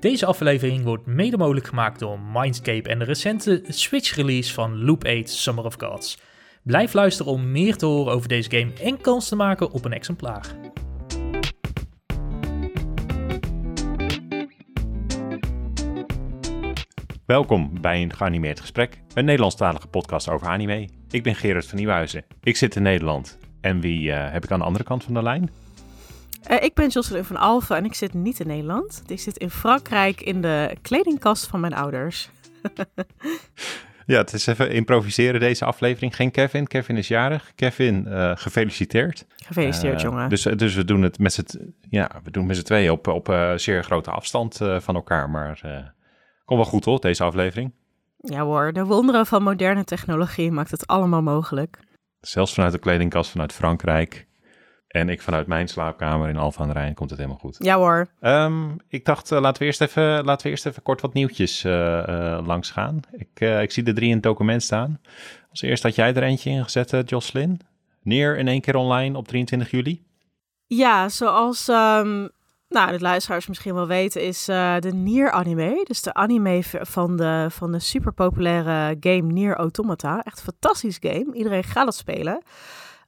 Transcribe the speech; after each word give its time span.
Deze 0.00 0.26
aflevering 0.26 0.84
wordt 0.84 1.06
mede 1.06 1.36
mogelijk 1.36 1.66
gemaakt 1.66 1.98
door 1.98 2.18
Mindscape 2.32 2.88
en 2.88 2.98
de 2.98 3.04
recente 3.04 3.62
Switch-release 3.68 4.54
van 4.54 4.84
Loop 4.84 5.04
8 5.04 5.28
Summer 5.30 5.64
of 5.64 5.74
Gods. 5.78 6.18
Blijf 6.62 6.92
luisteren 6.92 7.32
om 7.32 7.50
meer 7.50 7.76
te 7.76 7.86
horen 7.86 8.12
over 8.12 8.28
deze 8.28 8.50
game 8.50 8.72
en 8.82 9.00
kans 9.00 9.28
te 9.28 9.36
maken 9.36 9.70
op 9.70 9.84
een 9.84 9.92
exemplaar. 9.92 10.46
Welkom 17.26 17.80
bij 17.80 18.02
een 18.02 18.14
geanimeerd 18.14 18.60
gesprek, 18.60 19.00
een 19.14 19.24
Nederlandstalige 19.24 19.88
podcast 19.88 20.28
over 20.28 20.46
anime. 20.46 20.88
Ik 21.10 21.22
ben 21.22 21.34
Gerard 21.34 21.66
van 21.66 21.78
Nieuwhuizen. 21.78 22.24
Ik 22.42 22.56
zit 22.56 22.76
in 22.76 22.82
Nederland. 22.82 23.38
En 23.60 23.80
wie 23.80 24.12
eh, 24.12 24.32
heb 24.32 24.44
ik 24.44 24.50
aan 24.50 24.58
de 24.58 24.64
andere 24.64 24.84
kant 24.84 25.04
van 25.04 25.14
de 25.14 25.22
lijn? 25.22 25.50
Uh, 26.50 26.62
ik 26.62 26.74
ben 26.74 26.88
Jocelyn 26.88 27.24
van 27.24 27.36
Alphen 27.36 27.76
en 27.76 27.84
ik 27.84 27.94
zit 27.94 28.14
niet 28.14 28.40
in 28.40 28.46
Nederland. 28.46 29.02
Ik 29.06 29.20
zit 29.20 29.36
in 29.36 29.50
Frankrijk 29.50 30.20
in 30.20 30.40
de 30.40 30.76
kledingkast 30.82 31.46
van 31.46 31.60
mijn 31.60 31.74
ouders. 31.74 32.30
ja, 34.06 34.18
het 34.18 34.32
is 34.32 34.46
even 34.46 34.70
improviseren 34.70 35.40
deze 35.40 35.64
aflevering. 35.64 36.16
Geen 36.16 36.30
Kevin. 36.30 36.66
Kevin 36.66 36.96
is 36.96 37.08
jarig. 37.08 37.52
Kevin, 37.54 38.06
uh, 38.08 38.32
gefeliciteerd. 38.34 39.26
Gefeliciteerd, 39.36 40.00
jongen. 40.00 40.28
Dus, 40.28 40.42
dus 40.42 40.74
we 40.74 40.84
doen 40.84 41.02
het 41.02 41.18
met 41.18 41.32
z'n 41.32 41.74
ja, 41.88 42.10
we 42.24 42.30
doen 42.30 42.46
met 42.46 42.64
tweeën 42.64 42.90
op, 42.90 43.06
op 43.06 43.52
zeer 43.56 43.84
grote 43.84 44.10
afstand 44.10 44.56
van 44.80 44.94
elkaar. 44.94 45.30
Maar 45.30 45.60
Kom 46.50 46.58
wel 46.58 46.68
goed 46.68 46.84
hoor, 46.84 47.00
deze 47.00 47.24
aflevering. 47.24 47.72
Ja 48.16 48.42
hoor, 48.42 48.72
de 48.72 48.84
wonderen 48.84 49.26
van 49.26 49.42
moderne 49.42 49.84
technologie 49.84 50.50
maakt 50.50 50.70
het 50.70 50.86
allemaal 50.86 51.22
mogelijk. 51.22 51.78
Zelfs 52.20 52.54
vanuit 52.54 52.72
de 52.72 52.78
kledingkast 52.78 53.30
vanuit 53.30 53.52
Frankrijk. 53.52 54.26
En 54.90 55.08
ik 55.08 55.22
vanuit 55.22 55.46
mijn 55.46 55.68
slaapkamer 55.68 56.28
in 56.28 56.36
Alphen 56.36 56.62
aan 56.62 56.68
de 56.68 56.74
Rijn 56.74 56.94
komt 56.94 57.10
het 57.10 57.18
helemaal 57.18 57.40
goed. 57.40 57.56
Ja 57.58 57.76
hoor. 57.76 58.08
Um, 58.20 58.76
ik 58.88 59.04
dacht, 59.04 59.32
uh, 59.32 59.40
laten, 59.40 59.62
we 59.62 59.64
eerst 59.64 59.80
even, 59.80 60.24
laten 60.24 60.46
we 60.46 60.50
eerst 60.50 60.66
even 60.66 60.82
kort 60.82 61.00
wat 61.00 61.12
nieuwtjes 61.12 61.64
uh, 61.64 61.72
uh, 61.72 62.38
langs 62.46 62.70
gaan. 62.70 63.00
Ik, 63.12 63.40
ik 63.40 63.70
zie 63.70 63.82
de 63.82 63.92
drie 63.92 64.08
in 64.08 64.14
het 64.14 64.22
document 64.22 64.62
staan. 64.62 65.00
Als 65.50 65.62
eerst 65.62 65.82
had 65.82 65.94
jij 65.94 66.14
er 66.14 66.22
eentje 66.22 66.50
ingezet, 66.50 67.10
Jocelyn. 67.10 67.60
Neer 68.02 68.38
in 68.38 68.48
één 68.48 68.60
keer 68.60 68.74
online 68.74 69.18
op 69.18 69.28
23 69.28 69.70
juli. 69.70 70.04
Ja, 70.66 71.08
zoals 71.08 71.68
um, 71.68 72.28
nou, 72.68 72.90
de 72.90 73.00
luisteraars 73.00 73.46
misschien 73.46 73.74
wel 73.74 73.86
weten, 73.86 74.22
is 74.22 74.44
de 74.44 74.90
Nier 74.94 75.30
anime. 75.30 75.84
Dus 75.84 76.02
de 76.02 76.14
anime 76.14 76.62
van 76.80 77.16
de, 77.16 77.46
van 77.50 77.72
de 77.72 77.78
super 77.78 78.12
populaire 78.12 78.96
game 79.00 79.32
Nier 79.32 79.54
Automata. 79.54 80.22
Echt 80.22 80.38
een 80.38 80.44
fantastisch 80.44 80.98
game. 81.00 81.32
Iedereen 81.32 81.64
gaat 81.64 81.86
het 81.86 81.94
spelen. 81.94 82.42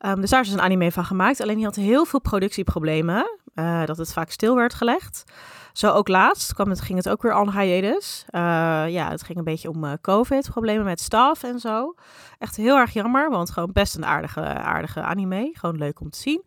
Um, 0.07 0.21
dus 0.21 0.31
daar 0.31 0.41
is 0.41 0.47
dus 0.47 0.57
een 0.57 0.65
anime 0.65 0.93
van 0.93 1.05
gemaakt. 1.05 1.41
Alleen 1.41 1.57
die 1.57 1.65
had 1.65 1.75
heel 1.75 2.05
veel 2.05 2.21
productieproblemen. 2.21 3.39
Uh, 3.55 3.85
dat 3.85 3.97
het 3.97 4.13
vaak 4.13 4.31
stil 4.31 4.55
werd 4.55 4.75
gelegd. 4.75 5.25
Zo 5.73 5.91
ook 5.91 6.09
laatst 6.09 6.55
kwam 6.55 6.69
het, 6.69 6.81
ging 6.81 6.99
het 6.99 7.09
ook 7.09 7.23
weer 7.23 7.37
on 7.37 7.59
hiatus. 7.59 8.25
Uh, 8.31 8.41
ja, 8.89 9.11
het 9.11 9.23
ging 9.23 9.39
een 9.39 9.45
beetje 9.45 9.69
om 9.69 10.01
COVID, 10.01 10.51
problemen 10.51 10.85
met 10.85 11.01
staf 11.01 11.43
en 11.43 11.59
zo. 11.59 11.95
Echt 12.39 12.57
heel 12.57 12.77
erg 12.77 12.93
jammer, 12.93 13.31
want 13.31 13.51
gewoon 13.51 13.73
best 13.73 13.97
een 13.97 14.05
aardige, 14.05 14.41
aardige 14.41 15.01
anime. 15.01 15.51
Gewoon 15.53 15.77
leuk 15.77 16.01
om 16.01 16.11
te 16.11 16.19
zien. 16.19 16.43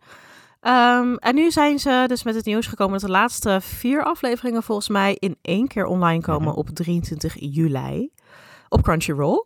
Um, 0.60 1.16
en 1.16 1.34
nu 1.34 1.50
zijn 1.50 1.78
ze 1.78 2.04
dus 2.06 2.22
met 2.22 2.34
het 2.34 2.44
nieuws 2.44 2.66
gekomen 2.66 2.92
dat 2.92 3.08
de 3.08 3.16
laatste 3.16 3.60
vier 3.60 4.04
afleveringen 4.04 4.62
volgens 4.62 4.88
mij 4.88 5.16
in 5.18 5.36
één 5.42 5.68
keer 5.68 5.86
online 5.86 6.22
komen 6.22 6.54
op 6.54 6.68
23 6.68 7.34
juli 7.38 8.10
op 8.68 8.82
Crunchyroll. 8.82 9.44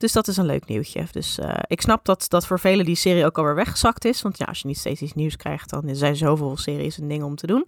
Dus 0.00 0.12
dat 0.12 0.28
is 0.28 0.36
een 0.36 0.46
leuk 0.46 0.66
nieuwtje. 0.66 1.06
Dus 1.10 1.38
uh, 1.38 1.54
ik 1.66 1.80
snap 1.80 2.04
dat, 2.04 2.24
dat 2.28 2.46
voor 2.46 2.60
velen 2.60 2.84
die 2.84 2.94
serie 2.94 3.24
ook 3.24 3.38
alweer 3.38 3.54
weggezakt 3.54 4.04
is. 4.04 4.22
Want 4.22 4.38
ja, 4.38 4.44
als 4.44 4.60
je 4.60 4.66
niet 4.66 4.78
steeds 4.78 5.00
iets 5.00 5.12
nieuws 5.12 5.36
krijgt, 5.36 5.70
dan 5.70 5.94
zijn 5.96 6.16
zoveel 6.16 6.56
series 6.56 6.98
en 6.98 7.08
dingen 7.08 7.26
om 7.26 7.36
te 7.36 7.46
doen. 7.46 7.66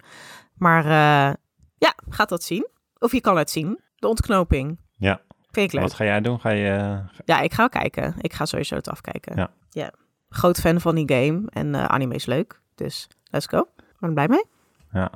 Maar 0.53 0.85
uh, 0.85 1.33
ja, 1.77 1.93
gaat 2.09 2.29
dat 2.29 2.43
zien. 2.43 2.67
Of 2.99 3.11
je 3.11 3.21
kan 3.21 3.37
het 3.37 3.49
zien. 3.49 3.79
De 3.95 4.07
ontknoping. 4.07 4.79
Ja. 4.97 5.21
Vind 5.51 5.67
ik 5.67 5.71
leuk. 5.71 5.81
Wat 5.81 5.93
ga 5.93 6.03
jij 6.03 6.21
doen? 6.21 6.39
Ga 6.39 6.49
je... 6.49 6.69
Uh... 6.69 7.19
Ja, 7.25 7.39
ik 7.39 7.53
ga 7.53 7.67
kijken. 7.67 8.15
Ik 8.19 8.33
ga 8.33 8.45
sowieso 8.45 8.75
het 8.75 8.89
afkijken. 8.89 9.35
Ja. 9.35 9.51
ja. 9.69 9.91
Groot 10.29 10.59
fan 10.59 10.81
van 10.81 10.95
die 10.95 11.11
game. 11.13 11.43
En 11.49 11.89
anime 11.89 12.15
is 12.15 12.25
leuk. 12.25 12.61
Dus 12.75 13.07
let's 13.23 13.47
go. 13.47 13.59
Ik 13.77 13.99
ben 13.99 14.13
blij 14.13 14.27
mee. 14.27 14.45
Ja. 14.91 15.11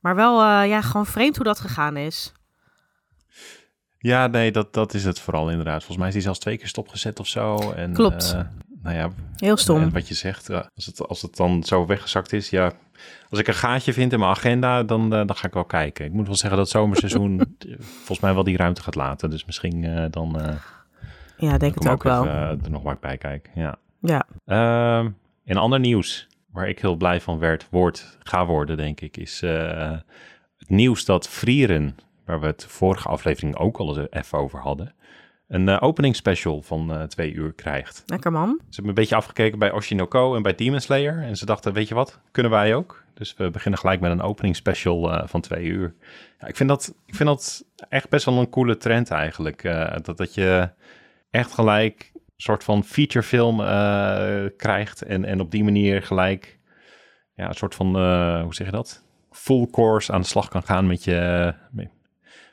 Maar 0.00 0.14
wel, 0.14 0.62
ja, 0.62 0.80
gewoon 0.80 1.06
vreemd 1.06 1.36
hoe 1.36 1.44
dat 1.44 1.60
gegaan 1.60 1.96
is. 1.96 2.32
Ja, 4.02 4.26
nee, 4.26 4.52
dat, 4.52 4.74
dat 4.74 4.94
is 4.94 5.04
het 5.04 5.20
vooral 5.20 5.50
inderdaad. 5.50 5.78
Volgens 5.78 5.96
mij 5.96 6.08
is 6.08 6.14
hij 6.14 6.22
zelfs 6.22 6.38
twee 6.38 6.56
keer 6.56 6.68
stopgezet 6.68 7.20
of 7.20 7.26
zo. 7.26 7.72
En, 7.72 7.92
Klopt. 7.92 8.34
Uh, 8.36 8.42
nou 8.82 8.96
ja, 8.96 9.10
heel 9.36 9.56
stom. 9.56 9.82
En 9.82 9.92
wat 9.92 10.08
je 10.08 10.14
zegt, 10.14 10.50
als 10.50 10.86
het, 10.86 11.08
als 11.08 11.22
het 11.22 11.36
dan 11.36 11.64
zo 11.64 11.86
weggezakt 11.86 12.32
is, 12.32 12.50
ja. 12.50 12.72
Als 13.30 13.40
ik 13.40 13.48
een 13.48 13.54
gaatje 13.54 13.92
vind 13.92 14.12
in 14.12 14.18
mijn 14.18 14.30
agenda, 14.30 14.82
dan, 14.82 15.02
uh, 15.04 15.10
dan 15.10 15.36
ga 15.36 15.46
ik 15.46 15.54
wel 15.54 15.64
kijken. 15.64 16.04
Ik 16.04 16.12
moet 16.12 16.26
wel 16.26 16.36
zeggen 16.36 16.58
dat 16.58 16.66
het 16.68 16.76
zomerseizoen 16.76 17.56
volgens 17.96 18.20
mij 18.20 18.34
wel 18.34 18.44
die 18.44 18.56
ruimte 18.56 18.82
gaat 18.82 18.94
laten. 18.94 19.30
Dus 19.30 19.44
misschien 19.44 19.82
uh, 19.82 20.04
dan. 20.10 20.58
ja, 21.36 21.58
denk 21.58 21.74
het 21.74 21.86
ook, 21.86 21.92
ook 21.92 22.02
wel. 22.02 22.26
Even, 22.26 22.60
er 22.64 22.70
nog 22.70 22.82
maar 22.82 22.96
bij 23.00 23.18
kijken. 23.18 23.52
Ja. 23.54 23.76
Ja. 24.00 24.26
Ehm, 24.46 25.10
in 25.44 25.56
ander 25.56 25.80
nieuws 25.80 26.26
waar 26.52 26.68
ik 26.68 26.80
heel 26.80 26.96
blij 26.96 27.20
van 27.20 27.38
werd, 27.38 27.66
wordt, 27.70 28.18
ga 28.22 28.46
worden, 28.46 28.76
denk 28.76 29.00
ik, 29.00 29.16
is 29.16 29.40
het 29.40 30.68
nieuws 30.68 31.04
dat 31.04 31.28
Vrieren, 31.28 31.96
waar 32.30 32.40
we 32.40 32.46
het 32.46 32.64
vorige 32.64 33.08
aflevering 33.08 33.56
ook 33.56 33.78
al 33.78 33.98
eens 33.98 34.06
even 34.10 34.38
over 34.38 34.58
hadden, 34.60 34.94
een 35.48 35.68
uh, 35.68 35.76
opening 35.80 36.16
special 36.16 36.62
van 36.62 36.92
uh, 36.92 37.02
twee 37.02 37.32
uur 37.32 37.52
krijgt. 37.52 38.02
Lekker 38.06 38.32
man. 38.32 38.56
Ze 38.58 38.64
hebben 38.70 38.88
een 38.88 38.94
beetje 38.94 39.16
afgekeken 39.16 39.58
bij 39.58 39.72
Oshinoko 39.72 40.36
en 40.36 40.42
bij 40.42 40.54
Demon 40.54 40.80
Slayer. 40.80 41.22
En 41.22 41.36
ze 41.36 41.46
dachten, 41.46 41.72
weet 41.72 41.88
je 41.88 41.94
wat, 41.94 42.20
kunnen 42.30 42.52
wij 42.52 42.74
ook? 42.74 43.04
Dus 43.14 43.34
we 43.36 43.50
beginnen 43.50 43.80
gelijk 43.80 44.00
met 44.00 44.10
een 44.10 44.22
opening 44.22 44.56
special 44.56 45.28
van 45.28 45.40
twee 45.40 45.64
uur. 45.64 45.94
Ja, 46.38 46.46
ik, 46.46 46.56
vind 46.56 46.68
dat, 46.68 46.94
ik 47.06 47.14
vind 47.14 47.28
dat 47.28 47.64
echt 47.88 48.08
best 48.08 48.24
wel 48.24 48.38
een 48.38 48.50
coole 48.50 48.76
trend 48.76 49.10
eigenlijk. 49.10 49.62
dat, 50.02 50.16
dat 50.16 50.34
je 50.34 50.70
echt 51.30 51.52
gelijk 51.52 52.12
soort 52.42 52.64
van 52.64 52.84
featurefilm 52.84 53.60
uh, 53.60 54.44
krijgt. 54.56 55.02
En, 55.02 55.24
en 55.24 55.40
op 55.40 55.50
die 55.50 55.64
manier 55.64 56.02
gelijk 56.02 56.58
ja, 57.34 57.48
een 57.48 57.54
soort 57.54 57.74
van, 57.74 57.86
uh, 57.86 58.42
hoe 58.42 58.54
zeg 58.54 58.66
je 58.66 58.72
dat? 58.72 59.02
Full 59.30 59.66
course 59.70 60.12
aan 60.12 60.20
de 60.20 60.26
slag 60.26 60.48
kan 60.48 60.62
gaan 60.62 60.86
met 60.86 61.04
je. 61.04 61.54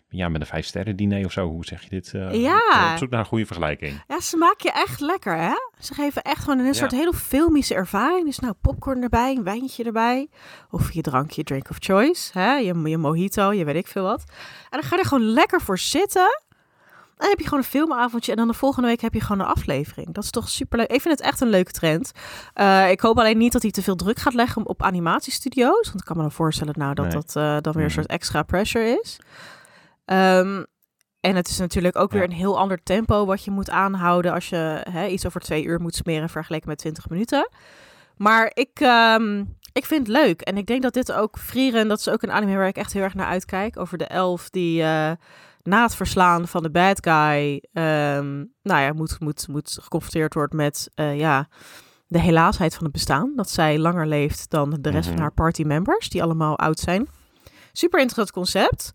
Ja, 0.09 0.29
met 0.29 0.41
een 0.41 0.47
vijf 0.47 0.66
sterren 0.66 0.95
diner 0.95 1.25
of 1.25 1.31
zo. 1.31 1.47
Hoe 1.47 1.66
zeg 1.66 1.84
je 1.84 1.90
dit? 1.90 2.13
Uh, 2.16 2.34
ja. 2.34 2.91
Op 2.91 2.97
zoek 2.97 3.09
naar 3.09 3.19
een 3.19 3.25
goede 3.25 3.45
vergelijking. 3.45 4.03
Ja, 4.07 4.19
ze 4.19 4.38
maken 4.38 4.72
je 4.72 4.72
echt 4.72 5.00
lekker, 5.00 5.38
hè? 5.38 5.53
Ze 5.79 5.94
geven 5.94 6.22
echt 6.22 6.44
gewoon 6.44 6.59
een 6.59 6.66
ja. 6.66 6.73
soort 6.73 6.91
hele 6.91 7.13
filmische 7.13 7.75
ervaring. 7.75 8.25
Dus 8.25 8.40
nou, 8.40 8.53
popcorn 8.62 9.03
erbij, 9.03 9.35
een 9.35 9.44
wijntje 9.44 9.84
erbij. 9.84 10.28
Of 10.69 10.91
je 10.94 11.01
drankje, 11.01 11.44
drink 11.44 11.69
of 11.69 11.78
choice. 11.79 12.40
Hè? 12.40 12.53
Je, 12.53 12.90
je 12.90 12.97
mojito, 12.97 13.53
je 13.53 13.66
weet 13.66 13.75
ik 13.75 13.88
veel 13.88 14.03
wat. 14.03 14.23
En 14.69 14.79
dan 14.79 14.84
ga 14.84 14.95
je 14.95 15.01
er 15.01 15.07
gewoon 15.07 15.25
lekker 15.25 15.62
voor 15.62 15.79
zitten. 15.79 16.45
Dan 17.18 17.29
heb 17.29 17.38
je 17.38 17.44
gewoon 17.44 17.59
een 17.59 17.69
filmavondje 17.69 18.31
en 18.31 18.38
dan 18.38 18.47
de 18.47 18.53
volgende 18.53 18.88
week 18.88 19.01
heb 19.01 19.13
je 19.13 19.22
gewoon 19.22 19.39
een 19.39 19.53
aflevering. 19.53 20.13
Dat 20.13 20.24
is 20.24 20.29
toch 20.29 20.50
super 20.50 20.78
leuk. 20.78 20.91
Ik 20.91 21.01
vind 21.01 21.18
het 21.18 21.28
echt 21.28 21.41
een 21.41 21.50
leuke 21.50 21.72
trend. 21.72 22.12
Uh, 22.56 22.89
ik 22.89 23.00
hoop 23.00 23.19
alleen 23.19 23.38
niet 23.38 23.51
dat 23.51 23.62
hij 23.62 23.72
te 23.72 23.81
veel 23.81 23.95
druk 23.95 24.19
gaat 24.19 24.34
leggen 24.34 24.68
op 24.68 24.84
animatiestudio's. 24.84 25.88
Want 25.88 26.00
ik 26.00 26.06
kan 26.06 26.16
me 26.16 26.22
dan 26.22 26.31
voorstellen 26.31 26.74
nou, 26.78 26.94
dat 26.94 27.06
nee. 27.06 27.13
dat 27.13 27.35
uh, 27.38 27.57
dan 27.62 27.74
weer 27.74 27.84
een 27.84 27.91
soort 27.91 28.07
extra 28.07 28.44
pressure 28.44 29.00
is. 29.01 29.19
Um, 30.12 30.66
en 31.19 31.35
het 31.35 31.47
is 31.47 31.57
natuurlijk 31.57 31.95
ook 31.95 32.12
weer 32.12 32.23
een 32.23 32.31
heel 32.31 32.59
ander 32.59 32.84
tempo 32.84 33.25
wat 33.25 33.44
je 33.44 33.51
moet 33.51 33.69
aanhouden 33.69 34.34
als 34.34 34.50
je 34.50 34.85
hè, 34.90 35.07
iets 35.07 35.25
over 35.25 35.41
twee 35.41 35.63
uur 35.63 35.81
moet 35.81 35.95
smeren 35.95 36.29
vergeleken 36.29 36.69
met 36.69 36.78
20 36.78 37.09
minuten. 37.09 37.50
Maar 38.18 38.51
ik, 38.53 38.79
um, 38.79 39.57
ik 39.73 39.85
vind 39.85 40.07
het 40.07 40.18
leuk. 40.18 40.41
En 40.41 40.57
ik 40.57 40.66
denk 40.66 40.81
dat 40.81 40.94
dit 40.94 41.12
ook 41.12 41.40
Frieren, 41.40 41.88
dat 41.88 42.00
is 42.00 42.09
ook 42.09 42.22
een 42.22 42.31
anime 42.31 42.56
waar 42.56 42.68
ik 42.68 42.78
echt 42.78 42.94
heel 42.94 43.03
erg 43.03 43.13
naar 43.13 43.28
uitkijk. 43.28 43.79
Over 43.79 43.97
de 43.97 44.06
elf 44.06 44.50
die 44.50 44.81
uh, 44.81 45.12
na 45.63 45.81
het 45.84 45.95
verslaan 45.95 46.47
van 46.47 46.63
de 46.63 46.72
bad 46.72 46.97
guy, 47.01 47.63
um, 47.74 48.53
nou 48.62 48.81
ja, 48.81 48.94
moet, 48.94 49.19
moet, 49.19 49.47
moet 49.47 49.78
geconfronteerd 49.81 50.34
worden 50.34 50.57
met, 50.57 50.89
uh, 50.95 51.18
ja, 51.18 51.47
de 52.07 52.19
helaasheid 52.19 52.75
van 52.75 52.84
het 52.84 52.94
bestaan. 52.94 53.34
Dat 53.35 53.50
zij 53.50 53.79
langer 53.79 54.07
leeft 54.07 54.50
dan 54.50 54.78
de 54.81 54.89
rest 54.89 55.09
van 55.09 55.19
haar 55.19 55.34
party 55.34 55.63
members, 55.63 56.09
die 56.09 56.24
allemaal 56.24 56.57
oud 56.57 56.79
zijn. 56.79 57.07
Super 57.72 58.00
interessant 58.00 58.31
concept. 58.31 58.91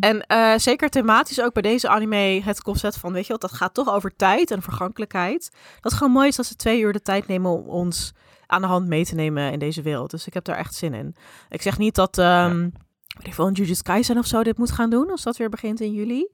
En 0.00 0.24
uh, 0.28 0.52
zeker 0.56 0.88
thematisch 0.88 1.40
ook 1.40 1.52
bij 1.52 1.62
deze 1.62 1.88
anime 1.88 2.40
het 2.44 2.62
concept 2.62 2.98
van, 2.98 3.12
weet 3.12 3.26
je 3.26 3.32
wat, 3.32 3.40
dat 3.40 3.52
gaat 3.52 3.74
toch 3.74 3.90
over 3.90 4.16
tijd 4.16 4.50
en 4.50 4.62
vergankelijkheid. 4.62 5.50
Dat 5.52 5.82
het 5.82 5.92
gewoon 5.92 6.12
mooi 6.12 6.28
is 6.28 6.36
dat 6.36 6.46
ze 6.46 6.56
twee 6.56 6.80
uur 6.80 6.92
de 6.92 7.02
tijd 7.02 7.26
nemen 7.26 7.50
om 7.50 7.68
ons 7.68 8.12
aan 8.46 8.60
de 8.60 8.66
hand 8.66 8.86
mee 8.86 9.04
te 9.04 9.14
nemen 9.14 9.52
in 9.52 9.58
deze 9.58 9.82
wereld. 9.82 10.10
Dus 10.10 10.26
ik 10.26 10.34
heb 10.34 10.44
daar 10.44 10.56
echt 10.56 10.74
zin 10.74 10.94
in. 10.94 11.16
Ik 11.48 11.62
zeg 11.62 11.78
niet 11.78 11.94
dat, 11.94 12.18
um, 12.18 12.24
ja. 12.24 12.58
weet 13.16 13.26
ik 13.26 13.34
veel, 13.34 13.52
Jujutsu 13.52 13.82
Kaisen 13.82 14.18
of 14.18 14.26
zo 14.26 14.42
dit 14.42 14.58
moet 14.58 14.70
gaan 14.70 14.90
doen, 14.90 15.10
als 15.10 15.22
dat 15.22 15.36
weer 15.36 15.48
begint 15.48 15.80
in 15.80 15.92
juli. 15.92 16.28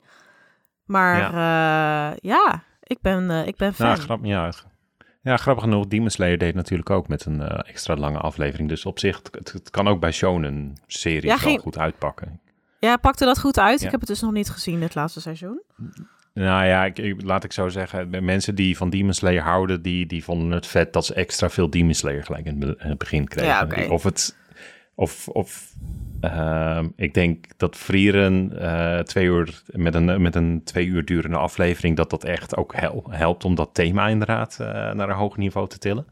Maar 0.84 1.18
ja, 1.18 2.10
uh, 2.10 2.16
ja 2.20 2.62
ik, 2.82 3.00
ben, 3.00 3.30
uh, 3.30 3.46
ik 3.46 3.56
ben 3.56 3.74
fan. 3.74 3.86
Ja, 3.86 3.94
grap, 3.94 4.24
ja, 4.24 4.52
ja, 5.22 5.36
grappig 5.36 5.64
genoeg, 5.64 5.86
Demon 5.86 6.10
Slayer 6.10 6.38
deed 6.38 6.54
natuurlijk 6.54 6.90
ook 6.90 7.08
met 7.08 7.24
een 7.24 7.40
uh, 7.40 7.58
extra 7.64 7.96
lange 7.96 8.18
aflevering. 8.18 8.68
Dus 8.68 8.86
op 8.86 8.98
zich, 8.98 9.20
het, 9.30 9.52
het 9.52 9.70
kan 9.70 9.88
ook 9.88 10.00
bij 10.00 10.12
shonen-series 10.12 11.30
ja, 11.30 11.36
geen... 11.36 11.52
wel 11.52 11.62
goed 11.62 11.78
uitpakken. 11.78 12.40
Ja, 12.78 12.96
pakte 12.96 13.24
dat 13.24 13.40
goed 13.40 13.58
uit? 13.58 13.80
Ja. 13.80 13.84
Ik 13.86 13.90
heb 13.90 14.00
het 14.00 14.08
dus 14.08 14.20
nog 14.20 14.32
niet 14.32 14.50
gezien, 14.50 14.82
het 14.82 14.94
laatste 14.94 15.20
seizoen. 15.20 15.62
Nou 16.34 16.66
ja, 16.66 16.84
ik, 16.84 16.98
ik, 16.98 17.22
laat 17.22 17.44
ik 17.44 17.52
zo 17.52 17.68
zeggen. 17.68 18.24
Mensen 18.24 18.54
die 18.54 18.76
van 18.76 18.90
Demon 18.90 19.12
Slayer 19.12 19.42
houden, 19.42 19.82
die, 19.82 20.06
die 20.06 20.24
vonden 20.24 20.50
het 20.50 20.66
vet 20.66 20.92
dat 20.92 21.06
ze 21.06 21.14
extra 21.14 21.50
veel 21.50 21.70
Demon 21.70 21.94
Slayer 21.94 22.24
gelijk 22.24 22.46
in 22.46 22.76
het 22.78 22.98
begin 22.98 23.28
kregen. 23.28 23.50
Ja, 23.50 23.62
okay. 23.62 23.86
Of 23.86 24.02
het, 24.02 24.36
of, 24.94 25.28
of 25.28 25.74
ehm, 26.20 26.88
ik 26.96 27.14
denk 27.14 27.44
dat 27.56 27.76
Frieren 27.76 28.58
eh, 28.60 28.98
twee 28.98 29.24
uur 29.24 29.62
met 29.66 29.94
een, 29.94 30.22
met 30.22 30.34
een 30.34 30.60
twee 30.64 30.86
uur 30.86 31.04
durende 31.04 31.36
aflevering, 31.36 31.96
dat 31.96 32.10
dat 32.10 32.24
echt 32.24 32.56
ook 32.56 32.74
hel- 32.74 33.06
helpt 33.10 33.44
om 33.44 33.54
dat 33.54 33.70
thema 33.72 34.08
inderdaad 34.08 34.58
eh, 34.60 34.66
naar 34.68 35.08
een 35.08 35.16
hoger 35.16 35.38
niveau 35.38 35.68
te 35.68 35.78
tillen. 35.78 36.06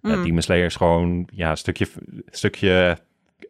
Mm. 0.00 0.22
Demon 0.22 0.42
Slayer 0.42 0.64
is 0.64 0.76
gewoon 0.76 1.28
ja, 1.32 1.50
een 1.50 1.56
stukje, 1.56 1.88
stukje 2.26 2.98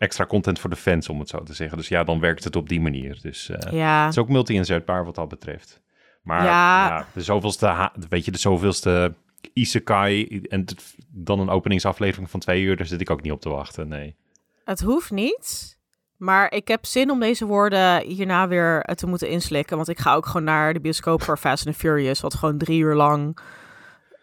extra 0.04 0.26
content 0.26 0.58
voor 0.58 0.70
de 0.70 0.76
fans, 0.76 1.08
om 1.08 1.18
het 1.18 1.28
zo 1.28 1.42
te 1.42 1.54
zeggen. 1.54 1.78
Dus 1.78 1.88
ja, 1.88 2.04
dan 2.04 2.20
werkt 2.20 2.44
het 2.44 2.56
op 2.56 2.68
die 2.68 2.80
manier. 2.80 3.18
Dus 3.22 3.48
uh, 3.48 3.72
ja. 3.72 4.04
het 4.04 4.12
is 4.12 4.18
ook 4.18 4.28
multi-inzetbaar 4.28 5.04
wat 5.04 5.14
dat 5.14 5.28
betreft. 5.28 5.82
Maar 6.22 6.44
ja. 6.44 6.86
ja 6.86 7.06
de 7.14 7.22
zoveelste, 7.22 7.90
weet 8.08 8.24
je, 8.24 8.30
de 8.30 8.38
zoveelste 8.38 9.14
isekai 9.52 10.40
en 10.48 10.64
dan 11.08 11.40
een 11.40 11.48
openingsaflevering 11.48 12.30
van 12.30 12.40
twee 12.40 12.62
uur, 12.62 12.76
daar 12.76 12.86
zit 12.86 13.00
ik 13.00 13.10
ook 13.10 13.22
niet 13.22 13.32
op 13.32 13.40
te 13.40 13.48
wachten, 13.48 13.88
nee. 13.88 14.16
Het 14.64 14.80
hoeft 14.80 15.10
niet, 15.10 15.78
maar 16.16 16.52
ik 16.52 16.68
heb 16.68 16.84
zin 16.84 17.10
om 17.10 17.20
deze 17.20 17.46
woorden 17.46 18.02
hierna 18.02 18.48
weer 18.48 18.82
te 18.94 19.06
moeten 19.06 19.28
inslikken, 19.28 19.76
want 19.76 19.88
ik 19.88 19.98
ga 19.98 20.14
ook 20.14 20.26
gewoon 20.26 20.44
naar 20.44 20.72
de 20.72 20.80
bioscoop 20.80 21.22
voor 21.22 21.36
Fast 21.36 21.66
and 21.66 21.76
Furious, 21.76 22.20
wat 22.20 22.34
gewoon 22.34 22.58
drie 22.58 22.80
uur 22.80 22.94
lang 22.94 23.38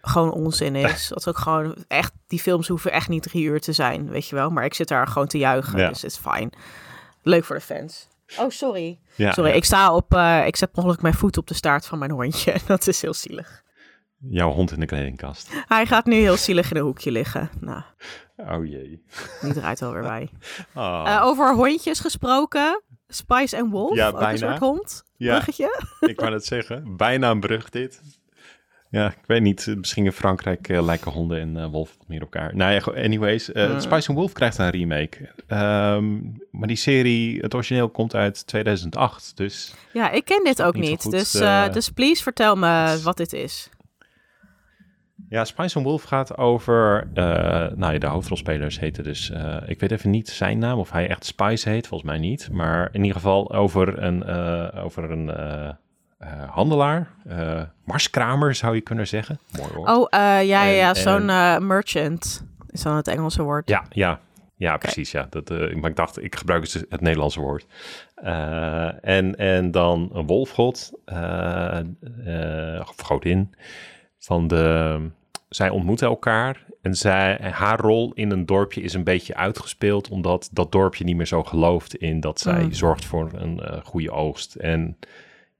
gewoon 0.01 0.31
onzin 0.31 0.75
is. 0.75 1.07
Dat 1.07 1.27
ook 1.27 1.37
gewoon 1.37 1.75
echt, 1.87 2.11
die 2.27 2.39
films 2.39 2.67
hoeven 2.67 2.91
echt 2.91 3.09
niet 3.09 3.23
drie 3.23 3.43
uur 3.43 3.61
te 3.61 3.73
zijn, 3.73 4.09
weet 4.09 4.27
je 4.27 4.35
wel. 4.35 4.49
Maar 4.49 4.65
ik 4.65 4.73
zit 4.73 4.87
daar 4.87 5.07
gewoon 5.07 5.27
te 5.27 5.37
juichen, 5.37 5.79
ja. 5.79 5.87
dus 5.87 6.01
het 6.01 6.11
is 6.11 6.17
fijn. 6.17 6.49
Leuk 7.21 7.45
voor 7.45 7.55
de 7.55 7.61
fans. 7.61 8.07
Oh, 8.37 8.49
sorry. 8.49 8.99
Ja, 9.15 9.31
sorry, 9.31 9.49
ja. 9.49 9.55
ik 9.55 9.65
sta 9.65 9.95
op, 9.95 10.13
uh, 10.13 10.45
ik 10.45 10.55
zet 10.55 10.75
mogelijk 10.75 11.01
mijn 11.01 11.13
voet 11.13 11.37
op 11.37 11.47
de 11.47 11.53
staart 11.53 11.85
van 11.85 11.99
mijn 11.99 12.11
hondje. 12.11 12.55
Dat 12.67 12.87
is 12.87 13.01
heel 13.01 13.13
zielig. 13.13 13.63
Jouw 14.29 14.51
hond 14.51 14.71
in 14.71 14.79
de 14.79 14.85
kledingkast. 14.85 15.49
Hij 15.67 15.85
gaat 15.85 16.05
nu 16.05 16.15
heel 16.15 16.37
zielig 16.37 16.71
in 16.71 16.77
een 16.77 16.83
hoekje 16.83 17.11
liggen. 17.11 17.49
Nou. 17.59 17.81
Oh 18.37 18.65
jee. 18.65 19.03
Die 19.41 19.53
draait 19.53 19.81
alweer 19.81 20.01
bij. 20.01 20.29
Oh. 20.75 21.03
Uh, 21.07 21.21
over 21.23 21.55
hondjes 21.55 21.99
gesproken. 21.99 22.81
Spice 23.07 23.57
and 23.57 23.71
Wolf, 23.71 23.95
ja, 23.95 24.07
ook 24.07 24.13
bijna. 24.13 24.31
een 24.31 24.37
soort 24.37 24.59
hond. 24.59 25.03
Ja, 25.17 25.33
Bruggetje. 25.33 25.83
ik 25.99 26.19
wou 26.19 26.33
het 26.33 26.45
zeggen. 26.45 26.97
Bijna 26.97 27.29
een 27.29 27.39
brug 27.39 27.69
dit. 27.69 28.01
Ja, 28.91 29.07
ik 29.07 29.25
weet 29.25 29.41
niet. 29.41 29.73
Misschien 29.77 30.05
in 30.05 30.11
Frankrijk 30.11 30.69
uh, 30.69 30.83
lijken 30.83 31.11
honden 31.11 31.39
en 31.39 31.57
uh, 31.57 31.65
wolven 31.65 31.95
wat 31.97 32.07
meer 32.07 32.23
op 32.23 32.33
elkaar. 32.33 32.55
Nou 32.55 32.73
ja, 32.73 33.03
anyways. 33.03 33.49
Uh, 33.49 33.71
mm. 33.71 33.79
Spice 33.79 34.07
and 34.07 34.17
Wolf 34.17 34.31
krijgt 34.31 34.57
een 34.57 34.69
remake. 34.69 35.29
Um, 35.47 36.41
maar 36.51 36.67
die 36.67 36.77
serie, 36.77 37.39
het 37.39 37.53
origineel 37.53 37.89
komt 37.89 38.15
uit 38.15 38.47
2008, 38.47 39.37
dus... 39.37 39.73
Ja, 39.93 40.09
ik 40.09 40.25
ken 40.25 40.43
dit 40.43 40.61
ook 40.63 40.75
niet. 40.75 41.11
dus, 41.11 41.31
dus 41.71 41.89
please 41.89 42.23
vertel 42.23 42.55
me 42.55 42.99
wat 43.03 43.17
dit 43.17 43.33
is. 43.33 43.69
Ja, 45.29 45.45
Spice 45.45 45.75
and 45.75 45.85
Wolf 45.85 46.03
gaat 46.03 46.37
over... 46.37 47.09
nou 47.75 47.93
ja, 47.93 47.97
de 47.97 48.07
hoofdrolspelers 48.07 48.79
heten 48.79 49.03
dus... 49.03 49.31
ik 49.65 49.79
weet 49.79 49.91
even 49.91 50.09
niet 50.09 50.29
zijn 50.29 50.57
naam, 50.57 50.79
of 50.79 50.91
hij 50.91 51.07
echt 51.07 51.25
Spice 51.25 51.69
heet. 51.69 51.87
Volgens 51.87 52.09
mij 52.09 52.19
niet. 52.19 52.49
Maar 52.51 52.89
in 52.91 53.01
ieder 53.01 53.15
geval 53.15 53.53
over 53.53 54.03
een... 54.03 54.25
over 54.73 55.11
een 55.11 55.29
uh, 56.23 56.49
handelaar, 56.49 57.11
uh, 57.27 57.61
marskramer 57.83 58.55
zou 58.55 58.75
je 58.75 58.81
kunnen 58.81 59.07
zeggen. 59.07 59.39
Mooi 59.57 59.69
woord. 59.73 59.89
Oh, 59.89 59.97
uh, 59.99 60.19
ja, 60.19 60.63
ja, 60.63 60.63
ja. 60.63 60.93
zo'n 60.93 61.25
merchant 61.67 62.45
is 62.69 62.81
dan 62.81 62.95
het 62.95 63.07
Engelse 63.07 63.43
woord. 63.43 63.69
Ja, 63.69 63.83
ja, 63.89 64.19
ja, 64.55 64.77
precies. 64.77 65.11
Ja. 65.11 65.27
Dat, 65.29 65.49
maar 65.49 65.89
ik 65.89 65.95
dacht, 65.95 66.23
ik 66.23 66.35
gebruik 66.35 66.63
het, 66.63 66.85
het 66.89 67.01
Nederlandse 67.01 67.39
woord. 67.39 67.65
en, 69.01 69.35
en 69.35 69.71
dan 69.71 70.09
een 70.13 70.25
wolfgod, 70.25 70.91
of 72.79 72.95
godin, 73.03 73.55
van 74.17 74.47
de... 74.47 74.99
Zij 75.49 75.69
ontmoeten 75.69 76.07
elkaar 76.07 76.65
en 76.81 76.95
zij, 76.95 77.37
haar 77.51 77.79
rol 77.79 78.11
in 78.13 78.31
een 78.31 78.45
dorpje 78.45 78.81
is 78.81 78.93
een 78.93 79.03
beetje 79.03 79.35
uitgespeeld, 79.35 80.09
omdat 80.09 80.49
dat 80.51 80.71
dorpje 80.71 81.03
niet 81.03 81.15
meer 81.15 81.27
zo 81.27 81.43
gelooft 81.43 81.95
in 81.95 82.19
dat 82.19 82.39
zij 82.39 82.63
mm. 82.63 82.73
zorgt 82.73 83.05
voor 83.05 83.29
een 83.33 83.81
goede 83.83 84.11
oogst. 84.11 84.55
En 84.55 84.97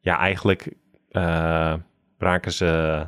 ja, 0.02 0.18
eigenlijk 0.18 0.74
uh, 1.12 1.74
raken 2.18 2.52
ze, 2.52 3.08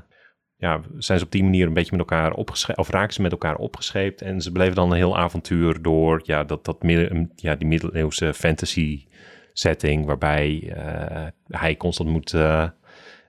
ja, 0.55 0.81
zijn 0.97 1.19
ze 1.19 1.25
op 1.25 1.31
die 1.31 1.43
manier 1.43 1.67
een 1.67 1.73
beetje 1.73 1.97
met 1.97 1.99
elkaar 1.99 2.33
opgescheept, 2.33 2.79
of 2.79 2.89
raken 2.89 3.13
ze 3.13 3.21
met 3.21 3.31
elkaar 3.31 3.55
opgescheept. 3.55 4.21
En 4.21 4.41
ze 4.41 4.51
beleven 4.51 4.75
dan 4.75 4.91
een 4.91 4.97
heel 4.97 5.17
avontuur 5.17 5.81
door 5.81 6.21
ja, 6.23 6.43
dat, 6.43 6.65
dat 6.65 6.83
midden, 6.83 7.31
ja, 7.35 7.55
die 7.55 7.67
middeleeuwse 7.67 8.33
fantasy 8.33 9.05
setting, 9.53 10.05
waarbij 10.05 10.73
uh, 10.77 11.27
hij 11.47 11.77
constant 11.77 12.09
moet 12.09 12.33
uh, 12.33 12.67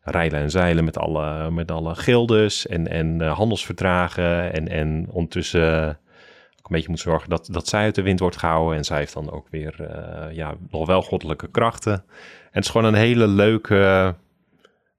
rijlen 0.02 0.40
en 0.40 0.50
zeilen 0.50 0.84
met 0.84 0.98
alle, 0.98 1.50
met 1.50 1.70
alle 1.70 1.94
gildes 1.94 2.66
en, 2.66 2.88
en 2.88 3.20
handelsverdragen. 3.20 4.52
En, 4.52 4.68
en 4.68 5.06
ondertussen 5.10 5.88
ook 6.58 6.70
een 6.70 6.76
beetje 6.76 6.90
moet 6.90 7.00
zorgen 7.00 7.30
dat, 7.30 7.48
dat 7.52 7.68
zij 7.68 7.82
uit 7.82 7.94
de 7.94 8.02
wind 8.02 8.20
wordt 8.20 8.36
gehouden. 8.36 8.76
En 8.76 8.84
zij 8.84 8.98
heeft 8.98 9.14
dan 9.14 9.30
ook 9.30 9.48
weer 9.50 9.88
ja, 10.32 10.54
nog 10.68 10.86
wel 10.86 11.02
goddelijke 11.02 11.50
krachten. 11.50 12.04
En 12.54 12.60
het 12.60 12.64
is 12.64 12.70
gewoon 12.70 12.94
een 12.94 13.00
hele 13.00 13.26
leuke 13.26 14.14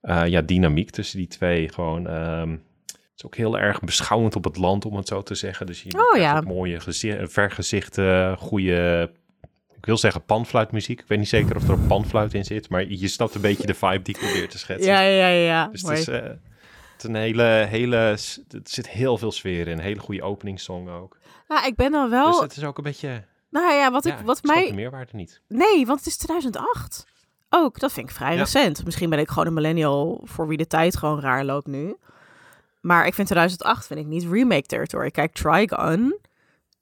uh, 0.02 0.28
ja, 0.28 0.42
dynamiek 0.42 0.90
tussen 0.90 1.18
die 1.18 1.28
twee. 1.28 1.70
Gewoon, 1.70 2.08
um, 2.08 2.52
het 2.92 3.14
is 3.16 3.26
ook 3.26 3.36
heel 3.36 3.60
erg 3.60 3.80
beschouwend 3.80 4.36
op 4.36 4.44
het 4.44 4.58
land, 4.58 4.86
om 4.86 4.96
het 4.96 5.08
zo 5.08 5.24
te 5.24 5.36
zeggen. 5.36 5.66
Dus 5.66 5.84
je 5.84 6.10
oh, 6.12 6.18
ja. 6.18 6.42
mooie 6.42 6.80
gezicht, 6.80 7.34
vergezichten, 7.34 8.38
goede, 8.38 9.12
ik 9.78 9.86
wil 9.86 9.98
zeggen 9.98 10.26
panfluitmuziek. 10.26 11.00
Ik 11.00 11.08
weet 11.08 11.18
niet 11.18 11.28
zeker 11.28 11.56
of 11.56 11.64
er 11.64 11.74
een 11.74 11.88
panfluit 11.88 12.34
in 12.34 12.46
zit, 12.46 12.70
maar 12.70 12.88
je 12.88 13.08
snapt 13.08 13.36
een 13.36 13.42
beetje 13.42 13.68
de 13.68 13.74
vibe 13.74 14.02
die 14.02 14.16
ik 14.16 14.22
probeer 14.22 14.50
te 14.50 14.58
schetsen. 14.58 14.92
Ja, 14.92 15.02
ja, 15.02 15.28
ja. 15.28 15.68
Dus 15.68 15.82
het 15.82 15.98
is, 15.98 16.08
uh, 16.08 16.16
het 16.16 16.40
is 16.98 17.04
een 17.04 17.16
hele, 17.16 17.66
hele, 17.70 17.96
er 17.96 18.38
zit 18.64 18.90
heel 18.90 19.18
veel 19.18 19.32
sfeer 19.32 19.68
in. 19.68 19.78
Een 19.78 19.84
hele 19.84 20.00
goede 20.00 20.24
openingssong 20.24 20.90
ook. 20.90 21.18
Nou, 21.48 21.68
ik 21.68 21.76
ben 21.76 21.92
dan 21.92 22.10
wel... 22.10 22.32
Dus 22.32 22.40
het 22.40 22.58
is 22.58 22.64
ook 22.64 22.78
een 22.78 22.84
beetje... 22.84 23.24
Nou 23.50 23.74
ja, 23.74 23.92
wat, 23.92 24.06
ik, 24.06 24.16
wat 24.26 24.44
mij... 24.44 24.68
de 24.68 24.74
meerwaarde 24.74 25.16
niet. 25.16 25.42
Nee, 25.48 25.86
want 25.86 26.00
het 26.00 26.08
is 26.08 26.18
2008 26.18 27.06
ook. 27.56 27.80
Dat 27.80 27.92
vind 27.92 28.10
ik 28.10 28.16
vrij 28.16 28.34
ja. 28.34 28.40
recent. 28.40 28.86
Misschien 28.86 29.10
ben 29.10 29.20
ik 29.20 29.30
gewoon 29.30 29.48
een 29.48 29.54
millennial 29.54 30.22
voor 30.24 30.48
wie 30.48 30.58
de 30.58 30.68
tijd 30.68 30.98
gewoon 30.98 31.20
raar 31.20 31.46
loopt 31.46 31.68
nu. 31.68 31.96
Maar 32.82 33.06
ik 33.08 33.14
vind 33.14 33.28
2008 33.28 33.88
vind 33.88 34.00
ik 34.00 34.06
niet 34.06 34.26
remake 34.32 34.66
territory. 34.66 35.12
Kijk, 35.12 35.34
Trigon, 35.34 36.20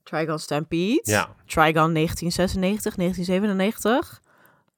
Trigon 0.04 0.40
Stampede, 0.40 1.02
ja. 1.04 1.30
Trigon 1.46 1.94
1996, 1.94 2.96
1997. 2.96 4.22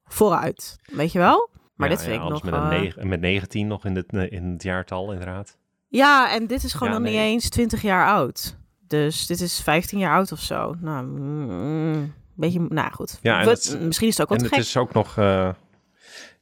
Vooruit, 0.08 0.78
weet 0.86 1.12
je 1.12 1.20
wel? 1.20 1.50
Maar 1.76 1.90
ja, 1.90 1.96
dit 1.96 2.04
vind 2.04 2.16
ja, 2.16 2.24
ik 2.24 2.30
nog... 2.30 2.44
Met, 2.44 2.54
een 2.54 2.68
negen, 2.68 3.08
met 3.08 3.22
19 3.22 3.68
nog 3.68 3.86
in 3.86 3.96
het, 3.96 4.14
in 4.32 4.44
het 4.44 4.64
jaartal, 4.64 5.12
inderdaad. 5.12 5.58
Ja, 5.88 6.34
en 6.34 6.48
dit 6.48 6.64
is 6.64 6.74
gewoon 6.74 6.94
nog 6.94 7.02
nee. 7.02 7.12
niet 7.12 7.22
eens 7.22 7.50
20 7.50 7.82
jaar 7.82 8.08
oud. 8.08 8.58
Dus 8.88 9.28
dit 9.28 9.42
is 9.42 9.60
15 9.60 10.00
jaar 10.00 10.16
oud 10.16 10.32
of 10.32 10.40
zo. 10.40 10.76
Nou, 10.80 11.06
mm, 11.06 12.14
beetje, 12.34 12.60
nou 12.60 12.92
goed. 12.92 13.20
Ja, 13.22 13.40
het, 13.40 13.78
misschien 13.82 14.08
is 14.08 14.18
het 14.18 14.22
ook 14.22 14.30
wat 14.30 14.42
en 14.42 14.48
gek. 14.48 14.58
het 14.58 14.66
is 14.66 14.78
ook 14.78 14.94
nog... 14.94 15.18
Uh, 15.18 15.50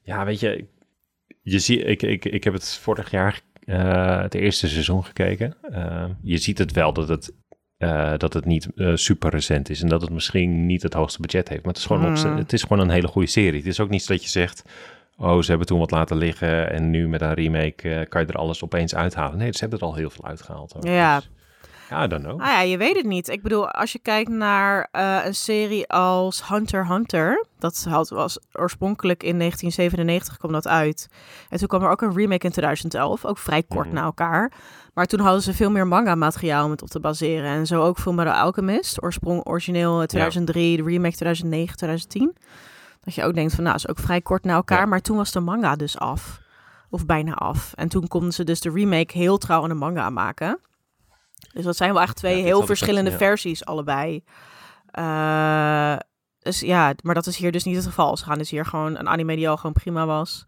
ja, 0.03 0.25
weet 0.25 0.39
je, 0.39 0.65
je 1.41 1.59
zie, 1.59 1.83
ik, 1.83 2.01
ik, 2.01 2.25
ik 2.25 2.43
heb 2.43 2.53
het 2.53 2.77
vorig 2.77 3.11
jaar 3.11 3.41
uh, 3.65 4.21
het 4.21 4.33
eerste 4.33 4.67
seizoen 4.67 5.05
gekeken. 5.05 5.55
Uh, 5.71 6.05
je 6.21 6.37
ziet 6.37 6.57
het 6.57 6.71
wel 6.71 6.93
dat 6.93 7.07
het, 7.07 7.33
uh, 7.77 8.13
dat 8.17 8.33
het 8.33 8.45
niet 8.45 8.67
super 8.93 9.29
recent 9.29 9.69
is 9.69 9.81
en 9.81 9.87
dat 9.87 10.01
het 10.01 10.09
misschien 10.09 10.65
niet 10.65 10.83
het 10.83 10.93
hoogste 10.93 11.21
budget 11.21 11.49
heeft. 11.49 11.63
Maar 11.63 11.73
het 11.73 11.81
is 11.81 11.87
gewoon, 11.87 12.09
mm. 12.09 12.31
op, 12.31 12.37
het 12.37 12.53
is 12.53 12.61
gewoon 12.61 12.79
een 12.79 12.89
hele 12.89 13.07
goede 13.07 13.27
serie. 13.27 13.59
Het 13.59 13.67
is 13.67 13.79
ook 13.79 13.89
niet 13.89 14.07
dat 14.07 14.23
je 14.23 14.29
zegt, 14.29 14.63
oh, 15.17 15.41
ze 15.41 15.49
hebben 15.49 15.67
toen 15.67 15.79
wat 15.79 15.91
laten 15.91 16.17
liggen 16.17 16.71
en 16.71 16.89
nu 16.89 17.07
met 17.07 17.21
een 17.21 17.33
remake 17.33 18.05
kan 18.09 18.21
je 18.21 18.27
er 18.27 18.37
alles 18.37 18.63
opeens 18.63 18.95
uithalen. 18.95 19.37
Nee, 19.37 19.51
ze 19.51 19.59
hebben 19.59 19.79
er 19.79 19.85
al 19.85 19.95
heel 19.95 20.09
veel 20.09 20.25
uitgehaald. 20.25 20.75
Ook. 20.75 20.83
Ja. 20.83 21.15
Dus, 21.15 21.29
ja, 21.89 22.07
don't 22.07 22.23
know. 22.23 22.41
Ah 22.41 22.47
ja, 22.47 22.61
je 22.61 22.77
weet 22.77 22.95
het 22.95 23.05
niet. 23.05 23.27
Ik 23.27 23.41
bedoel, 23.41 23.69
als 23.69 23.91
je 23.91 23.99
kijkt 23.99 24.29
naar 24.29 24.89
uh, 24.91 25.25
een 25.25 25.35
serie 25.35 25.87
als 25.89 26.47
Hunter 26.47 26.87
Hunter, 26.87 27.45
dat 27.59 27.85
had, 27.89 28.09
was 28.09 28.39
oorspronkelijk 28.53 29.23
in 29.23 29.37
1997 29.37 30.37
kwam 30.37 30.51
dat 30.51 30.67
uit. 30.67 31.09
En 31.49 31.57
toen 31.57 31.67
kwam 31.67 31.83
er 31.83 31.89
ook 31.89 32.01
een 32.01 32.15
remake 32.15 32.45
in 32.45 32.51
2011, 32.51 33.25
ook 33.25 33.37
vrij 33.37 33.63
kort 33.63 33.87
mm. 33.87 33.93
na 33.93 34.03
elkaar. 34.03 34.51
Maar 34.93 35.05
toen 35.05 35.19
hadden 35.19 35.41
ze 35.41 35.53
veel 35.53 35.71
meer 35.71 35.87
manga-materiaal 35.87 36.65
om 36.65 36.71
het 36.71 36.81
op 36.81 36.87
te 36.87 36.99
baseren. 36.99 37.49
En 37.49 37.65
zo 37.65 37.81
ook 37.81 37.99
Fullmetal 37.99 38.33
Alchemist, 38.33 39.03
oorsprong 39.03 39.45
origineel 39.45 40.05
2003, 40.05 40.71
ja. 40.71 40.77
de 40.77 40.89
remake 40.89 41.15
2009, 41.15 41.77
2010. 41.77 42.35
Dat 43.03 43.15
je 43.15 43.23
ook 43.23 43.33
denkt 43.33 43.55
van, 43.55 43.63
nou, 43.63 43.75
is 43.75 43.87
ook 43.87 43.99
vrij 43.99 44.21
kort 44.21 44.43
na 44.43 44.53
elkaar. 44.53 44.79
Ja. 44.79 44.85
Maar 44.85 45.01
toen 45.01 45.17
was 45.17 45.31
de 45.31 45.39
manga 45.39 45.75
dus 45.75 45.99
af. 45.99 46.41
Of 46.89 47.05
bijna 47.05 47.33
af. 47.33 47.73
En 47.75 47.87
toen 47.87 48.07
konden 48.07 48.33
ze 48.33 48.43
dus 48.43 48.59
de 48.61 48.71
remake 48.71 49.17
heel 49.17 49.37
trouw 49.37 49.63
aan 49.63 49.69
de 49.69 49.75
manga 49.75 50.09
maken. 50.09 50.59
Dus 51.53 51.63
dat 51.63 51.77
zijn 51.77 51.93
wel 51.93 52.01
echt 52.01 52.15
twee 52.15 52.37
ja, 52.37 52.43
heel 52.43 52.65
verschillende 52.65 53.11
ja. 53.11 53.17
versies, 53.17 53.65
allebei. 53.65 54.23
Uh, 54.99 55.95
dus 56.39 56.59
ja, 56.59 56.93
maar 57.03 57.15
dat 57.15 57.25
is 57.25 57.37
hier 57.37 57.51
dus 57.51 57.63
niet 57.63 57.75
het 57.75 57.85
geval. 57.85 58.17
Ze 58.17 58.23
gaan 58.23 58.37
dus 58.37 58.49
hier 58.49 58.65
gewoon 58.65 58.97
een 58.97 59.09
anime 59.09 59.35
die 59.35 59.49
al 59.49 59.57
gewoon 59.57 59.73
prima 59.73 60.05
was. 60.05 60.45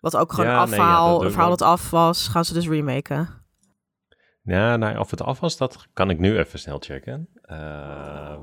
Wat 0.00 0.16
ook 0.16 0.32
gewoon 0.32 0.50
ja, 0.50 0.60
afhaal, 0.60 1.20
nee, 1.20 1.30
verhaal 1.30 1.50
dat 1.50 1.62
af 1.62 1.90
was, 1.90 2.28
gaan 2.28 2.44
ze 2.44 2.54
dus 2.54 2.68
remaken. 2.68 3.28
Ja, 4.42 4.76
nou, 4.76 4.98
of 4.98 5.10
het 5.10 5.22
af 5.22 5.40
was, 5.40 5.56
dat 5.56 5.86
kan 5.92 6.10
ik 6.10 6.18
nu 6.18 6.38
even 6.38 6.58
snel 6.58 6.78
checken. 6.78 7.28
Uh, 7.50 8.36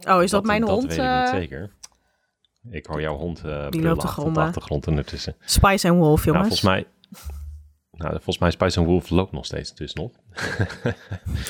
oh, 0.00 0.22
is 0.22 0.30
dat, 0.30 0.30
dat 0.30 0.44
mijn 0.44 0.60
dat 0.60 0.70
hond? 0.70 0.82
weet 0.82 0.98
ik 0.98 1.20
niet 1.20 1.28
zeker. 1.28 1.70
Ik 2.70 2.86
hoor 2.86 3.00
jouw 3.00 3.16
hond 3.16 3.44
uh, 3.44 3.68
die 3.68 3.82
loopt 3.82 4.18
op 4.18 4.34
de 4.34 4.40
achtergrond 4.40 4.86
ondertussen. 4.86 5.36
Spice 5.40 5.88
en 5.88 5.94
Wolf, 5.94 6.24
jongens. 6.24 6.62
Nou, 6.62 6.62
volgens 6.62 6.62
mij... 6.62 6.86
Nou, 8.02 8.14
volgens 8.14 8.38
mij 8.38 8.50
Spice 8.50 8.78
and 8.78 8.88
Wolf 8.88 9.10
loopt 9.10 9.32
nog 9.32 9.44
steeds 9.44 9.74
dus 9.74 9.94
nog. 9.94 10.10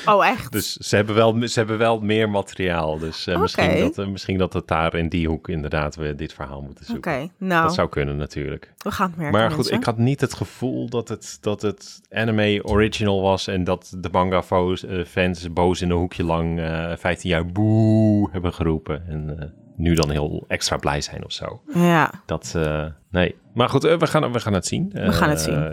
Oh, 0.05 0.27
echt? 0.27 0.51
Dus 0.51 0.73
ze 0.73 0.95
hebben 0.95 1.15
wel, 1.15 1.47
ze 1.47 1.59
hebben 1.59 1.77
wel 1.77 1.99
meer 1.99 2.29
materiaal. 2.29 2.97
Dus 2.97 3.27
eh, 3.27 3.33
Oké. 3.33 3.41
misschien, 3.41 3.79
dat, 3.79 3.97
eh, 3.97 4.07
misschien 4.07 4.37
dat 4.37 4.53
het 4.53 4.67
daar 4.67 4.95
in 4.95 5.09
die 5.09 5.27
hoek 5.27 5.49
inderdaad 5.49 5.95
we 5.95 6.15
dit 6.15 6.33
verhaal 6.33 6.61
moeten 6.61 6.83
Oké, 6.83 6.91
zoeken. 6.91 7.31
nou, 7.37 7.63
Dat 7.63 7.73
zou 7.73 7.89
kunnen 7.89 8.17
natuurlijk. 8.17 8.73
we 8.77 8.91
gaan 8.91 9.07
het 9.07 9.17
merken. 9.17 9.39
Maar 9.39 9.47
goed, 9.49 9.57
mensen. 9.57 9.75
ik 9.77 9.83
had 9.83 9.97
niet 9.97 10.21
het 10.21 10.33
gevoel 10.33 10.89
dat 10.89 11.09
het, 11.09 11.37
dat 11.41 11.61
het 11.61 12.01
anime 12.11 12.63
original 12.63 13.21
was 13.21 13.47
en 13.47 13.63
dat 13.63 13.95
de 13.97 14.09
manga 14.11 14.43
eh, 14.49 15.03
fans 15.05 15.53
boos 15.53 15.81
in 15.81 15.89
een 15.89 15.97
hoekje 15.97 16.23
lang 16.23 16.59
eh 16.59 16.95
15 16.95 17.29
jaar 17.29 17.45
boe 17.45 18.29
hebben 18.31 18.53
geroepen. 18.53 19.07
En 19.07 19.53
nu 19.75 19.93
dan 19.93 20.09
heel 20.09 20.45
extra 20.47 20.77
blij 20.77 21.01
zijn 21.01 21.25
of 21.25 21.31
zo. 21.31 21.61
Ja, 21.73 22.11
Dat, 22.25 22.53
eh, 22.55 22.85
nee. 23.09 23.35
Maar 23.53 23.69
goed, 23.69 23.83
eh, 23.83 23.97
we, 23.97 24.07
gaan, 24.07 24.31
we 24.31 24.39
gaan 24.39 24.53
het 24.53 24.65
zien. 24.65 24.89
We 24.93 25.11
gaan 25.11 25.29
het 25.29 25.47
Eh, 25.47 25.53
zien. 25.53 25.63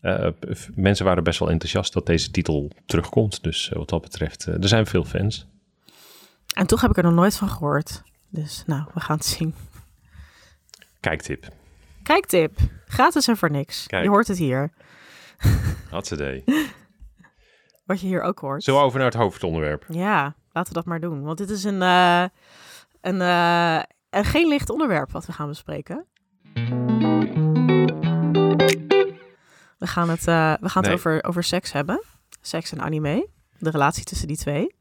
het, 0.00 0.68
mensen 0.74 1.04
waren 1.04 1.24
best 1.24 1.38
wel 1.38 1.50
enthousiast 1.50 1.92
dat 1.92 2.06
deze 2.06 2.30
titel 2.30 2.70
terugkomt. 2.86 3.42
Dus 3.42 3.68
wat 3.74 3.88
dat 3.88 4.02
betreft, 4.02 4.46
er 4.46 4.68
zijn 4.68 4.86
veel 4.86 5.04
fans. 5.04 5.46
en 6.54 6.66
toch 6.66 6.80
heb 6.80 6.90
ik 6.90 6.96
er 6.96 7.02
nog 7.02 7.12
nooit 7.14 7.36
van 7.36 7.48
gehoord. 7.48 8.02
Dus 8.28 8.62
nou, 8.66 8.84
we 8.94 9.00
gaan 9.00 9.16
het 9.16 9.26
zien. 9.26 9.54
Kijktip. 11.00 11.48
Kijktip. 12.02 12.58
Gratis 12.86 13.28
en 13.28 13.36
voor 13.36 13.50
niks. 13.50 13.86
Kijk. 13.86 14.02
Je 14.04 14.08
hoort 14.10 14.28
het 14.28 14.38
hier. 14.38 14.70
Hatsedee. 15.90 16.44
Wat 17.86 18.00
je 18.00 18.06
hier 18.06 18.22
ook 18.22 18.38
hoort. 18.38 18.64
We 18.64 18.72
over 18.72 18.98
naar 18.98 19.06
het 19.10 19.16
hoofdonderwerp? 19.16 19.84
Ja, 19.88 20.34
laten 20.54 20.72
we 20.72 20.78
dat 20.78 20.84
maar 20.84 21.00
doen. 21.00 21.22
Want 21.22 21.38
dit 21.38 21.50
is 21.50 21.64
een, 21.64 21.82
eh, 21.82 22.24
een, 23.00 23.20
eh, 23.20 23.82
een 24.10 24.24
geen 24.24 24.48
licht 24.48 24.70
onderwerp 24.70 25.10
wat 25.12 25.26
we 25.26 25.32
gaan 25.32 25.48
bespreken. 25.48 26.06
We 29.78 29.86
gaan 29.86 30.08
het, 30.08 30.26
eh, 30.28 30.52
we 30.60 30.68
gaan 30.68 30.82
Nee. 30.82 30.90
het 30.90 31.00
over, 31.00 31.24
over 31.24 31.44
seks 31.44 31.72
hebben. 31.72 32.02
Seks 32.40 32.72
en 32.72 32.80
anime. 32.80 33.28
De 33.58 33.70
relatie 33.70 34.04
tussen 34.04 34.28
die 34.28 34.36
twee. 34.36 34.74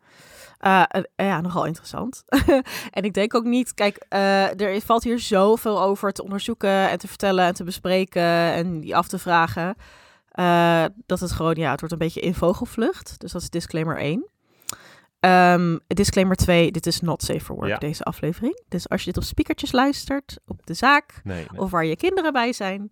Ja, 1.16 1.42
nogal 1.42 1.66
interessant. 1.66 2.24
en 2.98 3.04
ik 3.04 3.14
denk 3.14 3.36
ook 3.36 3.44
niet, 3.44 3.74
kijk, 3.74 4.06
er 4.10 4.82
valt 4.82 5.04
hier 5.04 5.20
zoveel 5.20 5.82
over 5.82 6.12
te 6.12 6.24
onderzoeken 6.24 6.90
en 6.90 6.98
te 6.98 7.08
vertellen 7.08 7.46
en 7.46 7.54
te 7.54 7.64
bespreken 7.64 8.22
en 8.54 8.80
die 8.80 8.96
af 8.96 9.08
te 9.08 9.20
vragen. 9.20 9.76
dat 11.06 11.20
het 11.20 11.32
gewoon, 11.32 11.56
ja, 11.56 11.72
het 11.72 11.80
wordt 11.80 11.94
een 11.94 12.00
beetje 12.00 12.22
in 12.22 12.34
vogelvlucht. 12.34 13.20
Dus 13.20 13.32
dat 13.32 13.42
is 13.42 13.50
disclaimer 13.50 13.98
1. 14.00 14.33
Ehm, 15.24 15.78
disclaimer 15.88 16.36
2, 16.36 16.72
dit 16.72 16.86
is 16.86 17.02
not 17.02 17.22
safe 17.24 17.40
for 17.40 17.56
work, 17.56 17.68
Ja. 17.70 17.78
deze 17.78 18.04
aflevering. 18.04 18.62
Dus 18.68 18.90
als 18.90 19.00
je 19.04 19.06
dit 19.12 19.18
op 19.18 19.24
speakertjes 19.24 19.72
luistert, 19.72 20.40
op 20.46 20.66
de 20.66 20.74
zaak, 20.74 21.22
Nee. 21.24 21.46
nee. 21.52 21.60
of 21.62 21.72
waar 21.72 21.86
je 21.86 21.96
kinderen 21.96 22.34
bij 22.34 22.54
zijn, 22.54 22.84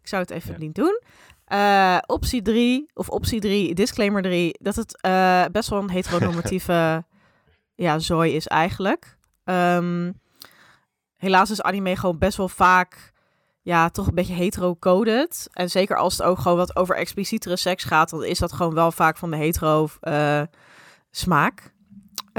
ik 0.00 0.08
zou 0.08 0.22
het 0.22 0.30
even 0.30 0.52
Ja. 0.52 0.58
niet 0.58 0.74
doen. 0.74 1.00
Eh, 1.44 1.98
optie 2.06 2.42
3, 2.42 2.90
of 2.94 3.08
optie 3.08 3.40
3, 3.40 3.74
disclaimer 3.74 4.22
3, 4.22 4.54
dat 4.60 4.76
het 4.76 5.00
eh, 5.00 5.44
best 5.52 5.68
wel 5.68 5.78
een 5.78 5.90
heteronormatieve 5.90 7.04
ja, 7.74 7.98
zooi 7.98 8.34
is 8.34 8.46
eigenlijk. 8.46 9.16
Ehm, 9.44 10.12
helaas 11.16 11.50
is 11.50 11.62
anime 11.62 11.96
gewoon 11.96 12.18
best 12.18 12.36
wel 12.36 12.48
vaak 12.48 13.12
ja, 13.62 13.88
toch 13.88 14.06
een 14.06 14.14
beetje 14.14 14.34
hetero-coded. 14.34 15.48
En 15.52 15.70
zeker 15.70 15.96
als 15.96 16.16
het 16.18 16.26
ook 16.26 16.38
gewoon 16.38 16.56
wat 16.58 16.76
over 16.76 16.96
explicietere 16.96 17.56
seks 17.56 17.84
gaat, 17.84 18.10
dan 18.10 18.24
is 18.24 18.38
dat 18.38 18.52
gewoon 18.52 18.74
wel 18.74 18.92
vaak 18.92 19.16
van 19.16 19.30
de 19.30 19.36
hetero 19.36 19.88
eh, 20.00 20.42
smaak. 21.10 21.76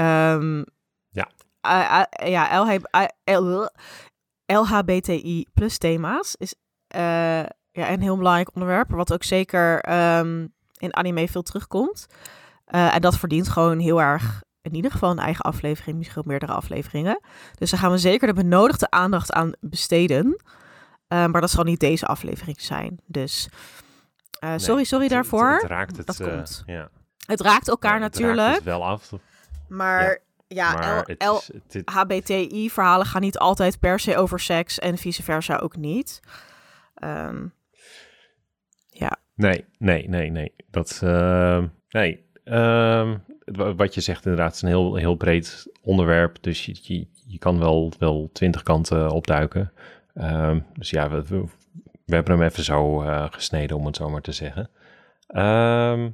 Ehm, 0.00 0.62
Ja. 1.10 1.28
ja, 2.24 2.64
LH, 3.24 3.66
LHBTI 4.46 5.46
plus 5.54 5.78
thema's 5.78 6.34
is 6.38 6.54
eh, 6.86 7.00
ja, 7.72 7.90
een 7.90 8.00
heel 8.00 8.16
belangrijk 8.16 8.50
onderwerp, 8.54 8.90
wat 8.90 9.12
ook 9.12 9.22
zeker 9.24 9.80
ehm, 9.80 10.46
in 10.78 10.96
anime 10.96 11.28
veel 11.28 11.42
terugkomt. 11.42 12.06
Eh, 12.64 12.94
en 12.94 13.00
dat 13.00 13.18
verdient 13.18 13.48
gewoon 13.48 13.78
heel 13.78 14.00
erg, 14.00 14.42
in 14.62 14.74
ieder 14.74 14.90
geval 14.90 15.10
een 15.10 15.18
eigen 15.18 15.44
aflevering, 15.44 15.96
misschien 15.96 16.22
meerdere 16.26 16.52
afleveringen. 16.52 17.20
Dus 17.58 17.70
daar 17.70 17.80
gaan 17.80 17.90
we 17.90 17.98
zeker 17.98 18.26
de 18.26 18.32
benodigde 18.34 18.90
aandacht 18.90 19.32
aan 19.32 19.52
besteden. 19.60 20.42
Eh, 21.08 21.26
maar 21.26 21.40
dat 21.40 21.50
zal 21.50 21.64
niet 21.64 21.80
deze 21.80 22.06
aflevering 22.06 22.60
zijn. 22.60 23.00
Dus 23.06 23.48
eh, 24.38 24.48
Nee, 24.48 24.58
sorry, 24.58 24.84
sorry 24.84 25.04
het- 25.04 25.12
daarvoor. 25.14 25.50
Het, 25.52 25.60
het 25.62 25.70
raakt 25.70 25.96
het, 25.96 26.06
Dat 26.06 26.16
komt. 26.22 26.62
ja. 26.66 26.88
Het 27.26 27.40
raakt 27.40 27.68
elkaar 27.68 27.98
Ja, 27.98 28.04
het 28.04 28.14
raakt 28.18 28.24
natuurlijk. 28.26 28.54
het 28.54 28.64
wel 28.64 28.84
af. 28.84 29.10
Maar 29.70 30.18
ja, 30.48 31.02
het- 31.06 31.82
HBTI-verhalen 31.84 33.06
gaan 33.06 33.20
niet 33.20 33.38
altijd 33.38 33.78
per 33.80 34.00
se 34.00 34.16
over 34.16 34.40
seks 34.40 34.78
en 34.78 34.98
vice 34.98 35.22
versa 35.22 35.56
ook 35.56 35.76
niet. 35.76 36.20
Ehm, 36.94 37.46
Nee, 39.34 39.64
nee, 39.78 40.08
nee, 40.08 40.30
nee. 40.30 40.52
Dat, 40.70 41.00
eh, 41.04 41.62
nee. 41.90 42.24
Ehm, 42.44 43.16
wa- 43.44 43.74
wat 43.74 43.94
je 43.94 44.00
zegt 44.00 44.24
inderdaad 44.24 44.54
is 44.54 44.62
een 44.62 44.68
heel, 44.68 44.94
heel 44.94 45.14
breed 45.14 45.66
onderwerp. 45.82 46.42
Dus 46.42 46.64
je, 46.66 46.78
je, 46.82 47.06
je 47.26 47.38
kan 47.38 47.58
wel, 47.58 47.92
wel 47.98 48.30
twintig 48.32 48.62
kanten 48.62 49.10
opduiken. 49.10 49.72
Ehm, 50.14 50.60
dus 50.72 50.90
ja, 50.90 51.10
we, 51.10 51.22
we, 51.28 52.14
hebben 52.14 52.34
hem 52.38 52.42
even 52.48 52.64
zo 52.64 53.02
eh, 53.02 53.26
gesneden, 53.30 53.76
om 53.76 53.86
het 53.86 53.96
zo 53.96 54.08
maar 54.10 54.20
te 54.20 54.32
zeggen. 54.32 54.70
Ehm, 55.26 56.10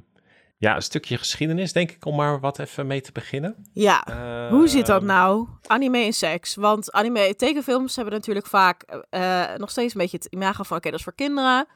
ja, 0.57 0.75
een 0.75 0.81
stukje 0.81 1.17
geschiedenis, 1.17 1.73
denk 1.73 1.91
ik, 1.91 2.05
om 2.05 2.15
maar 2.15 2.39
wat 2.39 2.59
even 2.59 2.87
mee 2.87 3.01
te 3.01 3.11
beginnen. 3.11 3.55
ja, 3.73 4.03
hoe 4.49 4.67
zit 4.67 4.85
dat 4.85 4.97
Ehm, 5.01 5.07
nou? 5.07 5.47
Anime 5.65 5.97
en 5.97 6.13
seks. 6.13 6.55
Want 6.55 6.91
anime 6.91 7.35
tekenfilms 7.35 7.95
hebben 7.95 8.13
natuurlijk 8.13 8.47
vaak 8.47 8.81
eh, 9.09 9.43
nog 9.57 9.69
steeds 9.69 9.93
een 9.93 10.01
beetje 10.01 10.17
het 10.17 10.25
imago 10.25 10.63
van... 10.63 10.77
oké, 10.77 10.89
dat 10.89 10.99
is 10.99 11.03
voor 11.05 11.15
kinderen. 11.15 11.67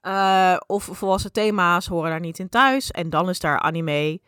Eh, 0.00 0.56
of 0.66 0.88
volwassen 0.92 1.32
thema's 1.32 1.86
horen 1.86 2.10
daar 2.10 2.20
niet 2.20 2.38
in 2.38 2.48
thuis. 2.48 2.90
En 2.90 3.10
dan 3.10 3.28
is 3.28 3.38
daar 3.38 3.58
anime... 3.58 4.20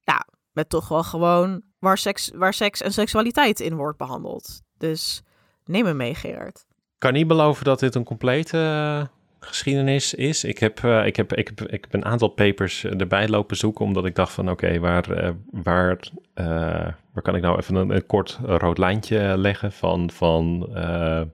ja, 0.00 0.26
met 0.52 0.68
toch 0.68 0.88
wel 0.88 1.02
gewoon... 1.02 1.62
waar 1.78 1.98
seks, 1.98 2.30
waar 2.34 2.54
seks 2.54 2.80
en 2.80 2.92
seksualiteit 2.92 3.60
in 3.60 3.74
wordt 3.74 3.98
behandeld. 3.98 4.60
Dus 4.78 5.22
neem 5.64 5.84
me 5.84 5.94
mee, 5.94 6.14
Gerard. 6.14 6.66
kan 6.98 7.12
niet 7.12 7.26
beloven 7.26 7.64
dat 7.64 7.80
dit 7.80 7.94
een 7.94 8.04
complete 8.04 8.58
eh, 8.58 9.16
geschiedenis 9.40 10.14
is. 10.14 10.44
Ik 10.44 10.58
heb, 10.58 10.84
eh, 10.84 11.06
ik, 11.06 11.16
heb, 11.16 11.32
ik, 11.34 11.46
heb, 11.48 11.60
ik 11.68 11.82
heb 11.84 11.94
een 11.94 12.04
aantal 12.04 12.28
papers 12.28 12.84
eh, 12.84 13.00
erbij 13.00 13.28
lopen 13.28 13.56
zoeken, 13.56 13.84
omdat 13.84 14.04
ik 14.06 14.14
dacht 14.14 14.32
van 14.32 14.50
oké, 14.50 14.78
waar, 14.78 15.10
eh, 15.10 15.30
waar, 15.50 15.98
waar 17.12 17.22
kan 17.22 17.34
ik 17.36 17.42
nou 17.42 17.58
even 17.58 17.74
een, 17.74 17.90
een 17.90 18.06
kort 18.06 18.38
rood 18.42 18.78
lijntje 18.78 19.38
leggen 19.38 19.72
van, 19.72 20.10
van 20.10 20.60
de 20.60 21.26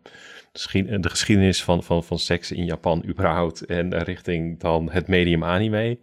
geschied- 0.52 1.02
de 1.02 1.10
geschiedenis 1.10 1.64
van, 1.64 1.82
van, 1.82 2.04
van 2.04 2.18
seks 2.18 2.52
in 2.52 2.64
Japan 2.64 3.04
überhaupt 3.06 3.66
en 3.66 3.98
richting 4.02 4.60
dan 4.60 4.90
het 4.90 5.08
medium 5.08 5.44
anime. 5.44 5.98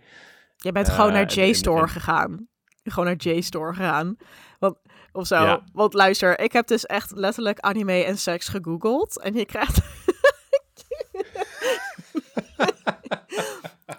Je 0.58 0.72
bent 0.72 0.90
gewoon 0.90 1.12
naar 1.12 1.32
en- 1.36 1.82
en- 1.82 1.90
gegaan. 1.90 2.48
Gewoon 2.84 3.06
naar 3.06 3.16
JStore 3.16 3.74
gegaan. 3.74 4.18
Want, 4.60 4.78
of 5.12 5.28
zo. 5.28 5.36
Ja. 5.36 5.64
Want 5.74 5.94
luister, 5.94 6.40
ik 6.40 6.52
heb 6.52 6.68
dus 6.68 6.86
echt 6.86 7.12
letterlijk 7.16 7.60
anime 7.60 8.04
en 8.04 8.18
seks 8.18 8.48
gegoogeld. 8.48 9.22
En 9.22 9.34
je 9.34 9.46
krijgt... 9.46 9.82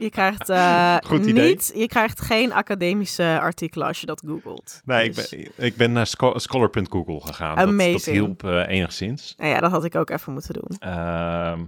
je 0.04 0.10
krijgt 0.10 0.48
eh, 0.48 0.96
Goed 1.06 1.26
idee. 1.26 1.48
niet... 1.48 1.72
Je 1.74 1.86
krijgt 1.86 2.20
geen 2.20 2.52
academische 2.52 3.38
artikelen 3.40 3.86
als 3.86 4.00
je 4.00 4.06
dat 4.06 4.22
googelt. 4.26 4.80
Nee, 4.84 5.10
Dus- 5.10 5.32
ik 5.32 5.50
ben, 5.56 5.66
ik 5.66 5.76
ben 5.76 5.92
naar 5.92 6.06
scho- 6.06 6.38
scholar.google 6.38 7.20
gegaan. 7.20 7.56
Dat, 7.76 7.78
dat 7.92 8.04
hielp 8.04 8.44
eh, 8.44 8.68
enigszins. 8.68 9.34
Nou 9.36 9.50
ja, 9.50 9.60
dat 9.60 9.70
had 9.70 9.84
ik 9.84 9.94
ook 9.94 10.10
even 10.10 10.32
moeten 10.32 10.54
doen. 10.54 10.76
Ehm 10.78 11.60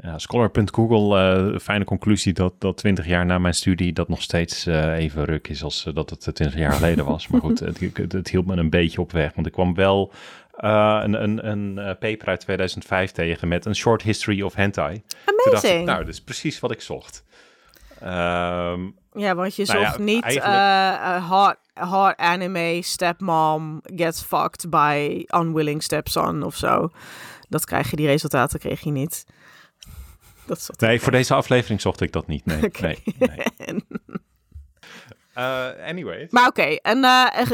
ja, 0.00 0.18
Scholar.google, 0.18 1.18
eh 1.52 1.58
fijne 1.58 1.84
conclusie 1.84 2.32
dat, 2.32 2.54
dat 2.58 2.76
20 2.76 3.06
jaar 3.06 3.26
na 3.26 3.38
mijn 3.38 3.54
studie 3.54 3.92
dat 3.92 4.08
nog 4.08 4.22
steeds 4.22 4.66
even 4.66 5.24
ruk 5.24 5.48
is 5.48 5.62
als 5.62 5.90
dat 5.94 6.10
het 6.10 6.20
20 6.20 6.54
jaar 6.54 6.72
geleden 6.72 7.04
was. 7.04 7.28
Maar 7.28 7.40
goed, 7.40 7.58
het, 7.68 7.80
het, 7.80 8.12
het 8.12 8.28
hielp 8.30 8.46
me 8.46 8.56
een 8.56 8.70
beetje 8.70 9.00
op 9.00 9.12
weg. 9.12 9.34
Want 9.34 9.46
ik 9.46 9.52
kwam 9.52 9.74
wel 9.74 10.12
een, 10.56 11.22
een, 11.22 11.46
een 11.48 11.74
paper 11.98 12.28
uit 12.28 12.40
2005 12.40 13.10
tegen 13.10 13.48
met 13.48 13.64
een 13.64 13.76
short 13.76 14.02
history 14.02 14.42
of 14.42 14.54
hentai. 14.54 15.02
Toen 15.24 15.34
dacht 15.36 15.64
ik, 15.64 15.70
Amazing. 15.70 15.86
nou, 15.86 15.98
dat 15.98 16.08
is 16.14 16.20
precies 16.20 16.60
wat 16.60 16.70
ik 16.70 16.80
zocht. 16.80 17.24
Ehm, 18.00 18.80
Ja, 19.12 19.34
want 19.34 19.56
je 19.56 19.64
Nou 19.64 19.78
ja, 19.78 19.86
zocht 19.86 19.98
niet 19.98 20.22
eigenlijk- 20.22 20.54
eh, 20.54 21.16
eh, 21.16 21.30
hot, 21.30 21.56
hot 21.74 22.16
anime 22.16 22.78
stepmom 22.82 23.80
gets 23.84 24.22
fucked 24.22 24.70
by 24.70 25.24
unwilling 25.34 25.82
stepson 25.82 26.42
of 26.42 26.56
zo. 26.56 26.90
Dat 27.48 27.64
krijg 27.64 27.90
je, 27.90 27.96
die 27.96 28.06
resultaten 28.06 28.58
kreeg 28.58 28.80
je 28.80 28.90
niet. 28.90 29.26
Dat 30.46 30.70
nee, 30.78 31.00
voor 31.00 31.12
deze 31.12 31.34
aflevering 31.34 31.80
zocht 31.80 32.00
ik 32.00 32.12
dat 32.12 32.26
niet. 32.26 32.44
Nee, 32.46 32.70
nee, 32.80 33.02
Eh, 35.32 35.68
anyway. 35.86 36.26
Maar 36.30 36.46
oké, 36.46 36.62
en 36.62 37.00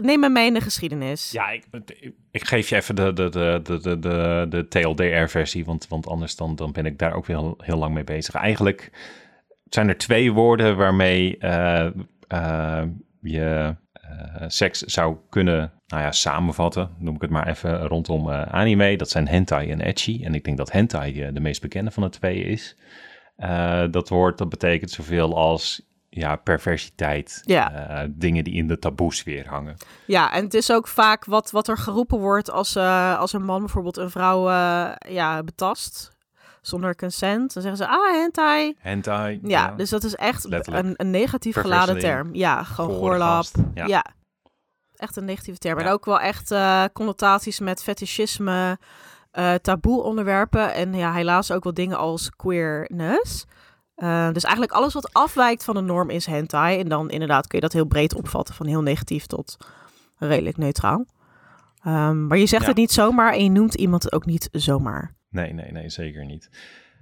neem 0.03 0.21
me 0.21 0.29
mee 0.29 0.47
in 0.47 0.55
de 0.55 0.61
geschiedenis. 0.61 1.31
Ja, 1.31 1.51
ik, 1.51 1.65
ik 2.31 2.45
geef 2.45 2.69
je 2.69 2.77
even 2.77 2.95
de, 2.95 3.13
de, 3.13 3.29
de, 3.29 3.61
de, 3.63 3.79
de, 3.81 3.99
de, 3.99 4.47
de 4.49 4.69
TLDR-versie, 4.69 5.65
want, 5.65 5.89
want 5.89 6.07
anders 6.07 6.37
dan, 6.37 6.55
dan 6.57 6.73
ben 6.73 6.87
ik 6.87 6.99
daar 6.99 7.15
ook 7.15 7.27
weer 7.27 7.37
heel, 7.37 7.55
heel 7.63 7.77
lang 7.77 7.95
mee 7.95 8.05
bezig. 8.05 8.35
Eigenlijk 8.35 8.91
zijn 9.75 9.89
er 9.89 9.99
twee 9.99 10.33
woorden 10.33 10.77
waarmee 10.77 11.39
eh, 11.39 11.87
eh, 12.29 12.83
je 13.21 13.77
eh, 13.93 14.45
seks 14.47 14.81
zou 14.81 15.17
kunnen 15.29 15.73
nou 15.87 16.03
ja, 16.03 16.13
samenvatten, 16.13 16.91
noem 16.99 17.15
ik 17.15 17.21
het 17.21 17.31
maar 17.31 17.49
even, 17.49 17.87
rondom 17.87 18.31
anime. 18.31 18.97
Dat 18.97 19.11
zijn 19.11 19.29
hentai 19.29 19.71
en 19.71 19.81
ecchi. 19.81 20.25
En 20.25 20.35
ik 20.35 20.45
denk 20.45 20.57
dat 20.57 20.73
hentai 20.73 21.33
de 21.33 21.41
meest 21.41 21.61
bekende 21.61 21.91
van 21.91 22.03
de 22.03 22.09
twee 22.09 22.43
is. 22.43 22.77
Dat 23.91 24.09
woord, 24.09 24.39
dat 24.39 24.49
betekent 24.49 24.91
zoveel 24.91 25.37
als 25.37 25.91
ja, 26.09 26.37
perversiteit. 26.37 27.43
Ja. 27.45 28.07
dingen 28.11 28.45
die 28.45 28.55
in 28.55 28.67
de 28.67 28.79
taboesfeer 28.79 29.49
hangen. 29.49 29.77
Ja, 30.07 30.33
en 30.33 30.45
het 30.45 30.55
is 30.55 30.73
ook 30.73 30.89
vaak 30.89 31.25
wat, 31.25 31.51
wat 31.51 31.69
er 31.69 31.79
geroepen 31.79 32.19
wordt 32.19 32.51
als, 32.51 32.77
als 33.17 33.33
een 33.33 33.45
man 33.45 33.61
bijvoorbeeld 33.61 33.97
een 33.97 34.11
vrouw 34.11 34.49
ja, 35.09 35.43
betast 35.43 36.12
zonder 36.63 36.97
consent. 36.97 37.55
Dan 37.55 37.63
zeggen 37.63 37.77
ze, 37.85 37.89
ah, 37.89 38.13
hentai. 38.13 38.75
Hentai. 38.79 39.41
Ja, 39.43 39.71
dus 39.71 39.91
dat 39.91 40.05
is 40.05 40.15
echt 40.15 40.45
Letterlijk. 40.49 40.85
een, 40.87 40.95
een 40.97 41.11
negatief 41.11 41.57
geladen 41.57 41.99
term. 41.99 42.35
Ja, 42.35 42.63
gewoon 42.63 42.97
goorlap. 42.97 43.45
Ja. 43.75 43.87
Ja. 43.87 44.05
echt 44.97 45.17
een 45.17 45.25
negatieve 45.25 45.59
term. 45.59 45.79
En 45.79 45.87
ook 45.89 46.05
wel 46.05 46.21
echt 46.21 46.51
eh, 46.51 46.85
connotaties 46.93 47.61
met 47.61 47.83
fetischisme, 47.83 48.79
eh 49.31 49.55
taboe 49.55 50.03
onderwerpen. 50.03 50.75
En 50.75 50.95
ja, 50.95 51.13
helaas 51.13 51.51
ook 51.51 51.65
wel 51.65 51.75
dingen 51.75 51.99
als 51.99 52.31
queerness. 52.37 53.45
Eh, 53.95 54.31
dus 54.33 54.43
eigenlijk 54.45 54.75
alles 54.75 54.93
wat 54.95 55.13
afwijkt 55.13 55.65
van 55.65 55.75
de 55.75 55.81
norm 55.81 56.11
is 56.11 56.27
hentai. 56.27 56.79
En 56.79 56.89
dan 56.89 57.11
inderdaad 57.11 57.47
kun 57.47 57.59
je 57.59 57.65
dat 57.65 57.73
heel 57.73 57.85
breed 57.85 58.15
opvatten. 58.15 58.55
Van 58.55 58.67
heel 58.67 58.83
negatief 58.83 59.27
tot 59.27 59.57
redelijk 60.19 60.57
neutraal. 60.57 61.07
Ehm, 61.85 62.27
maar 62.27 62.39
je 62.39 62.47
zegt 62.47 62.63
Ja. 62.63 62.69
het 62.69 62.77
niet 62.77 62.93
zomaar 62.93 63.33
en 63.33 63.45
je 63.45 63.51
noemt 63.51 63.75
iemand 63.75 64.03
het 64.03 64.13
ook 64.13 64.27
niet 64.27 64.49
zomaar. 64.53 65.15
Nee, 65.33 65.53
nee, 65.53 65.73
nee, 65.73 65.89
zeker 65.89 66.25
niet. 66.25 66.51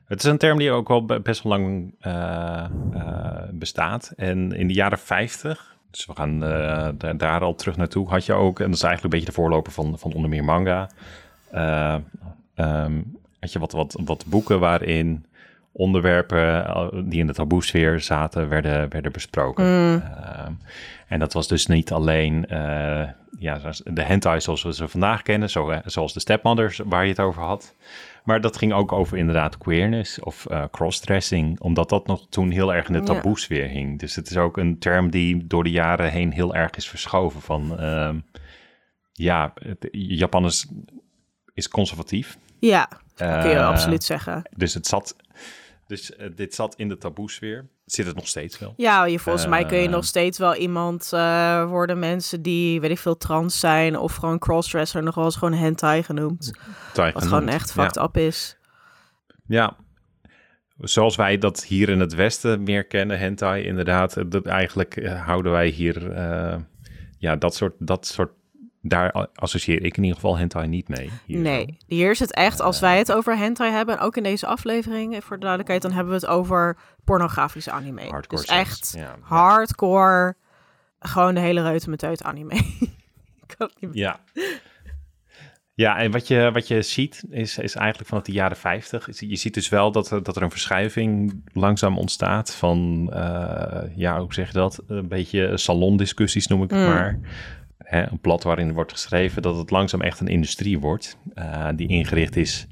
Het 0.07 0.23
is 0.25 0.31
een 0.31 0.39
term 0.39 0.59
die 0.59 0.71
ook 0.71 0.89
wel 0.89 1.05
be- 1.05 1.21
best 1.21 1.43
wel 1.43 1.53
lang 1.53 1.95
eh, 2.01 2.65
eh, 2.93 3.43
bestaat. 3.53 4.13
En 4.17 4.53
in 4.53 4.67
de 4.67 4.75
jaren 4.75 4.99
50, 4.99 5.77
dus 5.91 6.07
we 6.07 6.15
gaan 6.15 6.45
eh, 6.45 6.89
da- 6.99 7.13
daar 7.13 7.41
al 7.41 7.55
terug 7.55 7.77
naartoe, 7.77 8.09
had 8.09 8.27
je 8.27 8.33
ook, 8.33 8.59
en 8.61 8.67
dat 8.67 8.75
is 8.75 8.83
eigenlijk 8.83 9.03
een 9.15 9.21
beetje 9.21 9.35
de 9.35 9.41
voorloper 9.41 9.73
van, 9.73 9.99
van 9.99 10.13
onder 10.13 10.31
meer 10.31 10.45
manga, 10.45 10.89
ehm, 11.51 12.01
had 13.41 13.53
je 13.53 13.59
wat, 13.59 13.73
wat, 13.73 13.97
wat 14.05 14.25
boeken 14.27 14.61
waarin 14.61 15.25
onderwerpen 15.73 16.65
die 17.09 17.21
in 17.21 17.27
de 17.27 17.33
taboesfeer 17.33 18.01
zaten, 18.01 18.49
werden, 18.49 18.89
werden 18.91 19.13
besproken. 19.13 19.65
Mm, 19.65 20.03
Ehm, 20.03 20.53
en 21.09 21.19
dat 21.19 21.33
was 21.33 21.49
dus 21.49 21.67
niet 21.67 21.93
alleen 21.93 22.47
ja, 23.39 23.61
de 23.85 24.03
hentai 24.03 24.41
zoals 24.41 24.63
we 24.63 24.75
ze 24.75 24.89
vandaag 24.89 25.23
kennen, 25.23 25.51
zo, 25.51 25.73
zoals 25.85 26.13
de 26.13 26.21
stepmothers 26.21 26.81
waar 26.85 27.03
je 27.05 27.09
het 27.11 27.21
over 27.21 27.43
had. 27.43 27.75
Maar 28.25 28.41
dat 28.41 28.57
ging 28.57 28.73
ook 28.73 28.93
over 28.93 29.19
inderdaad 29.19 29.59
queerness 29.59 30.21
of 30.21 30.47
eh, 30.47 30.65
crossdressing, 30.71 31.61
omdat 31.61 31.89
dat 31.89 32.07
nog 32.07 32.27
toen 32.29 32.51
heel 32.51 32.75
erg 32.75 32.87
in 32.87 32.93
de 32.93 32.99
Ja. 32.99 33.05
taboesfeer 33.05 33.69
hing. 33.69 33.99
Dus 33.99 34.17
het 34.17 34.31
is 34.31 34.37
ook 34.37 34.57
een 34.57 34.79
term 34.79 35.11
die 35.11 35.47
door 35.47 35.65
de 35.65 35.71
jaren 35.71 36.11
heen 36.11 36.33
heel 36.33 36.55
erg 36.55 36.71
is 36.77 36.89
verschoven 36.89 37.41
van... 37.41 37.79
ehm, 37.79 38.19
ja, 39.13 39.53
het- 39.55 39.89
Japan 39.93 40.45
is, 40.45 40.67
is 41.55 41.69
conservatief. 41.69 42.39
ja, 42.59 42.89
dat 43.17 43.41
kun 43.41 43.51
je 43.51 43.57
Eh, 43.57 43.67
absoluut 43.69 44.05
zeggen. 44.05 44.43
Dus, 44.57 44.75
het 44.75 44.87
zat, 44.87 45.17
dus 45.91 46.17
eh, 46.17 46.29
dit 46.35 46.55
zat 46.55 46.75
in 46.75 46.89
de 46.89 46.99
taboesfeer. 46.99 47.69
Zit 47.85 48.07
het 48.07 48.17
nog 48.17 48.27
steeds 48.27 48.59
wel. 48.59 48.75
Ja, 48.77 49.05
je, 49.05 49.19
volgens 49.19 49.47
mij 49.47 49.67
kun 49.67 49.79
je 49.79 49.87
Eh, 49.87 49.91
nog 49.91 50.05
steeds 50.05 50.39
wel 50.39 50.55
iemand 50.55 51.13
eh, 51.13 51.69
worden. 51.69 51.99
Mensen 51.99 52.43
die, 52.43 52.81
weet 52.81 52.91
ik 52.91 52.99
veel, 52.99 53.17
trans 53.17 53.61
zijn 53.61 53.99
of 53.99 54.15
gewoon 54.15 54.39
crossdresser, 54.39 55.03
nog 55.03 55.15
wel 55.15 55.25
eens 55.25 55.37
gewoon 55.37 55.59
hentai 55.59 56.03
genoemd. 56.03 56.59
Wat 56.95 57.23
gewoon 57.23 57.49
echt 57.49 57.73
fucked 57.73 57.97
up 57.97 58.17
is. 58.17 58.57
Ja. 59.47 59.77
Zoals 60.79 61.17
wij 61.17 61.39
dat 61.39 61.65
hier 61.65 61.89
in 61.89 62.01
het 62.01 62.15
Westen 62.15 62.63
meer 62.63 62.85
kennen, 62.87 63.19
hentai, 63.19 63.65
inderdaad. 63.65 64.31
Dat 64.31 64.47
eigenlijk 64.47 65.07
houden 65.07 65.53
wij 65.53 65.69
hier, 65.69 66.15
ja, 67.19 67.37
dat 67.37 67.55
soort, 67.55 67.75
dat 67.79 68.07
soort, 68.07 68.33
daar 68.83 69.29
associeer 69.35 69.83
ik 69.85 69.97
in 69.97 70.03
ieder 70.03 70.15
geval 70.21 70.37
hentai 70.39 70.69
niet 70.69 70.89
mee. 70.89 71.11
Hier. 71.27 71.39
Nee, 71.39 71.77
hier 71.87 72.11
is 72.11 72.19
het 72.19 72.35
echt, 72.35 72.61
als 72.61 72.81
wij 72.81 72.99
het 72.99 73.13
over 73.13 73.37
hentai 73.37 73.71
hebben, 73.73 73.99
en 73.99 74.05
ook 74.05 74.17
in 74.17 74.23
deze 74.23 74.47
aflevering, 74.47 75.25
voor 75.25 75.37
de 75.37 75.41
duidelijkheid, 75.41 75.83
dan 75.83 75.93
hebben 75.93 76.13
we 76.15 76.19
het 76.21 76.29
over 76.29 76.77
pornografische 77.05 77.71
anime. 77.71 78.09
Hardcore 78.09 78.43
dus 78.43 78.51
echt 78.51 78.93
Ja, 78.97 79.01
ja. 79.03 79.17
hardcore, 79.21 80.35
gewoon 80.99 81.35
de 81.35 81.41
hele 81.41 81.63
reutemeteut 81.63 82.23
anime. 82.23 82.55
Ik 83.47 83.55
kan 83.57 83.71
niet 83.81 83.95
Ja. 83.95 84.21
Ja, 85.75 85.97
en 85.99 86.11
wat 86.11 86.29
je, 86.29 86.51
wat 86.53 86.69
je 86.69 86.83
ziet 86.83 87.25
is, 87.31 87.59
is 87.59 87.75
eigenlijk 87.75 88.09
vanaf 88.09 88.25
de 88.25 88.33
jaren 88.33 88.57
50. 88.57 89.09
is- 89.09 89.21
Je 89.21 89.37
ziet 89.37 89.55
dus 89.55 89.69
wel 89.69 89.93
dat, 89.93 90.11
er- 90.11 90.23
dat 90.23 90.37
er 90.37 90.43
een 90.43 90.51
verschuiving 90.51 91.43
langzaam 91.53 91.99
ontstaat 91.99 92.55
van, 92.55 93.09
eh, 93.13 93.83
ja, 93.97 94.21
hoe 94.21 94.35
zeg 94.35 94.47
je 94.47 94.53
dat? 94.53 94.83
Een 94.87 95.09
beetje 95.09 95.57
salondiscussies 95.59 96.47
noem 96.47 96.63
ik 96.63 96.71
het 96.71 96.79
Mm. 96.79 96.87
maar. 96.87 97.19
Hè, 97.85 98.11
een 98.11 98.19
blad 98.21 98.43
waarin 98.43 98.73
wordt 98.73 98.93
geschreven 98.93 99.43
dat 99.43 99.57
het 99.57 99.71
langzaam 99.71 100.01
echt 100.01 100.21
een 100.21 100.29
industrie 100.29 100.79
wordt. 100.79 101.19
eh, 101.35 101.69
die 101.77 101.89
ingericht 101.89 102.37
is 102.37 102.67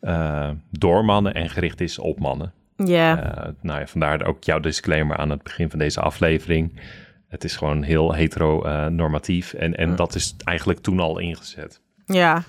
eh, 0.00 0.50
door 0.70 1.04
mannen 1.04 1.34
en 1.34 1.50
gericht 1.50 1.80
is 1.80 1.98
op 1.98 2.18
mannen. 2.18 2.52
Ja, 2.76 3.34
Eh, 3.34 3.52
nou 3.60 3.80
ja, 3.80 3.86
vandaar 3.86 4.24
ook 4.26 4.44
jouw 4.44 4.60
disclaimer 4.60 5.16
aan 5.16 5.30
het 5.30 5.42
begin 5.42 5.70
van 5.70 5.78
deze 5.78 6.00
aflevering. 6.00 6.80
Het 7.28 7.44
is 7.44 7.56
gewoon 7.56 7.82
heel 7.82 8.14
hetero-normatief 8.14 9.52
en, 9.52 9.76
en 9.76 9.96
dat 9.96 10.14
is 10.14 10.34
eigenlijk 10.44 10.80
toen 10.80 11.00
al 11.00 11.18
ingezet. 11.18 11.80
ja, 12.06 12.42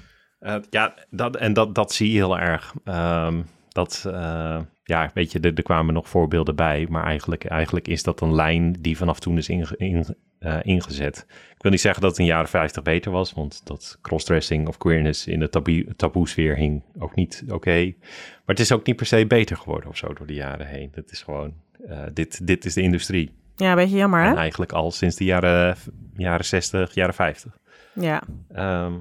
ja, 0.69 0.93
dat, 1.10 1.36
en 1.36 1.54
dat, 1.54 1.75
dat 1.75 1.93
zie 1.93 2.08
je 2.12 2.15
heel 2.17 2.39
erg. 2.39 2.73
Ehm, 2.84 3.41
dat, 3.69 4.10
ja, 4.91 5.12
weet 5.13 5.32
je, 5.32 5.39
er, 5.39 5.54
er 5.54 5.63
kwamen 5.63 5.93
nog 5.93 6.10
voorbeelden 6.10 6.56
bij, 6.56 6.88
maar 6.89 7.04
eigenlijk, 7.04 7.45
eigenlijk 7.45 7.88
is 7.88 8.04
dat 8.04 8.21
een 8.21 8.34
lijn 8.36 8.75
die 8.80 8.97
vanaf 8.97 9.19
toen 9.19 9.38
is 9.38 9.49
inge- 9.49 9.75
in- 9.77 10.15
eh, 10.39 10.58
ingezet. 10.62 11.25
Ik 11.56 11.62
wil 11.62 11.71
niet 11.71 11.82
zeggen 11.82 12.01
dat 12.01 12.10
het 12.12 12.19
in 12.19 12.25
de 12.25 12.32
jaren 12.32 12.49
50 12.49 12.84
beter 12.84 13.12
was, 13.12 13.34
want 13.34 13.62
dat 13.65 13.97
crossdressing 14.01 14.67
of 14.67 14.77
queerness 14.77 15.27
in 15.27 15.39
de 15.39 15.49
taboe, 15.49 15.95
taboesfeer 15.95 16.56
hing 16.56 16.84
ook 16.99 17.15
niet 17.15 17.43
oké. 17.49 17.93
Maar 18.10 18.56
het 18.56 18.60
is 18.60 18.71
ook 18.71 18.86
niet 18.86 18.95
per 18.95 19.06
se 19.06 19.25
beter 19.27 19.58
geworden 19.58 19.89
of 19.89 19.97
zo 19.97 20.13
door 20.13 20.27
de 20.27 20.34
jaren 20.34 20.67
heen. 20.67 20.91
Het 20.93 21.12
is 21.12 21.21
gewoon, 21.21 21.54
eh, 21.88 22.04
dit, 22.13 22.47
dit 22.47 22.65
is 22.65 22.73
de 22.73 22.82
industrie. 22.82 23.32
ja, 23.56 23.69
een 23.69 23.75
beetje 23.75 23.97
jammer, 23.97 24.23
En 24.23 24.30
hè? 24.32 24.36
eigenlijk 24.36 24.71
al 24.71 24.91
sinds 24.91 25.15
de 25.15 25.23
jaren, 25.23 25.75
jaren 26.15 26.45
60, 26.45 26.93
jaren 26.93 27.13
50. 27.13 27.58
Ja, 27.93 28.21
Ehm, 28.54 28.93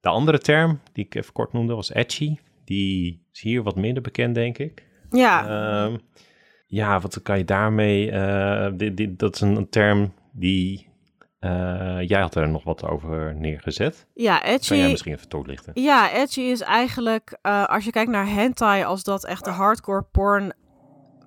de 0.00 0.08
andere 0.08 0.38
term 0.38 0.80
die 0.92 1.04
ik 1.04 1.14
even 1.14 1.32
kort 1.32 1.52
noemde 1.52 1.74
was 1.74 1.92
edgy. 1.94 2.36
Die 2.64 3.26
is 3.32 3.40
hier 3.40 3.62
wat 3.62 3.76
minder 3.76 4.02
bekend, 4.02 4.34
denk 4.34 4.58
ik. 4.58 4.86
ja, 5.10 5.46
Ehm, 5.86 5.96
ja, 6.66 7.00
wat 7.00 7.22
kan 7.22 7.38
je 7.38 7.44
daarmee... 7.44 8.10
eh, 8.10 8.72
dit, 8.76 8.96
dit, 8.96 9.18
dat 9.18 9.34
is 9.34 9.40
een, 9.40 9.68
term 9.68 10.12
die... 10.32 10.88
eh, 11.38 11.98
jij 12.06 12.20
had 12.20 12.34
er 12.34 12.48
nog 12.48 12.64
wat 12.64 12.84
over 12.84 13.34
neergezet. 13.34 14.06
ja, 14.14 14.38
Kan 14.38 14.48
jij 14.48 14.54
edgy. 14.54 14.90
misschien 14.90 15.12
even 15.14 15.28
toelichten? 15.28 15.72
Ja, 15.82 16.12
edgy 16.12 16.40
is 16.40 16.60
eigenlijk, 16.60 17.38
eh, 17.42 17.64
als 17.64 17.84
je 17.84 17.90
kijkt 17.90 18.10
naar 18.10 18.26
hentai, 18.28 18.84
als 18.84 19.02
dat 19.04 19.24
echt 19.24 19.44
de 19.44 19.50
hardcore 19.50 20.02
porn... 20.02 20.52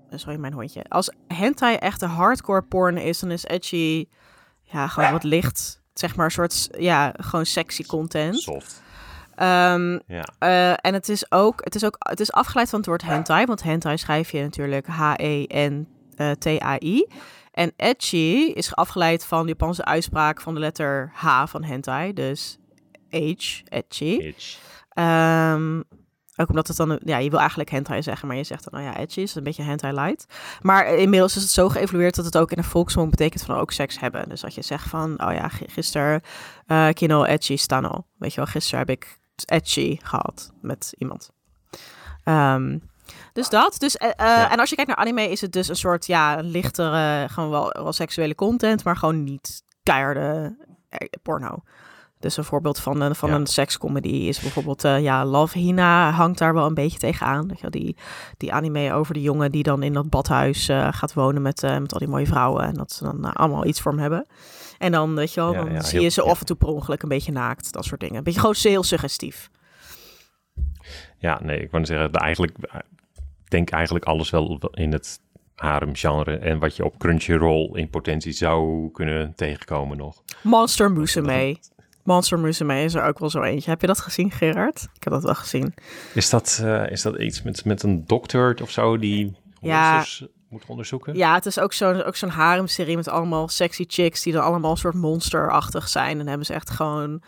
Sorry, 0.09 0.39
mijn 0.39 0.53
hondje. 0.53 0.83
Als 0.87 1.11
hentai 1.27 1.75
echt 1.75 1.99
de 1.99 2.05
hardcore 2.05 2.61
porn 2.61 2.97
is, 2.97 3.19
dan 3.19 3.31
is 3.31 3.43
edgy 3.45 4.05
ja, 4.61 4.87
gewoon 4.87 5.11
wat 5.11 5.23
licht. 5.23 5.81
Zeg 5.93 6.15
maar 6.15 6.25
een 6.25 6.31
soort, 6.31 6.69
ja, 6.77 7.13
gewoon 7.17 7.45
sexy 7.45 7.83
content. 7.83 8.39
Soft. 8.39 8.83
Ehm, 9.37 9.99
Ja. 10.07 10.23
eh, 10.39 10.69
en 10.71 10.93
het 10.93 11.09
is 11.09 11.31
ook, 11.31 11.63
het 11.63 11.75
is 11.75 11.85
ook, 11.85 11.95
het 11.99 12.19
is 12.19 12.31
afgeleid 12.31 12.69
van 12.69 12.79
het 12.79 12.87
woord 12.87 13.01
hentai, 13.01 13.45
want 13.45 13.63
hentai 13.63 13.97
schrijf 13.97 14.31
je 14.31 14.41
natuurlijk 14.41 14.87
H-E-N-T-A-I. 15.77 17.07
En 17.51 17.73
edgy 17.75 18.51
is 18.53 18.75
afgeleid 18.75 19.25
van 19.25 19.41
de 19.41 19.47
Japanse 19.47 19.85
uitspraak 19.85 20.41
van 20.41 20.53
de 20.53 20.59
letter 20.59 21.11
H 21.13 21.43
van 21.45 21.63
hentai, 21.63 22.13
dus 22.13 22.57
H, 23.09 23.15
edgy. 23.69 24.17
Itch. 24.19 24.57
Ehm, 24.89 25.81
ook 26.35 26.49
omdat 26.49 26.67
het 26.67 26.77
dan, 26.77 26.89
een- 26.89 26.99
ja, 27.03 27.17
je 27.17 27.29
wil 27.29 27.39
eigenlijk 27.39 27.69
hentai 27.69 28.01
zeggen, 28.03 28.27
maar 28.27 28.37
je 28.37 28.43
zegt 28.43 28.63
dan, 28.71 28.81
nou 28.81 28.93
ja, 28.93 28.99
edgy 28.99 29.19
is 29.21 29.35
een 29.35 29.43
beetje 29.43 29.63
hentai 29.63 29.93
light. 29.93 30.25
Maar 30.61 30.87
inmiddels 30.95 31.35
is 31.35 31.41
het 31.41 31.51
zo 31.51 31.69
geëvolueerd 31.69 32.15
dat 32.15 32.25
het 32.25 32.37
ook 32.37 32.51
in 32.51 32.57
de 32.57 32.63
volksmond 32.67 33.09
betekent 33.09 33.43
van 33.43 33.55
ook 33.57 33.71
seks 33.71 33.99
hebben. 33.99 34.29
Dus 34.29 34.41
dat 34.41 34.53
je 34.55 34.61
zegt 34.61 34.89
van, 34.89 35.23
oh 35.23 35.33
ja, 35.33 35.47
gisteren 35.47 36.21
eh 36.67 36.87
kino 36.93 37.23
edgy 37.23 37.55
stano. 37.55 38.05
Weet 38.17 38.29
je 38.33 38.35
wel, 38.41 38.45
gisteren 38.51 38.79
heb 38.79 38.89
ik 38.89 39.19
edgy 39.45 39.97
gehad 40.03 40.51
met 40.61 40.93
iemand. 40.97 41.31
Ehm, 42.23 42.77
dus 43.33 43.49
dat. 43.49 43.75
Dus, 43.77 43.97
eh, 43.97 44.07
eh, 44.09 44.15
Ja. 44.17 44.51
En 44.51 44.59
als 44.59 44.69
je 44.69 44.75
kijkt 44.75 44.89
naar 44.89 44.99
anime 44.99 45.29
is 45.29 45.41
het 45.41 45.51
dus 45.51 45.67
een 45.67 45.75
soort, 45.75 46.05
ja, 46.05 46.35
lichtere, 46.41 47.27
gewoon 47.29 47.49
wel, 47.49 47.69
wel 47.71 47.93
seksuele 47.93 48.35
content, 48.35 48.83
maar 48.83 48.97
gewoon 48.97 49.23
niet 49.23 49.63
keiharde 49.83 50.55
eh, 50.89 51.07
porno. 51.21 51.63
Dus 52.19 52.37
een 52.37 52.43
voorbeeld 52.43 52.79
van 52.79 53.01
een, 53.01 53.15
van 53.15 53.29
Ja. 53.29 53.35
een 53.35 53.47
sekscomedy 53.47 54.07
is 54.07 54.39
bijvoorbeeld, 54.39 54.81
ja, 54.81 55.25
Love 55.25 55.57
Hina 55.57 56.11
hangt 56.11 56.37
daar 56.37 56.53
wel 56.53 56.65
een 56.65 56.73
beetje 56.73 56.99
tegenaan. 56.99 57.47
Weet 57.47 57.55
je 57.59 57.61
wel, 57.61 57.81
die, 57.81 57.95
die 58.37 58.53
anime 58.53 58.93
over 58.93 59.13
die 59.13 59.23
jongen 59.23 59.51
die 59.51 59.63
dan 59.63 59.83
in 59.83 59.93
dat 59.93 60.09
badhuis 60.09 60.65
gaat 60.91 61.13
wonen 61.13 61.41
met, 61.41 61.61
met 61.61 61.93
al 61.93 61.99
die 61.99 62.07
mooie 62.07 62.25
vrouwen. 62.25 62.63
En 62.63 62.73
dat 62.73 62.91
ze 62.91 63.03
dan 63.03 63.33
allemaal 63.33 63.65
iets 63.65 63.81
voor 63.81 63.91
hem 63.91 64.01
hebben. 64.01 64.25
En 64.77 64.91
dan, 64.91 65.15
weet 65.15 65.33
je 65.33 65.39
wel, 65.41 65.53
Ja, 65.53 65.63
dan 65.63 65.73
ja, 65.73 65.81
zie 65.81 65.91
heel- 65.93 66.01
je 66.01 66.09
ze 66.09 66.21
af 66.21 66.39
en 66.39 66.45
toe 66.45 66.55
per 66.55 66.67
ongeluk 66.67 67.01
een 67.01 67.09
beetje 67.09 67.31
naakt. 67.31 67.71
Dat 67.73 67.85
soort 67.85 67.99
dingen. 67.99 68.15
Een 68.15 68.23
beetje 68.23 68.39
gewoon 68.39 68.55
heel 68.59 68.83
suggestief. 68.83 69.49
Ja, 71.17 71.39
nee, 71.43 71.59
ik 71.61 71.71
wou 71.71 71.85
zeggen, 71.85 72.11
eigenlijk, 72.11 72.57
ik 73.43 73.49
denk 73.49 73.69
eigenlijk 73.69 74.05
alles 74.05 74.29
wel 74.29 74.59
in 74.71 74.91
het 74.91 75.19
harem-genre. 75.55 76.37
En 76.37 76.59
wat 76.59 76.75
je 76.75 76.85
op 76.85 76.97
Crunchyroll 76.97 77.69
in 77.73 77.89
potentie 77.89 78.31
zou 78.31 78.91
kunnen 78.91 79.33
tegenkomen 79.35 79.97
nog. 79.97 80.23
Monster 80.41 80.91
Musume. 80.91 81.57
Monster 82.03 82.39
Musume 82.39 82.81
is 82.83 82.93
er 82.93 83.03
ook 83.03 83.19
wel 83.19 83.29
zo 83.29 83.41
eentje. 83.41 83.69
Heb 83.69 83.81
je 83.81 83.87
dat 83.87 83.99
gezien, 83.99 84.31
Gerard? 84.31 84.81
Ik 84.95 85.03
heb 85.03 85.13
dat 85.13 85.23
wel 85.23 85.35
gezien. 85.35 85.73
Is 86.13 86.29
dat, 86.29 86.59
eh, 86.63 86.89
is 86.91 87.01
dat 87.01 87.19
iets 87.19 87.41
met, 87.41 87.65
met 87.65 87.83
een 87.83 88.03
dokter 88.05 88.57
of 88.61 88.71
zo 88.71 88.97
die 88.97 89.35
Ja. 89.61 89.93
monsters 89.93 90.27
moet 90.57 90.69
onderzoeken? 90.69 91.15
Ja, 91.15 91.33
het 91.33 91.45
is 91.45 91.59
ook 91.59 91.73
zo'n 91.73 92.03
ook 92.03 92.15
zo'n 92.15 92.29
haremserie 92.29 92.95
met 92.95 93.07
allemaal 93.07 93.47
sexy 93.47 93.83
chicks 93.87 94.21
die 94.23 94.33
dan 94.33 94.43
allemaal 94.43 94.71
een 94.71 94.77
soort 94.77 94.95
monsterachtig 94.95 95.87
zijn. 95.87 96.11
En 96.11 96.17
dan 96.17 96.27
hebben 96.27 96.45
ze 96.45 96.53
echt 96.53 96.69
gewoon, 96.69 97.21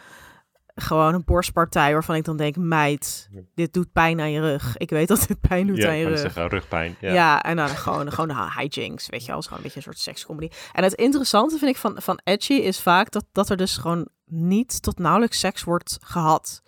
gewoon 0.75 1.13
een 1.13 1.23
borstpartij 1.25 1.93
waarvan 1.93 2.15
ik 2.15 2.23
dan 2.23 2.37
denk, 2.37 2.55
meid, 2.55 3.29
dit 3.55 3.73
doet 3.73 3.91
pijn 3.91 4.19
aan 4.19 4.31
je 4.31 4.39
rug. 4.41 4.77
Ik 4.77 4.89
weet 4.89 5.07
dat 5.07 5.25
dit 5.27 5.39
pijn 5.39 5.67
doet 5.67 5.77
ja, 5.77 5.87
aan 5.89 5.97
je 5.97 6.07
rug. 6.07 6.19
zeggen, 6.19 6.47
rugpijn. 6.47 6.95
Ja. 6.99 7.13
Ja. 7.13 7.43
en 7.43 7.55
dan 7.55 7.67
gewoon, 7.69 8.11
gewoon 8.11 8.31
hijinks, 8.31 9.09
weet 9.09 9.21
je 9.21 9.27
wel. 9.27 9.37
Is 9.39 9.43
gewoon 9.43 9.57
een 9.57 9.63
beetje 9.63 9.77
een 9.77 9.93
soort 9.93 9.99
sekscomedy. 9.99 10.49
En 10.73 10.83
het 10.83 10.93
interessante 10.93 11.57
vind 11.57 11.71
ik 11.71 11.77
van, 11.77 11.95
van 12.01 12.19
Edgy 12.23 12.53
is 12.53 12.79
vaak 12.81 13.11
dat, 13.11 13.25
dat 13.31 13.49
er 13.49 13.57
dus 13.57 13.77
gewoon 13.77 14.07
niet 14.25 14.81
tot 14.81 14.99
nauwelijks 14.99 15.39
seks 15.39 15.63
wordt 15.63 15.97
gehad 16.01 16.61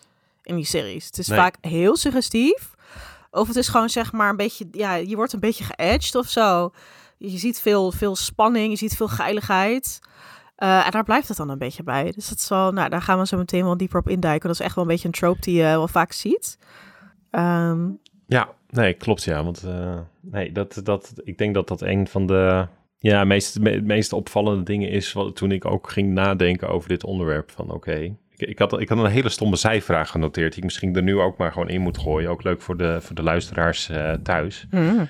in 0.43 0.56
die 0.56 0.65
series. 0.65 1.06
Het 1.06 1.17
is 1.17 1.28
Nee. 1.28 1.39
vaak 1.39 1.56
heel 1.62 1.97
suggestief. 1.97 2.71
Of 3.32 3.48
het 3.48 3.56
is 3.56 3.67
gewoon 3.67 3.89
zeg 3.89 4.12
maar 4.12 4.30
een 4.30 4.36
beetje, 4.38 4.67
ja, 4.72 4.96
je 4.96 5.15
wordt 5.15 5.34
een 5.34 5.39
beetje 5.39 5.63
geëdged 5.63 6.15
of 6.15 6.28
zo. 6.30 6.72
Je 7.17 7.38
ziet 7.38 7.60
veel, 7.62 7.91
veel 7.91 8.15
spanning, 8.15 8.70
je 8.70 8.78
ziet 8.78 8.96
veel 8.96 9.08
geiligheid. 9.08 10.00
Eh, 10.56 10.86
en 10.86 10.91
daar 10.91 11.04
blijft 11.04 11.28
het 11.28 11.38
dan 11.38 11.50
een 11.50 11.58
beetje 11.58 11.84
bij. 11.84 12.12
Dus 12.15 12.30
dat 12.30 12.48
wel, 12.48 12.72
nou, 12.72 12.89
daar 12.89 13.02
gaan 13.02 13.20
we 13.20 13.26
zo 13.28 13.38
meteen 13.38 13.63
wel 13.63 13.78
dieper 13.78 14.00
op 14.00 14.10
induiken. 14.10 14.48
Dat 14.48 14.60
is 14.60 14.65
echt 14.65 14.76
wel 14.76 14.84
een 14.84 14.89
beetje 14.89 15.08
een 15.08 15.13
trope 15.13 15.41
die 15.41 15.56
je 15.56 15.63
wel 15.63 15.88
vaak 15.88 16.12
ziet. 16.12 16.58
Ehm, 17.32 17.89
Ja, 18.28 18.50
nee, 18.70 18.94
klopt 18.94 19.24
ja. 19.24 19.44
Want 19.44 19.63
eh, 19.63 20.00
nee, 20.22 20.52
dat, 20.52 20.80
dat, 20.84 21.13
ik 21.24 21.38
denk 21.38 21.54
dat 21.54 21.67
dat 21.67 21.82
een 21.82 22.08
van 22.08 22.26
de 22.26 22.67
ja, 22.98 23.24
meest, 23.24 23.60
me- 23.60 23.82
meest 23.82 24.13
opvallende 24.13 24.63
dingen 24.63 24.89
is 24.89 25.13
wat, 25.13 25.36
toen 25.36 25.52
ik 25.52 25.65
ook 25.65 25.89
ging 25.89 26.13
nadenken 26.13 26.70
over 26.70 26.89
dit 26.89 27.04
onderwerp. 27.04 27.52
Van 27.52 27.72
oké, 27.72 28.15
ik, 28.41 28.49
ik, 28.49 28.60
had, 28.60 28.80
ik 28.82 28.89
had 28.89 28.97
een 28.97 29.06
hele 29.06 29.30
stomme 29.30 29.56
zijvraag 29.56 30.10
genoteerd 30.10 30.49
die 30.49 30.58
ik 30.58 30.63
misschien 30.63 30.95
er 30.95 31.04
nu 31.04 31.19
ook 31.19 31.38
maar 31.38 31.51
gewoon 31.51 31.69
in 31.69 31.82
moet 31.82 31.97
gooien. 31.97 32.30
Ook 32.30 32.43
leuk 32.43 32.62
voor 32.62 32.77
de, 32.77 33.01
voor 33.01 33.15
de 33.15 33.23
luisteraars 33.23 33.89
eh, 33.89 34.13
thuis. 34.13 34.67
hmm. 34.69 35.08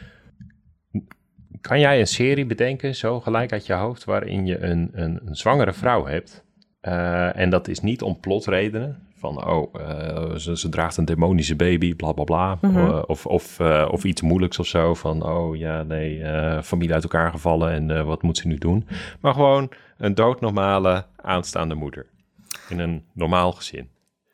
Kan 1.61 1.79
jij 1.79 1.99
een 1.99 2.07
serie 2.07 2.45
bedenken, 2.45 2.95
zo 2.95 3.19
gelijk 3.19 3.51
uit 3.51 3.65
je 3.65 3.73
hoofd, 3.73 4.03
waarin 4.03 4.45
je 4.45 4.59
een, 4.59 4.89
een, 4.93 5.19
een 5.25 5.35
zwangere 5.35 5.73
vrouw 5.73 6.05
hebt? 6.05 6.43
eh, 6.81 7.37
en 7.37 7.49
dat 7.49 7.67
is 7.67 7.79
niet 7.79 8.01
om 8.01 8.19
plotredenen. 8.19 9.09
Van, 9.15 9.45
oh, 9.45 9.73
eh, 9.81 10.35
ze, 10.35 10.57
ze 10.57 10.69
draagt 10.69 10.97
een 10.97 11.05
demonische 11.05 11.55
baby, 11.55 11.95
bla 11.95 12.11
bla 12.11 12.23
bla. 12.23 12.57
Mhm. 12.61 13.01
Of, 13.07 13.25
of, 13.25 13.59
of 13.89 14.03
iets 14.03 14.21
moeilijks 14.21 14.59
of 14.59 14.65
zo. 14.65 14.93
Van, 14.93 15.23
oh 15.23 15.55
ja, 15.55 15.83
nee, 15.83 16.23
familie 16.63 16.93
uit 16.93 17.03
elkaar 17.03 17.31
gevallen 17.31 17.71
en 17.71 18.05
wat 18.05 18.21
moet 18.21 18.37
ze 18.37 18.47
nu 18.47 18.57
doen? 18.57 18.87
Maar 19.19 19.33
gewoon 19.33 19.71
een 19.97 20.15
doodnormale 20.15 21.05
aanstaande 21.15 21.75
moeder. 21.75 22.05
In 22.69 22.79
een 22.79 23.05
normaal 23.13 23.51
gezin. 23.51 23.89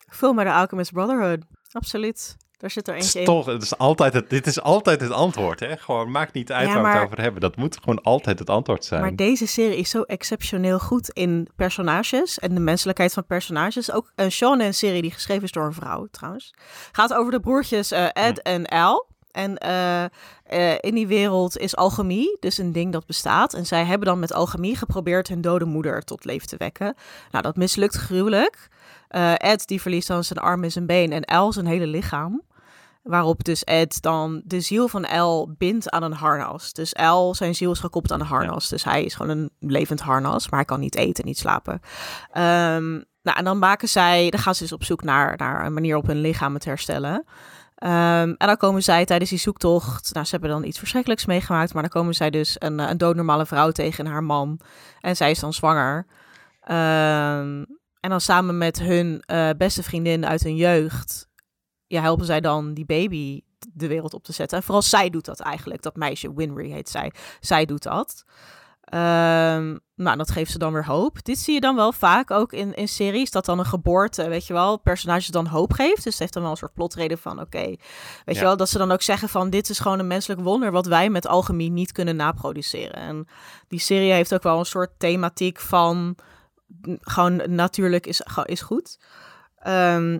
Vul 0.07 0.33
maar 0.33 0.45
de 0.45 0.51
Alchemist 0.51 0.91
Brotherhood. 0.91 1.39
Absoluut. 1.71 2.37
Daar 2.57 2.71
zit 2.71 2.87
er 2.87 2.95
eentje 2.95 3.19
in. 3.19 3.25
toch, 3.25 3.45
het 3.45 3.61
is 3.61 3.77
altijd 3.77 4.13
het, 4.13 4.29
dit 4.29 4.47
is 4.47 4.61
altijd 4.61 5.01
het 5.01 5.11
antwoord, 5.11 5.59
hè? 5.59 5.77
Gewoon, 5.77 6.11
maakt 6.11 6.33
niet 6.33 6.51
uit 6.51 6.67
Ja, 6.67 6.73
waar 6.73 6.91
we 6.91 6.97
het 6.97 7.05
over 7.05 7.21
hebben. 7.21 7.41
Dat 7.41 7.55
moet 7.55 7.77
gewoon 7.77 8.01
altijd 8.01 8.39
het 8.39 8.49
antwoord 8.49 8.85
zijn. 8.85 9.01
Maar 9.01 9.15
deze 9.15 9.47
serie 9.47 9.77
is 9.77 9.89
zo 9.89 10.01
exceptioneel 10.01 10.79
goed 10.79 11.09
in 11.09 11.49
personages 11.55 12.39
en 12.39 12.53
de 12.53 12.59
menselijkheid 12.59 13.13
van 13.13 13.25
personages. 13.25 13.91
Ook 13.91 14.11
een 14.15 14.31
shonen 14.31 14.73
serie 14.73 15.01
die 15.01 15.11
geschreven 15.11 15.43
is 15.43 15.51
door 15.51 15.65
een 15.65 15.73
vrouw 15.73 16.07
trouwens. 16.11 16.53
Gaat 16.91 17.13
over 17.13 17.31
de 17.31 17.39
broertjes 17.39 17.91
eh, 17.91 18.07
Ed 18.13 18.41
en 18.41 18.65
Al. 18.65 19.07
En 19.37 19.57
eh, 19.57 20.03
eh, 20.43 20.77
in 20.79 20.95
die 20.95 21.07
wereld 21.07 21.57
is 21.57 21.75
alchemie 21.75 22.37
dus 22.39 22.57
een 22.57 22.71
ding 22.71 22.91
dat 22.91 23.05
bestaat. 23.05 23.53
En 23.53 23.65
zij 23.65 23.85
hebben 23.85 24.07
dan 24.07 24.19
met 24.19 24.33
alchemie 24.33 24.75
geprobeerd 24.75 25.27
hun 25.27 25.41
dode 25.41 25.65
moeder 25.65 26.01
tot 26.01 26.25
leven 26.25 26.47
te 26.47 26.57
wekken. 26.57 26.95
Nou, 27.31 27.43
dat 27.43 27.55
mislukt 27.55 27.95
gruwelijk. 27.95 28.67
Eh, 29.07 29.33
Ed 29.37 29.67
die 29.67 29.81
verliest 29.81 30.07
dan 30.07 30.23
zijn 30.23 30.39
arm 30.39 30.63
en 30.63 30.71
zijn 30.71 30.85
been 30.85 31.11
en 31.11 31.25
Al 31.25 31.53
zijn 31.53 31.65
hele 31.65 31.87
lichaam. 31.87 32.41
Waarop 33.03 33.43
dus 33.43 33.63
Ed 33.63 34.01
dan 34.01 34.41
de 34.45 34.59
ziel 34.59 34.87
van 34.87 35.05
El 35.05 35.55
bindt 35.57 35.89
aan 35.89 36.03
een 36.03 36.13
harnas. 36.13 36.73
Dus 36.73 36.93
El, 36.93 37.35
zijn 37.35 37.55
ziel 37.55 37.71
is 37.71 37.79
gekoppeld 37.79 38.13
aan 38.13 38.19
een 38.19 38.33
harnas. 38.33 38.69
Dus 38.69 38.83
hij 38.83 39.03
is 39.03 39.15
gewoon 39.15 39.37
een 39.37 39.49
levend 39.59 40.01
harnas, 40.01 40.49
maar 40.49 40.59
hij 40.59 40.67
kan 40.67 40.79
niet 40.79 40.95
eten, 40.95 41.25
niet 41.25 41.37
slapen. 41.37 41.81
Ehm, 42.31 42.91
nou, 43.21 43.37
en 43.37 43.43
dan 43.43 43.59
maken 43.59 43.89
zij, 43.89 44.29
dan 44.29 44.39
gaan 44.39 44.55
ze 44.55 44.63
dus 44.63 44.71
op 44.71 44.83
zoek 44.83 45.03
naar, 45.03 45.37
naar 45.37 45.65
een 45.65 45.73
manier 45.73 45.95
op 45.95 46.07
hun 46.07 46.21
lichaam 46.21 46.57
te 46.57 46.69
herstellen. 46.69 47.25
Ehm, 47.77 48.33
en 48.37 48.47
dan 48.47 48.57
komen 48.57 48.83
zij 48.83 49.05
tijdens 49.05 49.29
die 49.29 49.39
zoektocht, 49.39 50.13
nou, 50.13 50.25
ze 50.25 50.31
hebben 50.31 50.49
dan 50.49 50.63
iets 50.63 50.79
verschrikkelijks 50.79 51.25
meegemaakt, 51.25 51.73
maar 51.73 51.81
dan 51.81 51.91
komen 51.91 52.13
zij 52.13 52.29
dus 52.29 52.55
een, 52.59 52.79
eh, 52.79 52.89
een 52.89 52.97
doodnormale 52.97 53.45
vrouw 53.45 53.71
tegen 53.71 54.05
en 54.05 54.11
haar 54.11 54.23
man. 54.23 54.59
En 54.99 55.15
zij 55.15 55.31
is 55.31 55.39
dan 55.39 55.53
zwanger. 55.53 56.05
Ehm, 56.61 57.63
en 57.99 58.09
dan 58.09 58.21
samen 58.21 58.57
met 58.57 58.79
hun 58.79 59.23
eh, 59.25 59.49
beste 59.57 59.83
vriendin 59.83 60.25
uit 60.25 60.43
hun 60.43 60.55
jeugd, 60.55 61.29
ja, 61.87 62.01
helpen 62.01 62.25
zij 62.25 62.41
dan 62.41 62.73
die 62.73 62.85
baby 62.85 63.41
de 63.73 63.87
wereld 63.87 64.13
op 64.13 64.23
te 64.23 64.33
zetten. 64.33 64.57
En 64.57 64.63
vooral 64.63 64.81
zij 64.81 65.09
doet 65.09 65.25
dat 65.25 65.39
eigenlijk. 65.39 65.81
Dat 65.81 65.95
meisje, 65.95 66.33
Winry 66.33 66.71
heet 66.71 66.89
zij. 66.89 67.11
Zij 67.39 67.65
doet 67.65 67.83
dat. 67.83 68.23
Ehm, 68.87 69.77
nou, 69.95 70.17
dat 70.17 70.31
geeft 70.31 70.51
ze 70.51 70.57
dan 70.57 70.73
weer 70.73 70.85
hoop. 70.85 71.23
Dit 71.23 71.39
zie 71.39 71.53
je 71.53 71.59
dan 71.59 71.75
wel 71.75 71.91
vaak 71.91 72.31
ook 72.31 72.53
in, 72.53 72.73
in 72.73 72.87
series, 72.87 73.31
dat 73.31 73.45
dan 73.45 73.59
een 73.59 73.65
geboorte, 73.65 74.29
weet 74.29 74.47
je 74.47 74.53
wel, 74.53 74.77
personages 74.79 75.27
dan 75.27 75.45
hoop 75.47 75.73
geeft. 75.73 76.03
Dus 76.03 76.11
het 76.11 76.19
heeft 76.19 76.33
dan 76.33 76.41
wel 76.41 76.51
een 76.51 76.57
soort 76.57 76.73
plotreden 76.73 77.17
van, 77.17 77.39
oké, 77.41 77.61
weet 77.65 77.77
Ja. 78.25 78.33
je 78.33 78.39
wel, 78.39 78.57
dat 78.57 78.69
ze 78.69 78.77
dan 78.77 78.91
ook 78.91 79.01
zeggen 79.01 79.29
van, 79.29 79.49
dit 79.49 79.69
is 79.69 79.79
gewoon 79.79 79.99
een 79.99 80.07
menselijk 80.07 80.41
wonder 80.41 80.71
wat 80.71 80.85
wij 80.85 81.09
met 81.09 81.27
alchemie 81.27 81.71
niet 81.71 81.91
kunnen 81.91 82.15
naproduceren. 82.15 82.95
En 82.95 83.27
die 83.67 83.79
serie 83.79 84.11
heeft 84.11 84.33
ook 84.33 84.43
wel 84.43 84.59
een 84.59 84.65
soort 84.65 84.91
thematiek 84.97 85.59
van, 85.59 86.17
mm, 86.67 86.97
gewoon 87.01 87.41
natuurlijk 87.55 88.05
is, 88.07 88.21
is 88.43 88.61
goed. 88.61 88.99
Ehm, 89.57 90.19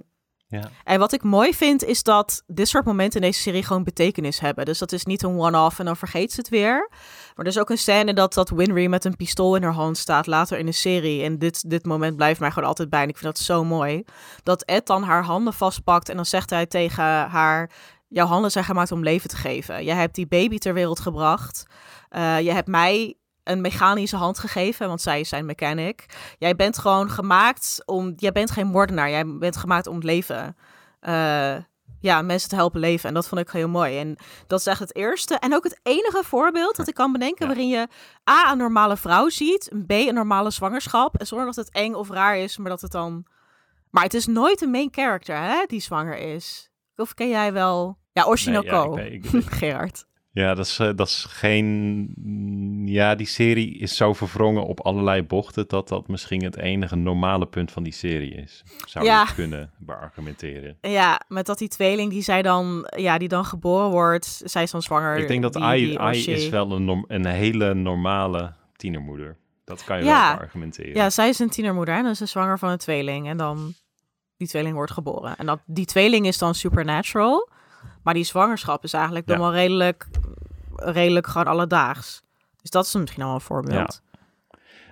Ja. 0.50 0.70
en 0.84 1.00
wat 1.00 1.14
ik 1.14 1.24
mooi 1.24 1.54
vind, 1.54 1.84
is 1.84 2.04
dat 2.04 2.44
dit 2.48 2.68
soort 2.68 2.86
momenten 2.86 3.22
in 3.22 3.28
deze 3.28 3.42
serie 3.42 3.64
gewoon 3.64 3.84
betekenis 3.84 4.40
hebben. 4.40 4.66
Dus 4.66 4.80
dat 4.80 4.92
is 4.92 5.06
niet 5.06 5.24
een 5.24 5.40
one-off 5.40 5.80
en 5.80 5.86
dan 5.86 5.98
vergeet 5.98 6.32
ze 6.32 6.40
het 6.40 6.50
weer. 6.50 6.90
Maar 7.36 7.46
er 7.46 7.52
is 7.52 7.60
ook 7.60 7.70
een 7.70 7.78
scène 7.78 8.14
dat, 8.14 8.34
dat 8.34 8.50
Winry 8.50 8.88
met 8.88 9.06
een 9.06 9.16
pistool 9.16 9.56
in 9.56 9.64
haar 9.64 9.74
hand 9.74 9.98
staat 9.98 10.28
later 10.28 10.58
in 10.58 10.66
de 10.66 10.72
serie. 10.72 11.24
En 11.24 11.40
dit, 11.40 11.70
dit 11.70 11.86
moment 11.86 12.16
blijft 12.16 12.40
mij 12.40 12.52
gewoon 12.52 12.70
altijd 12.70 12.90
bij. 12.90 13.04
En 13.04 13.10
ik 13.10 13.18
vind 13.18 13.36
dat 13.36 13.46
zo 13.46 13.64
mooi. 13.64 14.04
Dat 14.44 14.64
Ed 14.64 14.86
dan 14.86 15.04
haar 15.04 15.24
handen 15.24 15.54
vastpakt 15.54 16.10
en 16.10 16.16
dan 16.16 16.26
zegt 16.26 16.50
hij 16.50 16.66
tegen 16.66 17.04
haar... 17.30 17.72
Jouw 18.10 18.26
handen 18.26 18.52
zijn 18.52 18.66
gemaakt 18.66 18.92
om 18.92 19.04
leven 19.04 19.30
te 19.30 19.36
geven. 19.36 19.84
Jij 19.84 19.96
hebt 19.96 20.16
die 20.16 20.28
baby 20.28 20.58
ter 20.58 20.74
wereld 20.74 21.00
gebracht. 21.00 21.66
Eh, 22.10 22.40
je 22.40 22.52
hebt 22.52 22.68
mij 22.68 23.16
een 23.52 23.62
mechanische 23.62 24.16
hand 24.16 24.40
gegeven, 24.40 24.88
want 24.88 25.02
zij 25.02 25.24
zijn 25.24 25.46
mechanic. 25.46 26.06
Jij 26.38 26.56
bent 26.56 26.78
gewoon 26.78 27.10
gemaakt 27.10 27.82
om... 27.86 28.14
Jij 28.16 28.32
bent 28.32 28.52
geen 28.52 28.68
moordenaar. 28.68 29.10
Jij 29.10 29.26
bent 29.26 29.58
gemaakt 29.58 29.88
om 29.88 29.96
het 29.96 30.04
leven... 30.04 30.58
eh, 31.00 31.56
ja, 32.00 32.22
mensen 32.22 32.50
te 32.50 32.56
helpen 32.56 32.80
leven. 32.80 33.08
En 33.10 33.14
dat 33.16 33.28
vond 33.28 33.42
ik 33.42 33.50
heel 33.50 33.68
mooi. 33.70 33.98
En 34.00 34.16
dat 34.48 34.60
is 34.60 34.66
echt 34.66 34.80
het 34.80 34.96
eerste 34.96 35.36
en 35.36 35.54
ook 35.56 35.64
het 35.64 35.80
enige 35.84 36.24
voorbeeld 36.24 36.76
dat 36.76 36.88
ik 36.88 36.94
kan 36.94 37.12
bedenken... 37.12 37.48
Ja. 37.48 37.54
waarin 37.54 37.70
je 37.70 37.88
A, 38.30 38.52
een 38.52 38.58
normale 38.58 38.98
vrouw 38.98 39.30
ziet... 39.30 39.72
een 39.72 39.86
B, 39.86 39.92
een 39.92 40.14
normale 40.14 40.52
zwangerschap... 40.52 41.16
en 41.18 41.28
zonder 41.28 41.46
dat 41.46 41.56
het 41.56 41.70
eng 41.72 41.94
of 41.94 42.10
raar 42.10 42.38
is, 42.38 42.58
maar 42.58 42.70
dat 42.70 42.82
het 42.82 42.92
dan... 42.92 43.26
Maar 43.90 44.04
het 44.04 44.14
is 44.14 44.26
nooit 44.26 44.62
een 44.62 44.72
main 44.72 44.88
character, 44.92 45.38
hè, 45.38 45.64
die 45.68 45.82
zwanger 45.82 46.18
is. 46.18 46.70
Of 46.96 47.14
ken 47.14 47.30
jij 47.30 47.54
wel... 47.54 47.98
Ja, 48.12 48.26
Oshinoko, 48.26 48.96
Nee, 48.96 49.04
ja, 49.06 49.16
ik 49.16 49.24
weet- 49.26 49.44
ik- 49.44 49.52
Gerard. 49.60 50.07
Ja, 50.38 50.54
dat 50.54 50.66
is, 50.66 50.80
eh, 50.80 50.90
dat 50.96 51.08
is 51.08 51.26
geen. 51.30 52.12
Ja, 52.86 53.16
die 53.16 53.28
serie 53.28 53.78
is 53.78 53.96
zo 53.96 54.14
verwrongen 54.14 54.66
op 54.66 54.80
allerlei 54.80 55.24
bochten 55.24 55.66
dat 55.68 55.88
dat 55.88 56.08
misschien 56.08 56.44
het 56.44 56.58
enige 56.58 56.96
normale 56.96 57.46
punt 57.46 57.72
van 57.72 57.84
die 57.84 57.94
serie 57.94 58.32
is. 58.34 58.64
Zou 58.86 59.06
Ja. 59.06 59.22
je 59.28 59.34
kunnen 59.34 59.72
beargumenteren. 59.78 60.78
Ja, 60.82 61.22
met 61.28 61.46
dat 61.46 61.58
die 61.58 61.68
tweeling 61.68 62.12
die 62.12 62.22
zij 62.22 62.42
dan, 62.42 62.88
ja, 62.98 63.18
die 63.18 63.28
dan 63.28 63.46
geboren 63.46 63.90
wordt, 63.90 64.42
zij 64.46 64.64
is 64.64 64.72
dan 64.72 64.82
zwanger. 64.82 65.18
Ik 65.18 65.28
denk 65.28 65.42
dat 65.42 65.54
die, 65.54 65.62
Ai, 65.64 65.98
die 66.12 66.32
is 66.32 66.50
wel 66.50 66.72
een, 66.72 66.86
norm- 66.86 67.06
een 67.08 67.26
hele 67.26 67.74
normale 67.74 68.54
tienermoeder. 68.76 69.38
Dat 69.66 69.84
kan 69.84 69.98
je 69.98 70.04
Ja. 70.06 70.28
wel 70.28 70.38
beargumenteren. 70.38 70.94
Ja, 70.96 71.10
zij 71.10 71.30
is 71.30 71.40
een 71.40 71.50
tienermoeder 71.50 71.96
en 71.96 72.02
dan 72.02 72.12
is 72.12 72.18
ze 72.18 72.26
zwanger 72.26 72.60
van 72.60 72.70
een 72.70 72.78
tweeling. 72.78 73.28
En 73.28 73.38
dan, 73.38 73.74
die 74.38 74.48
tweeling 74.48 74.76
wordt 74.76 74.92
geboren. 74.92 75.36
En 75.38 75.46
dat, 75.46 75.60
die 75.66 75.86
tweeling 75.86 76.26
is 76.28 76.38
dan 76.38 76.56
supernatural. 76.56 77.50
Maar 78.08 78.16
die 78.16 78.26
zwangerschap 78.26 78.84
is 78.84 78.94
eigenlijk 78.94 79.28
dan 79.28 79.40
wel 79.40 79.52
redelijk, 79.54 80.08
redelijk 80.76 81.28
gewoon 81.28 81.48
alledaags. 81.48 82.24
Dus 82.62 82.70
dat 82.70 82.86
is 82.86 82.94
misschien 82.96 83.24
al 83.24 83.34
een 83.34 83.42
voorbeeld. 83.42 84.02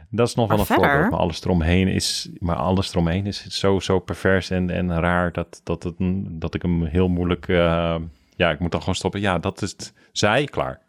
Dat 0.09 0.27
is 0.27 0.35
nog 0.35 0.47
Maar 0.47 0.57
wel 0.57 0.65
een 0.65 0.71
verder- 0.73 0.89
voorbeeld, 0.91 1.11
maar 1.11 1.19
alles 1.19 1.43
eromheen 1.43 1.87
is, 1.87 2.29
maar 2.39 2.55
alles 2.55 2.91
eromheen 2.91 3.25
is 3.25 3.45
zo, 3.45 3.79
zo 3.79 3.99
pervers 3.99 4.49
en, 4.49 4.69
en 4.69 4.99
raar 4.99 5.31
dat, 5.31 5.61
dat, 5.63 5.83
het, 5.83 5.93
dat 6.41 6.53
ik 6.53 6.61
hem 6.61 6.83
heel 6.85 7.07
moeilijk, 7.07 7.47
eh, 7.47 7.95
ja, 8.35 8.49
ik 8.51 8.59
moet 8.59 8.71
dan 8.71 8.79
gewoon 8.79 8.95
stoppen. 8.95 9.19
Ja, 9.21 9.39
dat 9.39 9.61
is 9.61 9.71
het, 9.71 9.93
zij, 10.11 10.45
klaar. 10.45 10.79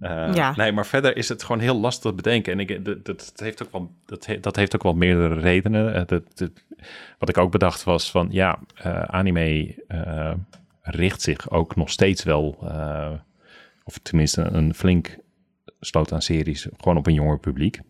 Eh, 0.00 0.34
Ja. 0.34 0.52
Nee, 0.56 0.72
maar 0.72 0.86
verder 0.86 1.16
is 1.16 1.28
het 1.28 1.42
gewoon 1.42 1.60
heel 1.60 1.80
lastig 1.80 2.10
te 2.10 2.16
bedenken. 2.16 2.52
En 2.52 2.60
ik, 2.60 2.84
dat, 2.84 3.04
dat, 3.06 3.32
heeft 3.36 3.62
ook 3.62 3.72
wel, 3.72 3.90
dat, 4.06 4.26
he- 4.26 4.40
dat 4.40 4.56
heeft 4.56 4.74
ook 4.74 4.82
wel 4.82 4.94
meerdere 4.94 5.34
redenen. 5.40 5.94
Eh, 5.94 6.02
dat, 6.06 6.22
dat- 6.34 6.50
wat 7.18 7.28
ik 7.28 7.38
ook 7.38 7.50
bedacht 7.50 7.84
was 7.84 8.10
van, 8.10 8.28
ja, 8.30 8.58
anime 9.06 9.74
richt 10.86 11.22
zich 11.22 11.50
ook 11.50 11.76
nog 11.76 11.90
steeds 11.90 12.22
wel, 12.22 12.58
eh, 12.62 13.12
of 13.84 13.98
tenminste 13.98 14.42
een 14.42 14.74
flink 14.74 15.16
sloot 15.80 16.12
aan 16.12 16.22
series, 16.22 16.68
gewoon 16.76 16.96
op 16.96 17.06
een 17.06 17.14
jonger 17.14 17.38
publiek. 17.38 17.80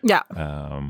Ja, 0.00 0.24
Ehm, 0.28 0.84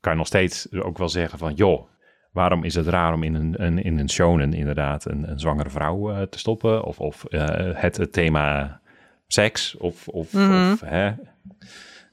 kan 0.00 0.12
je 0.12 0.18
nog 0.18 0.26
steeds 0.26 0.72
ook 0.72 0.98
wel 0.98 1.08
zeggen 1.08 1.38
van, 1.38 1.54
joh, 1.54 1.88
waarom 2.32 2.64
is 2.64 2.74
het 2.74 2.86
raar 2.86 3.12
om 3.14 3.22
in 3.22 3.34
een, 3.34 3.62
een, 3.64 3.82
in 3.82 3.98
een 3.98 4.10
shonen 4.10 4.52
inderdaad 4.52 5.04
een, 5.04 5.30
een 5.30 5.38
zwangere 5.40 5.70
vrouw 5.70 6.12
eh, 6.12 6.22
te 6.22 6.38
stoppen? 6.38 6.84
Of, 6.84 7.00
of 7.00 7.24
eh, 7.24 7.80
het, 7.80 7.96
het 7.96 8.12
thema 8.12 8.80
seks 9.26 9.76
of, 9.76 10.08
of, 10.08 10.32
Mhm. 10.32 10.72
of 10.72 10.80
hè, 10.80 11.12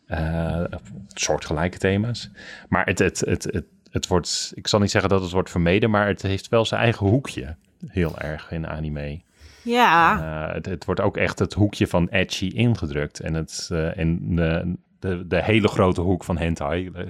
eh, 0.06 0.64
soortgelijke 1.08 1.78
thema's. 1.78 2.30
Maar 2.70 2.86
het, 2.86 3.00
het, 3.00 3.20
het, 3.20 3.44
het, 3.44 3.66
het 3.92 4.08
wordt, 4.08 4.52
ik 4.56 4.68
zal 4.68 4.80
niet 4.80 4.92
zeggen 4.92 5.10
dat 5.10 5.22
het 5.22 5.32
wordt 5.32 5.50
vermeden, 5.50 5.90
maar 5.90 6.08
het 6.08 6.22
heeft 6.22 6.50
wel 6.50 6.66
zijn 6.66 6.82
eigen 6.82 7.08
hoekje. 7.08 7.56
Heel 7.88 8.18
erg 8.18 8.52
in 8.52 8.68
anime. 8.68 9.22
Ja, 9.64 10.20
Eh, 10.48 10.54
het, 10.54 10.66
het 10.66 10.86
wordt 10.86 11.02
ook 11.02 11.18
echt 11.18 11.40
het 11.40 11.54
hoekje 11.54 11.88
van 11.88 12.08
edgy 12.08 12.46
ingedrukt. 12.46 13.20
En, 13.20 13.34
het, 13.34 13.68
eh, 13.72 13.98
en 13.98 14.36
de, 14.36 14.78
de, 15.00 15.28
de 15.28 15.44
hele 15.44 15.68
grote 15.68 16.02
hoek 16.02 16.24
van 16.24 16.38
hentai. 16.38 16.90
Eh, 16.94 17.06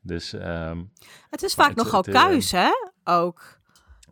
Dus 0.00 0.32
ehm, 0.32 0.82
het 1.30 1.42
is 1.42 1.54
vaak 1.54 1.68
het- 1.68 1.76
nogal 1.76 2.00
het, 2.00 2.08
eh, 2.08 2.14
kuis, 2.22 2.50
hè? 2.50 2.68
Ook. 3.04 3.58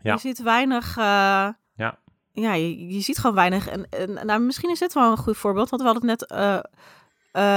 Ja. 0.03 0.13
Je 0.13 0.19
ziet 0.19 0.43
weinig... 0.43 0.97
eh, 0.97 1.49
Ja. 1.75 1.99
Ja, 2.33 2.53
je, 2.55 2.89
je 2.89 3.01
ziet 3.01 3.19
gewoon 3.19 3.37
weinig. 3.37 3.69
En, 3.69 3.89
en 3.89 4.27
nou, 4.27 4.41
misschien 4.41 4.71
is 4.71 4.79
dit 4.79 4.93
wel 4.95 5.11
een 5.11 5.17
goed 5.17 5.37
voorbeeld, 5.37 5.71
want 5.71 5.83
we 5.83 5.89
hadden 5.89 6.09
het 6.11 6.21
net 6.21 6.31
eh, 6.31 6.59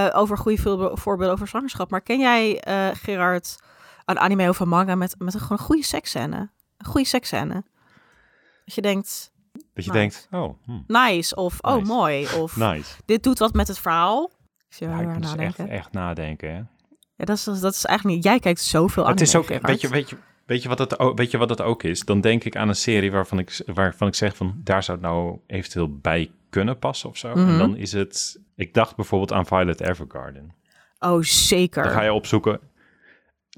eh, 0.07 0.17
over 0.19 0.37
goede 0.37 0.61
voorbe- 0.61 0.97
voorbeelden 0.97 1.33
over 1.35 1.47
zwangerschap. 1.47 1.89
Maar 1.91 2.01
ken 2.01 2.19
jij, 2.19 2.59
eh, 2.59 2.87
Gerard, 2.93 3.55
een 4.05 4.19
anime 4.19 4.49
of 4.49 4.59
een 4.59 4.69
manga 4.69 4.95
met, 4.95 5.15
met 5.17 5.33
een 5.33 5.39
gewoon 5.39 5.57
goede 5.59 5.83
seksscène? 5.83 6.49
Een 6.77 6.85
goede 6.85 7.07
seksscène. 7.07 7.63
Dat 8.67 8.75
je 8.75 8.81
denkt, 8.81 9.31
dat 9.73 9.85
je 9.85 9.91
Nice. 9.91 9.91
denkt, 9.91 10.27
oh, 10.31 10.53
hm, 10.65 10.79
nice, 10.87 11.35
of 11.35 11.57
oh, 11.61 11.83
mooi, 11.83 12.27
of 12.41 12.55
nice. 12.57 12.95
dit 13.05 13.23
doet 13.23 13.39
wat 13.39 13.53
met 13.53 13.67
het 13.67 13.79
verhaal. 13.79 14.31
Zie 14.69 14.87
Ja, 14.87 14.99
ik 14.99 15.07
moet 15.07 15.21
dus 15.21 15.25
echt, 15.25 15.37
nadenken. 15.37 15.69
echt 15.69 15.91
nadenken. 15.91 16.49
Hè? 16.49 16.55
Ja, 17.15 17.25
dat 17.25 17.37
is, 17.37 17.43
dat 17.43 17.73
is 17.73 17.85
eigenlijk 17.85 18.15
niet... 18.15 18.23
Jij 18.25 18.39
kijkt 18.39 18.61
zoveel 18.61 19.03
anime, 19.03 19.19
Het 19.19 19.27
is 19.27 19.35
ook, 19.35 19.47
weet 19.47 19.81
je, 19.81 19.87
weet 19.87 20.09
je, 20.09 20.17
weet 20.45 20.61
je, 20.63 20.69
wat 20.69 20.79
het, 20.79 20.95
weet 21.15 21.31
je 21.31 21.37
wat 21.37 21.49
het 21.49 21.61
ook 21.61 21.83
is? 21.83 21.99
Dan 21.99 22.21
denk 22.21 22.43
ik 22.43 22.55
aan 22.55 22.67
een 22.67 22.75
serie 22.75 23.11
waarvan 23.11 23.39
ik, 23.39 23.61
waarvan 23.73 24.07
ik 24.07 24.15
zeg 24.15 24.35
van, 24.35 24.61
daar 24.63 24.83
zou 24.83 24.97
het 24.97 25.07
nou 25.07 25.39
eventueel 25.47 25.97
bij 25.99 26.31
kunnen 26.49 26.79
passen 26.79 27.09
of 27.09 27.17
zo. 27.17 27.29
Mhm. 27.29 27.49
En 27.49 27.57
dan 27.57 27.75
is 27.75 27.91
het, 27.91 28.39
ik 28.55 28.73
dacht 28.73 28.95
bijvoorbeeld 28.95 29.31
aan 29.33 29.45
Violet 29.45 29.81
Evergarden. 29.81 30.55
Oh, 30.99 31.21
zeker. 31.21 31.83
Dan 31.83 31.91
ga 31.91 32.01
je 32.01 32.13
opzoeken, 32.13 32.59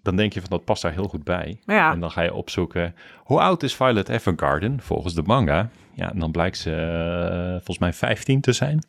dan 0.01 0.15
denk 0.15 0.33
je 0.33 0.39
van, 0.39 0.49
dat 0.49 0.63
past 0.63 0.81
daar 0.81 0.91
heel 0.91 1.07
goed 1.07 1.23
bij. 1.23 1.59
Ja, 1.65 1.91
En 1.91 1.99
dan 1.99 2.11
ga 2.11 2.21
je 2.21 2.33
opzoeken, 2.33 2.95
hoe 3.17 3.39
oud 3.39 3.63
is 3.63 3.75
Violet 3.75 4.09
Evergarden 4.09 4.81
volgens 4.81 5.13
de 5.13 5.23
manga? 5.25 5.69
Ja, 5.93 6.11
en 6.11 6.19
dan 6.19 6.31
blijkt 6.31 6.57
ze 6.57 6.71
eh, 6.71 7.51
volgens 7.51 7.77
mij 7.77 7.93
15 7.93 8.41
te 8.41 8.51
zijn. 8.51 8.83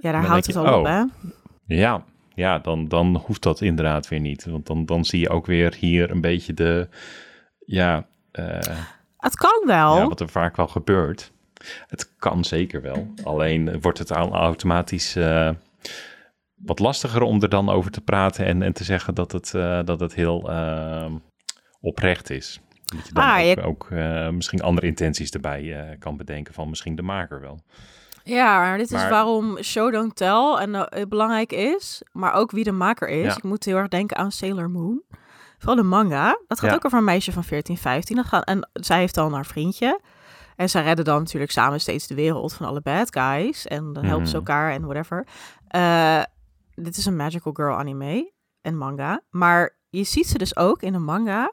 ja, 0.00 0.12
daar 0.12 0.24
houdt 0.24 0.46
het 0.46 0.56
al 0.56 0.78
op, 0.78 0.86
oh. 0.86 0.90
hè? 0.90 1.02
Ja, 1.66 2.04
ja 2.34 2.58
dan, 2.58 2.88
dan 2.88 3.16
hoeft 3.26 3.42
dat 3.42 3.60
inderdaad 3.60 4.08
weer 4.08 4.20
niet. 4.20 4.44
Want 4.44 4.66
dan, 4.66 4.86
dan 4.86 5.04
zie 5.04 5.20
je 5.20 5.28
ook 5.28 5.46
weer 5.46 5.74
hier 5.78 6.10
een 6.10 6.20
beetje 6.20 6.54
de, 6.54 6.88
ja, 7.66 8.06
eh, 8.30 8.58
Het 9.18 9.36
kan 9.36 9.62
wel. 9.66 9.96
ja, 9.96 10.08
wat 10.08 10.20
er 10.20 10.28
vaak 10.28 10.56
wel 10.56 10.68
gebeurt. 10.68 11.32
Het 11.86 12.12
kan 12.18 12.44
zeker 12.44 12.82
wel. 12.82 13.14
Alleen 13.22 13.80
wordt 13.80 13.98
het 13.98 14.12
al 14.12 14.32
automatisch 14.32 15.16
eh, 15.16 15.50
wat 16.64 16.78
lastiger 16.78 17.22
om 17.22 17.42
er 17.42 17.48
dan 17.48 17.68
over 17.68 17.90
te 17.90 18.00
praten 18.00 18.44
en, 18.46 18.62
en 18.62 18.72
te 18.72 18.84
zeggen 18.84 19.14
dat 19.14 19.32
het, 19.32 19.54
eh, 19.54 19.80
dat 19.84 20.00
het 20.00 20.14
heel 20.14 20.50
eh, 20.50 21.12
oprecht 21.80 22.30
is. 22.30 22.60
Dat 22.84 23.06
je 23.06 23.12
dan 23.12 23.24
Ah, 23.24 23.38
ook, 23.38 23.44
je- 23.44 23.62
ook, 23.62 23.86
eh, 23.90 24.28
misschien 24.28 24.62
andere 24.62 24.86
intenties 24.86 25.30
erbij 25.30 25.88
eh, 25.90 25.98
kan 25.98 26.16
bedenken 26.16 26.54
van 26.54 26.68
misschien 26.68 26.94
de 26.96 27.02
maker 27.02 27.40
wel. 27.40 27.58
Ja, 28.22 28.58
maar 28.58 28.78
dit 28.78 28.90
is 28.92 29.08
waarom 29.08 29.62
Show 29.62 29.92
Don't 29.92 30.16
Tell 30.16 30.54
en 30.58 30.88
belangrijk 31.08 31.52
is. 31.52 32.02
Maar 32.12 32.32
ook 32.32 32.50
wie 32.50 32.64
de 32.64 32.72
maker 32.72 33.08
is. 33.08 33.24
Ja. 33.24 33.36
Ik 33.36 33.42
moet 33.42 33.64
heel 33.64 33.76
erg 33.76 33.88
denken 33.88 34.16
aan 34.16 34.32
Sailor 34.32 34.70
Moon. 34.70 35.02
Vooral 35.58 35.76
de 35.76 35.82
manga. 35.88 36.38
Dat 36.48 36.60
gaat 36.60 36.70
Ja. 36.70 36.76
ook 36.76 36.84
over 36.84 36.98
een 36.98 37.04
meisje 37.04 37.32
van 37.32 37.44
14, 37.44 37.76
15. 37.76 38.16
Dat 38.16 38.24
gaat, 38.26 38.44
en 38.44 38.68
zij 38.72 38.98
heeft 38.98 39.14
dan 39.14 39.32
haar 39.32 39.46
vriendje. 39.46 40.00
En 40.56 40.68
zij 40.70 40.82
redden 40.82 41.04
dan 41.04 41.18
natuurlijk 41.18 41.52
samen 41.52 41.80
steeds 41.80 42.06
de 42.06 42.14
wereld 42.14 42.52
van 42.54 42.66
alle 42.66 42.80
bad 42.80 43.16
guys. 43.18 43.66
En 43.66 43.92
dan 43.92 44.04
helpen 44.04 44.26
ze 44.28 44.36
Mhm. 44.36 44.46
elkaar 44.46 44.72
en 44.72 44.82
whatever. 44.86 45.26
Dit 46.74 46.96
is 46.96 47.06
een 47.06 47.16
Magical 47.16 47.52
Girl 47.52 47.76
anime 47.76 48.32
en 48.60 48.76
manga. 48.76 49.20
Maar 49.30 49.76
je 49.90 50.04
ziet 50.04 50.26
ze 50.26 50.38
dus 50.38 50.56
ook 50.56 50.82
in 50.82 50.92
de 50.92 50.98
manga 50.98 51.52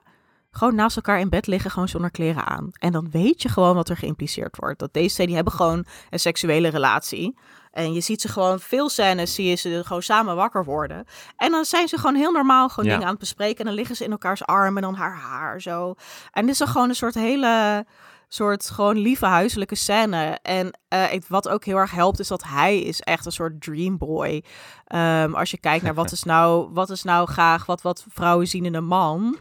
gewoon 0.52 0.76
naast 0.76 0.96
elkaar 0.96 1.20
in 1.20 1.30
bed 1.30 1.48
liggen, 1.48 1.72
gewoon 1.72 1.88
zonder 1.88 2.12
kleren 2.12 2.46
aan. 2.46 2.70
En 2.80 2.92
dan 2.92 3.10
weet 3.12 3.42
je 3.42 3.50
gewoon 3.50 3.76
wat 3.76 3.90
er 3.90 3.98
geïmpliceerd 3.98 4.56
wordt. 4.58 4.80
Dat 4.80 4.94
deze 4.94 5.14
twee, 5.14 5.26
die 5.28 5.36
hebben 5.36 5.54
gewoon 5.54 5.86
een 6.10 6.20
seksuele 6.20 6.68
relatie. 6.68 7.38
En 7.72 7.94
je 7.94 8.02
ziet 8.02 8.22
ze 8.22 8.28
gewoon, 8.28 8.60
veel 8.60 8.90
scènes 8.90 9.34
zie 9.36 9.48
je 9.50 9.56
ze 9.56 9.82
gewoon 9.86 10.02
samen 10.02 10.36
wakker 10.36 10.64
worden. 10.66 11.06
En 11.38 11.52
dan 11.52 11.66
zijn 11.66 11.88
ze 11.88 11.98
gewoon 11.98 12.16
heel 12.16 12.32
normaal 12.32 12.70
gewoon 12.70 12.86
Ja. 12.86 12.92
dingen 12.92 13.06
aan 13.06 13.12
het 13.12 13.20
bespreken. 13.22 13.60
En 13.60 13.66
dan 13.66 13.74
liggen 13.74 13.96
ze 13.96 14.04
in 14.04 14.12
elkaars 14.12 14.46
armen 14.46 14.84
en 14.84 14.90
dan 14.90 15.00
haar 15.00 15.16
haar 15.18 15.62
zo. 15.62 15.94
En 16.32 16.42
dit 16.42 16.52
is 16.52 16.58
dan 16.58 16.68
gewoon 16.68 16.90
een 16.90 16.96
soort 16.96 17.14
hele 17.16 17.86
soort 18.34 18.70
gewoon 18.70 18.98
lieve 18.98 19.26
huiselijke 19.26 19.76
scène. 19.76 20.40
En 20.42 20.80
ik- 21.12 21.26
wat 21.28 21.50
ook 21.50 21.66
heel 21.66 21.78
erg 21.78 21.92
helpt 21.92 22.20
is 22.20 22.28
dat 22.28 22.44
hij 22.44 22.80
is 22.82 23.00
echt 23.00 23.26
een 23.26 23.32
soort 23.32 23.62
dreamboy. 23.62 24.44
Ehm 24.86 25.34
als 25.34 25.52
je 25.52 25.58
kijkt 25.58 25.84
naar 25.84 25.94
wat 25.94 26.12
is 26.18 26.24
nou, 26.24 26.70
wat 26.74 26.90
is 26.90 27.04
nou 27.04 27.28
graag 27.28 27.66
wat, 27.66 27.82
wat 27.82 28.06
vrouwen 28.10 28.48
zien 28.48 28.66
in 28.66 28.76
een 28.76 28.86
man. 28.86 29.38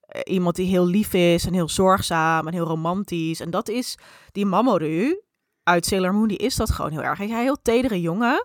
Eh, 0.00 0.20
iemand 0.34 0.56
die 0.56 0.66
heel 0.66 0.86
lief 0.86 1.12
is 1.12 1.46
en 1.46 1.52
heel 1.52 1.68
zorgzaam 1.68 2.46
en 2.46 2.52
heel 2.52 2.66
romantisch. 2.66 3.40
En 3.40 3.50
dat 3.50 3.68
is 3.68 3.98
die 4.32 4.46
Mamoru 4.46 5.20
uit 5.62 5.86
Sailor 5.86 6.14
Moon, 6.14 6.28
die 6.28 6.38
is 6.38 6.56
dat 6.56 6.70
gewoon 6.70 6.90
heel 6.90 7.02
erg. 7.02 7.18
Hij 7.18 7.26
is 7.26 7.32
een 7.32 7.38
heel 7.38 7.62
tedere 7.62 8.00
jongen. 8.00 8.44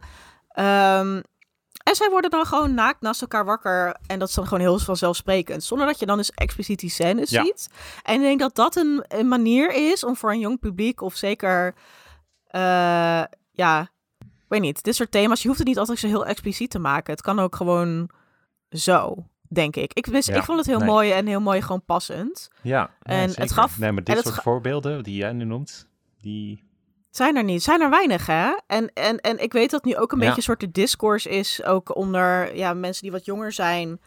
Ehm, 0.50 1.22
en 1.90 1.96
zij 1.96 2.10
worden 2.10 2.30
dan 2.30 2.46
gewoon 2.46 2.74
naakt 2.74 3.02
naast 3.02 3.22
elkaar 3.22 3.46
wakker. 3.46 3.98
En 4.08 4.20
dat 4.20 4.28
is 4.30 4.34
dan 4.36 4.44
gewoon 4.44 4.60
heel 4.60 4.80
vanzelfsprekend. 4.80 5.64
Zonder 5.64 5.88
dat 5.88 6.00
je 6.00 6.06
dan 6.06 6.18
eens 6.18 6.32
expliciet 6.32 6.80
die 6.80 6.90
scènes 6.90 7.30
Ja. 7.30 7.44
ziet. 7.44 7.70
En 8.04 8.16
ik 8.16 8.22
denk 8.22 8.40
dat 8.40 8.56
dat 8.56 8.76
een, 8.76 9.06
een 9.08 9.28
manier 9.28 9.92
is 9.92 10.04
om 10.04 10.16
voor 10.16 10.32
een 10.32 10.40
jong 10.40 10.60
publiek... 10.60 11.02
of 11.02 11.16
zeker, 11.16 11.74
eh, 12.48 13.24
ja, 13.52 13.82
ik 14.20 14.46
weet 14.48 14.62
niet. 14.62 14.84
Dit 14.84 14.96
soort 14.96 15.12
thema's, 15.12 15.42
je 15.42 15.48
hoeft 15.48 15.60
het 15.60 15.68
niet 15.68 15.78
altijd 15.78 16.00
zo 16.00 16.08
heel 16.08 16.26
expliciet 16.26 16.70
te 16.70 16.80
maken. 16.80 17.14
Het 17.14 17.22
kan 17.22 17.40
ook 17.40 17.56
gewoon 17.56 18.10
zo, 18.70 19.28
denk 19.50 19.76
ik. 19.76 19.94
Ik, 19.94 20.06
wist, 20.06 20.28
Ja, 20.28 20.36
ik 20.36 20.44
vond 20.44 20.58
het 20.58 20.68
heel 20.68 20.78
nee. 20.80 20.88
mooi 20.88 21.12
en 21.12 21.28
heel 21.28 21.42
mooi 21.42 21.62
gewoon 21.62 21.86
passend. 21.86 22.50
Ja, 22.62 22.90
En 23.02 23.18
nee, 23.28 23.36
het 23.36 23.52
gaf- 23.52 23.78
Nee, 23.80 23.92
maar 23.92 24.04
dit 24.04 24.16
het 24.16 24.26
soort 24.26 24.42
voorbeelden 24.42 25.04
die 25.04 25.16
jij 25.16 25.32
nu 25.32 25.44
noemt, 25.44 25.88
die... 26.22 26.64
Zijn 27.16 27.36
er 27.36 27.44
niet. 27.44 27.64
Zijn 27.64 27.82
er 27.82 27.90
weinig, 27.90 28.26
hè? 28.26 28.54
En, 28.68 28.94
en, 28.94 29.20
en 29.20 29.38
ik 29.44 29.54
weet 29.54 29.70
dat 29.72 29.84
nu 29.86 29.96
ook 29.98 30.12
een 30.12 30.18
Ja. 30.20 30.24
beetje 30.24 30.38
een 30.38 30.44
soort 30.44 30.60
de 30.60 30.72
discourse 30.72 31.30
is, 31.30 31.64
ook 31.64 31.96
onder 31.96 32.56
ja, 32.56 32.74
mensen 32.74 33.02
die 33.04 33.12
wat 33.12 33.26
jonger 33.26 33.52
zijn, 33.52 34.02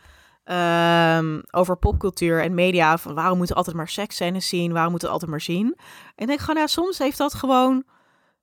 ehm, 0.44 1.40
over 1.50 1.76
popcultuur 1.76 2.42
en 2.42 2.54
media. 2.54 2.98
Van 2.98 3.14
waarom 3.14 3.38
moeten 3.38 3.56
altijd 3.56 3.76
maar 3.76 3.88
seksscènes 3.88 4.48
zien? 4.48 4.72
Waarom 4.72 4.90
moeten 4.90 5.08
we 5.08 5.14
altijd 5.14 5.30
maar 5.30 5.40
zien? 5.40 5.66
En 5.76 6.14
ik 6.16 6.26
denk 6.26 6.40
gewoon, 6.40 6.56
ja, 6.60 6.66
soms 6.66 6.98
heeft 6.98 7.18
dat 7.18 7.34
gewoon 7.34 7.84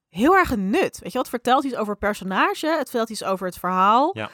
heel 0.09 0.35
erg 0.35 0.51
een 0.51 0.69
nut. 0.69 0.99
Weet 0.99 1.11
je, 1.11 1.17
wat 1.17 1.29
vertelt 1.29 1.63
iets 1.63 1.75
over 1.75 1.97
personage, 1.97 2.67
het 2.67 2.89
vertelt 2.89 3.09
iets 3.09 3.23
over 3.23 3.45
het 3.45 3.57
verhaal. 3.57 4.11
Ja. 4.13 4.29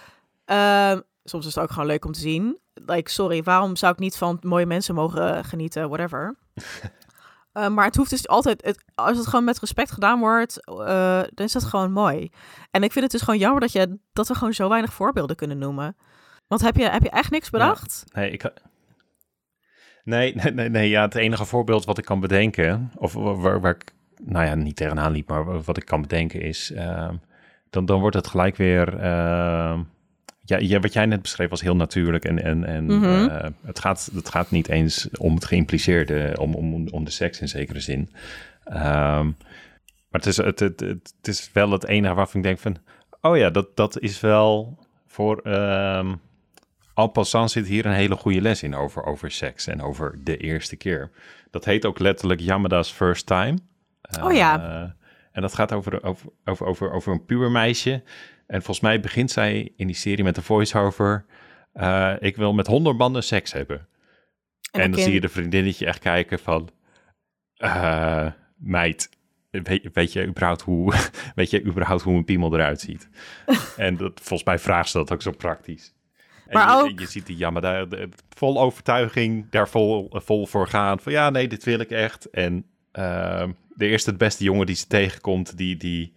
Ehm, 0.45 1.01
soms 1.23 1.45
is 1.45 1.55
het 1.55 1.63
ook 1.63 1.71
gewoon 1.71 1.87
leuk 1.87 2.05
om 2.05 2.11
te 2.11 2.19
zien. 2.19 2.57
Like, 2.73 3.09
sorry, 3.09 3.43
waarom 3.43 3.75
zou 3.75 3.93
ik 3.93 3.99
niet 3.99 4.17
van 4.17 4.37
mooie 4.41 4.65
mensen 4.65 4.95
mogen 4.95 5.45
genieten, 5.45 5.87
whatever. 5.89 6.35
Eh, 7.51 7.67
maar 7.67 7.85
het 7.85 7.95
hoeft 7.95 8.09
dus 8.09 8.27
altijd, 8.27 8.65
het, 8.65 8.83
als 8.95 9.17
het 9.17 9.27
gewoon 9.27 9.45
met 9.45 9.59
respect 9.59 9.91
gedaan 9.91 10.19
wordt, 10.19 10.65
eh, 10.65 11.21
dan 11.33 11.45
is 11.45 11.51
dat 11.51 11.63
gewoon 11.63 11.91
mooi. 11.91 12.29
En 12.71 12.83
ik 12.83 12.91
vind 12.91 13.03
het 13.03 13.11
dus 13.13 13.21
gewoon 13.21 13.39
jammer 13.39 13.61
dat, 13.61 13.71
je, 13.71 13.97
dat 14.13 14.27
we 14.27 14.35
gewoon 14.35 14.53
zo 14.53 14.69
weinig 14.69 14.93
voorbeelden 14.93 15.35
kunnen 15.35 15.57
noemen. 15.57 15.95
Want 16.47 16.61
heb 16.61 16.75
je, 16.77 16.89
heb 16.89 17.03
je 17.03 17.09
echt 17.09 17.31
niks 17.31 17.49
bedacht? 17.49 18.03
Nee, 18.13 18.31
ik... 18.31 18.51
Nee, 20.03 20.35
nee, 20.43 20.51
nee, 20.53 20.69
nee, 20.69 20.89
ja, 20.89 21.01
het 21.01 21.15
enige 21.15 21.45
voorbeeld 21.45 21.85
wat 21.85 21.97
ik 21.97 22.05
kan 22.05 22.19
bedenken, 22.19 22.91
of 22.97 23.13
wa- 23.13 23.35
waar, 23.35 23.61
waar 23.61 23.75
ik, 23.75 23.93
nou 24.23 24.45
ja, 24.45 24.55
niet 24.55 24.75
tegenaan 24.75 25.11
liep, 25.11 25.29
maar 25.29 25.61
wat 25.61 25.77
ik 25.77 25.85
kan 25.85 26.01
bedenken 26.01 26.41
is, 26.41 26.71
ehm, 26.71 27.15
dan, 27.69 27.85
dan 27.85 27.99
wordt 27.99 28.15
het 28.15 28.27
gelijk 28.27 28.55
weer, 28.55 28.97
ehm, 28.99 29.83
ja, 30.51 30.57
ja, 30.67 30.79
wat 30.79 30.93
jij 30.93 31.05
net 31.05 31.21
beschreef 31.21 31.49
was 31.49 31.61
heel 31.61 31.75
natuurlijk 31.75 32.25
en, 32.25 32.43
en, 32.43 32.63
en 32.63 32.85
Mhm. 32.85 33.05
eh, 33.05 33.49
het, 33.65 33.79
gaat, 33.79 34.09
het 34.13 34.29
gaat 34.29 34.51
niet 34.51 34.69
eens 34.69 35.09
om 35.17 35.35
het 35.35 35.45
geïmpliceerde, 35.45 36.35
om, 36.39 36.55
om, 36.55 36.87
om 36.87 37.03
de 37.03 37.11
seks 37.11 37.41
in 37.41 37.47
zekere 37.47 37.79
zin. 37.79 38.09
Ehm, 38.63 39.25
maar 40.09 40.21
het 40.21 40.25
is, 40.25 40.37
het, 40.37 40.59
het, 40.59 40.79
het, 40.79 41.13
is 41.21 41.49
wel 41.53 41.71
het 41.71 41.85
enige 41.87 42.13
waarvan 42.13 42.39
ik 42.39 42.45
denk 42.45 42.59
van, 42.59 42.77
oh 43.21 43.37
ja, 43.37 43.49
dat, 43.49 43.75
dat 43.75 43.99
is 43.99 44.19
wel 44.19 44.77
voor... 45.07 45.37
ehm 45.37 46.13
en 46.95 47.11
passant 47.11 47.51
zit 47.51 47.67
hier 47.67 47.85
een 47.85 47.91
hele 47.93 48.15
goede 48.15 48.41
les 48.41 48.63
in 48.63 48.75
over, 48.75 49.03
over 49.03 49.31
seks 49.31 49.67
en 49.67 49.81
over 49.81 50.19
de 50.23 50.37
eerste 50.37 50.75
keer. 50.75 51.11
Dat 51.51 51.65
heet 51.65 51.85
ook 51.85 51.99
letterlijk 51.99 52.39
Yamada's 52.39 52.91
First 52.91 53.25
Time. 53.25 53.57
Oh 54.23 54.33
ja. 54.33 54.59
Eh, 54.83 54.89
en 55.31 55.41
dat 55.41 55.53
gaat 55.53 55.71
over, 55.71 56.03
over, 56.03 56.29
over, 56.45 56.65
over, 56.65 56.91
over 56.91 57.11
een 57.11 57.25
pubermeisje. 57.25 58.03
En 58.51 58.57
volgens 58.61 58.79
mij 58.79 58.99
begint 58.99 59.31
zij 59.31 59.71
in 59.75 59.87
die 59.87 59.95
serie 59.95 60.23
met 60.23 60.37
een 60.37 60.43
voice-over... 60.43 61.25
eh, 61.73 62.13
ik 62.19 62.35
wil 62.35 62.53
met 62.53 62.67
honderd 62.67 62.97
mannen 62.97 63.23
seks 63.23 63.51
hebben. 63.51 63.77
En, 64.71 64.81
dan 64.81 64.91
kind- 64.91 65.03
zie 65.03 65.13
je 65.13 65.21
de 65.21 65.29
vriendinnetje 65.29 65.85
echt 65.85 65.99
kijken 65.99 66.39
van... 66.39 66.69
eh, 67.55 68.27
meid, 68.55 69.09
weet, 69.49 69.89
weet, 69.93 70.13
je 70.13 70.25
überhaupt 70.25 70.61
hoe, 70.61 70.93
weet 71.35 71.49
je 71.49 71.63
überhaupt 71.63 72.01
hoe 72.01 72.15
een 72.17 72.25
piemel 72.25 72.53
eruit 72.53 72.79
ziet? 72.81 73.09
en 73.77 73.97
dat, 73.97 74.11
volgens 74.15 74.43
mij 74.43 74.59
vraagt 74.59 74.89
ze 74.89 74.97
dat 74.97 75.11
ook 75.11 75.21
zo 75.21 75.31
praktisch. 75.31 75.93
En 76.47 76.57
Maar 76.57 76.77
je, 76.85 76.91
ook- 76.91 76.99
je 76.99 77.05
ziet 77.07 77.25
die 77.25 77.37
Yamada 77.37 77.85
de- 77.85 78.09
vol 78.29 78.61
overtuiging 78.61 79.49
daar 79.49 79.69
vol, 79.69 80.09
vol 80.13 80.45
voor 80.47 80.67
gaan. 80.67 80.99
Van 80.99 81.11
ja, 81.11 81.29
nee, 81.29 81.47
dit 81.47 81.63
wil 81.63 81.79
ik 81.79 81.89
echt. 81.91 82.29
En 82.29 82.65
ehm, 82.91 83.51
de 83.75 83.87
eerste, 83.87 84.11
de 84.11 84.17
beste 84.17 84.43
jongen 84.43 84.65
die 84.65 84.75
ze 84.75 84.87
tegenkomt, 84.87 85.57
die, 85.57 85.77
die, 85.77 86.13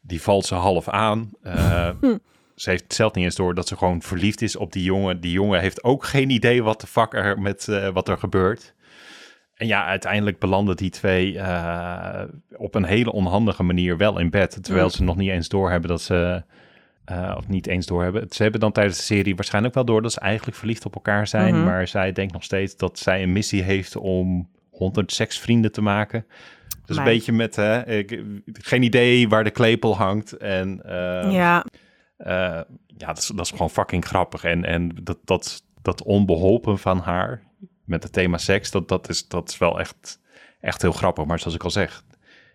die 0.00 0.22
valt 0.22 0.46
ze 0.46 0.54
half 0.54 0.88
aan. 0.88 1.30
Uh, 1.42 1.90
ze 2.54 2.70
heeft 2.70 2.94
zelf 2.94 3.14
niet 3.14 3.24
eens 3.24 3.36
door 3.36 3.54
dat 3.54 3.68
ze 3.68 3.76
gewoon 3.76 4.02
verliefd 4.02 4.42
is 4.42 4.56
op 4.56 4.72
die 4.72 4.82
jongen. 4.82 5.20
Die 5.20 5.32
jongen 5.32 5.60
heeft 5.60 5.84
ook 5.84 6.04
geen 6.04 6.30
idee 6.30 6.62
wat 6.62 6.80
de 6.80 6.86
fuck 6.86 7.14
er 7.14 7.40
met 7.40 7.66
uh, 7.70 7.88
wat 7.88 8.08
er 8.08 8.18
gebeurt. 8.18 8.74
En 9.54 9.66
ja, 9.66 9.84
uiteindelijk 9.84 10.38
belanden 10.38 10.76
die 10.76 10.90
twee 10.90 11.32
uh, 11.32 12.22
op 12.56 12.74
een 12.74 12.84
hele 12.84 13.12
onhandige 13.12 13.62
manier 13.62 13.96
wel 13.96 14.18
in 14.18 14.30
bed. 14.30 14.58
Terwijl 14.62 14.84
mm. 14.84 14.90
ze 14.90 15.02
nog 15.02 15.16
niet 15.16 15.30
eens 15.30 15.48
doorhebben 15.48 15.90
dat 15.90 16.00
ze. 16.00 16.42
Uh, 17.12 17.34
of 17.36 17.48
niet 17.48 17.66
eens 17.66 17.86
doorhebben. 17.86 18.26
Ze 18.30 18.42
hebben 18.42 18.60
dan 18.60 18.72
tijdens 18.72 18.96
de 18.96 19.02
serie 19.02 19.34
waarschijnlijk 19.34 19.74
wel 19.74 19.84
door 19.84 20.02
dat 20.02 20.12
ze 20.12 20.20
eigenlijk 20.20 20.56
verliefd 20.56 20.84
op 20.84 20.94
elkaar 20.94 21.26
zijn. 21.26 21.54
Mm 21.54 21.60
-hmm. 21.60 21.64
Maar 21.64 21.88
zij 21.88 22.12
denkt 22.12 22.32
nog 22.32 22.44
steeds 22.44 22.76
dat 22.76 22.98
zij 22.98 23.22
een 23.22 23.32
missie 23.32 23.62
heeft 23.62 23.96
om 23.96 24.48
100 24.70 25.12
seksvrienden 25.12 25.72
te 25.72 25.80
maken. 25.80 26.26
Dus 26.88 26.96
een 26.96 27.04
beetje 27.04 27.32
met 27.32 27.56
hè, 27.56 27.86
ik, 27.86 28.22
geen 28.52 28.82
idee 28.82 29.28
waar 29.28 29.44
de 29.44 29.50
klepel 29.50 29.96
hangt. 29.96 30.32
En 30.32 30.82
uh, 30.86 31.32
ja, 31.32 31.64
ja 32.86 33.06
dat, 33.06 33.18
is, 33.18 33.26
dat 33.26 33.44
is 33.44 33.50
gewoon 33.50 33.70
fucking 33.70 34.04
grappig. 34.04 34.44
En, 34.44 34.64
en 34.64 34.90
dat, 35.02 35.18
dat, 35.24 35.62
dat 35.82 36.02
onbeholpen 36.02 36.78
van 36.78 36.98
haar 36.98 37.42
met 37.84 38.02
het 38.02 38.12
thema 38.12 38.38
seks, 38.38 38.70
dat, 38.70 38.88
dat, 38.88 39.08
is, 39.08 39.28
dat 39.28 39.48
is 39.48 39.58
wel 39.58 39.78
echt, 39.78 40.20
echt 40.60 40.82
heel 40.82 40.92
grappig. 40.92 41.24
Maar 41.24 41.38
zoals 41.38 41.54
ik 41.54 41.64
al 41.64 41.70
zeg, 41.70 42.04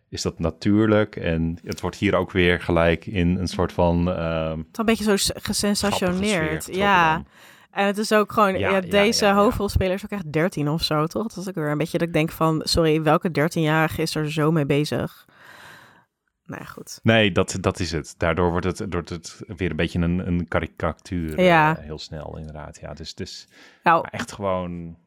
is 0.10 0.22
dat 0.22 0.40
natuurlijk. 0.40 1.16
En 1.16 1.58
het 1.64 1.82
wordt 1.82 1.98
hier 1.98 2.16
ook 2.16 2.32
weer 2.32 2.62
gelijk 2.62 3.06
in 3.06 3.38
een 3.38 3.48
soort 3.48 3.72
van... 3.72 4.08
Uh, 4.08 4.50
het 4.50 4.58
is 4.72 4.78
een 4.78 4.86
beetje 4.86 5.18
zo 5.18 5.34
gesensationeerd. 5.34 6.76
Ja. 6.76 7.14
Dan. 7.14 7.26
En 7.74 7.86
het 7.86 7.98
is 7.98 8.14
ook 8.14 8.32
gewoon, 8.32 8.58
ja, 8.60 8.70
ja 8.70 8.82
deze 8.82 9.26
ja, 9.26 9.32
ja, 9.32 9.38
hoofdrolspeler 9.38 9.94
is 9.94 10.04
ook 10.04 10.10
echt 10.10 10.32
13 10.32 10.70
of 10.70 10.84
zo, 10.84 11.06
toch? 11.06 11.28
Dat 11.28 11.38
is 11.38 11.48
ook 11.48 11.56
weer 11.56 11.72
een 11.72 11.78
beetje 11.78 11.98
dat 11.98 12.08
ik 12.08 12.14
denk 12.14 12.32
van, 12.32 12.62
sorry, 12.64 13.02
welke 13.02 13.30
13-jarige 13.30 14.02
is 14.02 14.16
er 14.16 14.32
zo 14.32 14.52
mee 14.52 14.66
bezig? 14.66 15.26
Nee, 16.46 16.66
goed. 16.66 17.00
Nee, 17.04 17.32
dat, 17.32 17.58
dat 17.60 17.80
is 17.80 17.92
het. 17.92 18.16
Daardoor 18.18 18.52
wordt 18.52 18.66
het, 18.66 18.86
wordt 18.90 19.10
het 19.10 19.42
weer 19.48 19.70
een 19.70 19.76
beetje 19.76 20.00
een, 20.00 20.28
een 20.28 20.48
karikatuur. 20.48 21.42
Ja. 21.42 21.78
Uh, 21.78 21.84
heel 21.84 22.00
snel, 22.00 22.38
inderdaad. 22.38 22.80
Ja, 22.82 22.94
dus, 22.94 23.16
dus 23.16 23.48
nou, 23.84 24.08
echt 24.12 24.32
gewoon, 24.32 24.98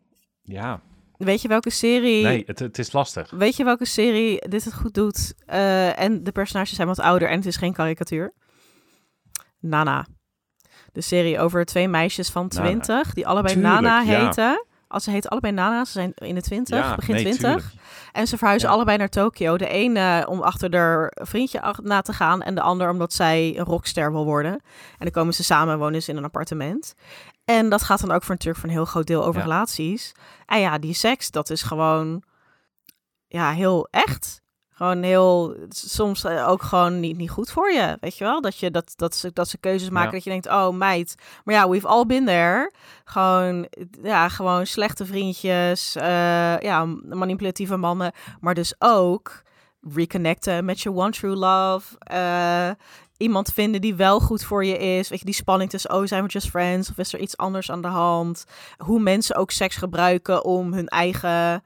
ja. 0.42 0.80
Weet 1.16 1.42
je 1.42 1.48
welke 1.48 1.70
serie... 1.70 2.22
Nee, 2.22 2.42
het, 2.46 2.58
het 2.58 2.78
is 2.78 2.92
lastig. 2.92 3.30
Weet 3.30 3.56
je 3.56 3.64
welke 3.64 3.84
serie 3.84 4.48
dit 4.48 4.64
het 4.64 4.74
goed 4.74 4.94
doet? 4.94 5.34
Uh, 5.48 5.98
en 5.98 6.24
de 6.24 6.32
personages 6.32 6.74
zijn 6.74 6.88
wat 6.88 7.00
ouder 7.00 7.28
en 7.28 7.36
het 7.36 7.46
is 7.46 7.56
geen 7.56 7.72
karikatuur? 7.72 8.32
Nana. 9.60 10.06
De 10.96 11.02
serie 11.02 11.40
over 11.40 11.64
twee 11.64 11.88
meisjes 11.88 12.30
van 12.30 12.48
20, 12.48 12.88
Nana. 12.88 13.04
die 13.14 13.26
allebei 13.26 13.54
Tuurlijk, 13.54 13.74
Nana 13.74 14.02
heten. 14.02 14.44
Ja. 14.44 14.64
Als 14.88 15.04
ze 15.04 15.10
heten 15.10 15.30
allebei 15.30 15.52
Nana, 15.52 15.84
ze 15.84 15.92
zijn 15.92 16.12
in 16.14 16.34
de 16.34 16.42
20, 16.42 16.78
ja, 16.78 16.94
begin 16.94 17.14
nee, 17.14 17.22
20. 17.24 17.40
Tuurlijk. 17.40 17.64
En 18.12 18.26
ze 18.26 18.36
verhuizen 18.36 18.68
ja. 18.68 18.74
allebei 18.74 18.98
naar 18.98 19.08
Tokio. 19.08 19.56
De 19.56 19.68
ene 19.68 20.26
om 20.28 20.40
achter 20.42 20.76
haar 20.76 21.12
vriendje 21.14 21.74
na 21.82 22.00
te 22.00 22.12
gaan. 22.12 22.42
En 22.42 22.54
de 22.54 22.60
ander 22.60 22.90
omdat 22.90 23.12
zij 23.12 23.58
een 23.58 23.64
rockster 23.64 24.12
wil 24.12 24.24
worden. 24.24 24.52
En 24.52 24.60
dan 24.98 25.10
komen 25.10 25.34
ze 25.34 25.44
samen 25.44 25.78
wonen 25.78 26.02
ze 26.02 26.10
in 26.10 26.16
een 26.16 26.24
appartement. 26.24 26.94
En 27.44 27.68
dat 27.68 27.82
gaat 27.82 28.00
dan 28.00 28.12
ook 28.12 28.22
voor 28.22 28.34
natuurlijk 28.34 28.60
voor 28.60 28.68
een 28.68 28.76
heel 28.76 28.84
groot 28.84 29.06
deel 29.06 29.24
over 29.24 29.40
ja. 29.40 29.46
relaties. 29.46 30.14
En 30.46 30.60
ja, 30.60 30.78
die 30.78 30.94
seks, 30.94 31.30
dat 31.30 31.50
is 31.50 31.62
gewoon 31.62 32.22
ja, 33.26 33.52
heel 33.52 33.88
echt. 33.90 34.40
Gewoon 34.76 35.02
heel, 35.02 35.56
soms 35.68 36.26
ook 36.26 36.62
gewoon 36.62 37.00
niet, 37.00 37.16
niet 37.16 37.30
goed 37.30 37.50
voor 37.50 37.72
je, 37.72 37.96
weet 38.00 38.16
je 38.18 38.24
wel? 38.24 38.40
Dat, 38.40 38.58
je, 38.58 38.70
dat, 38.70 38.92
dat, 38.96 39.14
ze, 39.14 39.30
dat 39.32 39.48
ze 39.48 39.58
keuzes 39.58 39.90
maken 39.90 40.08
ja. 40.08 40.14
dat 40.14 40.24
je 40.24 40.30
denkt, 40.30 40.46
oh 40.46 40.70
meid. 40.70 41.14
Maar 41.44 41.54
ja, 41.54 41.68
we've 41.68 41.86
all 41.86 42.06
been 42.06 42.24
there. 42.24 42.72
Gewoon, 43.04 43.68
ja, 44.02 44.28
gewoon 44.28 44.66
slechte 44.66 45.06
vriendjes, 45.06 45.96
uh, 45.96 46.58
ja, 46.58 46.84
manipulatieve 47.04 47.76
mannen. 47.76 48.12
Maar 48.40 48.54
dus 48.54 48.74
ook 48.78 49.42
reconnecten 49.94 50.64
met 50.64 50.80
je 50.80 50.92
one 50.92 51.10
true 51.10 51.36
love. 51.36 51.96
Uh, 52.12 52.70
iemand 53.16 53.52
vinden 53.52 53.80
die 53.80 53.94
wel 53.94 54.20
goed 54.20 54.44
voor 54.44 54.64
je 54.64 54.78
is. 54.78 55.08
Weet 55.08 55.18
je, 55.18 55.24
die 55.24 55.34
spanning 55.34 55.70
tussen, 55.70 55.94
oh, 55.94 56.06
zijn 56.06 56.22
we 56.22 56.28
just 56.28 56.48
friends? 56.48 56.90
Of 56.90 56.98
is 56.98 57.12
er 57.12 57.20
iets 57.20 57.36
anders 57.36 57.70
aan 57.70 57.82
de 57.82 57.88
hand? 57.88 58.44
Hoe 58.76 59.00
mensen 59.00 59.36
ook 59.36 59.50
seks 59.50 59.76
gebruiken 59.76 60.44
om 60.44 60.72
hun 60.72 60.88
eigen 60.88 61.62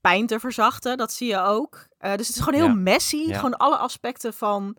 pijn 0.00 0.26
te 0.26 0.40
verzachten. 0.40 0.96
Dat 0.96 1.12
zie 1.12 1.28
je 1.28 1.40
ook. 1.40 1.87
Uh, 2.00 2.16
dus 2.16 2.26
het 2.26 2.36
is 2.36 2.42
gewoon 2.42 2.60
heel 2.60 2.68
ja. 2.68 2.74
messy. 2.74 3.16
Ja. 3.16 3.36
Gewoon 3.36 3.56
alle 3.56 3.76
aspecten 3.76 4.34
van 4.34 4.76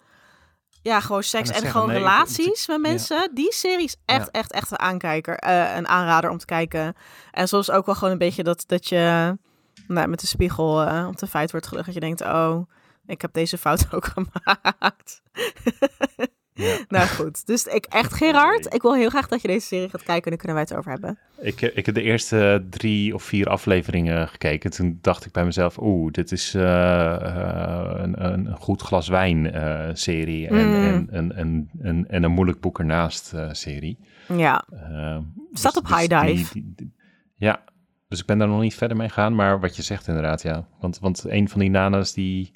ja, 0.82 0.99
gewoon 0.99 1.23
seks 1.23 1.49
en, 1.49 1.63
en 1.63 1.71
gewoon 1.71 1.88
nee, 1.88 1.97
relaties 1.97 2.67
met 2.67 2.79
mensen. 2.79 3.17
Ja. 3.17 3.29
Die 3.34 3.53
serie 3.53 3.86
is 3.86 3.95
echt, 4.05 4.32
echt, 4.32 4.51
echt 4.51 4.71
een 4.71 4.79
aankijker. 4.79 5.43
Uh, 5.47 5.75
een 5.75 5.88
aanrader 5.88 6.29
om 6.29 6.38
te 6.38 6.45
kijken. 6.45 6.95
En 7.32 7.47
soms 7.47 7.71
ook 7.71 7.86
wel 7.86 7.95
gewoon 7.95 8.12
een 8.12 8.17
beetje 8.17 8.43
dat, 8.43 8.63
dat 8.67 8.88
je 8.88 9.38
nou, 9.88 10.08
met 10.08 10.19
de 10.19 10.27
spiegel 10.27 10.88
uh, 10.88 11.08
op 11.08 11.17
de 11.17 11.27
feit 11.27 11.51
wordt 11.51 11.67
gelukkig. 11.67 11.93
Dat 11.93 12.03
je 12.03 12.10
denkt, 12.10 12.34
oh, 12.34 12.69
ik 13.05 13.21
heb 13.21 13.34
deze 13.34 13.58
fout 13.58 13.88
ook 13.93 14.05
gemaakt. 14.05 15.21
Ja. 16.60 16.78
Nou 16.88 17.08
goed, 17.08 17.48
dus 17.48 17.65
ik 17.65 17.86
echt 17.86 18.13
Gerard, 18.13 18.74
ik 18.74 18.82
wil 18.82 18.95
heel 18.95 19.10
graag 19.10 19.28
dat 19.28 19.41
je 19.41 19.48
deze 19.48 19.65
serie 19.65 19.89
gaat 19.89 20.04
kijken 20.04 20.24
en 20.24 20.30
dan 20.30 20.38
kunnen 20.38 20.56
wij 20.56 20.65
het 20.69 20.76
over 20.76 20.91
hebben. 20.91 21.17
Ik, 21.41 21.62
ik 21.62 21.86
heb 21.86 21.95
de 21.95 22.02
eerste 22.02 22.65
drie 22.69 23.13
of 23.13 23.24
vier 23.24 23.48
afleveringen 23.48 24.28
gekeken. 24.28 24.72
Toen 24.72 25.00
dacht 25.02 25.26
ik 25.26 25.32
bij 25.32 25.45
mezelf, 25.45 25.78
oeh, 25.82 26.12
dit 26.12 26.32
is 26.32 26.56
uh, 26.56 26.62
uh, 26.63 27.91
een, 27.93 28.26
een, 28.26 28.56
goed 28.56 28.82
glas 28.82 29.08
wijn 29.08 29.45
uh, 29.45 29.89
serie 29.93 30.52
mm. 30.52 30.58
en, 30.58 31.08
en, 31.12 31.36
en, 31.36 31.69
en, 31.82 32.10
en, 32.10 32.24
een 32.24 32.32
moeilijk 32.32 32.60
boek 32.60 32.80
ernaast 32.80 33.34
serie. 33.52 33.98
Ja, 34.28 34.65
staat 35.52 35.74
dus, 35.74 35.82
op 35.82 35.88
High 35.88 36.08
Dive. 36.08 36.54
Die, 36.54 36.63
die, 36.63 36.74
die, 36.76 36.93
ja, 37.36 37.63
dus 38.08 38.19
ik 38.19 38.26
ben 38.26 38.38
daar 38.38 38.48
nog 38.48 38.62
niet 38.62 38.76
verder 38.76 38.98
mee 38.98 39.10
gaan, 39.10 39.36
maar 39.36 39.60
wat 39.60 39.76
je 39.76 39.82
zegt 39.82 40.08
inderdaad, 40.08 40.41
ja. 40.41 40.67
Want, 40.80 41.00
want 41.00 41.26
een 41.28 41.50
van 41.50 41.60
die 41.60 41.69
nanas 41.69 42.13
die 42.13 42.52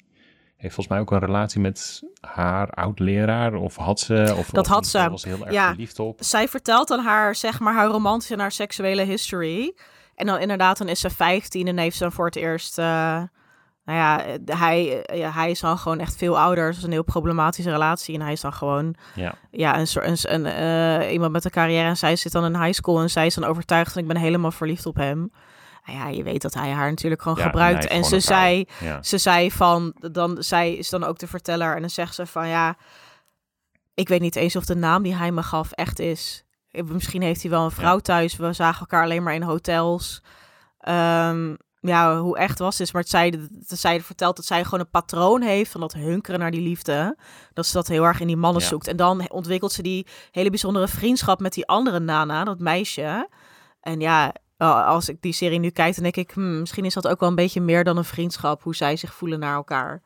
heeft 0.64 0.74
volgens 0.74 0.88
mij 0.88 0.98
ook 0.98 1.10
een 1.10 1.26
relatie 1.26 1.60
met 1.60 2.02
haar 2.20 2.70
oud-leraar. 2.70 3.54
Of 3.54 3.76
had 3.76 4.00
ze? 4.00 4.34
Of, 4.38 4.50
dat 4.50 4.66
of, 4.66 4.72
had 4.72 4.86
ze. 4.86 5.10
was 5.10 5.24
heel 5.24 5.40
erg 5.40 5.52
ja. 5.52 5.68
verliefd 5.68 5.98
op. 5.98 6.18
Zij 6.22 6.48
vertelt 6.48 6.88
dan 6.88 7.00
haar, 7.04 7.34
zeg 7.34 7.60
maar, 7.60 7.74
haar 7.74 7.86
romantische 7.86 8.34
en 8.34 8.40
haar 8.40 8.52
seksuele 8.52 9.02
history. 9.02 9.74
En 10.14 10.26
dan 10.26 10.38
inderdaad, 10.38 10.78
dan 10.78 10.88
is 10.88 11.00
ze 11.00 11.10
15 11.10 11.66
en 11.66 11.78
heeft 11.78 11.96
ze 11.96 12.02
dan 12.02 12.12
voor 12.12 12.26
het 12.26 12.36
eerst... 12.36 12.78
Uh, 12.78 13.22
nou 13.84 13.98
ja 13.98 14.24
hij, 14.56 15.04
ja, 15.14 15.30
hij 15.30 15.50
is 15.50 15.60
dan 15.60 15.78
gewoon 15.78 15.98
echt 15.98 16.16
veel 16.16 16.38
ouder. 16.38 16.66
Het 16.66 16.76
is 16.76 16.82
een 16.82 16.90
heel 16.90 17.02
problematische 17.02 17.70
relatie. 17.70 18.14
En 18.14 18.20
hij 18.20 18.32
is 18.32 18.40
dan 18.40 18.52
gewoon 18.52 18.94
ja. 19.14 19.34
Ja, 19.50 19.78
een 19.78 19.86
soort 19.86 20.24
een, 20.24 20.46
een, 20.46 21.00
uh, 21.02 21.12
iemand 21.12 21.32
met 21.32 21.44
een 21.44 21.50
carrière. 21.50 21.88
En 21.88 21.96
zij 21.96 22.16
zit 22.16 22.32
dan 22.32 22.44
in 22.44 22.62
high 22.62 22.72
school. 22.72 23.00
En 23.00 23.10
zij 23.10 23.26
is 23.26 23.34
dan 23.34 23.44
overtuigd. 23.44 23.96
En 23.96 24.02
ik 24.02 24.08
ben 24.08 24.16
helemaal 24.16 24.50
verliefd 24.50 24.86
op 24.86 24.96
hem 24.96 25.30
nou 25.84 25.98
ja, 25.98 26.08
je 26.08 26.22
weet 26.22 26.42
dat 26.42 26.54
hij 26.54 26.70
haar 26.70 26.90
natuurlijk 26.90 27.22
gewoon 27.22 27.38
ja, 27.38 27.44
gebruikt. 27.44 27.86
En 27.86 28.04
ze 28.04 28.20
zei, 28.20 28.66
ja. 28.80 29.02
ze 29.02 29.18
zei 29.18 29.50
van, 29.50 29.94
dan, 30.12 30.36
zij 30.42 30.74
is 30.74 30.88
dan 30.88 31.04
ook 31.04 31.18
de 31.18 31.26
verteller. 31.26 31.74
En 31.74 31.80
dan 31.80 31.90
zegt 31.90 32.14
ze 32.14 32.26
van, 32.26 32.48
ja, 32.48 32.76
ik 33.94 34.08
weet 34.08 34.20
niet 34.20 34.36
eens 34.36 34.56
of 34.56 34.64
de 34.64 34.76
naam 34.76 35.02
die 35.02 35.14
hij 35.14 35.32
me 35.32 35.42
gaf 35.42 35.72
echt 35.72 35.98
is. 35.98 36.44
Misschien 36.70 37.22
heeft 37.22 37.42
hij 37.42 37.50
wel 37.50 37.64
een 37.64 37.70
vrouw 37.70 37.94
ja. 37.94 38.00
thuis. 38.00 38.36
We 38.36 38.52
zagen 38.52 38.80
elkaar 38.80 39.02
alleen 39.02 39.22
maar 39.22 39.34
in 39.34 39.42
hotels. 39.42 40.22
Um, 40.88 41.56
ja, 41.80 42.18
hoe 42.18 42.38
echt 42.38 42.58
was 42.58 42.78
het? 42.78 42.92
Maar 42.92 43.02
het 43.02 43.10
zij, 43.10 43.48
zij 43.66 44.00
vertelt 44.00 44.36
dat 44.36 44.44
zij 44.44 44.64
gewoon 44.64 44.80
een 44.80 44.90
patroon 44.90 45.42
heeft 45.42 45.70
van 45.70 45.80
dat 45.80 45.92
hunkeren 45.92 46.40
naar 46.40 46.50
die 46.50 46.60
liefde. 46.60 47.16
Dat 47.52 47.66
ze 47.66 47.72
dat 47.72 47.86
heel 47.86 48.04
erg 48.04 48.20
in 48.20 48.26
die 48.26 48.36
mannen 48.36 48.62
zoekt. 48.62 48.88
En 48.88 48.96
dan 48.96 49.30
ontwikkelt 49.30 49.72
ze 49.72 49.82
die 49.82 50.06
hele 50.30 50.50
bijzondere 50.50 50.88
vriendschap 50.88 51.40
met 51.40 51.52
die 51.52 51.66
andere 51.66 52.00
Nana, 52.00 52.44
dat 52.44 52.58
meisje. 52.58 53.28
En 53.80 54.00
ja, 54.00 54.34
als 54.56 55.08
ik 55.08 55.16
die 55.20 55.32
serie 55.32 55.58
nu 55.58 55.70
kijk, 55.70 55.94
dan 55.94 56.02
denk 56.02 56.16
ik, 56.16 56.30
hmm, 56.30 56.60
misschien 56.60 56.84
is 56.84 56.94
dat 56.94 57.08
ook 57.08 57.20
wel 57.20 57.28
een 57.28 57.34
beetje 57.34 57.60
meer 57.60 57.84
dan 57.84 57.96
een 57.96 58.04
vriendschap, 58.04 58.62
hoe 58.62 58.74
zij 58.74 58.96
zich 58.96 59.14
voelen 59.14 59.38
naar 59.38 59.54
elkaar. 59.54 60.02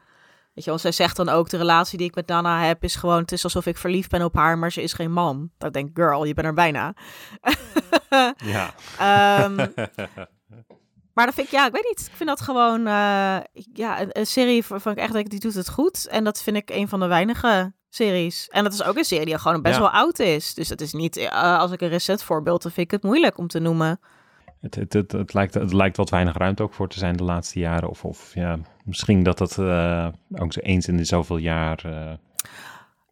Weet 0.54 0.64
je, 0.64 0.72
want 0.72 0.80
zij 0.82 0.92
zegt 1.06 1.16
dan 1.16 1.28
ook, 1.28 1.48
de 1.48 1.56
relatie 1.56 1.98
die 1.98 2.06
ik 2.06 2.14
met 2.14 2.26
Nana 2.26 2.60
heb, 2.62 2.84
is 2.84 2.96
gewoon, 2.96 3.20
het 3.20 3.32
is 3.32 3.44
alsof 3.44 3.66
ik 3.66 3.76
verliefd 3.76 4.10
ben 4.10 4.22
op 4.22 4.34
haar, 4.34 4.58
maar 4.58 4.72
ze 4.72 4.82
is 4.82 4.92
geen 4.92 5.12
man. 5.12 5.50
Dat 5.58 5.72
denk 5.72 5.88
ik, 5.88 5.96
girl, 5.96 6.24
je 6.24 6.34
bent 6.34 6.46
er 6.46 6.54
bijna. 6.54 6.94
ja. 8.54 8.74
um, 9.44 9.56
maar 11.14 11.26
dat 11.26 11.34
vind 11.34 11.46
ik, 11.46 11.52
ja, 11.52 11.66
ik 11.66 11.72
weet 11.72 11.86
niet. 11.88 12.06
Ik 12.06 12.16
vind 12.16 12.28
dat 12.28 12.40
gewoon, 12.40 12.80
uh, 12.80 13.38
ja, 13.72 14.00
een, 14.00 14.08
een, 14.12 14.26
serie 14.26 14.64
van 14.64 14.92
ik 14.92 14.98
echt 14.98 15.12
denk, 15.12 15.30
die 15.30 15.40
doet 15.40 15.54
het 15.54 15.70
goed. 15.70 16.06
En 16.06 16.24
dat 16.24 16.42
vind 16.42 16.56
ik 16.56 16.70
een 16.70 16.88
van 16.88 17.00
de 17.00 17.06
weinige 17.06 17.72
series. 17.88 18.48
En 18.48 18.64
dat 18.64 18.72
is 18.72 18.82
ook 18.82 18.96
een 18.96 19.04
serie 19.04 19.26
die 19.26 19.38
gewoon 19.38 19.62
best 19.62 19.74
ja. 19.74 19.80
wel 19.80 19.90
oud 19.90 20.18
is. 20.18 20.54
Dus 20.54 20.68
dat 20.68 20.80
is 20.80 20.92
niet, 20.92 21.16
uh, 21.16 21.58
als 21.58 21.70
ik 21.70 21.80
een 21.80 21.88
recent 21.88 22.22
voorbeeld, 22.22 22.62
dan 22.62 22.72
vind 22.72 22.86
ik 22.86 22.92
het 22.92 23.02
moeilijk 23.02 23.38
om 23.38 23.48
te 23.48 23.58
noemen. 23.58 24.00
Het, 24.60 24.74
het, 24.74 24.92
het, 24.92 25.12
het, 25.12 25.34
lijkt, 25.34 25.54
het 25.54 25.72
lijkt 25.72 25.96
wat 25.96 26.10
weinig 26.10 26.36
ruimte 26.36 26.62
ook 26.62 26.74
voor 26.74 26.88
te 26.88 26.98
zijn 26.98 27.16
de 27.16 27.24
laatste 27.24 27.58
jaren. 27.58 27.88
Of, 27.88 28.04
of 28.04 28.34
ja, 28.34 28.58
misschien 28.84 29.22
dat 29.22 29.38
het 29.38 29.56
uh, 29.56 30.08
ook 30.32 30.56
eens 30.56 30.88
in 30.88 30.96
de 30.96 31.04
zoveel 31.04 31.36
jaar 31.36 31.82
uh, 31.86 32.12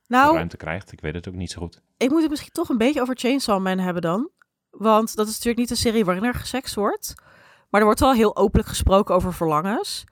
nou, 0.06 0.34
ruimte 0.34 0.56
krijgt. 0.56 0.92
Ik 0.92 1.00
weet 1.00 1.14
het 1.14 1.28
ook 1.28 1.34
niet 1.34 1.50
zo 1.50 1.60
goed. 1.60 1.80
Ik 1.96 2.10
moet 2.10 2.20
het 2.20 2.30
misschien 2.30 2.52
toch 2.52 2.68
een 2.68 2.78
beetje 2.78 3.00
over 3.00 3.16
Chainsaw 3.16 3.62
Man 3.62 3.78
hebben 3.78 4.02
dan. 4.02 4.30
Want 4.70 5.16
dat 5.16 5.26
is 5.26 5.32
natuurlijk 5.32 5.58
niet 5.58 5.70
een 5.70 5.76
serie 5.76 6.04
waarin 6.04 6.24
er 6.24 6.34
gesext 6.34 6.74
wordt. 6.74 7.14
Maar 7.70 7.80
er 7.80 7.86
wordt 7.86 8.00
wel 8.00 8.12
heel 8.12 8.36
openlijk 8.36 8.68
gesproken 8.68 9.14
over 9.14 9.32
verlangens. 9.32 10.04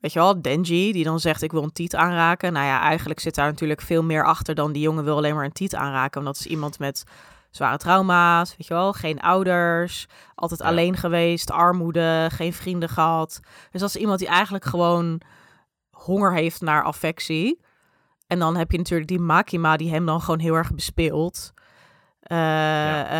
Weet 0.00 0.12
je 0.12 0.18
wel, 0.18 0.42
Denji, 0.42 0.92
die 0.92 1.04
dan 1.04 1.20
zegt 1.20 1.42
ik 1.42 1.52
wil 1.52 1.62
een 1.62 1.72
tiet 1.72 1.94
aanraken. 1.94 2.52
Nou 2.52 2.66
ja, 2.66 2.80
eigenlijk 2.80 3.20
zit 3.20 3.34
daar 3.34 3.46
natuurlijk 3.46 3.80
veel 3.80 4.02
meer 4.02 4.24
achter 4.24 4.54
dan 4.54 4.72
die 4.72 4.82
jongen 4.82 5.04
wil 5.04 5.16
alleen 5.16 5.34
maar 5.34 5.44
een 5.44 5.52
tiet 5.52 5.74
aanraken. 5.74 6.22
Want 6.22 6.36
dat 6.36 6.44
is 6.44 6.50
iemand 6.50 6.78
met 6.78 7.04
zware 7.50 7.76
trauma's, 7.76 8.50
weet 8.56 8.66
je 8.66 8.74
wel, 8.74 8.92
geen 8.92 9.20
ouders, 9.20 10.06
altijd 10.34 10.60
ja. 10.60 10.66
alleen 10.66 10.96
geweest, 10.96 11.50
armoede, 11.50 12.28
geen 12.32 12.52
vrienden 12.52 12.88
gehad. 12.88 13.40
Dus 13.70 13.80
dat 13.80 13.88
is 13.88 13.96
iemand 13.96 14.18
die 14.18 14.28
eigenlijk 14.28 14.64
gewoon 14.64 15.20
honger 15.90 16.32
heeft 16.32 16.60
naar 16.60 16.82
affectie. 16.82 17.60
En 18.26 18.38
dan 18.38 18.56
heb 18.56 18.70
je 18.70 18.78
natuurlijk 18.78 19.08
die 19.08 19.20
Makima 19.20 19.76
die 19.76 19.90
hem 19.90 20.06
dan 20.06 20.20
gewoon 20.20 20.40
heel 20.40 20.54
erg 20.54 20.74
bespeelt. 20.74 21.52
Uh, 22.32 22.38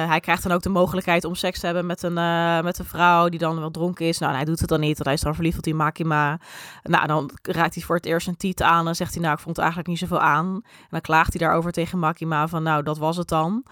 hij 0.09 0.21
krijgt 0.21 0.43
dan 0.43 0.53
ook 0.53 0.63
de 0.63 0.69
mogelijkheid 0.69 1.25
om 1.25 1.35
seks 1.35 1.61
te 1.61 1.67
hebben 1.67 1.87
met 1.87 2.03
een, 2.03 2.17
uh, 2.17 2.61
met 2.61 2.79
een 2.79 2.85
vrouw 2.85 3.29
die 3.29 3.39
dan 3.39 3.61
wel 3.61 3.71
dronken 3.71 4.07
is. 4.07 4.19
Nou, 4.19 4.35
hij 4.35 4.45
doet 4.45 4.61
het 4.61 4.69
dan 4.69 4.81
niet, 4.81 4.95
want 4.95 5.05
hij 5.05 5.15
is 5.15 5.21
dan 5.21 5.35
verliefd 5.35 5.57
op 5.57 5.63
die 5.63 5.75
Makima. 5.75 6.41
Nou, 6.83 7.07
dan 7.07 7.31
raakt 7.43 7.75
hij 7.75 7.85
voor 7.85 7.97
het 7.97 8.07
eerst 8.07 8.29
een 8.29 8.37
tiet 8.37 8.63
aan 8.63 8.89
en 8.89 8.95
zegt 8.95 9.13
hij, 9.13 9.23
nou, 9.23 9.35
ik 9.35 9.41
vond 9.41 9.57
het 9.57 9.65
eigenlijk 9.65 9.89
niet 9.89 9.99
zoveel 9.99 10.21
aan. 10.21 10.47
En 10.65 10.89
dan 10.89 11.01
klaagt 11.01 11.33
hij 11.33 11.47
daarover 11.47 11.73
tegen 11.73 11.99
Makima 11.99 12.49
van, 12.49 12.63
nou, 12.63 12.83
dat 12.83 12.99
was 12.99 13.17
het 13.17 13.29
dan. 13.29 13.65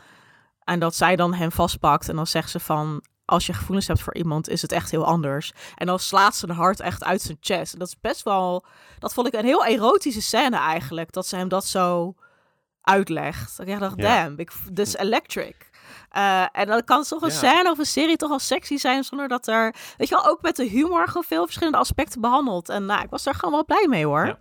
En 0.66 0.78
dat 0.78 0.94
zij 0.94 1.16
dan 1.16 1.34
hem 1.34 1.52
vastpakt 1.52 2.08
en 2.08 2.16
dan 2.16 2.26
zegt 2.26 2.50
ze 2.50 2.60
van, 2.60 3.04
als 3.24 3.46
je 3.46 3.52
gevoelens 3.52 3.86
hebt 3.86 4.00
voor 4.00 4.14
iemand, 4.14 4.48
is 4.48 4.62
het 4.62 4.72
echt 4.72 4.90
heel 4.90 5.04
anders. 5.04 5.52
En 5.74 5.86
dan 5.86 5.98
slaat 5.98 6.36
ze 6.36 6.48
een 6.48 6.54
hart 6.54 6.80
echt 6.80 7.04
uit 7.04 7.22
zijn 7.22 7.36
chest. 7.40 7.72
En 7.72 7.78
dat 7.78 7.88
is 7.88 8.00
best 8.00 8.22
wel, 8.22 8.64
dat 8.98 9.14
vond 9.14 9.26
ik 9.26 9.34
een 9.34 9.44
heel 9.44 9.64
erotische 9.64 10.22
scène 10.22 10.56
eigenlijk, 10.56 11.12
dat 11.12 11.26
ze 11.26 11.36
hem 11.36 11.48
dat 11.48 11.64
zo 11.64 12.14
uitlegt. 12.80 13.60
Ik 13.60 13.78
dacht, 13.78 13.98
damn, 13.98 14.38
ik, 14.38 14.52
this 14.74 14.96
electric. 14.96 15.70
Uh, 16.16 16.46
en 16.52 16.66
dan 16.66 16.84
kan 16.84 17.02
toch 17.02 17.22
een 17.22 17.30
scène 17.30 17.70
of 17.70 17.78
een 17.78 17.86
serie 17.86 18.16
toch 18.16 18.30
al 18.30 18.38
sexy 18.38 18.76
zijn 18.76 19.04
zonder 19.04 19.28
dat 19.28 19.46
er, 19.46 19.74
weet 19.96 20.08
je 20.08 20.14
wel, 20.14 20.26
ook 20.26 20.42
met 20.42 20.56
de 20.56 20.64
humor 20.68 21.06
gewoon 21.06 21.24
veel 21.24 21.44
verschillende 21.44 21.78
aspecten 21.78 22.20
behandeld. 22.20 22.68
En 22.68 22.86
nou, 22.86 23.02
ik 23.02 23.10
was 23.10 23.22
daar 23.22 23.34
gewoon 23.34 23.54
wel 23.54 23.64
blij 23.64 23.86
mee 23.88 24.06
hoor. 24.06 24.26
Ja, 24.26 24.38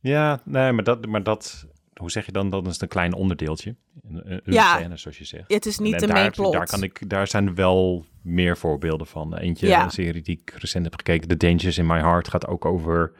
ja 0.00 0.40
nee, 0.44 0.72
maar 0.72 0.84
dat, 0.84 1.06
maar 1.06 1.22
dat, 1.22 1.66
hoe 1.94 2.10
zeg 2.10 2.26
je 2.26 2.32
dan, 2.32 2.50
dat 2.50 2.66
is 2.66 2.80
een 2.80 2.88
klein 2.88 3.14
onderdeeltje. 3.14 3.74
Een, 4.08 4.22
een 4.26 4.40
ja, 4.44 4.76
scène, 4.78 4.96
zoals 4.96 5.18
je 5.18 5.24
zegt. 5.24 5.52
Het 5.52 5.66
is 5.66 5.78
niet 5.78 5.94
en, 5.94 6.00
de 6.00 6.06
daar, 6.06 6.30
plot. 6.30 6.52
Daar, 6.52 6.66
kan 6.66 6.82
ik, 6.82 7.08
daar 7.10 7.26
zijn 7.26 7.54
wel 7.54 8.06
meer 8.22 8.56
voorbeelden 8.56 9.06
van. 9.06 9.36
Eentje, 9.36 9.66
ja. 9.66 9.84
een 9.84 9.90
serie 9.90 10.22
die 10.22 10.40
ik 10.42 10.54
recent 10.58 10.84
heb 10.84 10.94
gekeken, 10.94 11.28
The 11.28 11.36
Dangers 11.36 11.78
in 11.78 11.86
My 11.86 11.98
Heart, 11.98 12.28
gaat 12.28 12.46
ook 12.46 12.64
over 12.64 13.12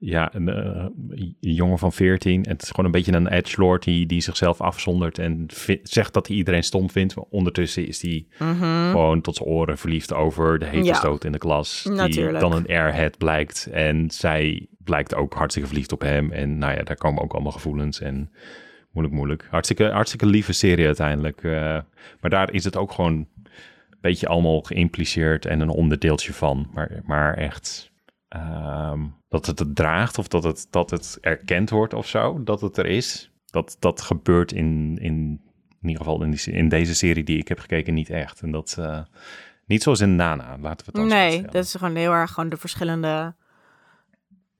ja, 0.00 0.34
een, 0.34 0.46
een, 0.46 1.36
jongen 1.40 1.78
van 1.78 1.92
14. 1.92 2.44
Het 2.48 2.62
is 2.62 2.68
gewoon 2.68 2.84
een 2.84 2.90
beetje 2.90 3.12
een 3.12 3.28
edgelord 3.28 3.82
die, 3.82 4.06
die 4.06 4.20
zichzelf 4.20 4.60
afzondert 4.60 5.18
en 5.18 5.46
zegt 5.82 6.14
dat 6.14 6.26
hij 6.26 6.36
iedereen 6.36 6.62
stom 6.64 6.90
vindt. 6.90 7.16
Maar 7.16 7.24
ondertussen 7.30 7.86
is 7.86 8.02
hij 8.02 8.26
mm 8.38 8.58
-hmm. 8.58 8.90
gewoon 8.90 9.20
tot 9.20 9.36
zijn 9.36 9.48
oren 9.48 9.78
verliefd 9.78 10.12
over 10.12 10.58
de 10.58 10.66
hete 10.66 10.94
stoot 10.94 11.24
in 11.24 11.32
de 11.32 11.38
klas. 11.38 11.84
Natuurlijk. 11.84 12.30
Die 12.30 12.48
dan 12.48 12.52
een 12.52 12.66
airhead 12.66 13.18
blijkt. 13.18 13.68
En 13.72 14.10
zij 14.10 14.66
blijkt 14.90 15.14
ook 15.14 15.34
hartstikke 15.34 15.68
verliefd 15.68 15.92
op 15.92 16.00
hem. 16.00 16.32
En 16.32 16.58
nou 16.58 16.76
ja, 16.76 16.82
daar 16.82 16.96
komen 16.96 17.22
ook 17.22 17.32
allemaal 17.32 17.52
gevoelens 17.52 18.00
en 18.00 18.32
moeilijk, 18.92 19.16
moeilijk. 19.16 19.46
Hartstikke, 19.50 19.84
hartstikke 19.84 20.26
lieve 20.26 20.52
serie 20.52 20.86
uiteindelijk. 20.86 21.42
Uh, 21.42 21.52
maar 22.20 22.30
daar 22.30 22.52
is 22.52 22.64
het 22.64 22.76
ook 22.76 22.92
gewoon 22.92 23.12
een 23.12 23.98
beetje 24.00 24.28
allemaal 24.28 24.60
geïmpliceerd 24.60 25.46
en 25.46 25.60
een 25.60 25.68
onderdeeltje 25.68 26.32
van. 26.32 26.70
Maar, 26.72 27.00
maar 27.04 27.34
echt 27.34 27.90
Um, 28.36 29.14
dat 29.28 29.46
het 29.46 29.58
het 29.58 29.76
draagt 29.76 30.18
of 30.18 30.28
dat 30.28 30.42
het, 30.42 30.66
dat 30.70 30.90
het 30.90 31.18
erkend 31.20 31.70
wordt 31.70 31.94
of 31.94 32.06
zo, 32.06 32.42
dat 32.44 32.60
het 32.60 32.76
er 32.76 32.86
is. 32.86 33.30
Dat, 33.46 33.76
dat 33.78 34.00
gebeurt 34.00 34.52
in, 34.52 34.98
in, 35.00 35.40
in 35.80 35.88
ieder 35.88 36.04
geval 36.04 36.22
in, 36.22 36.30
die, 36.30 36.52
in 36.52 36.68
deze 36.68 36.94
serie 36.94 37.24
die 37.24 37.38
ik 37.38 37.48
heb 37.48 37.58
gekeken 37.58 37.94
niet 37.94 38.10
echt. 38.10 38.40
En 38.40 38.50
dat 38.50 38.76
uh, 38.78 39.00
niet 39.66 39.82
zoals 39.82 40.00
in 40.00 40.16
Nana, 40.16 40.58
laten 40.60 40.86
we 40.86 40.92
het 40.92 40.94
dan 40.94 41.06
Nee, 41.06 41.42
dat 41.42 41.64
is 41.64 41.74
gewoon 41.74 41.96
heel 41.96 42.12
erg 42.12 42.30
gewoon 42.30 42.50
de 42.50 42.56
verschillende 42.56 43.34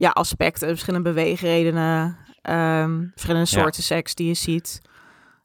ja, 0.00 0.10
aspecten, 0.10 0.68
verschillende 0.68 1.08
beweegredenen, 1.08 2.16
um, 2.42 3.10
verschillende 3.10 3.46
soorten 3.46 3.80
ja. 3.80 3.86
seks 3.86 4.14
die 4.14 4.26
je 4.26 4.34
ziet, 4.34 4.80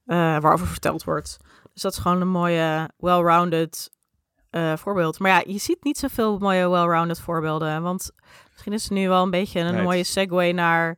uh, 0.06 0.16
waarover 0.18 0.68
verteld 0.68 1.04
wordt. 1.04 1.38
Dus 1.74 1.82
dat 1.82 1.92
is 1.92 1.98
gewoon 1.98 2.22
een 2.22 2.28
mooie, 2.28 2.90
well-rounded 2.98 3.90
uh, 4.52 4.76
voorbeeld. 4.76 5.20
Maar 5.20 5.32
ja, 5.32 5.52
je 5.54 5.58
ziet 5.58 5.84
niet 5.84 5.98
zoveel 5.98 6.38
mooie 6.38 6.70
well-rounded 6.70 7.20
voorbeelden. 7.20 7.82
Want 7.82 8.12
misschien 8.52 8.74
is 8.74 8.84
het 8.84 8.92
nu 8.92 9.08
wel 9.08 9.24
een 9.24 9.30
beetje 9.30 9.60
een 9.60 9.84
mooie 9.84 10.04
segue 10.04 10.54
naar 10.54 10.98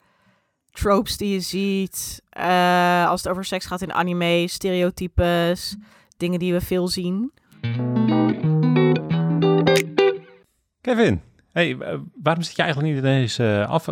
tropes 0.71 1.17
die 1.17 1.33
je 1.33 1.39
ziet. 1.39 2.21
uh, 2.39 3.09
als 3.09 3.23
het 3.23 3.31
over 3.31 3.45
seks 3.45 3.65
gaat 3.65 3.81
in 3.81 3.93
anime, 3.93 4.47
stereotypes, 4.47 5.75
dingen 6.17 6.39
die 6.39 6.53
we 6.53 6.61
veel 6.61 6.87
zien. 6.87 7.31
Kevin, 10.81 11.21
hey, 11.57 11.69
uh, 11.69 11.99
waarom 12.23 12.43
zit 12.43 12.55
je 12.55 12.61
eigenlijk 12.61 12.93
niet 12.93 13.03
in 13.03 13.09
deze 13.09 13.65
af... 13.67 13.89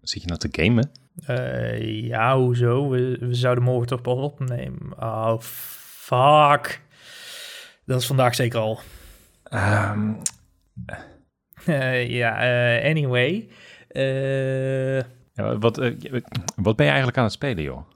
Zit 0.00 0.22
je 0.22 0.28
nou 0.28 0.38
te 0.38 0.48
gamen? 0.50 0.90
Uh, 1.30 2.04
ja, 2.06 2.36
hoezo? 2.38 2.88
We, 2.88 3.16
we 3.20 3.34
zouden 3.34 3.64
morgen 3.64 3.86
toch 3.86 4.00
pas 4.00 4.18
opnemen. 4.18 5.02
Oh, 5.02 5.40
fuck. 5.40 6.80
Dat 7.84 8.00
is 8.00 8.06
vandaag 8.06 8.34
zeker 8.34 8.60
al. 8.60 8.80
Um, 9.52 10.18
uh, 11.66 12.08
ja, 12.08 12.42
uh, 12.42 12.84
anyway. 12.90 13.48
Uh, 13.88 14.96
ja, 15.32 15.58
wat, 15.58 15.76
wat 16.56 16.76
ben 16.76 16.84
je 16.84 16.90
eigenlijk 16.90 17.16
aan 17.18 17.24
het 17.24 17.32
spelen, 17.32 17.62
joh? 17.62 17.90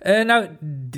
Nou, 0.00 0.46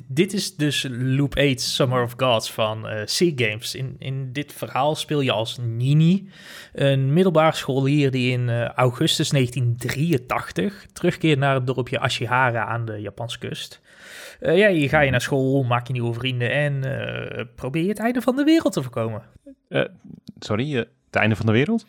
dit 0.07 0.33
is 0.33 0.57
dus 0.57 0.87
Loop 0.91 1.37
8 1.37 1.61
Summer 1.61 2.03
of 2.03 2.15
Gods 2.17 2.53
van 2.53 2.87
Sea 3.05 3.33
Games. 3.35 3.75
In, 3.75 3.97
in 3.99 4.33
dit 4.33 4.53
verhaal 4.53 4.95
speel 4.95 5.21
je 5.21 5.33
als 5.33 5.59
Nini, 5.59 6.29
een 6.73 7.13
middelbare 7.13 7.57
scholier 7.57 8.11
die 8.11 8.33
in 8.33 8.67
augustus 8.67 9.31
1983 9.31 10.87
terugkeert 10.93 11.39
naar 11.39 11.55
het 11.55 11.67
dorpje 11.67 11.99
Ashihara 11.99 12.65
aan 12.65 12.85
de 12.85 13.01
Japanse 13.01 13.39
kust. 13.39 13.81
Uh, 14.41 14.57
ja, 14.57 14.69
hier 14.69 14.89
ga 14.89 15.01
je 15.01 15.11
naar 15.11 15.21
school, 15.21 15.63
maak 15.63 15.87
je 15.87 15.93
nieuwe 15.93 16.15
vrienden 16.15 16.51
en 16.51 16.87
uh, 16.87 17.45
probeer 17.55 17.83
je 17.83 17.89
het 17.89 17.99
einde 17.99 18.21
van 18.21 18.37
de 18.37 18.45
wereld 18.45 18.73
te 18.73 18.83
voorkomen. 18.83 19.23
Uh, 19.69 19.85
sorry, 20.39 20.73
het 20.73 20.89
einde 21.11 21.37
van 21.37 21.47
de 21.47 21.53
wereld? 21.53 21.87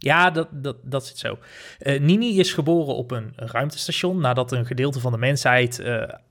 Ja, 0.00 0.30
dat, 0.30 0.48
dat, 0.52 0.76
dat 0.82 1.06
zit 1.06 1.18
zo. 1.18 1.38
Nini 1.78 2.38
is 2.38 2.52
geboren 2.52 2.94
op 2.94 3.10
een 3.10 3.32
ruimtestation 3.36 4.20
nadat 4.20 4.52
een 4.52 4.66
gedeelte 4.66 5.00
van 5.00 5.12
de 5.12 5.18
mensheid 5.18 5.76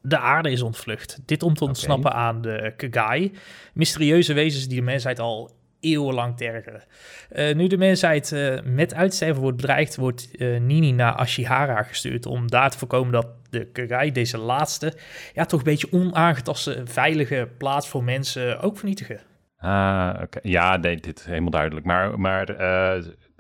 de 0.02 0.18
aarde 0.18 0.52
is 0.52 0.62
ontvlucht. 0.62 1.20
Dit 1.26 1.44
om 1.44 1.54
te 1.54 1.64
ontsnappen 1.64 2.12
okay. 2.12 2.24
aan 2.24 2.42
de 2.42 2.74
Kagai, 2.78 3.32
mysterieuze 3.74 4.34
wezens 4.34 4.68
die 4.68 4.78
de 4.78 4.84
mensheid 4.84 5.20
al 5.20 5.52
eeuwenlang 5.80 6.38
tergeren. 6.38 6.84
Uh, 7.32 7.56
nu 7.56 7.68
de 7.68 7.78
mensheid 7.78 8.36
met 8.64 8.94
uitsterven 8.94 9.42
wordt 9.42 9.58
bedreigd, 9.58 9.96
wordt 9.96 10.40
Nini 10.40 10.92
naar 10.92 11.14
Ashihara 11.14 11.84
gestuurd 11.84 12.26
om 12.26 12.50
daar 12.50 12.70
te 12.70 12.78
voorkomen 12.78 13.12
dat 13.12 13.28
de 13.50 13.66
Kagai, 13.66 14.12
deze 14.12 14.38
laatste, 14.38 14.94
ja, 15.34 15.46
toch 15.46 15.60
een 15.60 15.66
beetje 15.66 15.92
onaangetaste, 15.92 16.82
veilige 16.86 17.50
plaats 17.58 17.88
voor 17.88 18.04
mensen 18.04 18.60
ook 18.60 18.78
vernietigen. 18.78 19.20
Ah, 19.58 20.14
okay. 20.22 20.42
ja, 20.52 20.78
nee, 20.78 20.96
dit 20.96 21.20
is 21.20 21.26
helemaal 21.26 21.50
duidelijk. 21.50 21.86
Maar, 21.86 22.20
maar 22.20 22.56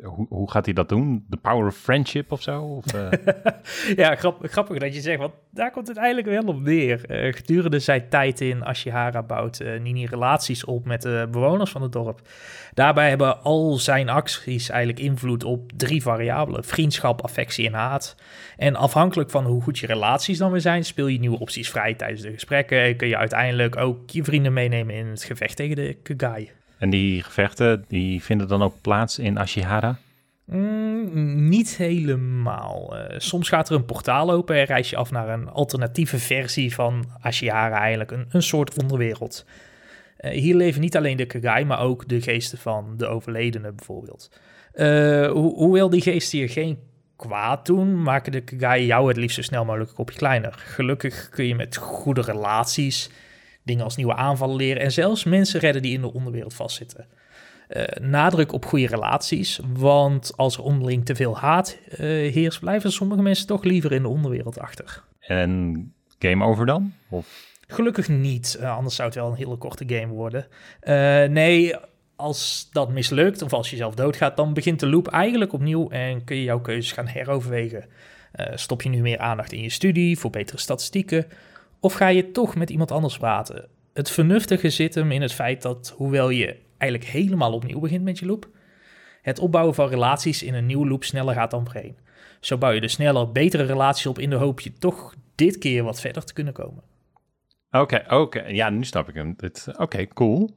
hoe, 0.04 0.26
hoe 0.30 0.52
gaat 0.52 0.66
hij 0.66 0.74
dat 0.74 0.90
doen? 0.90 1.26
The 1.30 1.38
power 1.38 1.68
of 1.68 1.76
friendship 1.76 2.32
of 2.32 2.42
zo? 2.42 2.62
Of, 2.62 2.94
uh... 2.94 3.10
ja, 4.04 4.16
grap, 4.16 4.38
grappig 4.42 4.78
dat 4.78 4.96
je 4.96 5.02
zegt, 5.02 5.20
want 5.20 5.34
daar 5.52 5.72
komt 5.72 5.88
het 5.88 5.98
eigenlijk 5.98 6.28
wel 6.28 6.56
op 6.56 6.62
neer. 6.62 7.02
Uh, 7.08 7.34
gedurende 7.34 7.80
zijn 7.80 8.10
tijd 8.10 8.42
in 8.42 8.66
Ashihara 8.66 9.24
bouwt 9.24 9.60
uh, 9.60 9.80
Nini 9.80 10.06
relaties 10.06 10.66
op 10.66 10.86
met 10.86 11.02
de 11.02 11.28
bewoners 11.32 11.72
van 11.72 11.82
het 11.82 11.92
dorp. 11.92 12.22
Daarbij 12.74 13.10
hebben 13.10 13.42
al 13.42 13.78
zijn 13.78 14.10
acties 14.10 14.70
eigenlijk 14.70 15.00
invloed 15.00 15.44
op 15.44 15.72
drie 15.76 16.02
variabelen. 16.02 16.64
Vriendschap, 16.64 17.22
affectie 17.22 17.68
en 17.68 17.74
haat. 17.74 18.16
En 18.58 18.76
afhankelijk 18.76 19.30
van 19.30 19.46
hoe 19.46 19.62
goed 19.62 19.80
je 19.80 19.88
relaties 19.88 20.38
dan 20.38 20.52
weer 20.52 20.62
zijn, 20.62 20.86
speel 20.86 21.08
je 21.08 21.20
nieuwe 21.20 21.40
opties 21.40 21.70
vrij 21.70 21.94
tijdens 21.94 22.22
de 22.22 22.32
gesprekken. 22.32 22.82
En 22.82 22.96
kun 22.96 23.08
je 23.08 23.18
uiteindelijk 23.18 23.76
ook 23.76 24.10
je 24.10 24.24
vrienden 24.24 24.54
meenemen 24.54 24.96
in 24.96 25.08
het 25.08 25.24
gevecht 25.24 25.56
tegen 25.56 25.76
de 25.76 25.98
Kagai. 26.04 26.57
En 26.78 26.90
die 26.90 27.24
gevechten, 27.24 27.86
die 27.88 28.24
vinden 28.24 28.48
dan 28.48 28.62
ook 28.62 28.82
plaats 28.82 29.20
in 29.20 29.40
Ashihara? 29.40 29.98
Mm, 30.46 31.50
niet 31.50 31.78
helemaal. 31.78 32.98
Uh, 32.98 33.04
soms 33.18 33.50
gaat 33.50 33.70
er 33.70 33.76
een 33.76 33.86
portaal 33.86 34.32
open 34.32 34.56
en 34.56 34.64
reis 34.64 34.90
je 34.90 34.96
af 34.96 35.12
naar 35.12 35.30
een 35.30 35.50
alternatieve 35.50 36.20
versie 36.20 36.74
van 36.74 37.06
Ashihara, 37.22 37.78
eigenlijk 37.78 38.12
een, 38.12 38.26
een 38.30 38.44
soort 38.44 38.82
onderwereld. 38.82 39.46
Uh, 40.20 40.32
hier 40.32 40.56
leven 40.56 40.82
niet 40.82 40.98
alleen 40.98 41.18
de 41.18 41.26
Kagai, 41.26 41.66
maar 41.66 41.80
ook 41.80 42.08
de 42.08 42.22
geesten 42.22 42.58
van 42.58 42.94
de 42.98 43.08
overledenen 43.08 43.76
bijvoorbeeld. 43.76 44.32
Uh, 44.74 45.28
ho 45.28 45.54
hoewel 45.56 45.90
die 45.90 46.02
geesten 46.02 46.38
hier 46.38 46.50
geen 46.50 46.80
kwaad 47.16 47.66
doen, 47.66 48.02
maken 48.02 48.32
de 48.32 48.42
Kagai 48.42 48.86
jou 48.86 49.08
het 49.08 49.18
liefst 49.18 49.36
zo 49.36 49.42
snel 49.42 49.66
mogelijk 49.66 49.90
een 49.90 49.96
kopje 49.96 50.18
kleiner. 50.18 50.54
Gelukkig 50.58 51.30
kun 51.30 51.46
je 51.46 51.56
met 51.56 51.76
goede 51.76 52.22
relaties 52.22 53.10
dingen 53.68 53.84
als 53.84 53.96
nieuwe 53.96 54.16
aanvallen 54.16 54.56
leren 54.56 54.82
en 54.82 54.92
zelfs 54.92 55.24
mensen 55.24 55.60
redden 55.60 55.82
die 55.82 55.94
in 55.94 56.02
de 56.02 56.14
onderwereld 56.14 56.54
vastzitten. 56.54 57.08
Uh, 57.70 57.84
nadruk 58.02 58.52
op 58.52 58.66
goede 58.66 58.88
relaties, 58.88 59.60
want 59.74 60.34
als 60.36 60.58
er 60.58 60.64
onderling 60.64 61.06
te 61.06 61.16
veel 61.16 61.38
haat 61.38 61.78
uh, 61.92 61.98
heerst, 62.34 62.60
blijven 62.60 62.92
sommige 62.92 63.22
mensen 63.22 63.48
toch 63.48 63.64
liever 63.64 63.92
in 63.92 64.02
de 64.02 64.08
onderwereld 64.08 64.60
achter. 64.60 65.04
En 65.20 65.94
game 66.20 66.46
over 66.46 66.66
dan? 66.66 66.94
Of? 67.10 67.56
Gelukkig 67.68 68.08
niet, 68.08 68.58
uh, 68.60 68.76
anders 68.76 68.96
zou 68.96 69.08
het 69.08 69.18
wel 69.18 69.28
een 69.28 69.38
hele 69.38 69.58
korte 69.58 69.84
game 69.88 70.14
worden. 70.14 70.48
nee, 71.34 71.76
als 72.16 72.70
dat 72.72 72.90
mislukt 72.90 73.42
of 73.42 73.54
als 73.54 73.70
je 73.70 73.76
zelf 73.76 73.96
doodgaat, 73.96 74.38
dan 74.38 74.54
begint 74.54 74.80
de 74.80 74.88
loop 74.88 75.08
eigenlijk 75.08 75.54
opnieuw 75.54 75.90
en 75.90 76.24
kun 76.24 76.36
je 76.36 76.44
jouw 76.44 76.62
keuzes 76.62 76.92
gaan 76.92 77.08
heroverwegen. 77.08 77.86
stop 78.54 78.82
je 78.82 78.90
nu 78.90 79.02
meer 79.02 79.20
aandacht 79.20 79.52
in 79.52 79.62
je 79.62 79.70
studie 79.70 80.20
voor 80.20 80.30
betere 80.30 80.60
statistieken? 80.60 81.26
Of 81.80 81.94
ga 81.94 82.08
je 82.08 82.32
toch 82.32 82.56
met 82.56 82.70
iemand 82.70 82.92
anders 82.92 83.18
praten? 83.18 83.68
Het 83.94 84.10
vernuftige 84.10 84.70
zit 84.70 84.96
hem 84.96 85.12
in 85.12 85.22
het 85.22 85.34
feit 85.34 85.62
dat, 85.62 85.94
hoewel 85.96 86.30
je 86.30 86.60
eigenlijk 86.78 87.12
helemaal 87.12 87.54
opnieuw 87.54 87.80
begint 87.80 88.04
met 88.04 88.20
je 88.20 88.26
loop, 88.26 88.50
het 89.22 89.40
opbouwen 89.40 89.76
van 89.76 89.88
relaties 89.88 90.44
in 90.44 90.54
een 90.54 90.66
nieuwe 90.66 90.88
loop 90.88 91.04
sneller 91.04 91.34
gaat 91.34 91.52
dan 91.52 91.66
voorheen. 91.66 91.98
Zo 92.40 92.58
bouw 92.58 92.72
je 92.72 92.82
dus 92.82 92.94
sneller 92.94 93.32
betere 93.32 93.64
relaties 93.64 94.06
op 94.06 94.20
in 94.20 94.30
de 94.30 94.36
hoop 94.36 94.60
je 94.60 94.74
toch 94.74 95.16
dit 95.36 95.58
keer 95.58 95.84
wat 95.84 96.02
verder 96.02 96.24
te 96.26 96.34
kunnen 96.34 96.54
komen. 96.54 96.84
Oké, 97.72 98.04
oké. 98.10 98.44
Ja, 98.48 98.70
nu 98.70 98.84
snap 98.84 99.10
ik 99.10 99.16
hem. 99.16 99.36
Oké, 99.78 100.08
cool. 100.08 100.56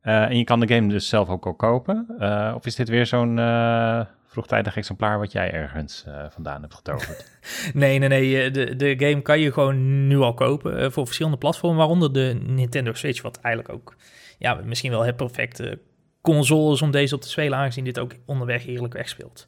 Eh, 0.00 0.22
en 0.22 0.38
je 0.38 0.44
kan 0.44 0.60
de 0.60 0.74
game 0.74 0.88
dus 0.88 1.08
zelf 1.08 1.28
ook 1.28 1.46
al 1.46 1.54
kopen? 1.54 2.06
Eh, 2.18 2.52
of 2.56 2.66
is 2.66 2.74
dit 2.74 2.88
weer 2.88 3.06
zo'n 3.06 3.38
eh, 3.38 4.00
vroegtijdig 4.32 4.76
exemplaar 4.76 5.18
wat 5.18 5.32
jij 5.32 5.52
ergens 5.52 6.04
eh, 6.06 6.24
vandaan 6.30 6.60
hebt 6.60 6.74
getoverd? 6.74 7.26
Nee, 7.74 7.98
nee, 7.98 8.08
nee. 8.08 8.42
eh, 8.42 8.52
De, 8.52 8.76
de 8.76 8.94
game 8.98 9.22
kan 9.22 9.40
je 9.40 9.52
gewoon 9.52 10.06
nu 10.06 10.18
al 10.18 10.34
kopen 10.34 10.78
eh, 10.78 10.90
voor 10.90 11.04
verschillende 11.04 11.38
platformen, 11.38 11.78
waaronder 11.78 12.12
de 12.12 12.38
Nintendo 12.46 12.92
Switch, 12.92 13.22
wat 13.22 13.40
eigenlijk 13.40 13.74
ook 13.74 13.96
ja, 14.38 14.60
misschien 14.64 14.90
wel 14.90 15.04
het 15.04 15.16
perfecte 15.16 15.78
console 16.20 16.72
is 16.74 16.82
om 16.82 16.90
deze 16.90 17.14
op 17.14 17.20
te 17.20 17.28
spelen, 17.28 17.58
aangezien 17.58 17.84
dit 17.84 17.98
ook 17.98 18.12
onderweg 18.26 18.64
heerlijk 18.64 18.92
wegspeelt. 18.94 19.46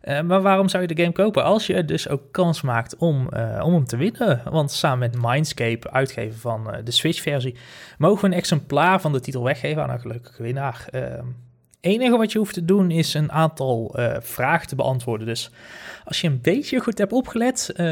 Eh, 0.00 0.20
maar 0.20 0.42
waarom 0.42 0.68
zou 0.68 0.82
je 0.82 0.94
de 0.94 1.02
game 1.02 1.12
kopen? 1.12 1.44
Als 1.44 1.66
je 1.66 1.84
dus 1.84 2.08
ook 2.08 2.32
kans 2.32 2.62
maakt 2.62 2.96
om, 2.96 3.28
om 3.62 3.74
hem 3.74 3.84
te 3.84 3.96
winnen. 3.96 4.42
Want 4.44 4.70
samen 4.70 4.98
met 4.98 5.22
Mindscape, 5.22 5.90
uitgever 5.90 6.38
van 6.38 6.80
de 6.84 6.90
Switch-versie, 6.90 7.56
mogen 7.98 8.20
we 8.20 8.26
een 8.26 8.40
exemplaar 8.40 9.00
van 9.00 9.12
de 9.12 9.20
titel 9.20 9.44
weggeven 9.44 9.82
aan 9.82 9.90
een 9.90 10.00
gelukkige 10.00 10.42
winnaar. 10.42 10.88
Enige 11.80 12.16
wat 12.16 12.32
je 12.32 12.38
hoeft 12.38 12.54
te 12.54 12.64
doen 12.64 12.90
is 12.90 13.14
een 13.14 13.32
aantal 13.32 13.94
eh, 13.96 14.16
vragen 14.20 14.68
te 14.68 14.74
beantwoorden. 14.74 15.26
Dus 15.26 15.50
als 16.04 16.20
je 16.20 16.26
een 16.28 16.40
beetje 16.40 16.80
goed 16.80 16.98
hebt 16.98 17.12
opgelet, 17.12 17.72
eh, 17.76 17.86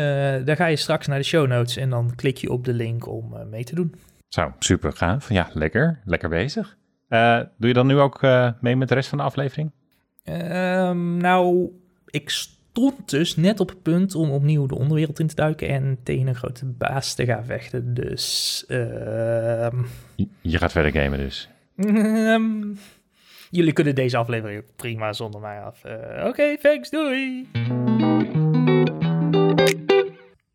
dan 0.45 0.57
ga 0.57 0.66
je 0.66 0.76
straks 0.76 1.07
naar 1.07 1.18
de 1.18 1.24
show 1.24 1.47
notes 1.47 1.76
en 1.76 1.91
dan 1.91 2.12
klik 2.16 2.37
je 2.37 2.51
op 2.51 2.64
de 2.64 2.72
link 2.72 3.07
om 3.09 3.37
eh, 3.37 3.45
mee 3.45 3.64
te 3.64 3.74
doen. 3.74 3.95
Zo, 4.28 4.53
super 4.59 4.93
gaaf. 4.93 5.28
Ja, 5.28 5.49
lekker. 5.53 6.01
Lekker 6.05 6.28
bezig. 6.28 6.76
Doe 7.59 7.68
je 7.68 7.72
dan 7.72 7.87
nu 7.87 7.99
ook 7.99 8.20
mee 8.61 8.76
met 8.76 8.89
de 8.89 8.95
rest 8.95 9.09
van 9.09 9.18
de 9.18 9.24
aflevering? 9.24 9.70
Ehm, 10.24 11.16
nou, 11.16 11.70
ik 12.07 12.30
stond 12.30 13.11
dus 13.11 13.37
net 13.37 13.61
op 13.61 13.68
het 13.68 13.82
punt 13.82 14.14
om 14.14 14.30
opnieuw 14.30 14.66
de 14.66 14.74
onderwereld 14.78 15.18
in 15.20 15.26
te 15.26 15.34
duiken 15.34 15.68
en 15.68 15.99
tegen 16.03 16.26
een 16.26 16.34
grote 16.34 16.64
baas 16.66 17.14
te 17.14 17.24
gaan 17.24 17.45
vechten. 17.45 17.95
Dus, 17.95 18.64
ehm, 18.68 19.76
Je- 20.43 20.59
gaat 20.59 20.72
verder 20.72 21.03
gamen 21.03 21.18
dus. 21.18 21.49
ehm, 21.76 22.62
jullie 23.51 23.72
kunnen 23.72 23.94
deze 23.94 24.16
aflevering 24.16 24.64
prima 24.76 25.12
zonder 25.12 25.40
mij 25.40 25.62
af. 25.62 25.84
Eh, 25.84 26.26
Oké, 26.26 26.57
thanks, 26.59 26.90
doei! 26.90 27.49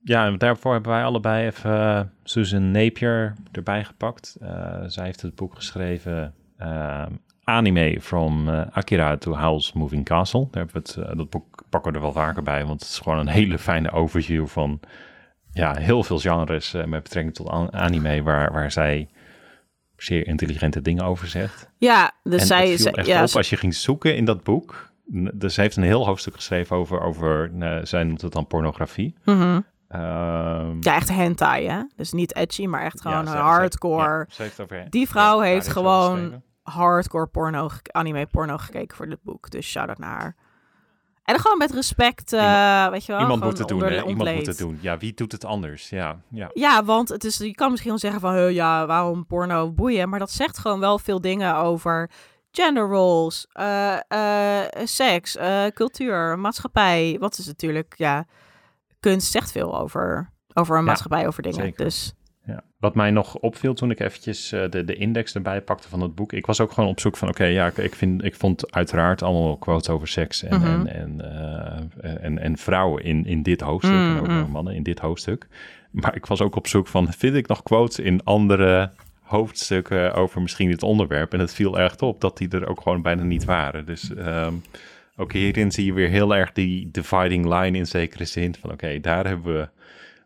Ja, 0.04 0.26
en 0.26 0.38
daarvoor 0.38 0.74
hebben 0.74 0.92
wij 0.92 1.04
allebei 1.04 1.46
even 1.46 1.72
eh, 1.72 2.02
Susan 2.24 2.72
Napier 2.72 3.34
erbij 3.52 3.84
gepakt. 3.84 4.38
Eh, 4.42 4.84
zij 4.86 5.06
heeft 5.06 5.22
het 5.22 5.36
boek 5.36 5.56
geschreven 5.56 6.34
Anime 7.44 7.98
from 8.02 8.50
Akira 8.50 9.18
to 9.18 9.36
Howl's 9.38 9.74
Moving 9.74 10.06
Castle. 10.06 10.48
Daar 10.52 10.66
hebben 10.66 10.84
we 10.84 11.02
het, 11.02 11.18
dat 11.18 11.30
boek 11.30 11.64
pakken 11.70 11.92
we 11.92 11.98
er 11.98 12.04
wel 12.04 12.14
vaker 12.14 12.44
bij, 12.44 12.66
want 12.66 12.82
het 12.82 12.90
is 12.90 13.00
gewoon 13.00 13.20
een 13.20 13.28
hele 13.28 13.58
fijne 13.58 13.92
overview 13.92 14.48
van 14.48 14.80
ja, 15.54 15.76
heel 15.76 16.04
veel 16.04 16.20
genres 16.20 16.72
met 16.72 17.04
betrekking 17.04 17.36
tot 17.36 17.48
an- 17.48 17.74
anime, 17.74 18.24
waar, 18.24 18.52
waar 18.52 18.72
zij 18.72 19.10
zeer 20.04 20.28
intelligente 20.28 20.82
dingen 20.82 21.04
over 21.04 21.28
zegt. 21.28 21.70
Ja, 21.78 22.12
dus 22.24 22.42
en 22.42 22.48
zij 22.48 22.72
is. 22.72 22.86
echt 22.86 23.08
Ja, 23.08 23.24
op 23.24 23.36
als 23.36 23.50
je 23.50 23.58
ging 23.58 23.76
zoeken 23.76 24.16
in 24.16 24.26
dat 24.26 24.44
boek. 24.44 24.90
Dus 25.34 25.54
ze 25.54 25.62
heeft 25.62 25.76
een 25.76 25.84
heel 25.84 26.06
hoofdstuk 26.06 26.36
geschreven 26.36 26.76
over, 26.76 27.02
over 27.02 27.52
eh, 27.60 27.78
zij 27.84 28.04
noemt 28.04 28.22
het 28.22 28.32
dan 28.34 28.48
pornografie. 28.48 29.16
Ehm, 29.88 30.76
ja, 30.80 30.96
echt 30.96 31.10
hentai, 31.10 31.68
hè? 31.68 31.82
Dus 31.96 32.12
niet 32.12 32.36
edgy, 32.36 32.66
maar 32.66 32.82
echt 32.84 33.02
gewoon 33.02 33.26
ja, 33.26 33.32
ze- 33.32 33.38
hardcore. 33.38 34.04
ze- 34.04 34.26
ja, 34.30 34.36
ze 34.36 34.42
heeft 34.42 34.60
over- 34.62 34.88
Die 34.90 35.10
vrouw 35.10 35.38
ja, 35.44 35.50
heeft 35.50 35.68
gewoon 35.68 36.42
hardcore 36.62 37.28
porno, 37.28 37.70
anime 37.92 38.26
porno 38.26 38.58
gekeken 38.58 38.98
voor 38.98 39.10
dit 39.10 39.24
boek. 39.24 39.50
Dus 39.50 39.68
shout-out 39.70 39.98
naar 39.98 40.20
haar. 40.20 40.36
En 41.34 41.40
gewoon 41.40 41.58
met 41.58 41.72
respect, 41.72 42.34
eh, 42.34 42.88
weet 42.90 43.06
je 43.06 43.12
wel. 43.12 43.22
Iemand 43.22 43.44
moet 43.44 43.58
het 43.58 43.68
doen, 43.68 43.84
hè? 43.84 44.04
Iemand 44.04 44.34
moet 44.34 44.46
het 44.46 44.58
doen. 44.58 44.78
Ja, 44.82 44.98
wie 44.98 45.14
doet 45.14 45.32
het 45.32 45.46
anders? 45.46 45.90
Ja, 45.90 46.20
ja. 46.30 46.50
Ja, 46.54 46.84
want 46.84 47.10
het 47.10 47.24
is, 47.24 47.38
je 47.38 47.56
kan 47.56 47.70
misschien 47.70 47.90
wel 47.92 48.00
zeggen 48.00 48.20
van, 48.22 48.34
"Huh, 48.34 48.52
ja, 48.52 48.86
waarom 48.86 49.26
porno 49.26 49.72
boeien? 49.72 50.10
Maar 50.10 50.20
dat 50.20 50.32
zegt 50.32 50.58
gewoon 50.58 50.80
wel 50.80 51.00
veel 51.00 51.22
dingen 51.22 51.56
over 51.56 52.10
gender 52.52 52.88
roles, 52.88 53.48
eh, 53.52 53.98
eh, 54.08 54.68
seks, 54.84 55.38
cultuur, 55.74 56.40
maatschappij. 56.40 57.18
Wat 57.20 57.38
is 57.38 57.46
natuurlijk, 57.46 57.94
ja, 57.98 58.26
kunst 59.00 59.32
zegt 59.32 59.52
veel 59.52 59.80
over, 59.80 60.30
over 60.54 60.74
een 60.76 60.82
Ja, 60.82 60.88
maatschappij, 60.88 61.28
over 61.28 61.44
dingen. 61.44 61.62
zeker. 61.64 61.84
Dus 61.86 62.14
Ja. 62.46 62.64
Wat 62.80 62.96
mij 62.96 63.12
nog 63.12 63.36
opviel 63.36 63.74
toen 63.74 63.92
ik 63.92 64.00
eventjes 64.00 64.52
eh, 64.52 64.70
de, 64.70 64.84
de 64.86 64.96
index 64.96 65.36
erbij 65.36 65.62
pakte 65.62 65.90
van 65.90 66.02
het 66.02 66.16
boek. 66.16 66.34
Ik 66.34 66.46
was 66.46 66.60
ook 66.60 66.72
gewoon 66.72 66.90
op 66.90 67.00
zoek 67.00 67.18
van, 67.18 67.28
oké, 67.30 67.44
ja, 67.44 67.68
ik, 67.68 67.78
ik, 67.78 67.96
vind, 67.96 68.24
ik 68.24 68.36
vond 68.36 68.72
uiteraard 68.72 69.22
allemaal 69.22 69.58
quotes 69.58 69.90
over 69.90 70.08
seks 70.08 70.44
en, 70.44 70.60
Mhm. 70.60 70.86
en, 70.86 70.88
en, 70.88 71.22
eh, 72.02 72.24
en, 72.24 72.40
en 72.40 72.58
vrouwen 72.58 73.04
in, 73.04 73.26
in 73.26 73.44
dit 73.44 73.62
hoofdstuk. 73.62 73.96
En 73.96 74.18
ook 74.20 74.28
Mhm. 74.28 74.36
wel 74.36 74.48
mannen 74.48 74.76
in 74.76 74.84
dit 74.84 75.00
hoofdstuk. 75.00 75.48
Maar 75.92 76.16
ik 76.16 76.26
was 76.26 76.42
ook 76.42 76.56
op 76.56 76.68
zoek 76.68 76.88
van, 76.88 77.14
vind 77.14 77.36
ik 77.36 77.48
nog 77.48 77.64
quotes 77.64 78.00
in 78.00 78.24
andere 78.24 78.92
hoofdstukken 79.22 80.14
over 80.14 80.42
misschien 80.42 80.70
dit 80.70 80.84
onderwerp? 80.84 81.34
En 81.34 81.40
het 81.40 81.54
viel 81.54 81.80
erg 81.80 82.00
op 82.00 82.22
dat 82.22 82.38
die 82.38 82.50
er 82.50 82.68
ook 82.68 82.82
gewoon 82.82 83.02
bijna 83.02 83.24
niet 83.24 83.46
waren. 83.46 83.86
Dus 83.86 84.14
ehm, 84.16 84.54
ook 85.18 85.34
hierin 85.34 85.72
zie 85.72 85.86
je 85.86 85.94
weer 85.94 86.10
heel 86.10 86.36
erg 86.36 86.52
die 86.52 86.90
dividing 86.92 87.46
line 87.46 87.78
in 87.78 87.86
zekere 87.88 88.26
zin. 88.26 88.56
Van 88.60 88.72
oké, 88.72 89.00
daar 89.00 89.28
hebben 89.28 89.54
we 89.54 89.68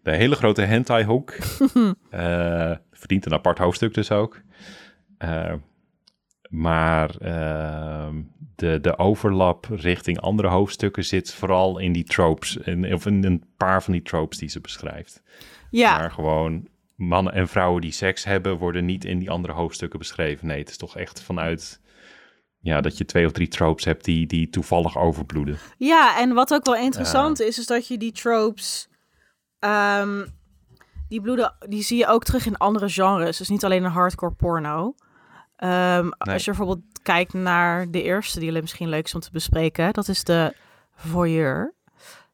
de 0.05 0.15
hele 0.15 0.35
grote 0.35 0.61
hentai 0.61 1.03
hoek. 1.03 1.33
Eh, 2.09 2.71
verdient 2.91 3.25
een 3.25 3.33
apart 3.33 3.57
hoofdstuk 3.57 3.93
dus 3.93 4.11
ook. 4.11 4.41
Eh, 5.17 5.53
maar 6.49 7.15
ehm, 7.17 8.21
de, 8.55 8.79
de 8.81 8.97
overlap 8.97 9.67
richting 9.69 10.19
andere 10.19 10.47
hoofdstukken 10.47 11.05
zit 11.05 11.33
vooral 11.33 11.79
in 11.79 11.91
die 11.91 12.03
tropes. 12.03 12.57
In, 12.57 12.93
of 12.93 13.05
in 13.05 13.23
een 13.23 13.43
paar 13.57 13.83
van 13.83 13.93
die 13.93 14.01
tropes 14.01 14.37
die 14.37 14.49
ze 14.49 14.61
beschrijft. 14.61 15.21
ja, 15.69 15.97
Maar 15.97 16.11
gewoon 16.11 16.67
mannen 16.95 17.33
en 17.33 17.47
vrouwen 17.47 17.81
die 17.81 17.91
seks 17.91 18.23
hebben, 18.23 18.57
worden 18.57 18.85
niet 18.85 19.05
in 19.05 19.19
die 19.19 19.29
andere 19.29 19.53
hoofdstukken 19.53 19.99
beschreven. 19.99 20.47
Nee, 20.47 20.59
het 20.59 20.69
is 20.69 20.77
toch 20.77 20.97
echt 20.97 21.21
vanuit 21.21 21.81
ja, 22.59 22.81
dat 22.81 22.97
je 22.97 23.05
twee 23.05 23.25
of 23.25 23.31
drie 23.31 23.47
tropes 23.47 23.85
hebt 23.85 24.05
die, 24.05 24.27
die 24.27 24.49
toevallig 24.49 24.97
overbloeden. 24.97 25.57
Ja, 25.77 26.19
en 26.19 26.33
wat 26.33 26.53
ook 26.53 26.65
wel 26.65 26.75
interessant 26.75 27.39
is, 27.39 27.59
is 27.59 27.65
dat 27.65 27.87
je 27.87 27.97
die 27.97 28.11
tropes, 28.11 28.89
ehm, 29.65 30.25
die 31.07 31.21
bloeden, 31.21 31.55
die 31.59 31.83
zie 31.83 31.97
je 31.97 32.07
ook 32.07 32.23
terug 32.23 32.45
in 32.45 32.57
andere 32.57 32.89
genres. 32.89 33.37
Dus 33.37 33.49
niet 33.49 33.65
alleen 33.65 33.83
een 33.83 33.91
hardcore 33.91 34.33
porno. 34.33 34.95
Ehm, 35.55 36.09
Als 36.17 36.45
je 36.45 36.51
bijvoorbeeld 36.51 36.83
kijkt 37.03 37.33
naar 37.33 37.91
de 37.91 38.01
eerste, 38.01 38.39
die 38.39 38.51
misschien 38.51 38.89
leuk 38.89 39.05
is 39.05 39.15
om 39.15 39.21
te 39.21 39.31
bespreken, 39.31 39.93
dat 39.93 40.07
is 40.07 40.23
de 40.23 40.55
voyeur. 40.95 41.73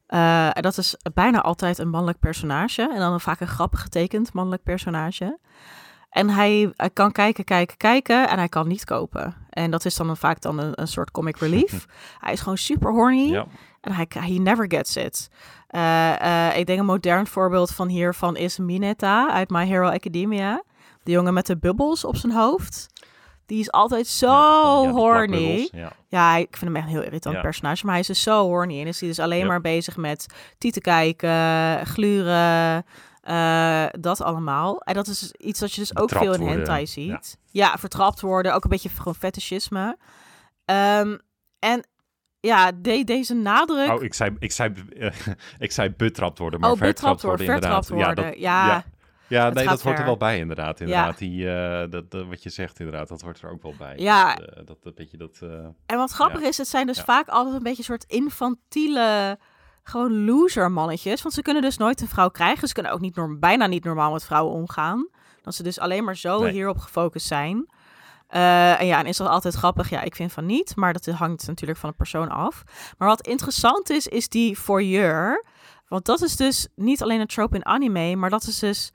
Eh, 0.06 0.56
en 0.56 0.62
dat 0.62 0.78
is 0.78 0.96
bijna 1.14 1.40
altijd 1.40 1.78
een 1.78 1.88
mannelijk 1.88 2.18
personage. 2.18 2.90
En 2.92 2.98
dan 2.98 3.20
vaak 3.20 3.40
een 3.40 3.46
grappig 3.46 3.80
getekend 3.80 4.32
mannelijk 4.32 4.62
personage. 4.62 5.38
En 6.10 6.30
hij, 6.30 6.72
hij 6.76 6.90
kan 6.90 7.12
kijken, 7.12 7.44
kijken, 7.44 7.76
kijken 7.76 8.28
en 8.28 8.38
hij 8.38 8.48
kan 8.48 8.68
niet 8.68 8.84
kopen. 8.84 9.34
En 9.50 9.70
dat 9.70 9.84
is 9.84 9.96
dan 9.96 10.16
vaak 10.16 10.40
dan 10.40 10.58
een, 10.58 10.72
een 10.80 10.88
soort 10.88 11.10
comic 11.10 11.36
relief. 11.36 11.86
hij 12.24 12.32
is 12.32 12.40
gewoon 12.40 12.58
super 12.58 12.92
horny. 12.92 13.30
Ja, 13.30 13.46
En 13.82 13.92
hij, 13.92 14.06
he 14.08 14.32
never 14.32 14.64
gets 14.68 14.96
it. 14.96 15.28
Eh, 15.66 16.48
eh, 16.48 16.58
ik 16.58 16.66
denk 16.66 16.78
een 16.78 16.84
modern 16.84 17.26
voorbeeld 17.26 17.70
van 17.70 17.88
hiervan 17.88 18.36
is 18.36 18.58
Mineta 18.58 19.30
uit 19.30 19.50
My 19.50 19.66
Hero 19.66 19.88
Academia. 19.88 20.62
De 21.02 21.10
jongen 21.10 21.34
met 21.34 21.46
de 21.46 21.56
bubbels 21.56 22.04
op 22.04 22.16
zijn 22.16 22.32
hoofd. 22.32 22.86
Die 23.46 23.60
is 23.60 23.70
altijd 23.70 24.06
zo 24.06 24.26
Ja, 24.26 24.90
horny. 24.90 25.68
Ja. 25.72 25.92
Ja, 26.08 26.36
ik 26.36 26.56
vind 26.56 26.60
hem 26.60 26.76
echt 26.76 26.84
een 26.84 26.92
heel 26.92 27.02
irritant 27.02 27.40
personage. 27.40 27.82
Maar 27.84 27.92
hij 27.92 28.00
is 28.00 28.06
dus 28.06 28.22
zo 28.22 28.46
horny. 28.46 28.80
En 28.80 28.86
is 28.86 29.00
hij 29.00 29.08
dus 29.08 29.18
alleen 29.18 29.46
maar 29.46 29.60
bezig 29.60 29.96
met 29.96 30.26
tieten 30.58 30.82
kijken, 30.82 31.86
gluren, 31.86 32.84
eh, 33.22 33.86
dat 33.90 34.20
allemaal. 34.20 34.80
En 34.80 34.94
dat 34.94 35.06
is 35.06 35.18
dus 35.18 35.32
iets 35.32 35.60
dat 35.60 35.72
je 35.72 35.80
dus 35.80 35.96
ook 35.96 36.08
veel 36.08 36.20
in 36.20 36.40
worden, 36.40 36.56
hentai 36.56 36.86
ziet. 36.86 37.38
Ja. 37.50 37.78
vertrapt 37.78 38.20
worden. 38.20 38.54
Ook 38.54 38.64
een 38.64 38.70
beetje 38.70 38.88
gewoon 38.88 39.14
fetischisme. 39.14 39.96
Ehm, 40.64 41.16
en 41.58 41.86
ja, 42.42 42.72
de, 42.72 43.04
deze 43.04 43.34
nadruk... 43.34 43.90
Oh, 43.90 44.02
ik 44.02 44.14
zei, 44.14 44.36
ik 44.38 44.52
zei, 44.52 44.74
eh, 44.98 45.12
ik 45.58 45.72
zei 45.72 45.90
betrapt 45.90 46.38
worden, 46.38 46.60
maar 46.60 46.70
oh, 46.70 46.76
vertrapt 46.76 47.22
betrapt 47.22 47.22
worden, 47.22 47.46
inderdaad. 47.46 47.88
worden. 47.88 48.08
Ja, 48.08 48.14
dat, 48.14 48.38
ja. 48.38 48.84
ja 49.28 49.50
nee, 49.50 49.66
dat 49.66 49.82
hoort 49.82 49.98
er 49.98 50.04
wel 50.04 50.16
bij 50.16 50.38
inderdaad. 50.38 50.80
inderdaad. 50.80 51.18
Die, 51.18 51.50
eh, 51.50 51.90
dat, 51.90 52.10
dat, 52.10 52.26
wat 52.26 52.42
je 52.42 52.50
zegt 52.50 52.78
inderdaad, 52.78 53.08
dat 53.08 53.20
hoort 53.20 53.42
er 53.42 53.50
ook 53.50 53.62
wel 53.62 53.74
bij. 53.78 53.94
Ja. 53.96 54.34
Dat, 54.34 54.48
eh, 54.48 54.66
dat, 54.66 54.82
dat 54.82 54.94
beetje 54.94 55.16
dat... 55.16 55.38
En 55.86 55.96
wat 55.96 56.10
grappig 56.10 56.40
is, 56.40 56.58
het 56.58 56.68
zijn 56.68 56.86
dus 56.86 57.00
vaak 57.00 57.28
altijd 57.28 57.56
een 57.56 57.62
beetje 57.62 57.78
een 57.78 57.84
soort 57.84 58.04
infantiele, 58.04 59.38
gewoon 59.82 60.24
loser 60.24 60.72
mannetjes. 60.72 61.22
Want 61.22 61.34
ze 61.34 61.42
kunnen 61.42 61.62
dus 61.62 61.76
nooit 61.76 62.00
een 62.00 62.08
vrouw 62.08 62.28
krijgen. 62.28 62.68
Ze 62.68 62.74
kunnen 62.74 62.92
ook 62.92 63.00
niet 63.00 63.16
norm, 63.16 63.40
bijna 63.40 63.66
niet 63.66 63.84
normaal 63.84 64.12
met 64.12 64.24
vrouwen 64.24 64.54
omgaan. 64.54 65.08
Dat 65.42 65.54
ze 65.54 65.62
dus 65.62 65.78
alleen 65.78 66.04
maar 66.04 66.16
zo 66.16 66.42
Nee. 66.42 66.52
hierop 66.52 66.78
gefocust 66.78 67.26
zijn. 67.26 67.66
Eh, 68.32 68.80
en 68.80 68.86
ja, 68.86 68.98
en 68.98 69.06
is 69.06 69.16
dat 69.16 69.28
altijd 69.28 69.54
grappig? 69.54 69.90
Ja, 69.90 70.02
ik 70.02 70.14
vind 70.14 70.32
van 70.32 70.46
niet. 70.46 70.76
Maar 70.76 70.92
dat 70.92 71.06
hangt 71.06 71.46
natuurlijk 71.46 71.78
van 71.78 71.90
de 71.90 71.96
persoon 71.96 72.28
af. 72.28 72.62
Maar 72.98 73.08
wat 73.08 73.26
interessant 73.26 73.90
is, 73.90 74.06
is 74.06 74.28
die 74.28 74.58
voyeur. 74.58 75.44
Want 75.88 76.04
dat 76.04 76.22
is 76.22 76.36
dus 76.36 76.68
niet 76.74 77.02
alleen 77.02 77.20
een 77.20 77.26
trope 77.26 77.56
in 77.56 77.66
anime, 77.66 78.16
maar 78.16 78.30
dat 78.30 78.42
is 78.42 78.58
dus 78.58 78.92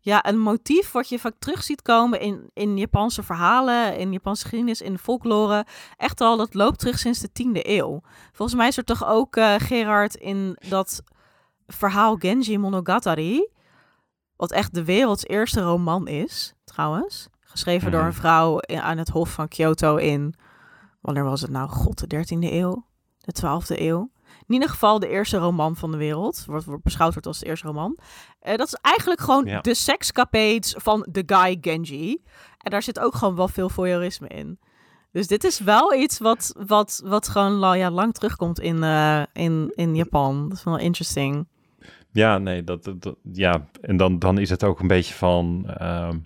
ja, 0.00 0.26
een 0.26 0.38
motief 0.38 0.92
wat 0.92 1.08
je 1.08 1.18
vaak 1.18 1.34
terug 1.38 1.62
ziet 1.62 1.82
komen 1.82 2.20
in, 2.20 2.50
in 2.54 2.76
Japanse 2.76 3.22
verhalen, 3.22 3.98
in 3.98 4.12
Japanse 4.12 4.42
geschiedenis, 4.42 4.80
in 4.80 4.98
folklore. 4.98 5.66
Echt 5.96 6.20
al, 6.20 6.36
dat 6.36 6.54
loopt 6.54 6.78
terug 6.78 6.98
sinds 6.98 7.18
de 7.18 7.28
10e 7.28 7.66
eeuw. 7.66 8.00
Volgens 8.32 8.58
mij 8.58 8.68
is 8.68 8.76
er 8.76 8.84
toch 8.84 9.06
ook, 9.06 9.36
uh, 9.36 9.54
Gerard, 9.58 10.14
in 10.14 10.58
dat 10.68 11.02
verhaal 11.66 12.16
Genji 12.16 12.58
Monogatari, 12.58 13.48
wat 14.36 14.52
echt 14.52 14.74
de 14.74 14.84
werelds 14.84 15.26
eerste 15.26 15.60
roman 15.60 16.08
is, 16.08 16.54
trouwens. 16.64 17.28
Geschreven 17.52 17.90
door 17.90 18.00
Mhm. 18.00 18.08
een 18.08 18.14
vrouw 18.14 18.60
aan 18.66 18.98
het 18.98 19.08
hof 19.08 19.30
van 19.32 19.48
Kyoto 19.48 19.96
in, 19.96 20.34
wanneer 21.00 21.24
was 21.24 21.40
het 21.40 21.50
nou? 21.50 21.68
God, 21.68 21.98
de 21.98 22.06
13e 22.06 22.52
eeuw? 22.52 22.84
De 23.18 23.32
12e 23.32 23.80
eeuw? 23.80 24.10
In 24.46 24.54
ieder 24.54 24.68
geval 24.68 24.98
de 24.98 25.08
eerste 25.08 25.36
roman 25.38 25.76
van 25.76 25.90
de 25.90 25.96
wereld. 25.96 26.44
Wordt, 26.46 26.64
wordt 26.64 26.82
beschouwd 26.82 27.12
wordt 27.12 27.26
als 27.26 27.38
de 27.38 27.46
eerste 27.46 27.66
roman. 27.66 27.98
Eh, 28.40 28.56
dat 28.56 28.66
is 28.66 28.74
eigenlijk 28.74 29.20
gewoon 29.20 29.44
Ja. 29.46 29.60
de 29.60 29.74
sekscapades 29.74 30.74
van 30.78 31.06
de 31.10 31.22
guy 31.26 31.58
Genji. 31.60 32.22
En 32.58 32.70
daar 32.70 32.82
zit 32.82 32.98
ook 33.00 33.14
gewoon 33.14 33.36
wel 33.36 33.48
veel 33.48 33.68
voyeurisme 33.68 34.28
in. 34.28 34.58
Dus 35.10 35.26
dit 35.26 35.44
is 35.44 35.60
wel 35.60 35.94
iets 35.94 36.18
wat, 36.18 36.54
wat, 36.66 37.02
wat 37.04 37.28
gewoon 37.28 37.78
ja, 37.78 37.90
lang 37.90 38.14
terugkomt 38.14 38.60
in, 38.60 38.82
eh, 38.82 39.22
in, 39.32 39.72
in 39.74 39.94
Japan. 39.94 40.48
Dat 40.48 40.58
is 40.58 40.64
wel 40.64 40.78
interesting. 40.78 41.48
Ja, 42.10 42.38
nee, 42.38 42.64
dat, 42.64 42.84
dat, 42.84 43.02
dat- 43.02 43.16
ja. 43.32 43.66
En 43.80 43.96
dan, 43.96 44.18
dan 44.18 44.38
is 44.38 44.50
het 44.50 44.64
ook 44.64 44.80
een 44.80 44.86
beetje 44.86 45.14
van, 45.14 45.64
ehm, 45.76 46.18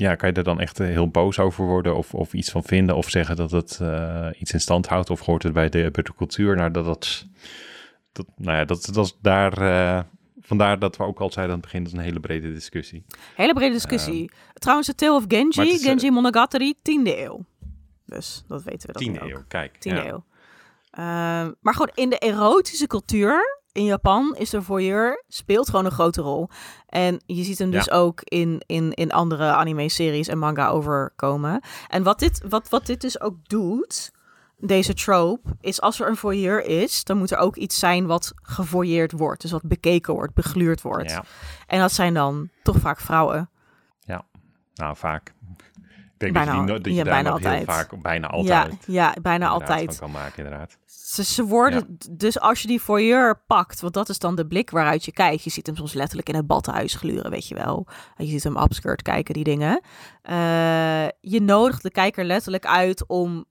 ja, 0.00 0.14
kan 0.14 0.28
je 0.28 0.34
er 0.34 0.44
dan 0.44 0.60
echt 0.60 0.80
eh, 0.80 0.86
heel 0.86 1.08
boos 1.08 1.38
over 1.38 1.64
worden 1.64 1.96
of, 1.96 2.14
of 2.14 2.32
iets 2.32 2.50
van 2.50 2.62
vinden 2.62 2.96
of 2.96 3.10
zeggen 3.10 3.36
dat 3.36 3.50
het 3.50 3.78
eh, 3.82 4.28
iets 4.38 4.52
in 4.52 4.60
stand 4.60 4.86
houdt 4.86 5.10
of 5.10 5.20
hoort 5.20 5.42
het 5.42 5.52
bij 5.52 5.68
de, 5.68 5.90
bij 5.90 6.02
de 6.02 6.14
cultuur? 6.14 6.56
Nou, 6.56 6.70
dat, 6.70 6.84
dat, 6.84 7.26
dat, 8.12 8.26
nou 8.36 8.56
ja, 8.56 8.64
dat, 8.64 8.88
dat 8.92 9.04
is 9.04 9.16
daar, 9.22 9.52
eh, 9.52 10.02
vandaar 10.40 10.78
dat 10.78 10.96
we 10.96 11.04
ook 11.04 11.20
al 11.20 11.32
zeiden 11.32 11.54
aan 11.54 11.60
het 11.60 11.70
begin, 11.70 11.84
dat 11.84 11.92
is 11.92 11.98
een 11.98 12.04
hele 12.04 12.20
brede 12.20 12.52
discussie. 12.52 13.04
Hele 13.34 13.52
brede 13.52 13.72
discussie. 13.72 14.30
Trouwens, 14.54 14.88
de 14.88 14.94
Tale 14.94 15.14
of 15.14 15.24
Genji, 15.28 15.70
is, 15.70 15.82
Genji 15.82 16.10
Monogatari, 16.10 16.74
10e 16.74 17.18
eeuw. 17.18 17.44
Dus 18.06 18.44
dat 18.48 18.62
weten 18.62 18.86
we 18.86 18.92
dat 18.92 19.02
Tiende 19.02 19.18
nu 19.18 19.24
ook. 19.24 19.30
eeuw, 19.38 19.44
kijk. 19.48 19.74
10e 19.74 19.80
ja. 19.80 20.06
eeuw. 20.06 20.24
Ehm, 20.90 21.52
maar 21.60 21.72
gewoon 21.74 21.90
in 21.94 22.10
de 22.10 22.18
erotische 22.18 22.86
cultuur 22.86 23.59
in 23.72 23.84
Japan 23.84 24.34
is 24.38 24.50
de 24.50 24.62
voyeur 24.62 25.24
speelt 25.28 25.68
gewoon 25.68 25.84
een 25.84 25.90
grote 25.90 26.22
rol. 26.22 26.48
En 26.86 27.22
je 27.26 27.42
ziet 27.44 27.58
hem 27.58 27.70
dus 27.70 27.84
Ja. 27.84 27.92
ook 27.96 28.20
in, 28.22 28.62
in, 28.66 28.92
in 28.92 29.12
andere 29.12 29.50
anime-series 29.52 30.28
en 30.28 30.38
manga 30.38 30.68
overkomen. 30.68 31.62
En 31.88 32.02
wat 32.02 32.18
dit, 32.18 32.42
wat, 32.48 32.68
wat 32.68 32.86
dit 32.86 33.00
dus 33.00 33.20
ook 33.20 33.36
doet, 33.42 34.10
deze 34.56 34.94
trope, 34.94 35.48
is 35.60 35.80
als 35.80 36.00
er 36.00 36.08
een 36.08 36.16
voyeur 36.16 36.64
is, 36.64 37.04
dan 37.04 37.16
moet 37.18 37.30
er 37.30 37.38
ook 37.38 37.56
iets 37.56 37.78
zijn 37.78 38.06
wat 38.06 38.32
gevoyeerd 38.42 39.12
wordt. 39.12 39.40
Dus 39.42 39.50
wat 39.50 39.62
bekeken 39.64 40.14
wordt, 40.14 40.34
begluurd 40.34 40.82
wordt. 40.82 41.10
Ja, 41.10 41.24
En 41.66 41.80
dat 41.80 41.92
zijn 41.92 42.14
dan 42.14 42.48
toch 42.62 42.76
vaak 42.76 43.00
vrouwen. 43.00 43.50
nou 44.74 44.96
vaak. 44.96 45.34
Ik 46.22 46.32
denk 46.32 46.46
Bijna 46.46 46.66
dat 46.66 46.76
je, 46.76 46.82
die, 46.82 46.82
dat 46.82 46.92
ja, 46.92 46.98
je 46.98 47.22
bijna 47.22 47.30
altijd. 47.30 47.64
vaak, 47.64 48.02
bijna 48.02 48.26
altijd, 48.26 48.76
Ja, 48.86 49.12
ja 49.12 49.16
bijna 49.22 49.48
altijd. 49.48 49.84
van 49.96 49.96
kan 49.96 50.10
maken, 50.10 50.44
inderdaad. 50.44 50.78
Ze, 50.86 51.24
ze 51.24 51.44
worden, 51.44 51.98
dus 52.10 52.40
als 52.40 52.62
je 52.62 52.68
die 52.68 52.80
voyeur 52.80 53.42
pakt, 53.46 53.80
want 53.80 53.94
dat 53.94 54.08
is 54.08 54.18
dan 54.18 54.34
de 54.34 54.46
blik 54.46 54.70
waaruit 54.70 55.04
je 55.04 55.12
kijkt. 55.12 55.44
Je 55.44 55.50
ziet 55.50 55.66
hem 55.66 55.76
soms 55.76 55.92
letterlijk 55.92 56.28
in 56.28 56.34
het 56.34 56.46
badhuis 56.46 56.94
gluren, 56.94 57.30
weet 57.30 57.48
je 57.48 57.54
wel. 57.54 57.86
Je 58.16 58.26
ziet 58.26 58.44
hem 58.44 58.56
upskirt 58.56 59.02
kijken, 59.02 59.34
die 59.34 59.44
dingen. 59.44 59.80
Eh, 60.22 61.08
je 61.20 61.40
nodigt 61.40 61.82
de 61.82 61.90
kijker 61.90 62.24
letterlijk 62.24 62.66
uit 62.66 63.06
om 63.06 63.44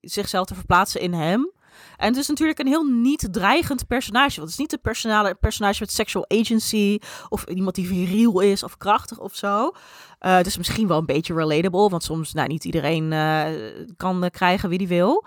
zichzelf 0.00 0.46
te 0.46 0.54
verplaatsen 0.54 1.00
in 1.00 1.12
hem. 1.12 1.50
En 1.96 2.06
het 2.06 2.16
is 2.16 2.28
natuurlijk 2.28 2.58
een 2.58 2.66
heel 2.66 2.84
niet 2.84 3.28
dreigend 3.30 3.86
personage. 3.86 4.36
Want 4.36 4.40
het 4.40 4.50
is 4.50 4.56
niet 4.56 4.72
een 4.72 4.80
personale, 4.80 5.34
personage 5.34 5.80
met 5.80 5.92
sexual 5.92 6.24
agency. 6.28 6.98
Of 7.28 7.44
iemand 7.44 7.74
die 7.74 7.86
viriel 7.86 8.40
is 8.40 8.62
of 8.62 8.76
krachtig 8.76 9.18
of 9.18 9.34
zo. 9.34 9.72
Eh 10.18 10.40
dus 10.40 10.56
misschien 10.56 10.88
wel 10.88 10.98
een 10.98 11.06
beetje 11.06 11.34
relatable. 11.34 11.88
Want 11.88 12.04
soms, 12.04 12.32
nou, 12.32 12.48
niet 12.48 12.64
iedereen 12.64 13.12
eh, 13.12 13.44
kan 13.96 14.24
eh, 14.24 14.30
krijgen 14.30 14.68
wie 14.68 14.78
die 14.78 14.88
wil. 14.88 15.26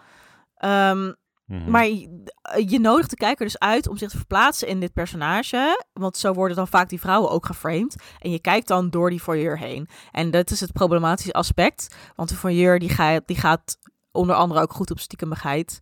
Ehm, 0.57 1.11
Mhm. 1.45 1.69
maar 1.69 1.87
je, 1.87 2.25
je 2.67 2.79
nodigt 2.79 3.09
de 3.09 3.15
kijker 3.15 3.45
dus 3.45 3.59
uit 3.59 3.87
om 3.87 3.97
zich 3.97 4.09
te 4.09 4.17
verplaatsen 4.17 4.67
in 4.67 4.79
dit 4.79 4.93
personage. 4.93 5.85
Want 5.93 6.17
zo 6.17 6.33
worden 6.33 6.57
dan 6.57 6.67
vaak 6.67 6.89
die 6.89 6.99
vrouwen 6.99 7.31
ook 7.31 7.45
geframed. 7.45 7.95
En 8.19 8.31
je 8.31 8.39
kijkt 8.39 8.67
dan 8.67 8.89
door 8.89 9.09
die 9.09 9.21
voyeur 9.21 9.57
heen. 9.57 9.87
En 10.11 10.31
dat 10.31 10.51
is 10.51 10.59
het 10.59 10.73
problematische 10.73 11.33
aspect. 11.33 11.95
Want 12.15 12.29
de 12.29 12.35
voyeur 12.35 12.79
die 12.79 12.89
gaat, 12.89 13.27
die 13.27 13.37
gaat 13.37 13.77
onder 14.11 14.35
andere 14.35 14.61
ook 14.61 14.73
goed 14.73 14.91
op 14.91 14.99
stiekemigheid. 14.99 15.79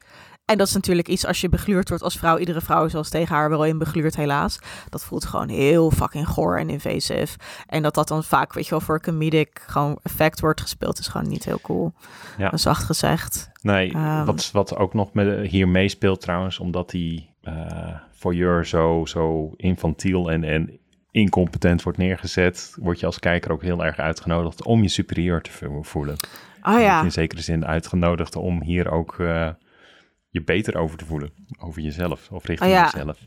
En 0.52 0.58
dat 0.58 0.68
is 0.68 0.74
natuurlijk 0.74 1.08
iets 1.08 1.26
als 1.26 1.42
je 1.42 1.50
begluurd 1.50 1.90
wordt 1.90 2.04
als 2.04 2.18
vrouw. 2.18 2.38
Iedere 2.38 2.62
vrouw 2.62 2.86
is 2.86 2.92
wel 2.92 3.02
eens 3.02 3.10
tegen 3.12 3.36
haar 3.36 3.50
wel 3.50 3.66
in 3.66 3.78
begluurd 3.78 4.16
helaas. 4.16 4.60
Dat 4.90 5.04
voelt 5.04 5.26
gewoon 5.26 5.50
heel 5.50 5.92
fucking 5.92 6.28
goor 6.28 6.58
en 6.60 6.70
invasive. 6.70 7.38
En 7.68 7.82
dat 7.82 7.94
dat 7.94 8.08
dan 8.08 8.24
vaak, 8.24 8.54
weet 8.54 8.64
je 8.64 8.70
wel, 8.70 8.80
voor 8.80 9.02
comedic 9.02 9.64
gewoon 9.68 10.00
effect 10.04 10.40
wordt 10.40 10.62
gespeeld. 10.62 11.00
Is 11.00 11.08
gewoon 11.08 11.28
niet 11.30 11.46
heel 11.46 11.60
cool. 11.62 11.94
Ja. 12.38 12.44
Dat 12.44 12.54
is 12.54 12.62
zacht 12.62 12.84
gezegd. 12.84 13.50
Nee, 13.62 13.94
Ehm. 13.94 14.26
wat, 14.26 14.50
wat 14.54 14.76
ook 14.76 14.94
nog 14.94 15.14
met, 15.14 15.48
hier 15.48 15.68
meespeelt 15.68 16.22
trouwens, 16.22 16.60
omdat 16.60 16.90
die 16.90 17.30
eh 17.42 17.96
voyeur 18.12 18.66
zo, 18.66 19.06
zo 19.06 19.52
infantiel 19.56 20.32
en, 20.32 20.44
en 20.44 20.80
incompetent 21.12 21.84
wordt 21.84 21.98
neergezet, 21.98 22.74
word 22.80 23.00
je 23.00 23.06
als 23.06 23.20
kijker 23.20 23.52
ook 23.52 23.62
heel 23.62 23.86
erg 23.86 23.98
uitgenodigd 23.98 24.64
om 24.64 24.82
je 24.82 24.88
superieur 24.90 25.42
te 25.42 25.52
vo- 25.52 25.84
voelen. 25.84 26.16
Oh 26.64 26.80
ja. 26.80 27.04
in 27.04 27.12
zekere 27.12 27.42
zin 27.42 27.66
uitgenodigd 27.66 28.36
om 28.36 28.62
hier 28.62 28.92
ook 28.92 29.20
eh, 29.20 29.50
je 30.32 30.44
beter 30.44 30.78
over 30.78 30.98
te 30.98 31.06
voelen. 31.06 31.34
Over 31.60 31.82
jezelf 31.82 32.30
of 32.32 32.46
richting 32.46 32.70
Oh 32.72 32.76
ja. 32.78 32.90
jezelf. 32.94 33.18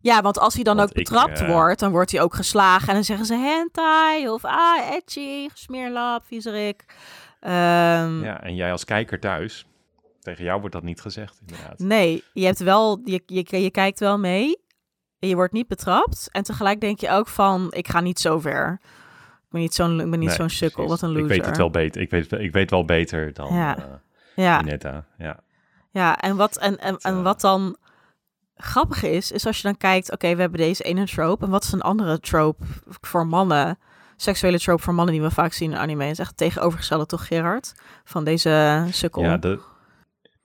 Ja, 0.00 0.22
want 0.22 0.38
als 0.38 0.54
hij 0.54 0.62
dan 0.64 0.76
Want 0.76 0.90
ook 0.90 0.96
ik, 0.96 1.04
betrapt 1.04 1.40
eh, 1.40 1.48
wordt, 1.48 1.80
dan 1.80 1.90
wordt 1.90 2.10
hij 2.12 2.20
ook 2.22 2.34
geslagen. 2.34 2.88
En 2.88 2.94
dan 2.94 3.04
zeggen 3.04 3.26
ze 3.26 3.34
hentai 3.34 4.28
of 4.28 4.44
ah, 4.44 4.90
etchy, 4.92 5.48
smeerlap, 5.54 6.24
viezerik. 6.26 6.84
Ehm, 7.40 8.22
Ja, 8.24 8.42
en 8.42 8.54
jij 8.54 8.72
als 8.72 8.84
kijker 8.84 9.20
thuis, 9.20 9.66
tegen 10.20 10.44
jou 10.44 10.60
wordt 10.60 10.74
dat 10.74 10.84
niet 10.84 11.00
gezegd 11.00 11.40
inderdaad. 11.46 11.78
Nee, 11.78 12.24
je 12.32 12.44
hebt 12.44 12.58
wel, 12.58 13.00
je, 13.04 13.22
je, 13.26 13.60
je 13.62 13.70
kijkt 13.70 13.98
wel 14.00 14.18
mee. 14.18 14.66
Je 15.18 15.34
wordt 15.34 15.52
niet 15.52 15.68
betrapt. 15.68 16.28
En 16.32 16.42
tegelijk 16.42 16.80
denk 16.80 17.00
je 17.00 17.10
ook 17.10 17.28
van, 17.28 17.66
ik 17.70 17.88
ga 17.88 18.00
niet 18.00 18.20
zo 18.20 18.38
ver. 18.38 18.78
Ik 19.36 19.54
ben 19.54 19.60
niet 19.60 19.74
zo'n, 19.74 20.00
ik 20.00 20.10
ben 20.10 20.18
niet 20.18 20.28
Nee, 20.28 20.36
zo'n 20.36 20.50
sukkel, 20.50 20.88
wat 20.88 21.02
een 21.02 21.08
loser. 21.08 21.22
Ik 21.24 21.28
weet 21.28 21.46
het 21.46 21.56
wel 21.56 21.70
beter. 21.70 22.00
Ik 22.00 22.10
weet, 22.10 22.32
ik 22.32 22.52
weet 22.52 22.70
wel 22.70 22.84
beter 22.84 23.32
dan 23.32 23.54
Ja. 23.54 23.76
eh 23.78 23.84
Ja, 24.34 24.60
Inetta. 24.60 25.06
Ja. 25.18 25.40
Ja. 25.90 26.16
En 26.16 26.36
wat, 26.36 26.58
en, 26.58 26.78
en, 26.78 26.94
Het, 26.94 27.04
en 27.04 27.14
eh, 27.14 27.22
wat 27.22 27.40
dan 27.40 27.76
grappig 28.58 29.02
is, 29.02 29.32
is 29.32 29.46
als 29.46 29.56
je 29.56 29.62
dan 29.62 29.76
kijkt, 29.76 30.12
oké, 30.12 30.34
we 30.34 30.40
hebben 30.40 30.60
deze 30.60 30.82
ene 30.82 31.06
trope. 31.06 31.44
En 31.44 31.50
wat 31.50 31.64
is 31.64 31.72
een 31.72 31.80
andere 31.80 32.20
trope 32.20 32.64
voor 33.00 33.26
mannen? 33.26 33.78
Seksuele 34.16 34.58
trope 34.58 34.82
voor 34.82 34.94
mannen 34.94 35.14
die 35.14 35.22
we 35.22 35.30
vaak 35.30 35.52
zien 35.52 35.70
in 35.70 35.76
anime. 35.76 36.08
is 36.08 36.18
echt 36.18 36.28
het 36.28 36.36
tegenovergestelde, 36.36 37.06
toch 37.06 37.26
Gerard? 37.26 37.74
Van 38.04 38.24
deze 38.24 38.84
sukkel. 38.90 39.22
Ja, 39.22 39.36
de, 39.36 39.60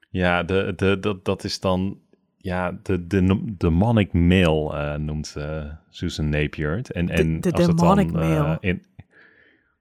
ja 0.10 0.44
de, 0.44 0.74
de, 0.76 1.00
dat, 1.00 1.26
dat 1.26 1.44
is 1.44 1.60
dan. 1.60 2.02
Ja, 2.38 2.80
de, 2.84 3.08
de, 3.08 3.26
de 3.26 3.56
demonic 3.58 4.14
male 4.14 4.74
eh, 4.74 4.96
noemt 4.96 5.36
eh, 5.36 5.64
Susan 5.90 6.30
Napier 6.30 6.76
het. 6.76 6.92
En, 6.92 7.10
en 7.10 7.42
de 7.42 7.52
als 7.52 7.66
het 7.66 7.78
demonic 7.78 8.14
dan, 8.14 8.58
in, 8.60 8.86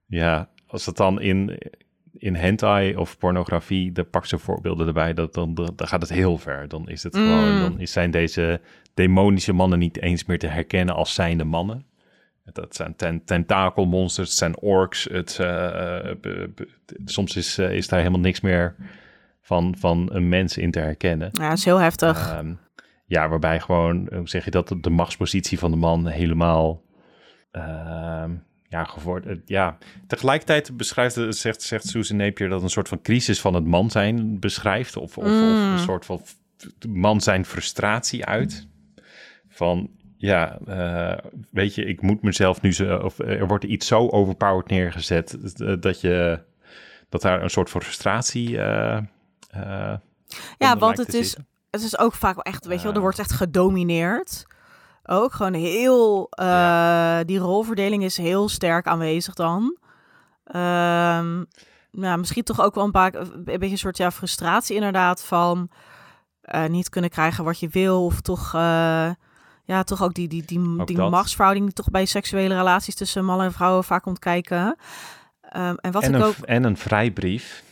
ja, 0.05 0.49
als 0.67 0.85
het 0.85 0.97
dan 0.97 1.21
in, 1.21 1.59
in 2.23 2.35
hentai 2.35 2.95
of 2.95 3.17
pornografie, 3.17 3.91
dan 3.91 4.09
pakt 4.09 4.27
ze 4.27 4.37
voorbeelden 4.37 4.87
erbij, 4.87 5.13
dat, 5.13 5.33
dan, 5.33 5.53
dan 5.53 5.73
gaat 5.87 6.01
het 6.01 6.09
heel 6.13 6.37
ver. 6.37 6.67
Dan 6.67 6.89
is 6.89 7.03
het 7.03 7.15
gewoon, 7.15 7.53
Mm. 7.53 7.59
dan 7.59 7.79
is- 7.79 7.91
zijn 7.91 8.11
deze 8.11 8.61
demonische 8.93 9.53
mannen 9.53 9.79
niet 9.79 10.01
eens 10.01 10.25
meer 10.25 10.39
te 10.39 10.47
herkennen 10.47 10.95
als 10.95 11.13
zijnde 11.13 11.43
mannen. 11.43 11.85
Dat 12.53 12.75
zijn 12.75 12.95
ten, 12.95 13.23
tentakelmonsters, 13.25 14.29
het 14.29 14.37
zijn 14.37 14.59
orks. 14.59 15.03
Het, 15.11 15.37
eh, 15.39 16.09
eh, 16.11 16.15
soms 17.05 17.35
is, 17.35 17.57
eh, 17.57 17.71
is 17.71 17.87
daar 17.87 17.99
helemaal 17.99 18.19
niks 18.19 18.41
meer 18.41 18.75
van, 19.41 19.75
van 19.77 20.09
een 20.11 20.29
mens 20.29 20.57
in 20.57 20.71
te 20.71 20.79
herkennen. 20.79 21.29
Ja, 21.31 21.49
dat 21.49 21.57
is 21.57 21.65
heel 21.65 21.79
heftig. 21.79 22.29
Ehm, 22.31 22.53
ja, 23.05 23.29
waarbij 23.29 23.59
gewoon, 23.59 24.07
hoe 24.15 24.29
zeg 24.29 24.45
je 24.45 24.51
dat, 24.51 24.75
de 24.81 24.89
machtspositie 24.89 25.59
van 25.59 25.71
de 25.71 25.77
man 25.77 26.07
helemaal, 26.07 26.81
ehm, 27.51 28.31
ja, 28.73 28.83
geworden. 28.83 29.41
Ja, 29.45 29.77
tegelijkertijd 30.07 30.77
beschrijft, 30.77 31.15
het- 31.15 31.37
zegt, 31.37 31.61
zegt 31.61 31.87
Susan 31.87 32.17
Napier 32.17 32.49
dat 32.49 32.61
een 32.63 32.69
soort 32.69 32.87
van 32.87 33.01
crisis 33.01 33.41
van 33.41 33.53
het 33.53 33.65
man 33.65 33.91
zijn 33.91 34.39
beschrijft. 34.39 34.97
Of, 34.97 35.17
of, 35.17 35.25
of 35.25 35.31
Mm. 35.31 35.71
een 35.71 35.79
soort 35.79 36.05
van 36.05 36.21
man 36.89 37.21
zijn 37.21 37.45
frustratie 37.45 38.25
uit. 38.25 38.67
Van, 39.49 39.89
ja, 40.17 40.57
eh, 40.65 41.29
weet 41.51 41.75
je, 41.75 41.85
ik 41.85 42.01
moet 42.01 42.21
mezelf 42.21 42.61
nu 42.61 42.73
zo, 42.73 42.97
of 42.97 43.19
er 43.19 43.47
wordt 43.47 43.63
iets 43.63 43.87
zo 43.87 44.07
overpowered 44.09 44.69
neergezet 44.69 45.37
eh, 45.61 45.73
dat 45.79 46.01
je, 46.01 46.39
dat 47.09 47.21
daar 47.21 47.43
een 47.43 47.49
soort 47.49 47.69
van 47.69 47.81
frustratie 47.81 48.57
eh, 48.57 48.97
eh, 49.49 49.93
ja, 50.57 50.77
want 50.77 50.97
het 50.97 51.13
is, 51.13 51.37
het 51.69 51.81
is 51.81 51.97
ook 51.99 52.13
vaak 52.13 52.35
wel 52.35 52.43
echt, 52.43 52.65
weet 52.65 52.77
je 52.77 52.83
wel, 52.85 52.93
er 52.95 53.01
wordt 53.01 53.19
echt 53.19 53.31
gedomineerd. 53.31 54.45
Ook 55.03 55.33
gewoon 55.33 55.53
heel, 55.53 56.27
eh, 56.29 57.19
die 57.25 57.37
rolverdeling 57.37 58.03
is 58.03 58.17
heel 58.17 58.49
sterk 58.49 58.87
aanwezig 58.87 59.33
dan. 59.33 59.77
Ja, 61.91 62.17
misschien 62.17 62.43
toch 62.43 62.61
ook 62.61 62.75
wel 62.75 62.83
een 62.83 62.91
paar, 62.91 63.15
een 63.15 63.43
beetje 63.43 63.69
een 63.69 63.77
soort 63.77 63.97
ja, 63.97 64.11
frustratie 64.11 64.75
inderdaad 64.75 65.23
van 65.23 65.69
eh, 66.41 66.65
niet 66.65 66.89
kunnen 66.89 67.09
krijgen 67.09 67.43
wat 67.43 67.59
je 67.59 67.67
wil. 67.67 68.05
Of 68.05 68.21
toch, 68.21 68.53
eh, 68.53 69.09
ja, 69.63 69.83
toch 69.83 70.03
ook 70.03 70.13
die, 70.13 70.27
die, 70.27 70.45
die, 70.45 70.79
Ook 70.79 70.87
die 70.87 70.95
dat. 70.95 71.11
machtsverhouding 71.11 71.65
die 71.65 71.75
toch 71.75 71.89
bij 71.89 72.05
seksuele 72.05 72.55
relaties 72.55 72.95
tussen 72.95 73.25
mannen 73.25 73.45
en 73.45 73.53
vrouwen 73.53 73.83
vaak 73.83 74.03
komt 74.03 74.19
kijken. 74.19 74.75
Ehm, 75.41 75.75
en 75.75 75.91
wat 75.91 76.03
en, 76.03 76.09
ik 76.09 76.15
een, 76.15 76.23
ook... 76.23 76.35
en 76.35 76.63
een 76.63 76.77
vrijbrief. 76.77 77.63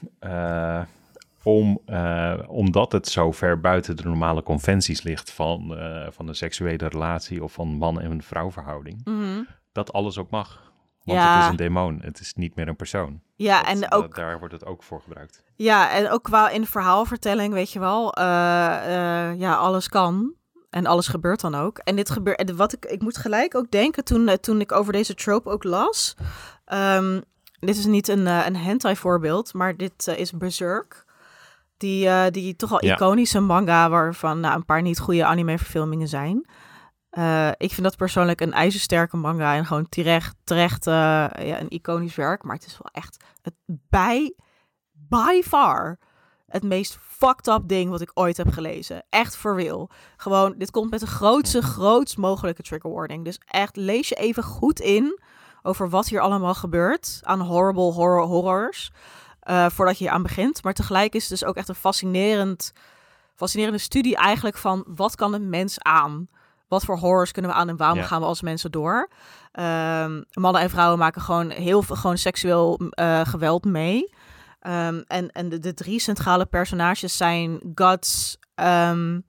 Om, 1.44 1.80
eh, 1.86 2.34
omdat 2.48 2.92
het 2.92 3.08
zo 3.08 3.32
ver 3.32 3.60
buiten 3.60 3.96
de 3.98 4.04
normale 4.04 4.44
conventies 4.44 5.02
ligt 5.02 5.32
van, 5.32 5.78
eh, 5.78 6.08
van 6.10 6.28
een 6.28 6.36
seksuele 6.36 6.88
relatie 6.88 7.44
of 7.44 7.54
van 7.54 7.68
man- 7.68 8.02
en 8.02 8.22
vrouwverhouding. 8.24 9.02
Mhm. 9.04 9.44
Dat 9.72 9.94
alles 9.94 10.18
ook 10.18 10.30
mag. 10.30 10.72
Want 11.04 11.20
Ja. 11.20 11.36
het 11.36 11.44
is 11.44 11.50
een 11.50 11.56
demon, 11.56 12.00
het 12.04 12.20
is 12.20 12.34
niet 12.34 12.56
meer 12.56 12.68
een 12.68 12.76
persoon. 12.76 13.22
Ja, 13.36 13.58
Dat- 13.60 13.68
en 13.70 13.80
dat- 13.80 13.92
ook 13.92 14.16
daar 14.16 14.39
wordt 14.39 14.54
het 14.54 14.66
ook 14.66 14.84
voor 14.84 15.02
gebruikt. 15.02 15.44
Ja, 15.56 15.92
en 15.92 16.10
ook 16.10 16.24
qua 16.24 16.50
in 16.50 16.66
verhaalvertelling, 16.66 17.54
weet 17.54 17.72
je 17.72 17.80
wel, 17.80 18.14
eh, 18.14 18.24
ja, 19.39 19.54
alles 19.56 19.89
kan. 19.89 20.34
En 20.70 20.86
alles 20.86 21.08
gebeurt 21.08 21.42
dan 21.42 21.56
ook. 21.56 21.78
En 21.78 21.96
dit 21.96 22.10
gebeurt, 22.10 22.38
en 22.39 22.56
wat 22.56 22.74
ik, 22.74 22.86
ik 22.86 23.02
moet 23.02 23.18
gelijk 23.18 23.56
ook 23.56 23.72
denken 23.72 24.04
toen, 24.04 24.38
toen 24.42 24.60
ik 24.62 24.72
over 24.72 24.94
deze 24.94 25.14
trope 25.16 25.50
ook 25.50 25.64
las. 25.64 26.16
Ehm, 26.66 27.22
dit 27.60 27.78
is 27.78 27.86
niet 27.86 28.08
een, 28.08 28.26
een 28.26 28.56
hentai 28.56 28.96
voorbeeld, 28.96 29.54
maar 29.54 29.78
dit 29.78 30.08
is 30.08 30.32
Berserk. 30.32 31.06
Die, 31.82 32.08
eh, 32.08 32.32
die 32.32 32.56
toch 32.56 32.72
al 32.72 32.86
Ja. 32.86 32.94
iconische 32.96 33.40
manga 33.40 33.90
waarvan 33.90 34.40
nou, 34.40 34.56
een 34.56 34.66
paar 34.66 34.82
niet 34.82 35.00
goede 35.00 35.26
anime-verfilmingen 35.26 36.08
zijn. 36.08 36.46
Eh, 37.10 37.48
ik 37.48 37.72
vind 37.72 37.84
dat 37.84 37.98
persoonlijk 37.98 38.42
een 38.42 38.54
ijzersterke 38.54 39.18
manga 39.18 39.56
en 39.56 39.66
gewoon 39.66 39.90
terecht, 39.90 40.36
terecht 40.44 40.88
eh, 40.88 40.94
ja, 40.94 41.60
een 41.60 41.70
iconisch 41.70 42.16
werk. 42.16 42.44
Maar 42.44 42.56
het 42.56 42.66
is 42.66 42.78
wel 42.82 43.04
echt 43.04 43.24
het 43.42 43.54
bij, 43.90 44.36
by 44.92 45.42
far 45.44 46.00
het 46.48 46.64
meest 46.64 46.98
fucked 47.02 47.48
up 47.48 47.62
ding 47.66 47.90
wat 47.90 48.02
ik 48.02 48.12
ooit 48.14 48.38
heb 48.38 48.52
gelezen. 48.52 49.04
Echt 49.10 49.36
for 49.38 49.56
real. 49.62 49.90
Gewoon, 50.18 50.54
dit 50.58 50.72
komt 50.72 50.90
met 50.92 51.00
de 51.00 51.08
grootste, 51.08 51.62
grootst 51.62 52.18
mogelijke 52.18 52.62
trigger 52.64 52.92
warning. 52.92 53.26
Dus 53.26 53.40
echt, 53.46 53.76
lees 53.76 54.10
je 54.10 54.16
even 54.16 54.44
goed 54.44 54.80
in 54.80 55.20
over 55.62 55.90
wat 55.90 56.08
hier 56.08 56.22
allemaal 56.22 56.54
gebeurt 56.54 57.20
aan 57.22 57.40
horrible 57.40 57.92
horror 57.92 58.26
horrors. 58.26 58.92
Eh, 59.42 59.66
voordat 59.70 59.98
je 59.98 60.10
aan 60.10 60.24
begint. 60.24 60.64
Maar 60.64 60.74
tegelijk 60.74 61.14
is 61.14 61.22
het 61.30 61.39
dus 61.39 61.46
ook 61.46 61.56
echt 61.56 61.70
een 61.70 61.76
fascinerend, 61.76 62.72
fascinerende 63.36 63.78
studie 63.80 64.16
eigenlijk 64.16 64.58
van 64.58 64.84
wat 64.88 65.16
kan 65.16 65.34
een 65.34 65.50
mens 65.50 65.80
aan? 65.80 66.28
Wat 66.68 66.84
voor 66.84 66.98
horrors 66.98 67.32
kunnen 67.32 67.52
we 67.52 67.58
aan 67.58 67.70
en 67.70 67.78
waarom 67.78 67.98
Ja. 67.98 68.04
gaan 68.04 68.20
we 68.20 68.26
als 68.28 68.42
mensen 68.42 68.72
door? 68.72 69.10
Ehm, 69.52 70.22
mannen 70.34 70.62
en 70.62 70.70
vrouwen 70.70 70.98
maken 71.00 71.22
gewoon 71.22 71.50
heel 71.50 71.82
veel 71.82 71.96
gewoon 71.96 72.18
seksueel 72.18 72.80
eh, 72.89 73.22
geweld 73.26 73.66
mee. 73.66 74.14
Ehm, 74.60 75.02
en 75.08 75.32
en 75.32 75.50
de, 75.50 75.60
de 75.60 75.74
drie 75.74 76.00
centrale 76.00 76.46
personages 76.46 77.18
zijn 77.18 77.62
Guts, 77.76 78.38
ehm, 78.56 79.20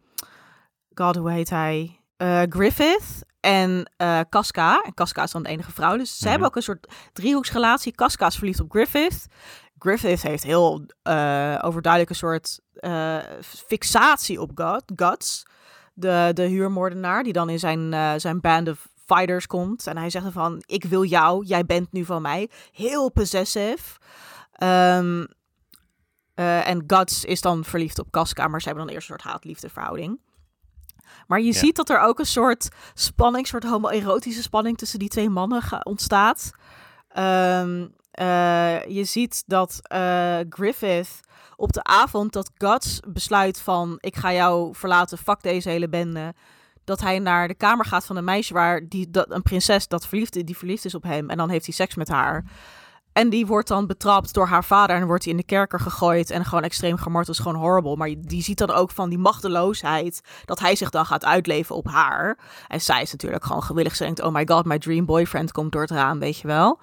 God, 0.94 1.16
hoe 1.16 1.30
heet 1.30 1.50
hij? 1.50 2.00
Eh, 2.16 2.42
Griffith 2.48 3.24
en 3.40 3.90
eh 3.96 4.20
Casca. 4.30 4.82
En 4.82 4.94
Casca 4.94 5.22
is 5.22 5.30
dan 5.30 5.42
de 5.42 5.48
enige 5.48 5.72
vrouw. 5.72 5.96
Dus 5.96 6.10
ze 6.10 6.16
Mhm. 6.20 6.28
hebben 6.30 6.48
ook 6.48 6.56
een 6.56 6.62
soort 6.62 6.86
driehoeksrelatie. 7.12 7.92
Casca 7.94 8.26
is 8.26 8.36
verliefd 8.36 8.60
op 8.60 8.70
Griffith. 8.70 9.26
Griffith 9.82 10.22
heeft 10.22 10.42
heel 10.42 10.86
eh, 11.02 11.58
overduidelijk 11.62 12.10
een 12.10 12.16
soort 12.16 12.60
eh, 12.74 13.18
fixatie 13.40 14.40
op 14.40 14.50
God, 14.54 14.82
Guts. 14.96 15.46
De, 15.94 16.30
de 16.34 16.42
huurmoordenaar 16.42 17.22
die 17.22 17.32
dan 17.32 17.48
in 17.48 17.58
zijn, 17.58 17.92
eh, 17.92 18.12
zijn 18.16 18.40
band 18.40 18.68
of 18.68 18.88
fighters 19.06 19.46
komt. 19.46 19.86
En 19.86 19.96
hij 19.96 20.10
zegt 20.10 20.26
van, 20.32 20.62
ik 20.66 20.84
wil 20.84 21.04
jou, 21.04 21.44
jij 21.44 21.64
bent 21.64 21.92
nu 21.92 22.04
van 22.04 22.22
mij. 22.22 22.50
Heel 22.72 23.10
possessive. 23.10 23.98
Ehm, 24.52 25.24
eh, 26.34 26.68
en 26.68 26.84
Guts 26.86 27.24
is 27.24 27.40
dan 27.40 27.64
verliefd 27.64 27.98
op 27.98 28.10
Casca, 28.10 28.48
maar 28.48 28.60
ze 28.60 28.66
hebben 28.68 28.86
dan 28.86 28.94
eerst 28.94 29.10
een 29.10 29.16
soort 29.18 29.32
haat-liefde 29.32 29.68
verhouding. 29.68 30.20
Maar 31.26 31.40
je 31.40 31.46
Ja. 31.52 31.58
ziet 31.58 31.76
dat 31.76 31.90
er 31.90 32.00
ook 32.00 32.18
een 32.18 32.26
soort 32.26 32.68
spanning, 32.94 33.46
soort 33.46 33.64
homoerotische 33.64 34.42
spanning 34.42 34.78
tussen 34.78 34.98
die 34.98 35.08
twee 35.08 35.28
mannen 35.28 35.86
ontstaat. 35.86 36.50
Ehm, 37.08 37.86
eh, 38.12 38.84
je 38.86 39.04
ziet 39.04 39.42
dat 39.46 39.80
eh, 39.82 40.38
Griffith 40.48 41.20
op 41.56 41.72
de 41.72 41.82
avond 41.82 42.32
dat 42.32 42.50
Guts 42.54 43.00
besluit 43.08 43.60
van 43.60 43.96
ik 44.00 44.16
ga 44.16 44.32
jou 44.32 44.74
verlaten, 44.74 45.18
fuck 45.18 45.42
deze 45.42 45.68
hele 45.68 45.88
bende. 45.88 46.34
Dat 46.84 47.00
hij 47.00 47.18
naar 47.18 47.48
de 47.48 47.54
kamer 47.54 47.84
gaat 47.84 48.04
van 48.04 48.16
een 48.16 48.24
meisje 48.24 48.54
waar 48.54 48.88
die, 48.88 49.10
dat, 49.10 49.30
een 49.30 49.42
prinses 49.42 49.88
dat 49.88 50.06
verliefd, 50.06 50.46
die 50.46 50.56
verliefd 50.56 50.84
is 50.84 50.94
op 50.94 51.02
hem. 51.02 51.30
En 51.30 51.36
dan 51.36 51.50
heeft 51.50 51.64
hij 51.64 51.74
seks 51.74 51.94
met 51.94 52.08
haar. 52.08 52.44
En 53.12 53.28
die 53.28 53.46
wordt 53.46 53.68
dan 53.68 53.86
betrapt 53.86 54.34
door 54.34 54.46
haar 54.46 54.64
vader 54.64 54.96
en 54.96 55.06
wordt 55.06 55.24
hij 55.24 55.32
in 55.32 55.38
de 55.38 55.44
kerker 55.44 55.80
gegooid 55.80 56.30
en 56.30 56.44
gewoon 56.44 56.64
extreem 56.64 56.96
gemarteld. 56.96 57.36
is 57.36 57.42
gewoon 57.42 57.60
horrible. 57.60 57.96
Maar 57.96 58.14
die 58.18 58.42
ziet 58.42 58.58
dan 58.58 58.70
ook 58.70 58.90
van 58.90 59.08
die 59.08 59.18
machteloosheid 59.18 60.20
dat 60.44 60.58
hij 60.58 60.76
zich 60.76 60.90
dan 60.90 61.06
gaat 61.06 61.24
uitleven 61.24 61.76
op 61.76 61.86
haar. 61.86 62.38
En 62.68 62.80
zij 62.80 63.02
is 63.02 63.12
natuurlijk 63.12 63.44
gewoon 63.44 63.62
gewillig. 63.62 63.96
Ze 63.96 64.04
denkt, 64.04 64.22
oh 64.22 64.32
my 64.32 64.46
god, 64.46 64.64
my 64.64 64.78
dream 64.78 65.04
boyfriend 65.04 65.52
komt 65.52 65.72
door 65.72 65.82
het 65.82 65.90
raam, 65.90 66.18
weet 66.18 66.38
je 66.38 66.46
wel. 66.46 66.80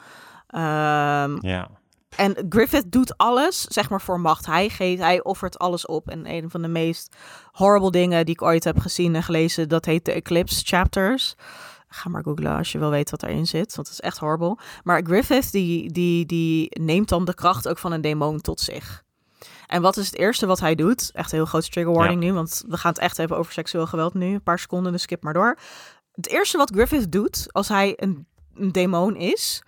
Ehm, 0.50 1.38
Ja, 1.42 1.70
en 2.16 2.46
Griffith 2.50 2.92
doet 2.92 3.18
alles, 3.18 3.62
zeg 3.62 3.90
maar, 3.90 4.02
voor 4.02 4.20
macht. 4.20 4.46
Hij 4.46 4.70
geeft, 4.70 5.02
hij 5.02 5.24
offert 5.24 5.60
alles 5.60 5.86
op. 5.86 6.10
En 6.10 6.30
een 6.30 6.50
van 6.50 6.62
de 6.62 6.68
meest 6.68 7.16
horrible 7.52 7.92
dingen 7.92 8.26
die 8.26 8.34
ik 8.34 8.42
ooit 8.42 8.64
heb 8.64 8.80
gezien 8.80 9.16
en 9.16 9.24
gelezen, 9.24 9.70
dat 9.70 9.86
heet 9.86 10.06
de 10.06 10.12
Eclipse 10.12 10.66
Chapters. 10.66 11.36
Ga 11.88 12.10
maar 12.10 12.24
googlen 12.24 12.58
als 12.58 12.72
je 12.72 12.80
wil 12.80 12.90
weten 12.90 13.20
wat 13.20 13.30
erin 13.30 13.46
zit, 13.46 13.76
want 13.76 13.88
het 13.88 13.98
is 14.00 14.04
echt 14.04 14.18
horrible. 14.18 14.58
Maar 14.84 15.02
Griffith, 15.04 15.52
die, 15.52 15.92
die, 15.92 16.26
die 16.26 16.80
neemt 16.80 17.10
dan 17.10 17.26
de 17.26 17.34
kracht 17.34 17.68
ook 17.68 17.78
van 17.78 17.92
een 17.92 18.02
demon 18.02 18.42
tot 18.42 18.60
zich. 18.60 19.04
En 19.68 19.82
wat 19.82 19.98
is 19.98 20.06
het 20.06 20.18
eerste 20.18 20.46
wat 20.46 20.60
hij 20.60 20.76
doet? 20.76 21.12
Echt 21.14 21.32
een 21.32 21.38
heel 21.38 21.48
groot 21.48 21.72
trigger 21.72 21.94
warning 21.94 22.20
nu, 22.20 22.34
want 22.34 22.64
we 22.68 22.78
gaan 22.78 22.92
het 22.92 23.02
echt 23.02 23.18
hebben 23.18 23.38
over 23.38 23.54
seksueel 23.54 23.88
geweld 23.88 24.14
nu. 24.14 24.34
Een 24.34 24.44
paar 24.44 24.60
seconden, 24.60 24.92
dus 24.92 25.02
skip 25.02 25.24
maar 25.24 25.34
door. 25.34 25.58
Het 26.16 26.28
eerste 26.28 26.58
wat 26.58 26.72
Griffith 26.74 27.12
doet 27.12 27.48
als 27.52 27.68
hij 27.68 27.94
een, 27.96 28.28
een 28.56 28.72
demon 28.72 29.16
is, 29.16 29.64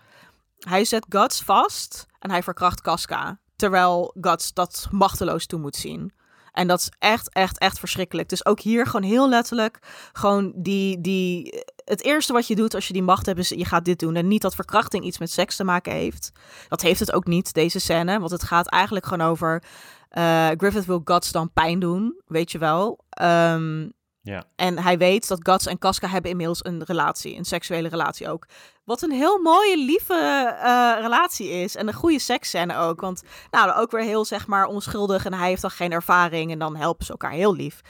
hij 0.68 0.86
zet 0.86 1.06
Guts 1.10 1.42
vast 1.42 2.06
en 2.20 2.30
hij 2.30 2.44
verkracht 2.44 2.82
Casca. 2.82 3.40
Terwijl 3.56 4.16
Guts 4.22 4.54
dat 4.54 4.88
machteloos 4.92 5.46
toe 5.46 5.60
moet 5.60 5.76
zien. 5.76 6.14
En 6.52 6.68
dat 6.68 6.80
is 6.80 6.90
echt, 7.00 7.34
echt, 7.34 7.58
echt 7.58 7.80
verschrikkelijk. 7.80 8.30
Dus 8.30 8.46
ook 8.46 8.60
hier 8.60 8.86
gewoon 8.86 9.10
heel 9.10 9.30
letterlijk, 9.30 9.80
gewoon 10.12 10.54
die, 10.56 11.02
die, 11.02 11.64
het 11.86 12.04
eerste 12.04 12.34
wat 12.34 12.48
je 12.48 12.56
doet 12.56 12.76
als 12.76 12.88
je 12.88 12.94
die 12.94 13.04
macht 13.04 13.26
hebt 13.26 13.40
is, 13.40 13.50
je 13.50 13.66
gaat 13.66 13.86
dit 13.86 14.00
doen. 14.00 14.16
En 14.16 14.28
niet 14.28 14.42
dat 14.42 14.56
verkrachting 14.56 15.04
iets 15.04 15.18
met 15.18 15.32
seks 15.32 15.56
te 15.56 15.64
maken 15.64 15.94
heeft. 15.94 16.32
Dat 16.68 16.82
heeft 16.82 17.00
het 17.00 17.12
ook 17.12 17.26
niet, 17.26 17.54
deze 17.54 17.80
scène. 17.80 18.20
Want 18.20 18.32
het 18.32 18.44
gaat 18.44 18.68
eigenlijk 18.68 19.06
gewoon 19.06 19.28
over, 19.28 19.64
eh, 20.10 20.50
Griffith 20.58 20.86
wil 20.86 21.02
Guts 21.04 21.32
dan 21.32 21.52
pijn 21.54 21.80
doen, 21.80 22.22
weet 22.26 22.52
je 22.52 22.58
wel. 22.58 23.00
Ehm, 23.10 23.90
ja. 24.22 24.44
en 24.56 24.80
hij 24.80 24.98
weet 24.98 25.28
dat 25.28 25.40
Guts 25.50 25.66
en 25.66 25.78
Casca 25.78 26.08
hebben 26.08 26.32
inmiddels 26.32 26.66
een 26.66 26.84
relatie, 26.84 27.38
een 27.38 27.46
seksuele 27.46 27.90
relatie 27.90 28.30
ook. 28.30 28.46
Wat 28.84 29.02
een 29.02 29.12
heel 29.12 29.40
mooie, 29.40 29.78
lieve 29.78 30.14
eh, 30.62 30.94
relatie 31.02 31.50
is. 31.50 31.76
En 31.76 31.88
een 31.88 31.94
goede 31.94 32.20
seksscène 32.20 32.78
ook. 32.78 33.02
Want 33.02 33.24
nou, 33.52 33.72
ook 33.72 33.92
weer 33.92 34.04
heel, 34.04 34.26
zeg 34.26 34.48
maar, 34.48 34.66
onschuldig. 34.66 35.26
En 35.26 35.34
hij 35.34 35.48
heeft 35.48 35.62
dan 35.62 35.72
geen 35.72 35.92
ervaring. 35.92 36.52
En 36.52 36.60
dan 36.60 36.76
helpen 36.76 37.06
ze 37.06 37.12
elkaar 37.12 37.32
heel 37.32 37.56
lief. 37.56 37.82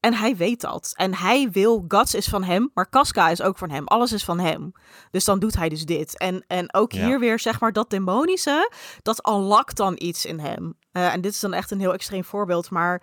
En 0.00 0.14
hij 0.14 0.36
weet 0.36 0.60
dat. 0.60 0.92
En 0.96 1.14
hij 1.14 1.50
wil, 1.50 1.84
Guts 1.88 2.14
is 2.14 2.26
van 2.28 2.44
hem, 2.44 2.70
maar 2.74 2.88
Casca 2.88 3.28
is 3.28 3.42
ook 3.42 3.58
van 3.58 3.70
hem. 3.70 3.86
Alles 3.86 4.12
is 4.12 4.24
van 4.24 4.38
hem. 4.40 4.72
Dus 5.10 5.24
dan 5.24 5.38
doet 5.38 5.56
hij 5.56 5.68
dus 5.68 5.84
dit. 5.84 6.18
En, 6.18 6.44
en 6.46 6.74
ook 6.74 6.92
Ja. 6.92 7.06
hier 7.06 7.18
weer, 7.18 7.38
zeg 7.38 7.60
maar, 7.60 7.72
dat 7.72 7.90
demonische, 7.90 8.70
dat 9.02 9.28
unlockt 9.28 9.76
dan 9.76 9.94
iets 9.98 10.24
in 10.24 10.38
hem. 10.38 10.74
Eh, 10.92 11.12
en 11.12 11.20
dit 11.20 11.32
is 11.32 11.40
dan 11.40 11.52
echt 11.52 11.70
een 11.70 11.80
heel 11.80 11.92
extreem 11.92 12.24
voorbeeld. 12.24 12.70
Maar 12.70 13.02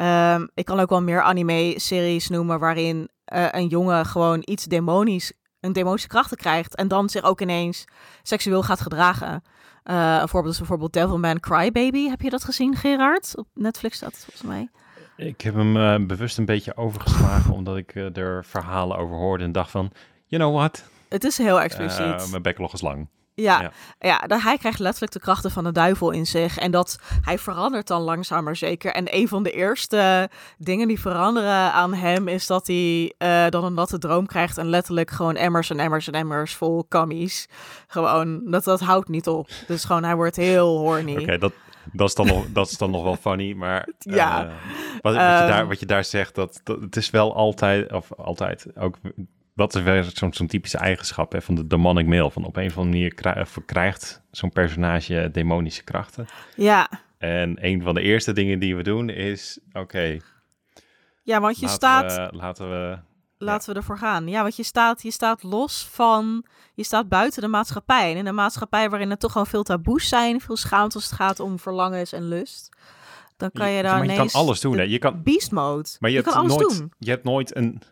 ehm, 0.00 0.46
ik 0.54 0.64
kan 0.64 0.80
ook 0.80 0.88
wel 0.88 1.02
meer 1.02 1.22
anime-series 1.22 2.28
noemen 2.28 2.58
waarin 2.58 3.08
eh, 3.24 3.46
een 3.50 3.66
jongen 3.66 4.06
gewoon 4.06 4.42
iets 4.44 4.64
demonisch, 4.64 5.32
een 5.60 5.72
demonische 5.72 6.08
krachten 6.08 6.36
krijgt. 6.36 6.74
En 6.74 6.88
dan 6.88 7.08
zich 7.08 7.22
ook 7.22 7.40
ineens 7.40 7.84
seksueel 8.22 8.62
gaat 8.62 8.80
gedragen. 8.80 9.42
Eh, 9.82 10.18
een 10.20 10.28
voorbeeld 10.28 10.52
is 10.52 10.58
bijvoorbeeld 10.58 10.92
Devilman 10.92 11.40
Crybaby. 11.40 12.08
Heb 12.08 12.20
je 12.20 12.30
dat 12.30 12.44
gezien, 12.44 12.76
Gerard? 12.76 13.32
Op 13.36 13.46
Netflix 13.54 13.96
staat 13.96 14.12
het 14.12 14.24
volgens 14.24 14.46
mij. 14.46 14.68
Ik 15.26 15.40
heb 15.40 15.54
hem 15.54 15.76
eh, 15.76 16.06
bewust 16.06 16.38
een 16.38 16.44
beetje 16.44 16.76
overgeslagen, 16.76 17.54
omdat 17.54 17.76
ik 17.76 17.94
er 17.94 18.44
verhalen 18.44 18.96
over 18.96 19.16
hoorde 19.16 19.44
en 19.44 19.52
dacht 19.52 19.70
van, 19.70 19.90
you 20.26 20.42
know 20.42 20.56
what? 20.56 20.84
Het 21.08 21.24
is 21.24 21.38
heel 21.38 21.60
expliciet. 21.60 22.30
mijn 22.30 22.42
backlog 22.42 22.72
is 22.72 22.80
lang. 22.80 23.08
Ja, 23.40 23.70
Ja. 23.98 24.38
hij 24.38 24.58
krijgt 24.58 24.78
letterlijk 24.78 25.12
de 25.12 25.20
krachten 25.20 25.50
van 25.50 25.64
de 25.64 25.72
duivel 25.72 26.10
in 26.10 26.26
zich. 26.26 26.58
En 26.58 26.70
dat 26.70 26.98
hij 27.22 27.38
verandert 27.38 27.86
dan 27.86 28.00
langzaam 28.02 28.44
maar 28.44 28.56
zeker. 28.56 28.92
En 28.92 29.14
een 29.16 29.28
van 29.28 29.42
de 29.42 29.50
eerste 29.50 30.30
dingen 30.58 30.88
die 30.88 31.00
veranderen 31.00 31.72
aan 31.72 31.94
hem 31.94 32.28
is 32.28 32.46
dat 32.46 32.66
hij 32.66 33.14
eh, 33.18 33.46
dan 33.48 33.64
een 33.64 33.74
natte 33.74 33.98
droom 33.98 34.26
krijgt. 34.26 34.58
En 34.58 34.68
letterlijk 34.68 35.10
gewoon 35.10 35.36
emmers 35.36 35.70
en 35.70 35.78
emmers 35.78 36.06
en 36.06 36.14
emmers 36.14 36.54
vol 36.54 36.84
kammies. 36.88 37.48
Gewoon, 37.86 38.40
dat, 38.50 38.64
dat 38.64 38.80
houdt 38.80 39.08
niet 39.08 39.28
op. 39.28 39.48
Dus 39.66 39.84
gewoon, 39.84 40.04
hij 40.04 40.14
wordt 40.14 40.36
heel 40.36 40.78
horny. 40.78 41.16
Oké, 41.16 41.38
dat, 41.38 41.52
dat, 41.92 42.08
is 42.08 42.14
dan 42.14 42.26
nog, 42.26 42.44
dat 42.52 42.70
is 42.70 42.78
dan 42.78 42.90
nog 42.90 43.02
wel 43.02 43.16
funny, 43.16 43.52
maar 43.52 43.80
eh, 43.98 44.14
Ja. 44.14 44.44
wat, 44.44 44.52
wat, 45.02 45.12
je 45.14 45.18
Ehm. 45.18 45.48
daar, 45.48 45.68
wat 45.68 45.80
je 45.80 45.86
daar 45.86 46.04
zegt, 46.04 46.34
dat, 46.34 46.60
dat 46.64 46.80
het 46.80 46.96
is 46.96 47.10
wel 47.10 47.34
altijd, 47.34 47.92
of 47.92 48.12
altijd 48.12 48.66
ook, 48.76 48.96
dat 49.60 49.74
is 49.74 49.82
wel 49.82 50.30
zo'n 50.30 50.46
typische 50.46 50.78
eigenschap 50.78 51.32
hè, 51.32 51.42
van 51.42 51.54
de 51.54 51.66
demonic 51.66 52.06
male. 52.06 52.30
Van 52.30 52.44
op 52.44 52.56
een 52.56 52.66
of 52.66 52.76
andere 52.76 52.96
manier 52.96 53.14
krij- 53.14 53.46
verkrijgt 53.46 54.22
zo'n 54.30 54.50
personage 54.50 55.28
demonische 55.32 55.84
krachten. 55.84 56.26
Ja. 56.56 56.90
En 57.18 57.56
een 57.60 57.82
van 57.82 57.94
de 57.94 58.00
eerste 58.00 58.32
dingen 58.32 58.58
die 58.58 58.76
we 58.76 58.82
doen 58.82 59.08
is, 59.08 59.58
oké, 59.72 60.18
ja, 61.22 61.40
want 61.40 61.58
je 61.58 61.66
laten, 61.66 61.76
staat... 61.76 62.30
we, 62.30 62.36
laten 62.36 62.70
we 62.70 62.98
laten 63.38 63.72
we 63.72 63.78
ervoor 63.78 63.98
gaan. 63.98 64.28
Ja, 64.28 64.42
want 64.42 64.56
je 64.56 64.62
staat, 64.62 65.02
je 65.02 65.10
staat 65.10 65.42
los 65.42 65.88
van, 65.90 66.44
je 66.74 66.84
staat 66.84 67.08
buiten 67.08 67.42
de 67.42 67.48
maatschappij. 67.48 68.10
En 68.10 68.16
in 68.16 68.26
een 68.26 68.34
maatschappij 68.34 68.90
waarin 68.90 69.10
er 69.10 69.18
toch 69.18 69.32
gewoon 69.32 69.46
veel 69.46 69.62
taboes 69.62 70.08
zijn, 70.08 70.40
veel 70.40 70.56
schaamte 70.56 70.94
als 70.94 71.04
het 71.04 71.14
gaat 71.14 71.40
om 71.40 71.58
verlangens 71.58 72.12
en 72.12 72.28
lust. 72.28 72.68
Dan 73.36 73.50
kan 73.52 73.70
je 73.70 73.82
daar 73.82 73.98
maar 73.98 74.06
je 74.06 74.16
kan 74.16 74.30
alles 74.30 74.60
doen. 74.60 74.78
Hè? 74.78 74.82
Je 74.82 74.98
kan 74.98 75.22
beast 75.22 75.50
mode. 75.50 75.88
Maar 76.00 76.10
je, 76.10 76.16
je 76.16 76.22
hebt 76.22 76.34
kan 76.34 76.44
alles 76.44 76.56
nooit, 76.56 76.78
doen. 76.78 76.92
je 76.98 77.10
hebt 77.10 77.24
nooit 77.24 77.56
een. 77.56 77.82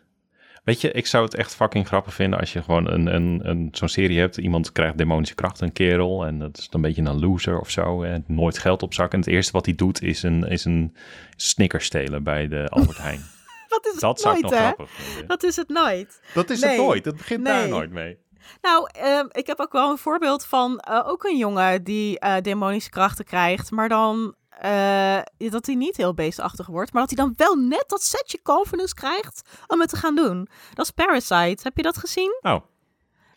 Weet 0.69 0.81
je, 0.81 0.91
ik 0.91 1.07
zou 1.07 1.23
het 1.25 1.35
echt 1.35 1.55
fucking 1.55 1.87
grappig 1.87 2.13
vinden 2.13 2.39
als 2.39 2.53
je 2.53 2.63
gewoon 2.63 2.91
een, 2.91 3.15
een, 3.15 3.39
een, 3.43 3.67
zo'n 3.71 3.87
serie 3.87 4.19
hebt. 4.19 4.37
Iemand 4.37 4.71
krijgt 4.71 4.97
demonische 4.97 5.35
kracht, 5.35 5.61
een 5.61 5.73
kerel. 5.73 6.25
En 6.25 6.39
dat 6.39 6.57
is 6.57 6.69
dan 6.69 6.83
een 6.83 6.87
beetje 6.93 7.11
een 7.11 7.19
loser 7.19 7.59
of 7.59 7.69
zo. 7.69 8.03
En 8.03 8.23
nooit 8.27 8.57
geld 8.57 8.83
op 8.83 8.93
zak. 8.93 9.11
En 9.13 9.19
het 9.19 9.27
eerste 9.27 9.51
wat 9.51 9.65
hij 9.65 9.75
doet 9.75 10.01
is 10.01 10.23
een, 10.23 10.43
is 10.43 10.65
een 10.65 10.95
snicker 11.35 11.81
stelen 11.81 12.23
bij 12.23 12.47
de 12.47 12.67
Albert 12.69 12.97
Heijn. 13.07 13.21
Dat 13.67 13.85
is 13.85 13.91
het 13.91 14.01
Dat 14.01 14.19
zou 14.21 14.35
ik 14.35 14.41
nooit, 14.41 14.53
nog 14.53 14.61
hè? 14.61 14.65
grappig 14.65 14.91
vinden. 14.91 15.27
Dat 15.27 15.43
is 15.43 15.55
het 15.55 15.69
nooit. 15.69 16.21
Dat 16.33 16.49
is 16.49 16.59
Nee. 16.59 16.69
het 16.71 16.79
nooit. 16.79 17.03
Dat 17.03 17.17
begint 17.17 17.45
daar 17.45 17.67
nooit 17.67 17.91
mee. 17.91 18.17
Nou, 18.61 18.89
ehm, 18.91 19.25
ik 19.31 19.47
heb 19.47 19.59
ook 19.59 19.71
wel 19.71 19.89
een 19.91 19.97
voorbeeld 19.97 20.45
van 20.45 20.79
eh, 20.79 21.07
ook 21.07 21.23
een 21.23 21.37
jongen 21.37 21.83
die 21.83 22.19
eh, 22.19 22.41
demonische 22.41 22.89
krachten 22.89 23.25
krijgt, 23.25 23.71
maar 23.71 23.89
dan 23.89 24.35
eh, 24.61 25.19
dat 25.51 25.65
hij 25.65 25.75
niet 25.75 25.97
heel 25.97 26.13
beestachtig 26.13 26.67
wordt, 26.67 26.93
maar 26.93 27.05
dat 27.07 27.17
hij 27.17 27.25
dan 27.25 27.33
wel 27.37 27.55
net 27.55 27.83
dat 27.87 28.03
setje 28.03 28.41
confidence 28.41 28.93
krijgt 28.93 29.49
om 29.67 29.79
het 29.79 29.89
te 29.89 29.95
gaan 29.95 30.15
doen. 30.15 30.47
Dat 30.73 30.85
is 30.85 30.91
Parasite. 30.91 31.59
Heb 31.63 31.77
je 31.77 31.83
dat 31.83 31.97
gezien? 31.97 32.39
Oh, 32.41 32.59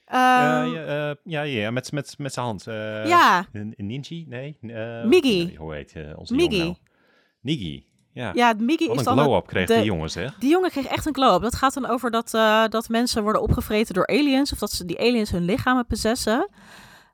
Ehm, 0.05 0.21
ja, 0.21 0.63
ja, 0.65 1.09
eh, 1.11 1.15
ja, 1.25 1.43
ja, 1.43 1.71
met, 1.71 1.93
met, 1.93 2.15
met 2.19 2.33
zijn 2.33 2.47
hand. 2.47 2.67
eh, 2.67 3.07
ja, 3.07 3.47
Een, 3.53 3.75
een 3.77 3.87
Ninji? 3.87 4.25
Nee. 4.29 4.57
eh, 4.61 5.05
Miggy. 5.05 5.45
nee, 5.45 5.57
hoe 5.57 5.75
heet 5.75 5.93
eh, 5.93 6.03
onze 6.19 6.35
Miggy. 6.35 6.51
jongen 6.57 6.67
nou? 6.67 6.77
Niggy. 7.41 7.85
Ja. 8.13 8.31
ja, 8.35 8.53
Miggy 8.59 8.87
Wat 8.87 9.01
is 9.01 9.07
een 9.07 9.15
dan 9.17 9.25
glow-up 9.25 9.47
kreeg 9.47 9.67
de- 9.67 9.75
die 9.75 9.85
jongen, 9.85 10.11
zeg. 10.11 10.35
Die 10.39 10.51
jongen 10.51 10.71
kreeg 10.71 10.87
echt 10.87 11.07
een 11.07 11.15
glow-up. 11.15 11.43
Dat 11.43 11.55
gaat 11.55 11.75
dan 11.75 11.87
over 11.87 12.11
dat, 12.11 12.35
eh, 12.35 12.65
dat 12.69 12.89
mensen 12.89 13.23
worden 13.23 13.43
opgevreten 13.43 13.95
door 13.95 14.07
aliens. 14.07 14.53
Of 14.53 14.59
dat 14.59 14.73
ze 14.73 14.85
die 14.85 14.99
aliens 14.99 15.31
hun 15.31 15.45
lichamen 15.45 15.87
possessen. 15.87 16.49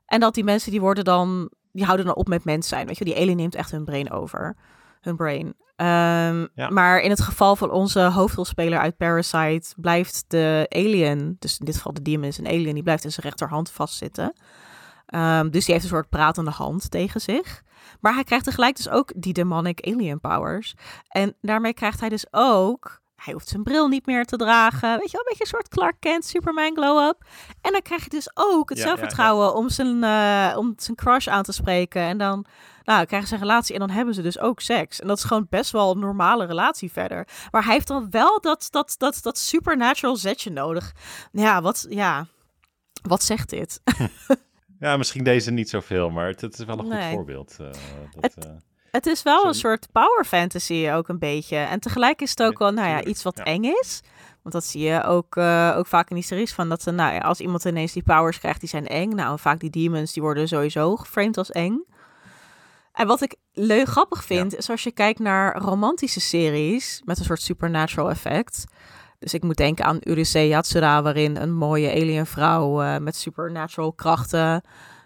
En 0.05 0.19
dat 0.19 0.33
die 0.33 0.43
mensen 0.43 0.71
die 0.71 0.81
worden 0.81 1.03
dan... 1.03 1.51
Die 1.71 1.85
houden 1.85 2.05
dan 2.05 2.15
op 2.15 2.27
met 2.27 2.43
mens 2.43 2.67
zijn. 2.67 2.87
Weet 2.87 2.97
je, 2.97 3.05
die 3.05 3.15
alien 3.15 3.37
neemt 3.37 3.55
echt 3.55 3.71
hun 3.71 3.85
brain 3.85 4.11
over. 4.11 4.55
Hun 5.01 5.15
brain. 5.15 5.53
Ehm, 5.75 6.47
Ja. 6.53 6.69
Maar 6.69 6.99
in 6.99 7.09
het 7.09 7.21
geval 7.21 7.55
van 7.55 7.71
onze 7.71 7.99
hoofdrolspeler 7.99 8.79
uit 8.79 8.97
Parasite... 8.97 9.73
blijft 9.75 10.23
de 10.27 10.65
alien, 10.69 11.35
dus 11.39 11.57
in 11.59 11.65
dit 11.65 11.75
geval 11.75 11.93
de 11.93 12.01
demon 12.01 12.27
is 12.27 12.37
een 12.37 12.47
alien... 12.47 12.73
die 12.73 12.83
blijft 12.83 13.03
in 13.03 13.11
zijn 13.11 13.25
rechterhand 13.25 13.71
vastzitten. 13.71 14.33
Ehm, 15.05 15.49
dus 15.49 15.65
die 15.65 15.73
heeft 15.73 15.85
een 15.85 15.95
soort 15.95 16.09
pratende 16.09 16.51
hand 16.51 16.91
tegen 16.91 17.21
zich. 17.21 17.63
Maar 17.99 18.13
hij 18.13 18.23
krijgt 18.23 18.45
tegelijk 18.45 18.75
dus 18.75 18.89
ook 18.89 19.11
die 19.15 19.33
demonic 19.33 19.87
alien 19.87 20.19
powers. 20.19 20.75
En 21.07 21.35
daarmee 21.41 21.73
krijgt 21.73 21.99
hij 21.99 22.09
dus 22.09 22.25
ook... 22.31 22.98
Hij 23.23 23.33
hoeft 23.33 23.47
zijn 23.47 23.63
bril 23.63 23.87
niet 23.87 24.05
meer 24.05 24.25
te 24.25 24.37
dragen. 24.37 24.89
Weet 24.99 25.11
je 25.11 25.17
wel, 25.17 25.21
een 25.21 25.27
beetje 25.27 25.43
een 25.43 25.49
soort 25.49 25.67
Clark 25.67 25.95
Kent, 25.99 26.25
Superman 26.25 26.75
glow-up. 26.75 27.23
En 27.61 27.71
dan 27.71 27.81
krijg 27.81 28.03
je 28.03 28.09
dus 28.09 28.29
ook 28.33 28.69
het 28.69 28.77
Ja, 28.77 28.83
ja, 28.83 28.89
zelfvertrouwen 28.89 29.55
Om, 29.55 29.69
zijn, 29.69 30.03
eh, 30.03 30.57
om 30.57 30.73
zijn 30.77 30.97
crush 30.97 31.27
aan 31.27 31.43
te 31.43 31.51
spreken. 31.51 32.01
En 32.01 32.17
dan 32.17 32.45
nou, 32.83 33.05
krijgen 33.05 33.27
ze 33.27 33.33
een 33.33 33.39
relatie 33.39 33.73
en 33.73 33.79
dan 33.79 33.89
hebben 33.89 34.13
ze 34.13 34.21
dus 34.21 34.39
ook 34.39 34.59
seks. 34.61 34.99
En 34.99 35.07
dat 35.07 35.17
is 35.17 35.23
gewoon 35.23 35.47
best 35.49 35.71
wel 35.71 35.91
een 35.91 35.99
normale 35.99 36.45
relatie 36.45 36.91
verder. 36.91 37.27
Maar 37.51 37.63
hij 37.63 37.73
heeft 37.73 37.87
dan 37.87 38.07
wel 38.09 38.41
dat, 38.41 38.67
dat, 38.69 38.95
dat, 38.97 39.19
dat 39.21 39.37
supernatural 39.37 40.15
zetje 40.15 40.51
nodig. 40.51 40.93
Ja, 41.31 41.61
wat, 41.61 41.85
ja, 41.89 42.27
wat 43.01 43.23
zegt 43.23 43.49
dit? 43.49 43.81
Ja, 44.79 44.97
misschien 44.97 45.23
deze 45.23 45.51
niet 45.51 45.69
zoveel, 45.69 46.09
maar 46.09 46.27
het, 46.27 46.59
is 46.59 46.65
wel 46.65 46.79
een 46.79 46.85
goed 46.85 47.11
voorbeeld. 47.13 47.55
eh, 47.59 47.69
dat, 48.19 48.33
eh, 48.45 48.51
Het 48.91 49.05
is 49.05 49.23
wel 49.23 49.45
een 49.45 49.53
soort 49.53 49.87
power 49.91 50.25
fantasy 50.25 50.89
ook 50.93 51.07
een 51.07 51.19
beetje. 51.19 51.57
En 51.57 51.79
tegelijk 51.79 52.21
is 52.21 52.29
het 52.29 52.43
ook 52.43 52.59
wel, 52.59 52.71
nou 52.71 52.89
ja, 52.89 53.03
iets 53.03 53.23
wat 53.23 53.37
ja. 53.37 53.43
eng 53.43 53.63
is. 53.63 54.01
Want 54.41 54.53
dat 54.55 54.65
zie 54.65 54.81
je 54.81 55.03
ook, 55.03 55.35
eh, 55.35 55.73
ook 55.77 55.87
vaak 55.87 56.09
in 56.09 56.15
die 56.15 56.25
series 56.25 56.53
van 56.53 56.69
dat 56.69 56.81
ze, 56.81 56.91
nou 56.91 57.13
ja, 57.13 57.19
als 57.19 57.39
iemand 57.39 57.65
ineens 57.65 57.93
die 57.93 58.03
powers 58.03 58.39
krijgt, 58.39 58.59
die 58.59 58.69
zijn 58.69 58.87
eng. 58.87 59.09
Nou, 59.09 59.39
vaak 59.39 59.59
die 59.59 59.69
demons, 59.69 60.13
die 60.13 60.23
worden 60.23 60.47
sowieso 60.47 60.95
geframed 60.95 61.37
als 61.37 61.51
eng. 61.51 61.83
En 62.93 63.07
wat 63.07 63.21
ik 63.21 63.35
leuk 63.53 63.87
grappig 63.87 64.23
vind, 64.23 64.57
is 64.57 64.69
als 64.69 64.83
je 64.83 64.91
kijkt 64.91 65.19
naar 65.19 65.57
romantische 65.57 66.19
series 66.19 67.01
met 67.05 67.19
een 67.19 67.25
soort 67.25 67.41
supernatural 67.41 68.09
effect. 68.09 68.65
Dus 69.19 69.33
ik 69.33 69.43
moet 69.43 69.55
denken 69.57 69.85
aan 69.85 69.97
Urusei 69.99 70.47
Yatsura, 70.47 71.01
waarin 71.01 71.35
een 71.35 71.53
mooie 71.53 71.91
alienvrouw 71.91 72.81
eh 72.81 72.97
met 72.97 73.15
supernatural 73.15 73.93
krachten 73.93 74.61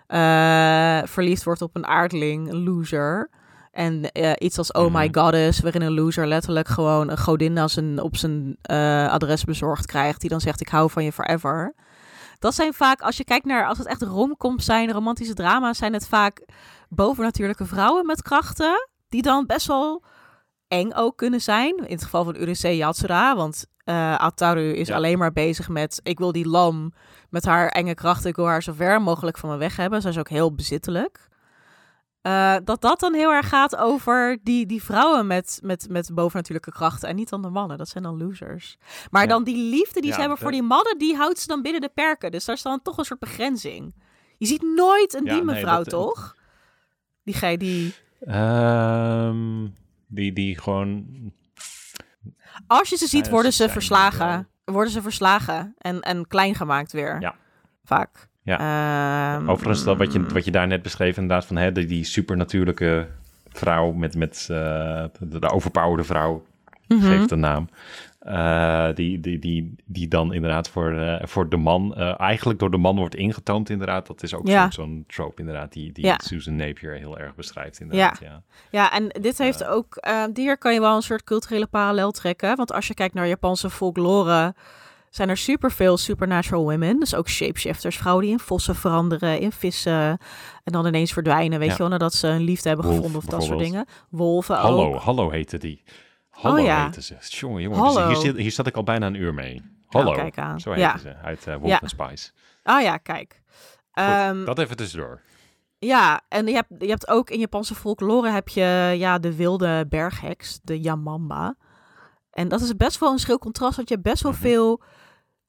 eh, 0.08 1.02
verliefd 1.06 1.44
wordt 1.44 1.62
op 1.62 1.76
een 1.76 1.88
aardling, 1.88 2.52
een 2.52 2.64
loser. 2.64 3.30
En 3.74 4.12
eh, 4.12 4.32
iets 4.38 4.58
als 4.58 4.72
Oh 4.72 4.94
My 4.94 5.06
Mhm. 5.08 5.20
Goddess, 5.20 5.60
waarin 5.60 5.82
een 5.82 5.94
loser 5.94 6.28
letterlijk 6.28 6.68
gewoon 6.68 7.10
een 7.10 7.18
godin 7.18 7.58
als 7.58 7.76
een, 7.76 8.02
op 8.02 8.18
zijn 8.18 8.58
eh, 8.62 9.08
adres 9.12 9.44
bezorgd 9.44 9.86
krijgt, 9.86 10.22
die 10.22 10.30
dan 10.30 10.42
zegt 10.42 10.62
ik 10.62 10.68
hou 10.70 10.90
van 10.90 11.04
je 11.04 11.12
forever. 11.12 11.74
Dat 12.40 12.56
zijn 12.56 12.74
vaak, 12.74 13.02
als 13.02 13.18
je 13.18 13.24
kijkt 13.24 13.46
naar, 13.46 13.68
als 13.68 13.78
het 13.78 13.88
echt 13.88 14.02
romcoms 14.02 14.66
zijn, 14.66 14.92
romantische 14.92 15.34
drama's, 15.34 15.78
zijn 15.78 15.94
het 15.94 16.08
vaak 16.08 16.46
bovennatuurlijke 16.90 17.66
vrouwen 17.66 18.06
met 18.06 18.22
krachten, 18.22 18.90
die 19.10 19.22
dan 19.22 19.46
best 19.46 19.68
wel 19.68 20.04
eng 20.68 20.92
ook 20.94 21.18
kunnen 21.18 21.42
zijn. 21.42 21.76
In 21.78 21.94
het 21.96 22.04
geval 22.04 22.24
van 22.24 22.36
Urusei 22.36 22.78
Yatsura, 22.78 23.36
want 23.36 23.66
eh 23.84 24.16
Ataru 24.16 24.74
is 24.74 24.88
Ja. 24.88 24.96
alleen 24.96 25.18
maar 25.18 25.32
bezig 25.32 25.70
met, 25.70 26.00
ik 26.04 26.20
wil 26.20 26.32
die 26.32 26.48
lam 26.48 26.94
met 27.30 27.46
haar 27.46 27.68
enge 27.68 27.94
krachten, 27.94 28.30
ik 28.30 28.36
wil 28.36 28.46
haar 28.48 28.64
zo 28.64 28.74
ver 28.76 29.02
mogelijk 29.02 29.38
van 29.38 29.50
me 29.50 29.58
weg 29.58 29.76
hebben. 29.76 30.02
Zij 30.02 30.12
is 30.12 30.18
ook 30.18 30.30
heel 30.30 30.54
bezittelijk. 30.56 31.32
Eh, 32.24 32.56
dat 32.64 32.82
dat 32.82 33.00
dan 33.00 33.14
heel 33.14 33.32
erg 33.34 33.50
gaat 33.50 33.76
over 33.76 34.38
die, 34.44 34.66
die 34.66 34.84
vrouwen 34.84 35.28
met, 35.28 35.60
met, 35.62 35.88
met 35.90 36.10
bovennatuurlijke 36.14 36.72
krachten 36.72 37.10
en 37.10 37.16
niet 37.16 37.30
dan 37.30 37.42
de 37.42 37.50
mannen. 37.50 37.78
Dat 37.78 37.90
zijn 37.90 38.04
dan 38.04 38.18
losers. 38.18 38.78
Maar 39.12 39.22
Ja. 39.22 39.28
dan 39.28 39.44
die 39.44 39.70
liefde 39.70 40.00
die 40.00 40.10
Ja, 40.10 40.14
ze 40.14 40.20
hebben 40.20 40.38
de- 40.38 40.44
voor 40.44 40.52
die 40.52 40.62
mannen, 40.64 40.98
die 40.98 41.16
houdt 41.16 41.40
ze 41.40 41.48
dan 41.48 41.62
binnen 41.62 41.82
de 41.82 41.90
perken. 41.94 42.32
Dus 42.32 42.46
daar 42.46 42.56
is 42.56 42.62
dan 42.62 42.82
toch 42.82 42.98
een 42.98 43.06
soort 43.06 43.20
begrenzing. 43.20 43.96
Je 44.38 44.46
ziet 44.46 44.62
nooit 44.62 45.14
een 45.14 45.26
Ja, 45.26 45.34
die 45.34 45.44
nee, 45.44 45.54
mevrouw, 45.56 45.78
dat- 45.78 45.90
toch? 45.90 46.36
Die 47.24 47.34
gij 47.34 47.58
die... 47.58 47.96
ehm, 48.20 49.68
die, 50.08 50.34
die 50.34 50.60
gewoon... 50.60 51.06
Als 52.68 52.90
je 52.90 52.96
ze 52.98 53.08
ziet, 53.08 53.30
worden 53.30 53.54
ze 53.54 53.70
verslagen. 53.70 54.48
Worden 54.66 54.92
ze 54.94 55.02
verslagen 55.02 55.74
en, 55.78 56.02
en 56.02 56.28
klein 56.28 56.56
gemaakt 56.56 56.92
weer. 56.92 57.22
Ja. 57.22 57.36
Vaak. 57.84 58.28
Ja. 58.44 58.58
Ehm, 59.38 59.50
Overigens, 59.50 59.84
dat 59.84 59.98
wat 59.98 60.14
je, 60.14 60.26
wat 60.26 60.46
je 60.46 60.52
daar 60.52 60.68
net 60.68 60.82
beschreef, 60.82 61.18
inderdaad, 61.18 61.46
van 61.46 61.56
hè, 61.56 61.72
die, 61.72 61.86
die 61.86 62.04
supernatuurlijke 62.04 63.08
vrouw 63.50 63.92
met, 63.92 64.16
met 64.16 64.48
eh, 64.52 65.04
de, 65.20 65.40
de 65.40 65.50
overpowerde 65.50 66.04
vrouw, 66.04 66.44
mhm. 66.88 67.02
geeft 67.02 67.32
een 67.32 67.40
naam. 67.40 67.70
Eh, 68.20 68.88
die, 68.94 69.20
die, 69.20 69.40
die, 69.40 69.76
die 69.86 70.08
dan 70.08 70.34
inderdaad 70.34 70.70
voor, 70.70 70.92
eh, 70.92 71.28
voor 71.28 71.50
de 71.50 71.58
man, 71.58 71.96
eigenlijk 72.18 72.60
door 72.60 72.72
de 72.72 72.78
man 72.78 72.96
wordt 72.96 73.16
ingetoomd 73.16 73.70
inderdaad. 73.70 74.08
Dat 74.08 74.24
is 74.24 74.34
ook 74.34 74.48
Ja. 74.48 74.72
zo'n 74.72 75.04
trope 75.08 75.40
inderdaad, 75.40 75.74
die, 75.74 75.92
die 75.92 76.06
Ja. 76.06 76.20
Susan 76.24 76.56
Napier 76.56 76.94
heel 76.94 77.20
erg 77.20 77.36
beschrijft 77.36 77.80
inderdaad. 77.80 78.20
Ja. 78.20 78.42
Ja, 78.70 78.92
en 78.92 79.08
dit 79.08 79.38
heeft 79.38 79.66
ook, 79.66 80.08
hier 80.34 80.58
kan 80.58 80.74
je 80.74 80.80
wel 80.80 80.96
een 80.96 81.02
soort 81.02 81.24
culturele 81.24 81.68
parallel 81.68 82.12
trekken. 82.12 82.56
Want 82.56 82.74
als 82.74 82.88
je 82.88 82.94
kijkt 82.94 83.14
naar 83.14 83.28
Japanse 83.28 83.70
folklore, 83.70 84.54
zijn 85.16 85.30
er 85.30 85.38
superveel 85.38 85.98
supernatural 85.98 86.64
women. 86.64 87.00
Dus 87.00 87.16
ook 87.16 87.30
shapeshifters, 87.30 87.98
vrouwen 87.98 88.24
die 88.24 88.34
in 88.34 88.40
vossen 88.40 88.76
veranderen, 88.76 89.40
in 89.40 89.52
vissen. 89.52 89.94
En 90.64 90.72
dan 90.72 90.86
ineens 90.88 91.14
verdwijnen, 91.14 91.60
weet 91.60 91.68
Ja. 91.68 91.74
je 91.74 91.80
wel, 91.80 91.90
nadat 91.90 92.14
ze 92.14 92.28
een 92.28 92.42
liefde 92.42 92.68
hebben 92.68 92.86
Wolf, 92.86 92.98
gevonden 92.98 93.22
of 93.22 93.28
dat 93.28 93.44
soort 93.44 93.60
dingen. 93.60 93.86
Wolven 94.10 94.56
Hallo, 94.56 94.94
ook. 94.94 95.02
hallo 95.02 95.30
heette 95.30 95.58
die. 95.58 95.84
Hallo 96.30 96.58
Oh, 96.60 96.66
ja. 96.66 96.84
heette 96.84 97.02
ze. 97.02 97.16
Jongen, 97.20 97.62
jongen. 97.62 97.80
Hallo. 97.80 97.94
Dus 98.08 98.08
hier, 98.08 98.16
zit, 98.32 98.38
hier 98.42 98.52
zat 98.52 98.68
ik 98.68 98.76
al 98.76 98.84
bijna 98.84 99.06
een 99.08 99.14
uur 99.16 99.34
mee. 99.34 99.62
Hallo, 99.88 100.06
Nou, 100.06 100.18
kijk 100.18 100.38
aan. 100.38 100.60
zo 100.60 100.70
heette 100.70 100.82
Ja. 100.86 100.98
ze, 100.98 101.16
uit 101.16 101.48
eh 101.48 101.56
Wolf 101.56 101.82
and 101.82 101.90
Spice. 101.90 102.32
Ah 102.64 102.82
ja, 102.82 102.98
kijk. 102.98 103.42
Goed, 103.92 104.04
Ehm, 104.04 104.46
dat 104.46 104.60
even 104.60 104.76
tussendoor. 104.78 105.22
Ja, 105.80 106.22
en 106.30 106.48
je 106.48 106.54
hebt, 106.54 106.70
je 106.80 106.90
hebt 106.90 107.08
ook 107.08 107.30
in 107.30 107.40
Japanse 107.40 107.76
folklore 107.76 108.30
heb 108.30 108.48
je 108.48 108.94
ja, 108.98 109.20
de 109.20 109.36
wilde 109.36 109.86
bergheks, 109.90 110.60
de 110.64 110.80
Yamamba. 110.82 111.56
En 112.32 112.48
dat 112.48 112.62
is 112.62 112.76
best 112.76 113.00
wel 113.00 113.12
een 113.12 113.20
schil 113.20 113.38
contrast, 113.40 113.76
want 113.76 113.88
je 113.90 113.94
hebt 113.96 114.08
best 114.08 114.24
wel 114.24 114.32
Mhm. 114.32 114.42
veel 114.42 114.82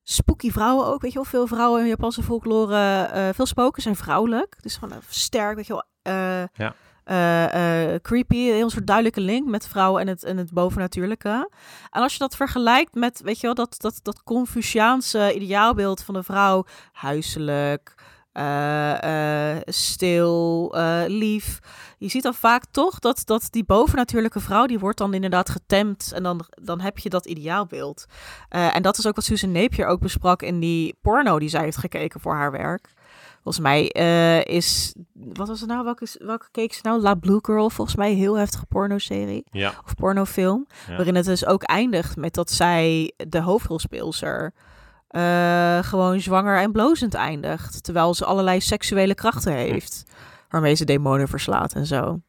spooky 0.04 0.50
vrouwen 0.50 0.86
ook. 0.86 1.02
Weet 1.02 1.12
je 1.12 1.18
wel, 1.18 1.24
veel 1.30 1.46
vrouwen 1.46 1.80
in 1.80 1.86
Japanse 1.86 2.22
folklore, 2.22 3.02
eh, 3.12 3.28
veel 3.34 3.46
spoken 3.46 3.82
zijn 3.82 3.96
vrouwelijk. 3.96 4.56
Dus 4.62 4.74
gewoon 4.76 4.94
eh, 4.94 5.04
sterk, 5.08 5.56
weet 5.56 5.66
je 5.66 5.72
wel. 5.72 5.84
eh, 6.02 6.42
Ja. 6.54 6.74
creepy, 8.02 8.36
een 8.36 8.54
heel 8.54 8.70
soort 8.70 8.86
duidelijke 8.86 9.20
link 9.20 9.46
met 9.48 9.68
vrouwen 9.68 10.00
en 10.00 10.08
het, 10.08 10.24
en 10.24 10.36
het 10.36 10.52
bovennatuurlijke. 10.52 11.50
En 11.90 12.02
als 12.02 12.12
je 12.12 12.18
dat 12.18 12.36
vergelijkt 12.36 12.94
met, 12.94 13.20
weet 13.24 13.36
je 13.40 13.46
wel, 13.46 13.54
dat, 13.54 13.74
dat, 13.78 14.00
dat 14.02 14.22
Confuciaanse 14.22 15.34
ideaalbeeld 15.34 16.02
van 16.02 16.14
de 16.14 16.22
vrouw, 16.22 16.64
huiselijk, 16.92 17.94
eh, 18.34 19.52
eh, 19.52 19.60
stil, 19.66 20.72
eh, 20.76 21.02
lief. 21.06 21.58
Je 21.98 22.08
ziet 22.08 22.22
dan 22.22 22.34
vaak 22.34 22.64
toch 22.70 22.98
dat, 22.98 23.22
dat 23.24 23.46
die 23.50 23.64
bovennatuurlijke 23.64 24.40
vrouw, 24.40 24.66
die 24.66 24.78
wordt 24.78 24.98
dan 24.98 25.14
inderdaad 25.14 25.48
getemd 25.48 26.12
en 26.14 26.22
dan, 26.22 26.44
dan 26.50 26.80
heb 26.80 26.98
je 26.98 27.08
dat 27.08 27.26
ideaalbeeld. 27.26 28.04
En 28.48 28.82
dat 28.82 28.98
is 28.98 29.06
ook 29.06 29.14
wat 29.14 29.24
Susan 29.24 29.52
Napier 29.52 29.86
ook 29.86 30.00
besprak 30.00 30.42
in 30.42 30.60
die 30.60 30.98
porno 31.02 31.38
die 31.38 31.48
zij 31.48 31.62
heeft 31.62 31.76
gekeken 31.76 32.20
voor 32.20 32.34
haar 32.34 32.50
werk. 32.50 32.92
Volgens 33.42 33.64
mij 33.64 33.86
is, 34.42 34.94
wat 35.12 35.48
was 35.48 35.60
het 35.60 35.68
nou, 35.68 35.84
welke, 35.84 36.06
welke 36.18 36.48
keek 36.50 36.72
ze 36.72 36.80
nou? 36.82 37.00
La 37.00 37.14
Blue 37.14 37.38
Girl, 37.42 37.70
volgens 37.70 37.96
mij 37.96 38.10
een 38.10 38.16
heel 38.16 38.38
heftige 38.38 38.66
pornoserie 38.66 39.44
Ja. 39.50 39.74
of 39.84 39.94
pornofilm. 39.94 40.66
Ja. 40.88 40.96
Waarin 40.96 41.14
het 41.14 41.24
dus 41.24 41.46
ook 41.46 41.62
eindigt 41.62 42.16
met 42.16 42.34
dat 42.34 42.50
zij, 42.50 43.12
de 43.16 43.40
hoofdrolspeelster, 43.40 44.52
eh, 45.14 45.78
gewoon 45.82 46.20
zwanger 46.20 46.58
en 46.58 46.72
blozend 46.72 47.14
eindigt. 47.14 47.84
Terwijl 47.84 48.14
ze 48.14 48.24
allerlei 48.24 48.60
seksuele 48.60 49.14
krachten 49.14 49.52
heeft. 49.52 50.04
Waarmee 50.48 50.74
ze 50.74 50.84
demonen 50.84 51.28
verslaat 51.28 51.72
en 51.72 51.86
zo. 51.86 52.20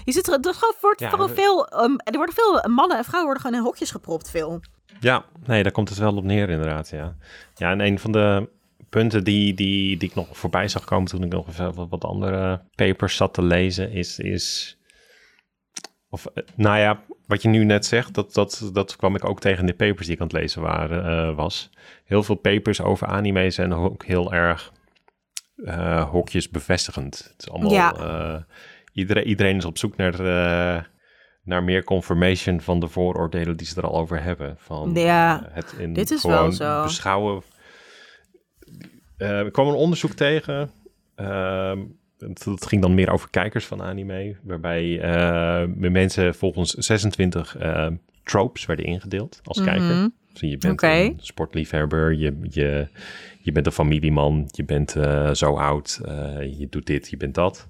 Je 0.05 0.11
zit 0.11 0.27
er, 0.27 0.33
er, 0.33 0.75
wordt 0.81 0.99
Ja, 0.99 1.09
gewoon 1.09 1.29
veel, 1.29 1.67
ehm, 1.67 1.95
er 1.97 2.17
worden 2.17 2.35
veel 2.35 2.69
mannen 2.69 2.97
en 2.97 3.03
vrouwen 3.03 3.25
worden 3.25 3.41
gewoon 3.41 3.57
in 3.57 3.65
hokjes 3.65 3.91
gepropt 3.91 4.29
veel. 4.29 4.59
Ja, 4.99 5.25
nee, 5.45 5.63
daar 5.63 5.71
komt 5.71 5.89
het 5.89 5.97
wel 5.97 6.15
op 6.15 6.23
neer 6.23 6.49
inderdaad, 6.49 6.89
ja. 6.89 7.15
Ja, 7.55 7.71
en 7.71 7.79
een 7.79 7.99
van 7.99 8.11
de 8.11 8.49
punten 8.89 9.23
die, 9.23 9.53
die, 9.53 9.97
die 9.97 10.09
ik 10.09 10.15
nog 10.15 10.37
voorbij 10.37 10.67
zag 10.67 10.83
komen 10.85 11.09
toen 11.09 11.23
ik 11.23 11.31
nog 11.31 11.47
even 11.47 11.73
wat, 11.73 11.89
wat 11.89 12.03
andere 12.03 12.61
papers 12.75 13.15
zat 13.15 13.33
te 13.33 13.43
lezen, 13.43 13.91
is, 13.91 14.19
is 14.19 14.77
of, 16.13 16.25
eh, 16.25 16.43
nou 16.55 16.79
ja, 16.79 17.01
wat 17.25 17.41
je 17.41 17.47
nu 17.49 17.63
net 17.63 17.85
zegt, 17.85 18.13
dat, 18.13 18.33
dat, 18.33 18.69
dat 18.73 18.95
kwam 18.95 19.15
ik 19.15 19.25
ook 19.29 19.39
tegen 19.39 19.59
in 19.59 19.65
de 19.65 19.73
papers 19.85 20.05
die 20.05 20.15
ik 20.15 20.21
aan 20.21 20.27
het 20.27 20.35
lezen 20.35 20.61
waren, 20.61 21.05
eh, 21.29 21.35
was. 21.35 21.69
Heel 22.05 22.23
veel 22.23 22.35
papers 22.35 22.81
over 22.81 23.07
anime 23.07 23.49
zijn 23.49 23.73
ook 23.73 24.05
heel 24.05 24.33
erg 24.33 24.71
eh, 25.65 26.09
hokjes 26.09 26.49
bevestigend. 26.49 27.17
Het 27.31 27.41
is 27.41 27.49
allemaal, 27.49 27.71
Ja. 27.71 28.45
iedereen, 28.93 29.27
iedereen 29.27 29.57
is 29.57 29.65
op 29.65 29.77
zoek 29.77 29.95
naar, 29.95 30.15
naar 31.43 31.63
meer 31.63 31.83
confirmation 31.83 32.61
van 32.61 32.79
de 32.79 32.87
vooroordelen 32.87 33.57
die 33.57 33.67
ze 33.67 33.75
er 33.75 33.87
al 33.87 33.99
over 33.99 34.23
hebben. 34.23 34.55
Van, 34.59 34.91
Ja, 34.93 35.49
het 35.51 35.73
in 35.77 35.93
dit 35.93 36.11
is 36.11 36.23
wel 36.23 36.51
zo. 36.51 36.83
beschouwen. 36.83 37.41
Ik 39.17 39.51
kwam 39.51 39.67
een 39.67 39.73
onderzoek 39.73 40.11
tegen. 40.13 40.71
ehm, 41.15 41.79
dat, 42.43 42.67
ging 42.67 42.81
dan 42.81 42.93
meer 42.93 43.11
over 43.11 43.29
kijkers 43.29 43.65
van 43.65 43.81
anime. 43.81 44.35
Waarbij 44.43 44.99
eh, 44.99 45.67
mensen 45.75 46.35
volgens 46.35 46.71
26 46.71 47.57
eh, 47.57 47.87
tropes 48.23 48.65
werden 48.65 48.85
ingedeeld 48.85 49.41
als 49.43 49.63
kijker. 49.63 49.95
Mhm. 49.95 50.07
Dus 50.33 50.41
je 50.41 50.57
bent 50.57 50.81
een 50.81 51.13
sportliefhebber, 51.17 52.13
je, 52.13 52.37
je, 52.41 52.87
je 53.41 53.51
bent 53.51 53.65
een 53.65 53.71
familieman, 53.71 54.47
je 54.51 54.63
bent 54.63 54.95
eh, 54.95 55.33
zo 55.33 55.55
oud, 55.55 55.99
je 56.57 56.67
doet 56.69 56.85
dit, 56.85 57.09
je 57.09 57.17
bent 57.17 57.35
dat. 57.35 57.69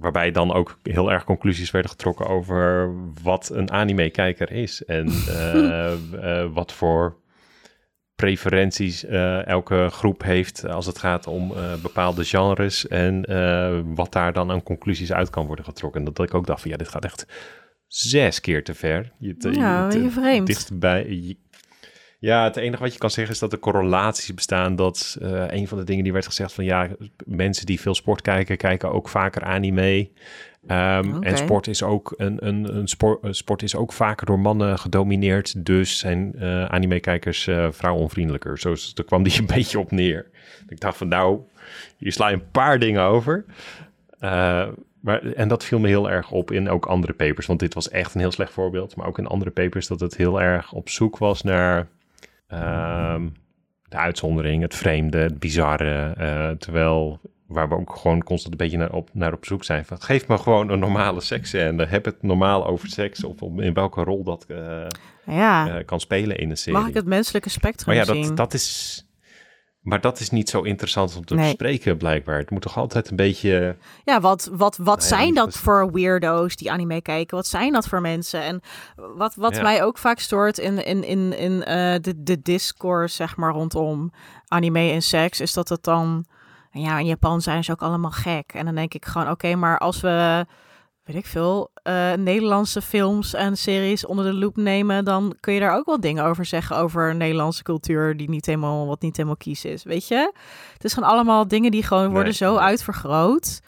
Waarbij 0.00 0.30
dan 0.30 0.52
ook 0.52 0.78
heel 0.82 1.12
erg 1.12 1.24
conclusies 1.24 1.70
werden 1.70 1.90
getrokken 1.90 2.26
over 2.26 2.94
wat 3.22 3.50
een 3.54 3.70
anime-kijker 3.70 4.52
is. 4.52 4.84
En 4.84 5.12
wat 6.58 6.72
voor 6.72 7.16
preferenties 8.16 9.04
eh, 9.04 9.46
elke 9.46 9.88
groep 9.90 10.22
heeft 10.22 10.68
als 10.68 10.86
het 10.86 10.98
gaat 10.98 11.26
om 11.26 11.52
eh, 11.52 11.74
bepaalde 11.82 12.24
genres. 12.24 12.88
En 12.88 13.24
eh, 13.24 13.80
wat 13.84 14.12
daar 14.12 14.32
dan 14.32 14.50
aan 14.50 14.62
conclusies 14.62 15.12
uit 15.12 15.30
kan 15.30 15.46
worden 15.46 15.64
getrokken. 15.64 16.00
En 16.06 16.12
dat 16.12 16.26
ik 16.28 16.34
ook 16.34 16.46
dacht 16.46 16.60
van 16.60 16.70
ja, 16.70 16.76
dit 16.76 16.88
gaat 16.88 17.04
echt 17.04 17.26
zes 17.86 18.40
keer 18.40 18.64
te 18.64 18.74
ver. 18.74 19.12
Je, 19.18 19.36
te- 19.36 19.50
Ja, 19.52 19.90
je- 19.92 20.10
vreemd. 20.10 20.46
Dichtbij. 20.46 21.06
je- 21.08 21.36
ja, 22.18 22.44
het 22.44 22.56
enige 22.56 22.82
wat 22.82 22.92
je 22.92 22.98
kan 22.98 23.10
zeggen 23.10 23.34
is 23.34 23.40
dat 23.40 23.52
er 23.52 23.58
correlaties 23.58 24.34
bestaan. 24.34 24.76
Dat 24.76 25.16
een 25.48 25.68
van 25.68 25.78
de 25.78 25.84
dingen 25.84 26.04
die 26.04 26.12
werd 26.12 26.26
gezegd 26.26 26.52
van 26.52 26.64
ja, 26.64 26.88
mensen 27.24 27.66
die 27.66 27.80
veel 27.80 27.94
sport 27.94 28.22
kijken, 28.22 28.56
kijken 28.56 28.92
ook 28.92 29.08
vaker 29.08 29.42
anime. 29.42 30.10
Ehm. 30.66 31.22
En 31.22 31.36
sport 31.36 31.66
is 31.66 31.82
ook 31.82 32.14
een, 32.16 32.46
een, 32.46 32.76
een 32.76 32.88
sport, 32.88 33.24
eh, 33.24 33.32
sport 33.32 33.62
is 33.62 33.76
ook 33.76 33.92
vaker 33.92 34.26
door 34.26 34.38
mannen 34.38 34.78
gedomineerd. 34.78 35.64
Dus 35.64 35.98
zijn 35.98 36.34
eh 36.38 36.64
anime-kijkers 36.64 37.46
eh 37.46 37.66
vrouwonvriendelijker. 37.70 38.58
Zo 38.58 38.74
daar 38.94 39.04
kwam 39.04 39.22
die 39.22 39.38
een 39.40 39.46
beetje 39.46 39.78
op 39.78 39.90
neer. 39.90 40.26
Ik 40.68 40.80
dacht 40.80 40.96
van 40.96 41.08
nou, 41.08 41.40
hier 41.98 42.12
sla 42.12 42.28
je 42.28 42.34
een 42.34 42.50
paar 42.50 42.78
dingen 42.78 43.02
over. 43.02 43.44
Maar, 45.00 45.22
en 45.32 45.48
dat 45.48 45.64
viel 45.64 45.78
me 45.78 45.88
heel 45.88 46.10
erg 46.10 46.30
op 46.30 46.50
in 46.50 46.68
ook 46.68 46.86
andere 46.86 47.12
papers. 47.12 47.46
Want 47.46 47.60
dit 47.60 47.74
was 47.74 47.88
echt 47.88 48.14
een 48.14 48.20
heel 48.20 48.32
slecht 48.32 48.52
voorbeeld. 48.52 48.96
Maar 48.96 49.06
ook 49.06 49.18
in 49.18 49.26
andere 49.26 49.50
papers 49.50 49.86
dat 49.86 50.00
het 50.00 50.16
heel 50.16 50.40
erg 50.40 50.72
op 50.72 50.88
zoek 50.88 51.18
was 51.18 51.42
naar 51.42 51.88
ehm, 52.46 53.28
de 53.88 53.96
uitzondering, 53.96 54.62
het 54.62 54.74
vreemde, 54.74 55.18
het 55.18 55.38
bizarre. 55.38 56.14
terwijl 56.58 57.20
waar 57.46 57.68
we 57.68 57.74
ook 57.74 57.96
gewoon 57.96 58.22
constant 58.22 58.52
een 58.52 58.58
beetje 58.58 58.76
naar 58.78 58.92
op, 58.92 59.08
naar 59.12 59.32
op 59.32 59.44
zoek 59.44 59.64
zijn. 59.64 59.84
Van, 59.84 60.00
geef 60.02 60.28
me 60.28 60.38
gewoon 60.38 60.68
een 60.70 60.78
normale 60.78 61.20
seksscène. 61.20 61.86
Heb 61.86 62.04
het 62.04 62.22
normaal 62.22 62.66
over 62.66 62.88
seks. 62.88 63.24
Of 63.24 63.42
om- 63.42 63.60
in 63.60 63.74
welke 63.74 64.02
rol 64.02 64.24
dat 64.24 64.44
eh, 64.48 64.86
Ja, 65.26 65.68
eh, 65.78 65.84
kan 65.84 66.00
spelen 66.00 66.38
in 66.38 66.50
een 66.50 66.56
serie. 66.56 66.78
mag 66.78 66.88
ik 66.88 66.94
het 66.94 67.06
menselijke 67.06 67.48
spectrum 67.50 67.96
Maar 67.96 68.06
ja, 68.06 68.12
zien? 68.12 68.26
dat, 68.26 68.36
dat 68.36 68.54
is... 68.54 69.00
Maar 69.80 70.00
dat 70.00 70.20
is 70.20 70.30
niet 70.30 70.48
zo 70.48 70.62
interessant 70.62 71.16
om 71.16 71.24
te 71.24 71.34
Nee. 71.34 71.44
bespreken, 71.44 71.96
blijkbaar. 71.96 72.38
Het 72.38 72.50
moet 72.50 72.62
toch 72.62 72.76
altijd 72.76 73.10
een 73.10 73.16
beetje... 73.16 73.76
Ja, 74.04 74.20
wat, 74.20 74.48
wat, 74.52 74.76
wat 74.76 74.96
Nou 74.98 75.08
zijn 75.08 75.34
dat 75.34 75.56
voor 75.56 75.92
weirdo's 75.92 76.56
die 76.56 76.70
anime 76.70 77.00
kijken? 77.02 77.36
Wat 77.36 77.46
zijn 77.46 77.72
dat 77.72 77.88
voor 77.88 78.00
mensen? 78.00 78.42
En 78.42 78.60
wat, 79.16 79.34
wat 79.34 79.56
Ja. 79.56 79.62
mij 79.62 79.82
ook 79.84 79.98
vaak 79.98 80.18
stoort 80.18 80.58
in, 80.58 80.84
in, 80.84 81.04
in, 81.04 81.38
in 81.38 81.64
eh, 81.64 81.94
de, 82.00 82.22
de 82.22 82.42
discourse, 82.42 83.14
zeg 83.14 83.36
maar, 83.36 83.52
rondom 83.52 84.12
anime 84.48 84.90
en 84.90 85.02
seks, 85.02 85.40
is 85.40 85.52
dat 85.52 85.68
het 85.68 85.82
dan... 85.82 86.26
en 86.76 86.82
Ja, 86.82 86.98
in 86.98 87.06
Japan 87.06 87.40
zijn 87.40 87.64
ze 87.64 87.72
ook 87.72 87.82
allemaal 87.82 88.10
gek. 88.10 88.52
En 88.54 88.64
dan 88.64 88.74
denk 88.74 88.94
ik 88.94 89.04
gewoon, 89.04 89.30
oké, 89.30 89.54
maar 89.54 89.78
als 89.78 90.00
we, 90.00 90.46
weet 91.04 91.16
ik 91.16 91.26
veel, 91.26 91.70
eh, 91.82 92.12
Nederlandse 92.12 92.82
films 92.82 93.34
en 93.34 93.56
series 93.56 94.06
onder 94.06 94.24
de 94.24 94.34
loep 94.34 94.56
nemen, 94.56 95.04
dan 95.04 95.36
kun 95.40 95.54
je 95.54 95.60
daar 95.60 95.76
ook 95.76 95.86
wel 95.86 96.00
dingen 96.00 96.24
over 96.24 96.44
zeggen 96.44 96.76
over 96.76 97.14
Nederlandse 97.14 97.62
cultuur 97.62 98.16
die 98.16 98.28
niet 98.28 98.46
helemaal, 98.46 98.86
wat 98.86 99.00
niet 99.02 99.16
helemaal 99.16 99.36
kies 99.36 99.64
is, 99.64 99.84
weet 99.84 100.08
je? 100.08 100.32
Het 100.72 100.84
is 100.84 100.94
gewoon 100.94 101.08
allemaal 101.10 101.48
dingen 101.48 101.70
die 101.70 101.82
gewoon 101.82 102.06
worden 102.06 102.24
Nee, 102.24 102.32
zo 102.32 102.56
uitvergroot. 102.56 103.60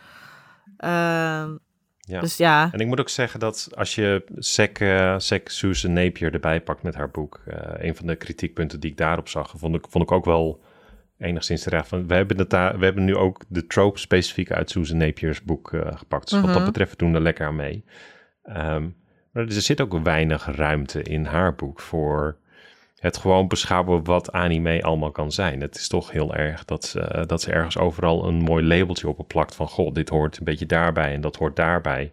Ehm, 0.77 1.57
Ja. 2.01 2.21
Dus 2.21 2.37
ja, 2.37 2.69
En 2.73 2.81
ik 2.81 2.87
moet 2.87 3.01
ook 3.01 3.09
zeggen 3.09 3.41
dat 3.41 3.69
als 3.75 3.95
je 3.95 4.25
Sec, 4.37 4.79
eh 4.79 5.15
Sec 5.19 5.49
Susan 5.49 5.93
Napier 5.93 6.33
erbij 6.33 6.61
pakt 6.61 6.83
met 6.83 6.95
haar 6.95 7.11
boek... 7.11 7.41
eh, 7.47 7.87
een 7.87 7.97
van 7.97 8.07
de 8.07 8.17
kritiekpunten 8.17 8.81
die 8.81 8.91
ik 8.91 8.97
daarop 8.97 9.29
zag... 9.29 9.53
vond 9.57 9.75
ik, 9.75 9.87
vond 9.89 10.05
ik 10.05 10.13
ook 10.13 10.25
wel 10.25 10.61
enigszins 11.19 11.63
terecht. 11.63 11.89
Van, 11.89 12.07
we, 12.07 12.15
hebben 12.15 12.39
het 12.39 12.51
daar, 12.51 12.79
we 12.79 12.85
hebben 12.85 13.05
nu 13.05 13.17
ook 13.17 13.41
de 13.49 13.67
trope 13.67 13.99
specifiek 13.99 14.51
uit 14.51 14.71
Susan 14.71 14.97
Napier's 14.97 15.43
boek 15.43 15.73
eh, 15.73 15.97
gepakt. 15.97 16.31
Dus 16.31 16.41
wat 16.41 16.49
dat 16.49 16.57
Mhm. 16.57 16.67
betreft 16.67 16.99
doen 16.99 17.11
we 17.11 17.17
er 17.17 17.23
lekker 17.23 17.47
aan 17.47 17.57
mee. 17.57 17.85
Ehm, 18.43 18.87
maar 19.33 19.45
er 19.45 19.53
zit 19.53 19.81
ook 19.81 20.03
weinig 20.03 20.57
ruimte 20.57 21.03
in 21.03 21.25
haar 21.25 21.55
boek 21.55 21.81
voor 21.81 22.37
het 22.99 23.17
gewoon 23.17 23.49
beschouwen 23.49 24.05
wat 24.05 24.33
anime 24.33 24.83
allemaal 24.83 25.11
kan 25.11 25.33
zijn. 25.33 25.61
Het 25.61 25.77
is 25.77 25.89
toch 25.89 26.11
heel 26.11 26.35
erg 26.35 26.65
dat 26.65 26.85
ze, 26.85 27.25
dat 27.27 27.43
ze 27.43 27.53
ergens 27.53 27.79
overal 27.79 28.27
een 28.29 28.35
mooi 28.41 28.65
labeltje 28.67 29.09
op 29.09 29.29
plakt 29.29 29.55
van... 29.55 29.69
goh, 29.69 29.95
dit 29.95 30.09
hoort 30.09 30.39
een 30.39 30.45
beetje 30.45 30.67
daarbij 30.67 31.13
en 31.13 31.21
dat 31.21 31.37
hoort 31.37 31.57
daarbij. 31.57 32.13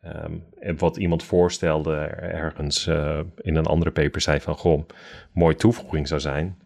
Ehm, 0.00 0.32
en 0.60 0.78
wat 0.78 0.96
iemand 0.96 1.22
voorstelde 1.22 1.96
ergens 2.20 2.86
eh, 2.86 3.20
in 3.36 3.56
een 3.56 3.66
andere 3.66 3.90
paper 3.90 4.20
zei 4.20 4.40
van... 4.40 4.56
goh, 4.56 4.88
mooie 5.32 5.54
toevoeging 5.54 6.08
zou 6.08 6.20
zijn... 6.20 6.58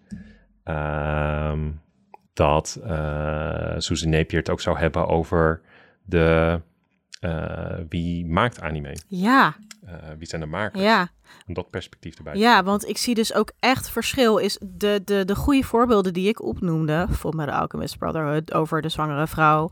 ehm, 0.64 1.70
dat 2.32 2.80
eh 2.84 3.74
Susan 3.78 4.10
Napier 4.10 4.38
het 4.38 4.50
ook 4.50 4.60
zou 4.60 4.78
hebben 4.78 5.06
over 5.08 5.60
de... 6.04 6.60
eh, 7.20 7.78
wie 7.88 8.26
maakt 8.26 8.60
anime? 8.60 8.96
ja, 9.08 9.54
Eh, 9.86 9.94
wie 10.18 10.26
zijn 10.26 10.40
de 10.40 10.46
makers? 10.46 10.82
ja. 10.82 11.08
Om 11.46 11.54
dat 11.54 11.70
perspectief 11.70 12.16
erbij 12.16 12.32
te 12.32 12.38
Ja, 12.38 12.62
want 12.62 12.88
ik 12.88 12.98
zie 12.98 13.14
dus 13.14 13.34
ook 13.34 13.52
echt 13.60 13.90
verschil. 13.90 14.36
Is 14.36 14.58
de, 14.66 15.02
de, 15.04 15.24
de 15.24 15.34
goede 15.34 15.62
voorbeelden 15.62 16.12
die 16.12 16.28
ik 16.28 16.42
opnoemde, 16.42 17.04
bijvoorbeeld 17.06 17.44
met 17.46 17.54
de 17.54 17.60
Alchemist 17.60 17.98
Brotherhood 17.98 18.52
over 18.54 18.82
de 18.82 18.88
zwangere 18.88 19.26
vrouw, 19.26 19.70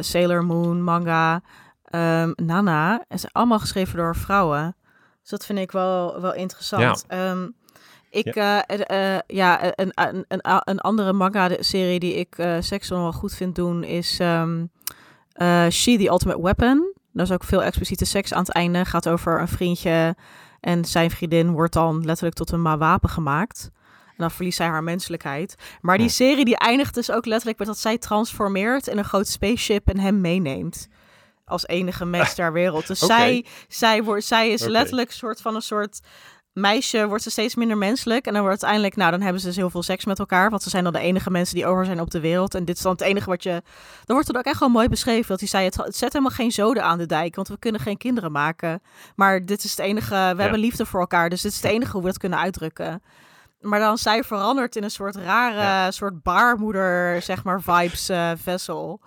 Sailor 0.00 0.44
Moon, 0.44 0.82
manga, 0.82 1.42
ehm, 1.84 2.32
Nana, 2.36 3.04
zijn 3.08 3.32
allemaal 3.32 3.58
geschreven 3.58 3.96
door 3.96 4.16
vrouwen. 4.16 4.76
Dus 5.20 5.30
dat 5.30 5.46
vind 5.46 5.58
ik 5.58 5.72
wel, 5.72 6.20
wel 6.20 6.34
interessant. 6.34 7.04
Ehm, 7.08 7.48
ik, 8.12 8.34
ja, 8.34 8.64
uh, 8.90 9.18
ja 9.26 9.64
een, 9.78 9.90
een, 9.94 10.24
een, 10.28 10.40
een 10.64 10.78
andere 10.78 11.12
manga-serie 11.12 11.98
die 11.98 12.14
ik 12.14 12.38
uh, 12.38 12.56
seksueel 12.60 13.00
wel 13.00 13.12
goed 13.12 13.34
vind 13.34 13.54
doen 13.54 13.84
is 13.84 14.18
um, 14.20 14.70
uh, 15.36 15.68
She, 15.68 15.96
the 15.96 16.08
Ultimate 16.08 16.42
Weapon. 16.42 16.94
Daar 17.12 17.24
is 17.24 17.32
ook 17.32 17.44
veel 17.44 17.62
expliciete 17.62 18.04
seks 18.04 18.32
aan 18.32 18.42
het 18.42 18.52
einde. 18.52 18.84
Gaat 18.84 19.08
over 19.08 19.40
een 19.40 19.48
vriendje 19.48 20.16
en 20.60 20.84
zijn 20.84 21.10
vriendin 21.10 21.52
wordt 21.52 21.72
dan 21.72 22.04
letterlijk 22.04 22.36
tot 22.36 22.50
een 22.50 22.78
wapen 22.78 23.08
gemaakt. 23.08 23.70
En 24.06 24.14
dan 24.16 24.30
verliest 24.30 24.56
zij 24.56 24.66
haar 24.66 24.82
menselijkheid. 24.82 25.54
Maar 25.80 25.98
die 25.98 26.08
serie 26.08 26.44
die 26.44 26.58
eindigt 26.58 26.94
dus 26.94 27.10
ook 27.10 27.26
letterlijk 27.26 27.58
met 27.58 27.68
dat 27.68 27.78
zij 27.78 27.98
transformeert 27.98 28.86
in 28.86 28.98
een 28.98 29.04
groot 29.04 29.28
spaceship 29.28 29.88
en 29.88 29.98
hem 29.98 30.20
meeneemt. 30.20 30.88
Als 31.44 31.66
enige 31.66 32.04
mens 32.04 32.34
ter 32.38 32.52
wereld. 32.52 32.86
Dus 32.86 33.02
okay. 33.02 33.18
zij, 33.18 33.46
zij, 33.68 34.02
wordt, 34.02 34.24
zij 34.24 34.50
is 34.50 34.60
okay. 34.60 34.72
letterlijk 34.72 35.08
een 35.08 35.14
soort 35.14 35.40
van 35.40 35.54
een 35.54 35.62
soort 35.62 36.00
meisje 36.52 37.06
wordt 37.06 37.22
ze 37.22 37.30
steeds 37.30 37.54
minder 37.54 37.78
menselijk. 37.78 38.26
En 38.26 38.32
dan 38.32 38.42
wordt 38.42 38.62
uiteindelijk, 38.62 38.96
nou, 38.96 39.10
dan 39.10 39.20
hebben 39.20 39.40
ze 39.40 39.46
dus 39.46 39.56
heel 39.56 39.70
veel 39.70 39.82
seks 39.82 40.04
met 40.04 40.18
elkaar. 40.18 40.50
Want 40.50 40.62
ze 40.62 40.70
zijn 40.70 40.84
dan 40.84 40.92
de 40.92 40.98
enige 40.98 41.30
mensen 41.30 41.54
die 41.54 41.66
over 41.66 41.84
zijn 41.84 42.00
op 42.00 42.10
de 42.10 42.20
wereld. 42.20 42.54
En 42.54 42.64
dit 42.64 42.76
is 42.76 42.82
dan 42.82 42.92
het 42.92 43.00
enige 43.00 43.30
wat 43.30 43.42
je. 43.42 43.62
Dan 44.04 44.14
wordt 44.14 44.28
het 44.28 44.36
ook 44.36 44.44
echt 44.44 44.56
gewoon 44.56 44.72
mooi 44.72 44.88
beschreven. 44.88 45.28
Dat 45.28 45.40
hij 45.40 45.48
zei: 45.48 45.64
het, 45.64 45.76
het 45.76 45.96
zet 45.96 46.12
helemaal 46.12 46.36
geen 46.36 46.52
zoden 46.52 46.84
aan 46.84 46.98
de 46.98 47.06
dijk. 47.06 47.34
Want 47.34 47.48
we 47.48 47.58
kunnen 47.58 47.80
geen 47.80 47.96
kinderen 47.96 48.32
maken. 48.32 48.82
Maar 49.16 49.44
dit 49.44 49.64
is 49.64 49.70
het 49.70 49.80
enige. 49.80 50.14
We 50.14 50.16
ja. 50.16 50.36
hebben 50.36 50.60
liefde 50.60 50.86
voor 50.86 51.00
elkaar. 51.00 51.28
Dus 51.28 51.42
dit 51.42 51.52
is 51.52 51.62
het 51.62 51.70
enige 51.70 51.92
hoe 51.92 52.00
we 52.00 52.06
dat 52.06 52.18
kunnen 52.18 52.38
uitdrukken. 52.38 53.02
Maar 53.60 53.78
dan 53.78 53.98
zij 53.98 54.24
verandert 54.24 54.76
in 54.76 54.82
een 54.82 54.90
soort 54.90 55.16
rare, 55.16 55.92
soort 55.92 56.22
baarmoeder, 56.22 57.22
zeg 57.22 57.44
maar, 57.44 57.62
vibes 57.62 58.10
uh, 58.10 58.30
vessel. 58.36 59.00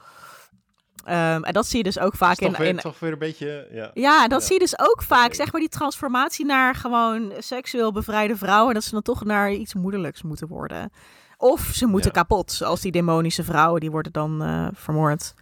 Um, 1.08 1.44
en 1.44 1.54
dat 1.54 1.66
zie 1.66 1.78
je 1.78 1.84
dus 1.84 2.00
ook 2.00 2.16
vaak 2.16 2.40
in, 2.40 2.54
in... 2.54 2.78
toch 2.78 3.00
weer 3.00 3.12
een 3.12 3.20
beetje... 3.20 3.68
Ja, 3.72 3.92
ja 3.94 4.28
dat 4.28 4.44
zie 4.44 4.54
je 4.54 4.60
dus 4.60 4.80
ook 4.80 5.04
vaak, 5.04 5.34
zeg 5.34 5.52
maar, 5.52 5.62
die 5.62 5.70
transformatie 5.70 6.46
naar 6.46 6.76
gewoon 6.76 7.32
seksueel 7.38 7.92
bevrijde 7.92 8.36
vrouwen. 8.36 8.74
Dat 8.74 8.84
ze 8.84 8.92
dan 8.92 9.02
toch 9.02 9.24
naar 9.24 9.52
iets 9.52 9.74
moederlijks 9.74 10.24
moeten 10.24 10.48
worden. 10.48 10.92
Of 11.38 11.70
ze 11.74 11.86
moeten 11.86 12.12
kapot, 12.12 12.52
zoals 12.52 12.82
die 12.82 12.92
demonische 12.92 13.44
vrouwen, 13.44 13.82
die 13.82 13.92
worden 13.92 14.12
dan 14.12 14.44
uh, 14.44 14.68
vermoord. 14.74 15.34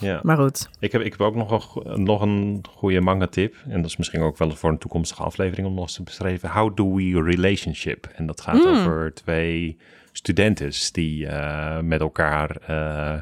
Ja. 0.00 0.20
Maar 0.22 0.36
goed. 0.36 0.68
Ik 0.78 0.92
heb, 0.92 1.02
ik 1.02 1.10
heb 1.10 1.20
ook 1.20 1.34
nog 1.34 1.84
een, 1.84 2.02
nog 2.02 2.20
een 2.20 2.64
goede 2.70 3.00
manga 3.00 3.26
tip. 3.26 3.54
En 3.68 3.76
dat 3.76 3.90
is 3.90 3.96
misschien 3.96 4.22
ook 4.22 4.38
wel 4.38 4.50
voor 4.50 4.70
een 4.70 4.78
toekomstige 4.78 5.22
aflevering 5.22 5.66
om 5.66 5.74
nog 5.74 5.82
eens 5.82 5.94
te 5.94 6.02
beschrijven. 6.02 6.50
How 6.50 6.76
do 6.76 6.94
we 6.94 7.22
relationship? 7.22 8.06
En 8.14 8.26
dat 8.26 8.40
gaat 8.40 8.64
mm. 8.64 8.70
over 8.70 9.14
twee 9.14 9.78
studenten 10.12 10.72
die 10.92 11.26
uh, 11.26 11.78
met 11.78 12.00
elkaar 12.00 12.56
uh, 12.70 13.20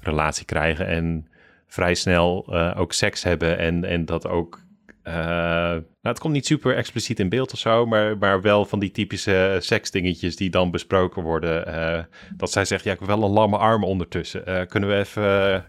relatie 0.00 0.44
krijgen 0.44 0.86
en 0.86 1.28
vrij 1.70 1.94
snel 1.94 2.46
uh, 2.50 2.74
ook 2.76 2.92
seks 2.92 3.22
hebben. 3.22 3.58
En, 3.58 3.84
en 3.84 4.04
dat 4.04 4.28
ook 4.28 4.60
uh, 5.04 5.14
nou, 5.14 5.82
het 6.02 6.18
komt 6.18 6.32
niet 6.32 6.46
super 6.46 6.76
expliciet 6.76 7.20
in 7.20 7.28
beeld 7.28 7.52
of 7.52 7.58
zo, 7.58 7.86
maar, 7.86 8.18
maar 8.18 8.40
wel 8.40 8.64
van 8.64 8.78
die 8.78 8.90
typische 8.90 9.56
seksdingetjes 9.60 10.36
die 10.36 10.50
dan 10.50 10.70
besproken 10.70 11.22
worden. 11.22 11.68
Uh, 11.68 12.02
dat 12.36 12.52
zij 12.52 12.64
zegt, 12.64 12.84
ja, 12.84 12.92
ik 12.92 12.98
heb 12.98 13.08
wel 13.08 13.22
een 13.22 13.30
lamme 13.30 13.56
arm 13.56 13.84
ondertussen. 13.84 14.66
Kunnen, 14.68 14.88
we 14.88 14.96
even, 14.96 15.22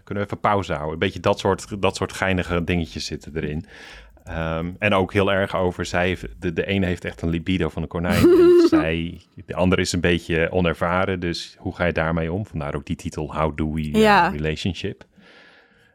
kunnen 0.04 0.22
we 0.22 0.28
even 0.28 0.40
pauze 0.40 0.72
houden? 0.72 0.92
Een 0.92 0.98
beetje 0.98 1.20
dat 1.20 1.38
soort, 1.38 1.82
dat 1.82 1.96
soort 1.96 2.12
geinige 2.12 2.64
dingetjes 2.64 3.04
zitten 3.04 3.36
erin. 3.36 3.64
Um, 4.28 4.76
en 4.78 4.94
ook 4.94 5.12
heel 5.12 5.32
erg 5.32 5.56
over, 5.56 5.84
zij, 5.84 6.18
de, 6.38 6.52
de 6.52 6.66
ene 6.66 6.86
heeft 6.86 7.04
echt 7.04 7.22
een 7.22 7.28
libido 7.28 7.68
van 7.68 7.82
een 7.82 7.88
konijn. 7.88 8.24
en 8.24 8.66
zij, 8.68 9.20
de 9.46 9.54
andere 9.54 9.80
is 9.80 9.92
een 9.92 10.00
beetje 10.00 10.50
onervaren, 10.50 11.20
dus 11.20 11.56
hoe 11.58 11.74
ga 11.74 11.84
je 11.84 11.92
daarmee 11.92 12.32
om? 12.32 12.46
Vandaar 12.46 12.74
ook 12.74 12.86
die 12.86 12.96
titel, 12.96 13.36
How 13.36 13.56
Do 13.56 13.72
We 13.72 13.98
ja. 13.98 14.28
Relationship? 14.28 15.04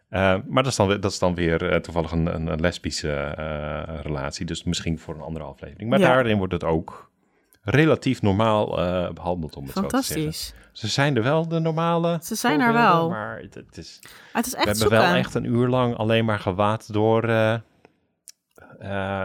Uh, 0.09 0.35
maar 0.47 0.63
dat 0.63 0.71
is 0.71 0.75
dan, 0.75 0.87
dat 0.87 1.11
is 1.11 1.19
dan 1.19 1.35
weer 1.35 1.73
uh, 1.73 1.79
toevallig 1.79 2.11
een, 2.11 2.49
een, 2.49 2.59
lesbische 2.59 3.35
uh, 3.39 3.99
relatie. 4.01 4.45
Dus 4.45 4.63
misschien 4.63 4.99
voor 4.99 5.15
een 5.15 5.21
andere 5.21 5.45
aflevering. 5.45 5.89
Maar 5.89 5.99
ja. 5.99 6.07
daarin 6.07 6.37
wordt 6.37 6.53
het 6.53 6.63
ook 6.63 7.11
relatief 7.63 8.21
normaal 8.21 8.69
behandeld, 9.13 9.55
om 9.55 9.63
het 9.63 9.73
zo 9.73 9.85
te 9.85 10.01
zeggen. 10.01 10.55
Ze 10.71 10.87
zijn 10.87 11.15
er 11.15 11.23
wel, 11.23 11.47
de 11.47 11.59
normale. 11.59 12.19
Ze 12.21 12.35
zijn 12.35 12.59
er 12.59 12.73
wel. 12.73 13.09
Maar 13.09 13.39
het, 13.39 13.53
het 13.53 13.77
is, 13.77 13.99
het 14.33 14.45
is 14.45 14.53
echt 14.53 14.63
we 14.63 14.69
hebben 14.69 14.99
wel 14.99 15.15
echt 15.15 15.33
een 15.33 15.43
uur 15.43 15.67
lang 15.67 15.95
alleen 15.95 16.25
maar 16.25 16.39
gewaad 16.39 16.93
door 16.93 17.29
uh, 17.29 17.55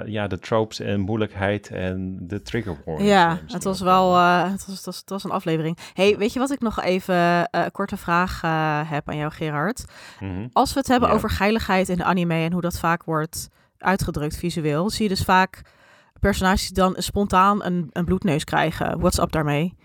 ja, 0.04 0.26
de 0.26 0.38
tropes 0.38 0.80
en 0.80 1.00
moeilijkheid 1.00 1.70
en 1.70 2.18
de 2.20 2.42
trigger 2.42 2.76
warnings. 2.84 3.10
Ja, 3.10 3.38
het 3.46 3.64
was 3.64 3.80
wel 3.80 4.14
uh, 4.14 4.50
het, 4.50 4.66
was, 4.66 4.76
het, 4.76 4.84
was, 4.84 4.96
het 4.96 5.10
was 5.10 5.24
een 5.24 5.30
aflevering. 5.30 5.78
hey, 5.94 6.18
weet 6.18 6.32
je 6.32 6.38
wat 6.38 6.50
ik 6.50 6.60
nog 6.60 6.82
even 6.82 7.14
uh, 7.14 7.42
een 7.50 7.70
korte 7.70 7.96
vraag 7.96 8.40
heb 8.88 9.08
aan 9.08 9.16
jou, 9.16 9.32
Gerard? 9.32 9.84
Mm 10.20 10.34
-hmm. 10.34 10.48
Als 10.52 10.72
we 10.72 10.78
het 10.78 10.88
hebben 10.88 11.08
ja. 11.08 11.14
over 11.14 11.30
geiligheid 11.30 11.88
in 11.88 11.96
de 11.96 12.04
anime 12.04 12.34
en 12.34 12.52
hoe 12.52 12.60
dat 12.60 12.78
vaak 12.78 13.04
wordt 13.04 13.48
uitgedrukt 13.78 14.36
visueel, 14.36 14.90
zie 14.90 15.02
je 15.02 15.08
dus 15.08 15.24
vaak 15.24 15.62
personages 16.20 16.66
die 16.66 16.74
dan 16.74 16.94
spontaan 16.98 17.64
een, 17.64 17.88
een 17.92 18.04
bloedneus 18.04 18.44
krijgen. 18.44 18.98
What's 18.98 19.18
up 19.18 19.32
daarmee? 19.32 19.76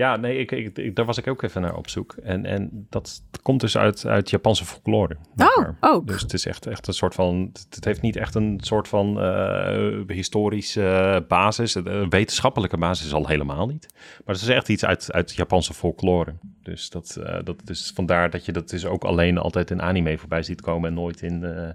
Ja, 0.00 0.16
nee, 0.16 0.38
ik, 0.38 0.50
ik, 0.50 0.96
daar 0.96 1.04
was 1.04 1.18
ik 1.18 1.26
ook 1.26 1.42
even 1.42 1.62
naar 1.62 1.76
op 1.76 1.88
zoek. 1.88 2.12
En, 2.12 2.46
en 2.46 2.86
dat 2.88 3.22
komt 3.42 3.60
dus 3.60 3.76
uit, 3.76 4.06
uit 4.06 4.30
Japanse 4.30 4.64
folklore. 4.64 5.16
Oh, 5.36 5.68
ook. 5.80 6.06
Dus 6.06 6.22
het 6.22 6.32
is 6.32 6.46
echt, 6.46 6.66
echt 6.66 6.86
een 6.86 6.94
soort 6.94 7.14
van... 7.14 7.50
Het 7.70 7.84
heeft 7.84 8.00
niet 8.00 8.16
echt 8.16 8.34
een 8.34 8.58
soort 8.62 8.88
van 8.88 9.24
uh, 9.24 10.00
historische 10.06 11.24
basis. 11.28 11.74
Een 11.74 12.10
wetenschappelijke 12.10 12.76
basis 12.76 13.12
al 13.12 13.26
helemaal 13.26 13.66
niet. 13.66 13.88
Maar 14.24 14.34
het 14.34 14.44
is 14.44 14.48
echt 14.48 14.68
iets 14.68 14.84
uit, 14.84 15.12
uit 15.12 15.34
Japanse 15.34 15.74
folklore. 15.74 16.34
Dus 16.62 16.90
dat, 16.90 17.16
uh, 17.18 17.38
dat 17.44 17.62
is 17.66 17.92
vandaar 17.94 18.30
dat 18.30 18.44
je 18.44 18.52
dat 18.52 18.68
dus 18.68 18.86
ook 18.86 19.04
alleen 19.04 19.38
altijd 19.38 19.70
in 19.70 19.82
anime 19.82 20.18
voorbij 20.18 20.42
ziet 20.42 20.60
komen... 20.60 20.88
en 20.88 20.94
nooit 20.94 21.22
in... 21.22 21.42
Uh, 21.42 21.68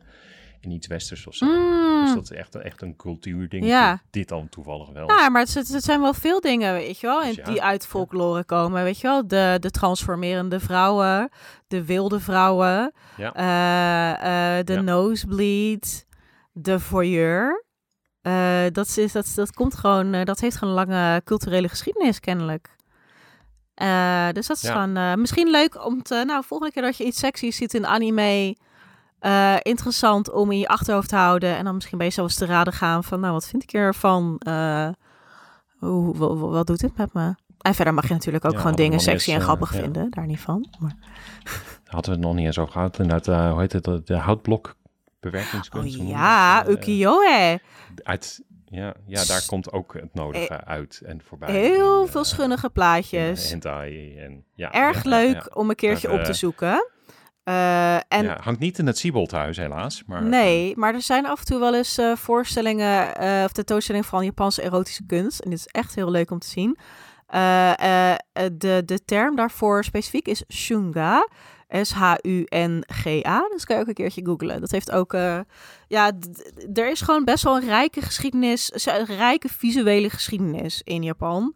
in 0.59 0.71
iets 0.71 0.88
westers 0.88 1.28
of 1.28 1.36
zo. 1.36 1.45
Mm. 1.45 1.84
Dus 2.03 2.13
dat 2.13 2.23
is 2.23 2.31
echt, 2.31 2.55
echt 2.55 2.81
een 2.81 2.95
cultuurding. 2.95 3.65
Ja. 3.65 4.01
Dit 4.09 4.27
dan 4.27 4.49
toevallig 4.49 4.89
wel. 4.89 5.07
Ja, 5.11 5.29
maar 5.29 5.41
het, 5.41 5.53
het, 5.53 5.83
zijn 5.83 6.01
wel 6.01 6.13
veel 6.13 6.39
dingen, 6.39 6.73
weet 6.73 6.99
je 6.99 7.07
wel, 7.07 7.23
dus 7.23 7.35
ja. 7.35 7.43
die 7.43 7.61
uit 7.61 7.87
folklore 7.87 8.43
komen. 8.43 8.83
Weet 8.83 8.99
je 8.99 9.07
wel, 9.07 9.27
de, 9.27 9.57
de 9.59 9.71
transformerende 9.71 10.59
vrouwen, 10.59 11.29
de 11.67 11.85
wilde 11.85 12.19
vrouwen, 12.19 12.93
ja. 13.17 13.35
uh, 13.35 14.57
uh, 14.57 14.65
de 14.65 14.73
ja. 14.73 14.81
nosebleed, 14.81 16.05
de 16.51 16.79
voyeur. 16.79 17.63
Uh, 18.21 18.63
dat, 18.71 18.97
is, 18.97 19.11
dat, 19.11 19.31
dat 19.35 19.53
komt 19.53 19.75
gewoon, 19.75 20.23
dat 20.23 20.39
heeft 20.39 20.57
gewoon 20.57 20.77
een 20.77 20.87
lange 20.87 21.21
culturele 21.23 21.69
geschiedenis 21.69 22.19
kennelijk. 22.19 22.69
dus 24.35 24.47
dat 24.47 24.57
is 24.57 24.69
gewoon 24.69 25.21
misschien 25.21 25.49
leuk 25.49 25.85
om 25.85 26.03
te, 26.03 26.23
nou, 26.25 26.43
volgende 26.43 26.73
keer 26.73 26.83
dat 26.83 26.97
je 26.97 27.03
iets 27.03 27.19
sexy 27.19 27.51
ziet 27.51 27.73
in 27.73 27.85
anime, 27.85 28.55
uh, 29.22 29.55
interessant 29.61 30.32
om 30.32 30.51
in 30.51 30.59
je 30.59 30.68
achterhoofd 30.68 31.09
te 31.09 31.16
houden. 31.16 31.57
En 31.57 31.63
dan 31.63 31.74
misschien 31.74 31.97
bij 31.97 32.07
jezelf 32.07 32.34
te 32.34 32.45
raden 32.45 32.74
gaan 32.74 33.03
van, 33.03 33.20
nou, 33.20 33.34
wat 33.34 33.47
vind 33.47 33.63
ik 33.63 33.74
ervan? 33.74 34.41
Uh, 34.47 34.89
hoe, 35.78 36.18
wat, 36.18 36.39
wat, 36.39 36.68
doet 36.68 36.80
dit 36.80 36.97
met 36.97 37.13
me? 37.13 37.36
En 37.61 37.76
verder 37.76 37.93
mag 37.93 38.07
je 38.07 38.13
natuurlijk 38.13 38.45
ook 38.45 38.51
ja, 38.51 38.57
gewoon 38.57 38.76
dingen 38.76 38.99
sexy 38.99 39.32
en 39.32 39.41
grappig 39.41 39.74
uh, 39.74 39.80
vinden. 39.80 40.09
Daar 40.09 40.26
niet 40.26 40.39
van. 40.39 40.68
Maar... 40.80 40.95
Hadden 41.86 42.11
we 42.11 42.18
het 42.18 42.28
nog 42.28 42.36
niet 42.36 42.45
eens 42.45 42.57
over 42.57 42.72
gehad. 42.72 42.99
Inderdaad, 42.99 43.51
hoe 43.51 43.59
heet 43.59 43.74
het? 43.74 44.07
De 44.07 44.18
houtblok 44.18 44.76
bewerkingskunst. 45.20 45.99
Oh, 45.99 46.07
ja, 46.07 46.68
ukiyo-e. 46.68 47.57
Uit, 48.03 48.43
ja, 48.66 48.93
ja, 49.05 49.26
daar 49.26 49.45
komt 49.45 49.72
ook 49.72 49.93
het 49.93 50.13
nodige 50.13 50.63
uit 50.66 51.01
en 51.05 51.22
voorbij. 51.24 51.51
Heel 51.51 52.01
en, 52.01 52.09
veel 52.09 52.24
schunnige 52.24 52.70
plaatjes. 52.70 53.49
hentai 53.49 54.18
en 54.18 54.43
ja. 54.55 54.72
Erg 54.72 55.03
leuk 55.03 55.57
om 55.57 55.70
een 55.70 55.76
keertje 55.76 56.11
op 56.11 56.24
te 56.24 56.34
zoeken. 56.34 56.89
Uh, 57.45 57.95
en 57.95 58.23
ja, 58.23 58.37
hangt 58.41 58.59
niet 58.59 58.77
in 58.77 58.87
het 58.87 58.97
Sieboldhuis 58.97 59.57
helaas. 59.57 60.03
Maar, 60.05 60.23
nee, 60.23 60.69
uh, 60.69 60.75
maar 60.75 60.93
er 60.93 61.01
zijn 61.01 61.25
af 61.25 61.39
en 61.39 61.45
toe 61.45 61.59
wel 61.59 61.75
eens 61.75 61.99
uh, 61.99 62.15
voorstellingen 62.15 63.07
of 63.45 63.51
tentoonstellingen 63.51 64.07
van 64.07 64.25
Japanse 64.25 64.61
erotische 64.61 65.05
kunst. 65.05 65.39
En 65.39 65.49
dit 65.49 65.59
is 65.59 65.65
echt 65.65 65.95
heel 65.95 66.11
leuk 66.11 66.31
om 66.31 66.39
te 66.39 66.47
zien. 66.47 66.77
de, 67.27 68.81
de 68.85 68.99
term 69.05 69.35
daarvoor 69.35 69.83
specifiek 69.83 70.27
is 70.27 70.43
shunga. 70.53 71.27
S-H-U-N-G-A. 71.69 73.47
Dus 73.51 73.65
kan 73.65 73.75
je 73.75 73.81
ook 73.81 73.87
een 73.87 73.93
keertje 73.93 74.25
googlen. 74.25 74.61
Dat 74.61 74.71
heeft 74.71 74.91
ook... 74.91 75.11
ja, 75.87 76.11
er 76.73 76.89
is 76.89 77.01
gewoon 77.01 77.23
best 77.23 77.43
wel 77.43 77.55
een 77.55 77.67
rijke 77.67 78.01
geschiedenis... 78.01 78.85
een 78.85 79.05
rijke 79.05 79.49
visuele 79.49 80.09
geschiedenis 80.09 80.81
in 80.83 81.03
Japan... 81.03 81.55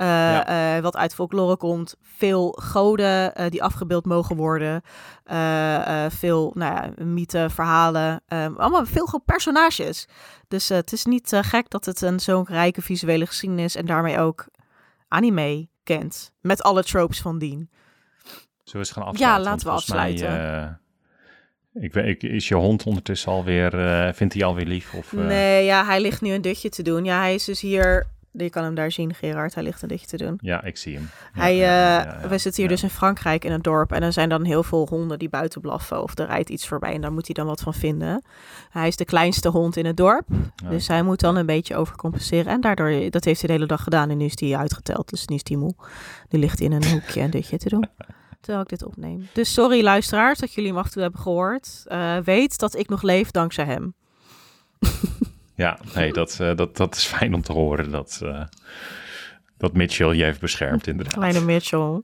Uh, 0.00 0.04
ja. 0.06 0.76
uh, 0.76 0.82
wat 0.82 0.96
uit 0.96 1.14
folklore 1.14 1.56
komt. 1.56 1.96
Veel 2.02 2.58
goden 2.60 3.40
uh, 3.40 3.46
die 3.48 3.62
afgebeeld 3.62 4.04
mogen 4.04 4.36
worden. 4.36 4.82
veel 6.10 6.52
nou 6.54 6.74
ja, 6.74 7.04
mythen, 7.04 7.50
verhalen. 7.50 8.22
Um, 8.28 8.56
allemaal 8.56 8.86
veel 8.86 9.22
personages. 9.24 10.06
Dus 10.48 10.68
het 10.68 10.92
is 10.92 11.04
niet 11.04 11.40
gek 11.40 11.70
dat 11.70 11.84
het 11.84 12.00
een 12.00 12.20
zo'n 12.20 12.46
rijke 12.48 12.82
visuele 12.82 13.26
geschiedenis 13.26 13.74
en 13.74 13.86
daarmee 13.86 14.18
ook 14.18 14.46
anime 15.08 15.68
kent. 15.82 16.32
Met 16.40 16.62
alle 16.62 16.84
tropes 16.84 17.20
van 17.20 17.38
dien. 17.38 17.70
Zullen 18.64 18.86
we 18.86 18.92
gaan 18.92 19.04
afsluiten? 19.04 19.42
Ja, 19.42 19.50
laten 19.50 19.66
we 19.66 19.72
afsluiten. 19.72 20.30
Mij, 21.72 21.84
ik 21.84 21.92
weet, 21.92 22.22
is 22.22 22.48
je 22.48 22.54
hond 22.54 22.84
ondertussen 22.84 23.32
alweer, 23.32 23.70
vindt 24.14 24.34
hij 24.34 24.44
alweer 24.44 24.66
lief? 24.66 24.94
Of. 24.94 25.12
Nee, 25.12 25.64
ja, 25.64 25.84
hij 25.84 26.00
ligt 26.00 26.20
nu 26.20 26.32
een 26.32 26.42
dutje 26.42 26.68
te 26.68 26.82
doen. 26.82 27.04
Ja, 27.04 27.18
hij 27.18 27.34
is 27.34 27.44
dus 27.44 27.60
hier 27.60 28.16
je 28.44 28.50
kan 28.50 28.64
hem 28.64 28.74
daar 28.74 28.92
zien, 28.92 29.14
Gerard. 29.14 29.54
Hij 29.54 29.62
ligt 29.62 29.82
een 29.82 29.88
dichtje 29.88 30.16
te 30.16 30.24
doen. 30.24 30.38
Ja, 30.40 30.62
ik 30.62 30.76
zie 30.76 30.94
hem. 30.94 31.08
Hij, 31.32 31.54
uh, 31.56 32.22
we 32.30 32.38
zitten 32.38 32.62
hier 32.62 32.70
dus 32.70 32.82
in 32.82 32.90
Frankrijk 32.90 33.44
in 33.44 33.52
een 33.52 33.62
dorp. 33.62 33.92
En 33.92 34.02
er 34.02 34.12
zijn 34.12 34.28
dan 34.28 34.44
heel 34.44 34.62
veel 34.62 34.86
honden 34.90 35.18
die 35.18 35.28
buiten 35.28 35.60
blaffen. 35.60 36.02
Of 36.02 36.18
er 36.18 36.26
rijdt 36.26 36.50
iets 36.50 36.68
voorbij 36.68 36.94
en 36.94 37.00
daar 37.00 37.12
moet 37.12 37.26
hij 37.26 37.34
dan 37.34 37.46
wat 37.46 37.60
van 37.60 37.74
vinden. 37.74 38.22
Hij 38.70 38.88
is 38.88 38.96
de 38.96 39.04
kleinste 39.04 39.48
hond 39.48 39.76
in 39.76 39.86
het 39.86 39.96
dorp. 39.96 40.26
Dus 40.68 40.88
hij 40.88 41.02
moet 41.02 41.20
dan 41.20 41.36
een 41.36 41.46
beetje 41.46 41.76
overcompenseren. 41.76 42.52
En 42.52 42.60
daardoor, 42.60 43.10
dat 43.10 43.24
heeft 43.24 43.40
hij 43.40 43.48
de 43.48 43.54
hele 43.54 43.66
dag 43.66 43.82
gedaan. 43.82 44.10
En 44.10 44.16
nu 44.16 44.24
is 44.24 44.40
hij 44.40 44.56
uitgeteld. 44.56 45.10
Dus 45.10 45.26
nu 45.26 45.36
is 45.36 45.42
hij 45.44 45.56
moe. 45.56 45.74
Nu 46.28 46.38
ligt 46.38 46.58
hij 46.58 46.68
in 46.68 46.72
een 46.72 46.90
hoekje 46.92 47.20
een 47.20 47.30
ditje 47.30 47.58
te 47.58 47.68
doen. 47.68 47.88
Terwijl 48.40 48.62
ik 48.62 48.68
dit 48.68 48.84
opneem. 48.84 49.28
Dus 49.32 49.52
sorry 49.52 49.82
luisteraars 49.82 50.38
dat 50.38 50.52
jullie 50.52 50.70
hem 50.70 50.78
af 50.78 50.86
en 50.86 50.92
toe 50.92 51.02
hebben 51.02 51.20
gehoord. 51.20 51.84
Uh, 51.86 52.16
weet 52.16 52.58
dat 52.58 52.76
ik 52.76 52.88
nog 52.88 53.02
leef 53.02 53.30
dankzij 53.30 53.64
hem. 53.64 53.94
Ja, 55.58 55.78
nee, 55.94 56.12
dat, 56.12 56.38
uh, 56.40 56.54
dat, 56.56 56.76
dat 56.76 56.94
is 56.94 57.04
fijn 57.04 57.34
om 57.34 57.42
te 57.42 57.52
horen 57.52 57.90
dat, 57.90 58.20
uh, 58.22 58.44
dat 59.56 59.72
Mitchell 59.72 60.12
je 60.12 60.24
heeft 60.24 60.40
beschermd, 60.40 60.86
inderdaad. 60.86 61.14
Kleine 61.14 61.40
Mitchell. 61.40 62.02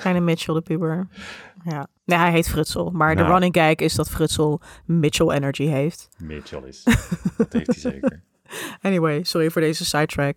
Kleine 0.00 0.20
Mitchell, 0.20 0.54
de 0.54 0.60
puber. 0.60 1.08
Ja. 1.64 1.86
Nee, 2.04 2.18
hij 2.18 2.30
heet 2.30 2.48
Frutsel. 2.48 2.90
Maar 2.90 3.14
nou, 3.14 3.26
de 3.26 3.32
running 3.32 3.54
gag 3.56 3.74
is 3.74 3.94
dat 3.94 4.10
Frutsel 4.10 4.60
Mitchell 4.84 5.30
energy 5.30 5.64
heeft. 5.64 6.08
Mitchell 6.18 6.62
is. 6.62 6.82
dat 7.36 7.52
heeft 7.52 7.66
hij 7.66 7.92
zeker. 7.92 8.22
Anyway, 8.82 9.22
sorry 9.22 9.50
voor 9.50 9.60
deze 9.60 9.84
sidetrack. 9.84 10.36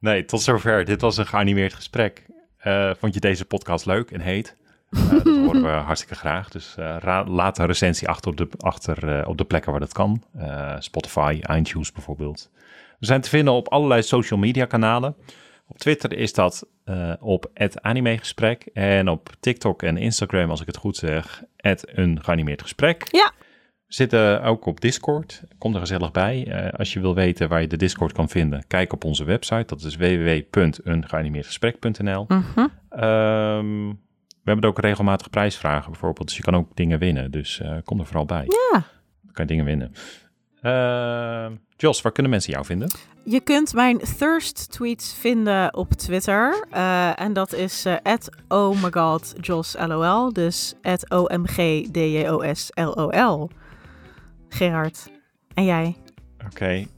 Nee, 0.00 0.24
tot 0.24 0.42
zover. 0.42 0.84
Dit 0.84 1.00
was 1.00 1.16
een 1.16 1.26
geanimeerd 1.26 1.74
gesprek. 1.74 2.26
Uh, 2.64 2.90
vond 2.98 3.14
je 3.14 3.20
deze 3.20 3.44
podcast 3.44 3.86
leuk 3.86 4.10
en 4.10 4.20
heet? 4.20 4.56
Uh, 4.90 5.10
dat 5.10 5.36
horen 5.44 5.62
we 5.62 5.68
hartstikke 5.68 6.14
graag. 6.14 6.48
Dus 6.48 6.76
uh, 6.78 7.22
laat 7.26 7.58
een 7.58 7.66
recensie 7.66 8.08
achter 8.08 8.30
op 8.30 8.36
de, 8.36 8.48
achter, 8.58 9.18
uh, 9.18 9.28
op 9.28 9.38
de 9.38 9.44
plekken 9.44 9.70
waar 9.70 9.80
dat 9.80 9.92
kan. 9.92 10.22
Spotify, 10.78 11.40
iTunes 11.50 11.92
bijvoorbeeld. 11.92 12.50
We 12.98 13.06
zijn 13.06 13.20
te 13.20 13.28
vinden 13.28 13.54
op 13.54 13.68
allerlei 13.68 14.02
social 14.02 14.38
media 14.38 14.64
kanalen. 14.64 15.16
Op 15.68 15.78
Twitter 15.78 16.12
is 16.12 16.32
dat 16.32 16.66
uh, 16.84 17.12
op 17.20 17.50
het 17.54 17.82
animegesprek. 17.82 18.68
En 18.72 19.08
op 19.08 19.30
TikTok 19.40 19.82
en 19.82 19.96
Instagram, 19.96 20.50
als 20.50 20.60
ik 20.60 20.66
het 20.66 20.76
goed 20.76 20.96
zeg, 20.96 21.42
een 21.56 22.22
geanimeerd 22.22 22.62
gesprek. 22.62 23.06
Ja. 23.10 23.32
We 23.86 23.94
zitten 23.94 24.42
ook 24.42 24.66
op 24.66 24.80
Discord. 24.80 25.42
Kom 25.58 25.74
er 25.74 25.80
gezellig 25.80 26.10
bij. 26.10 26.46
Uh, 26.46 26.68
als 26.78 26.92
je 26.92 27.00
wil 27.00 27.14
weten 27.14 27.48
waar 27.48 27.60
je 27.60 27.66
de 27.66 27.76
Discord 27.76 28.12
kan 28.12 28.28
vinden, 28.28 28.64
kijk 28.66 28.92
op 28.92 29.04
onze 29.04 29.24
website. 29.24 29.64
Dat 29.66 29.82
is 29.82 29.96
www.ungeanimeerdgesprek.nl. 29.96 32.24
Mm 32.28 32.44
-hmm. 32.54 32.70
um, 33.04 34.00
we 34.48 34.54
hebben 34.54 34.70
ook 34.70 34.84
regelmatig 34.84 35.30
prijsvragen 35.30 35.90
bijvoorbeeld. 35.90 36.26
Dus 36.26 36.36
je 36.36 36.42
kan 36.42 36.56
ook 36.56 36.76
dingen 36.76 36.98
winnen. 36.98 37.30
Dus 37.30 37.60
uh, 37.62 37.76
kom 37.84 38.00
er 38.00 38.06
vooral 38.06 38.24
bij. 38.24 38.44
Ja. 38.44 38.82
Dan 39.22 39.32
kan 39.32 39.44
je 39.44 39.50
dingen 39.50 39.64
winnen. 39.64 39.92
Uh, 40.62 41.46
Jos, 41.76 42.02
waar 42.02 42.12
kunnen 42.12 42.32
mensen 42.32 42.52
jou 42.52 42.64
vinden? 42.64 42.90
Je 43.24 43.40
kunt 43.40 43.74
mijn 43.74 43.98
thirst 43.98 44.70
tweets 44.70 45.14
vinden 45.14 45.74
op 45.74 45.92
Twitter. 45.92 46.66
Uh, 46.72 47.20
en 47.20 47.32
dat 47.32 47.52
is 47.52 47.86
at 48.02 48.28
oh 48.48 48.82
my 48.82 48.90
god 48.90 49.34
Jos 49.40 49.76
LOL. 49.86 50.32
Dus 50.32 50.74
at 50.82 51.10
O-M-G-D-J-O-S-L-O-L. 51.10 51.90
Gerard. 54.48 55.10
En 55.54 55.64
jij? 55.64 55.96
Oké. 56.36 56.46
Okay. 56.46 56.88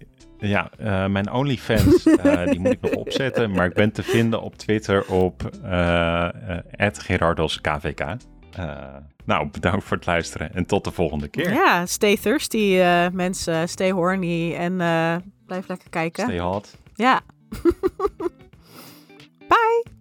Ja, 0.40 0.70
uh, 0.80 1.06
mijn 1.06 1.32
OnlyFans, 1.32 2.06
uh, 2.06 2.44
die 2.50 2.60
moet 2.60 2.72
ik 2.72 2.80
nog 2.80 2.92
opzetten. 2.92 3.50
Maar 3.50 3.66
ik 3.66 3.74
ben 3.74 3.92
te 3.92 4.02
vinden 4.02 4.42
op 4.42 4.56
Twitter 4.56 5.06
op 5.06 5.50
uh, 5.64 6.28
GerardosKVK. 6.78 8.16
nou, 9.24 9.48
bedankt 9.50 9.84
voor 9.84 9.96
het 9.96 10.06
luisteren 10.06 10.54
en 10.54 10.66
tot 10.66 10.84
de 10.84 10.90
volgende 10.90 11.28
keer. 11.28 11.52
Ja, 11.52 11.86
stay 11.86 12.16
thirsty 12.16 12.82
mensen. 13.12 13.68
Stay 13.68 13.90
horny 13.90 14.54
en 14.54 14.76
blijf 15.46 15.68
lekker 15.68 15.90
kijken. 15.90 16.24
Stay 16.24 16.40
hot. 16.40 16.76
Ja. 16.94 17.20
Bye! 19.48 19.99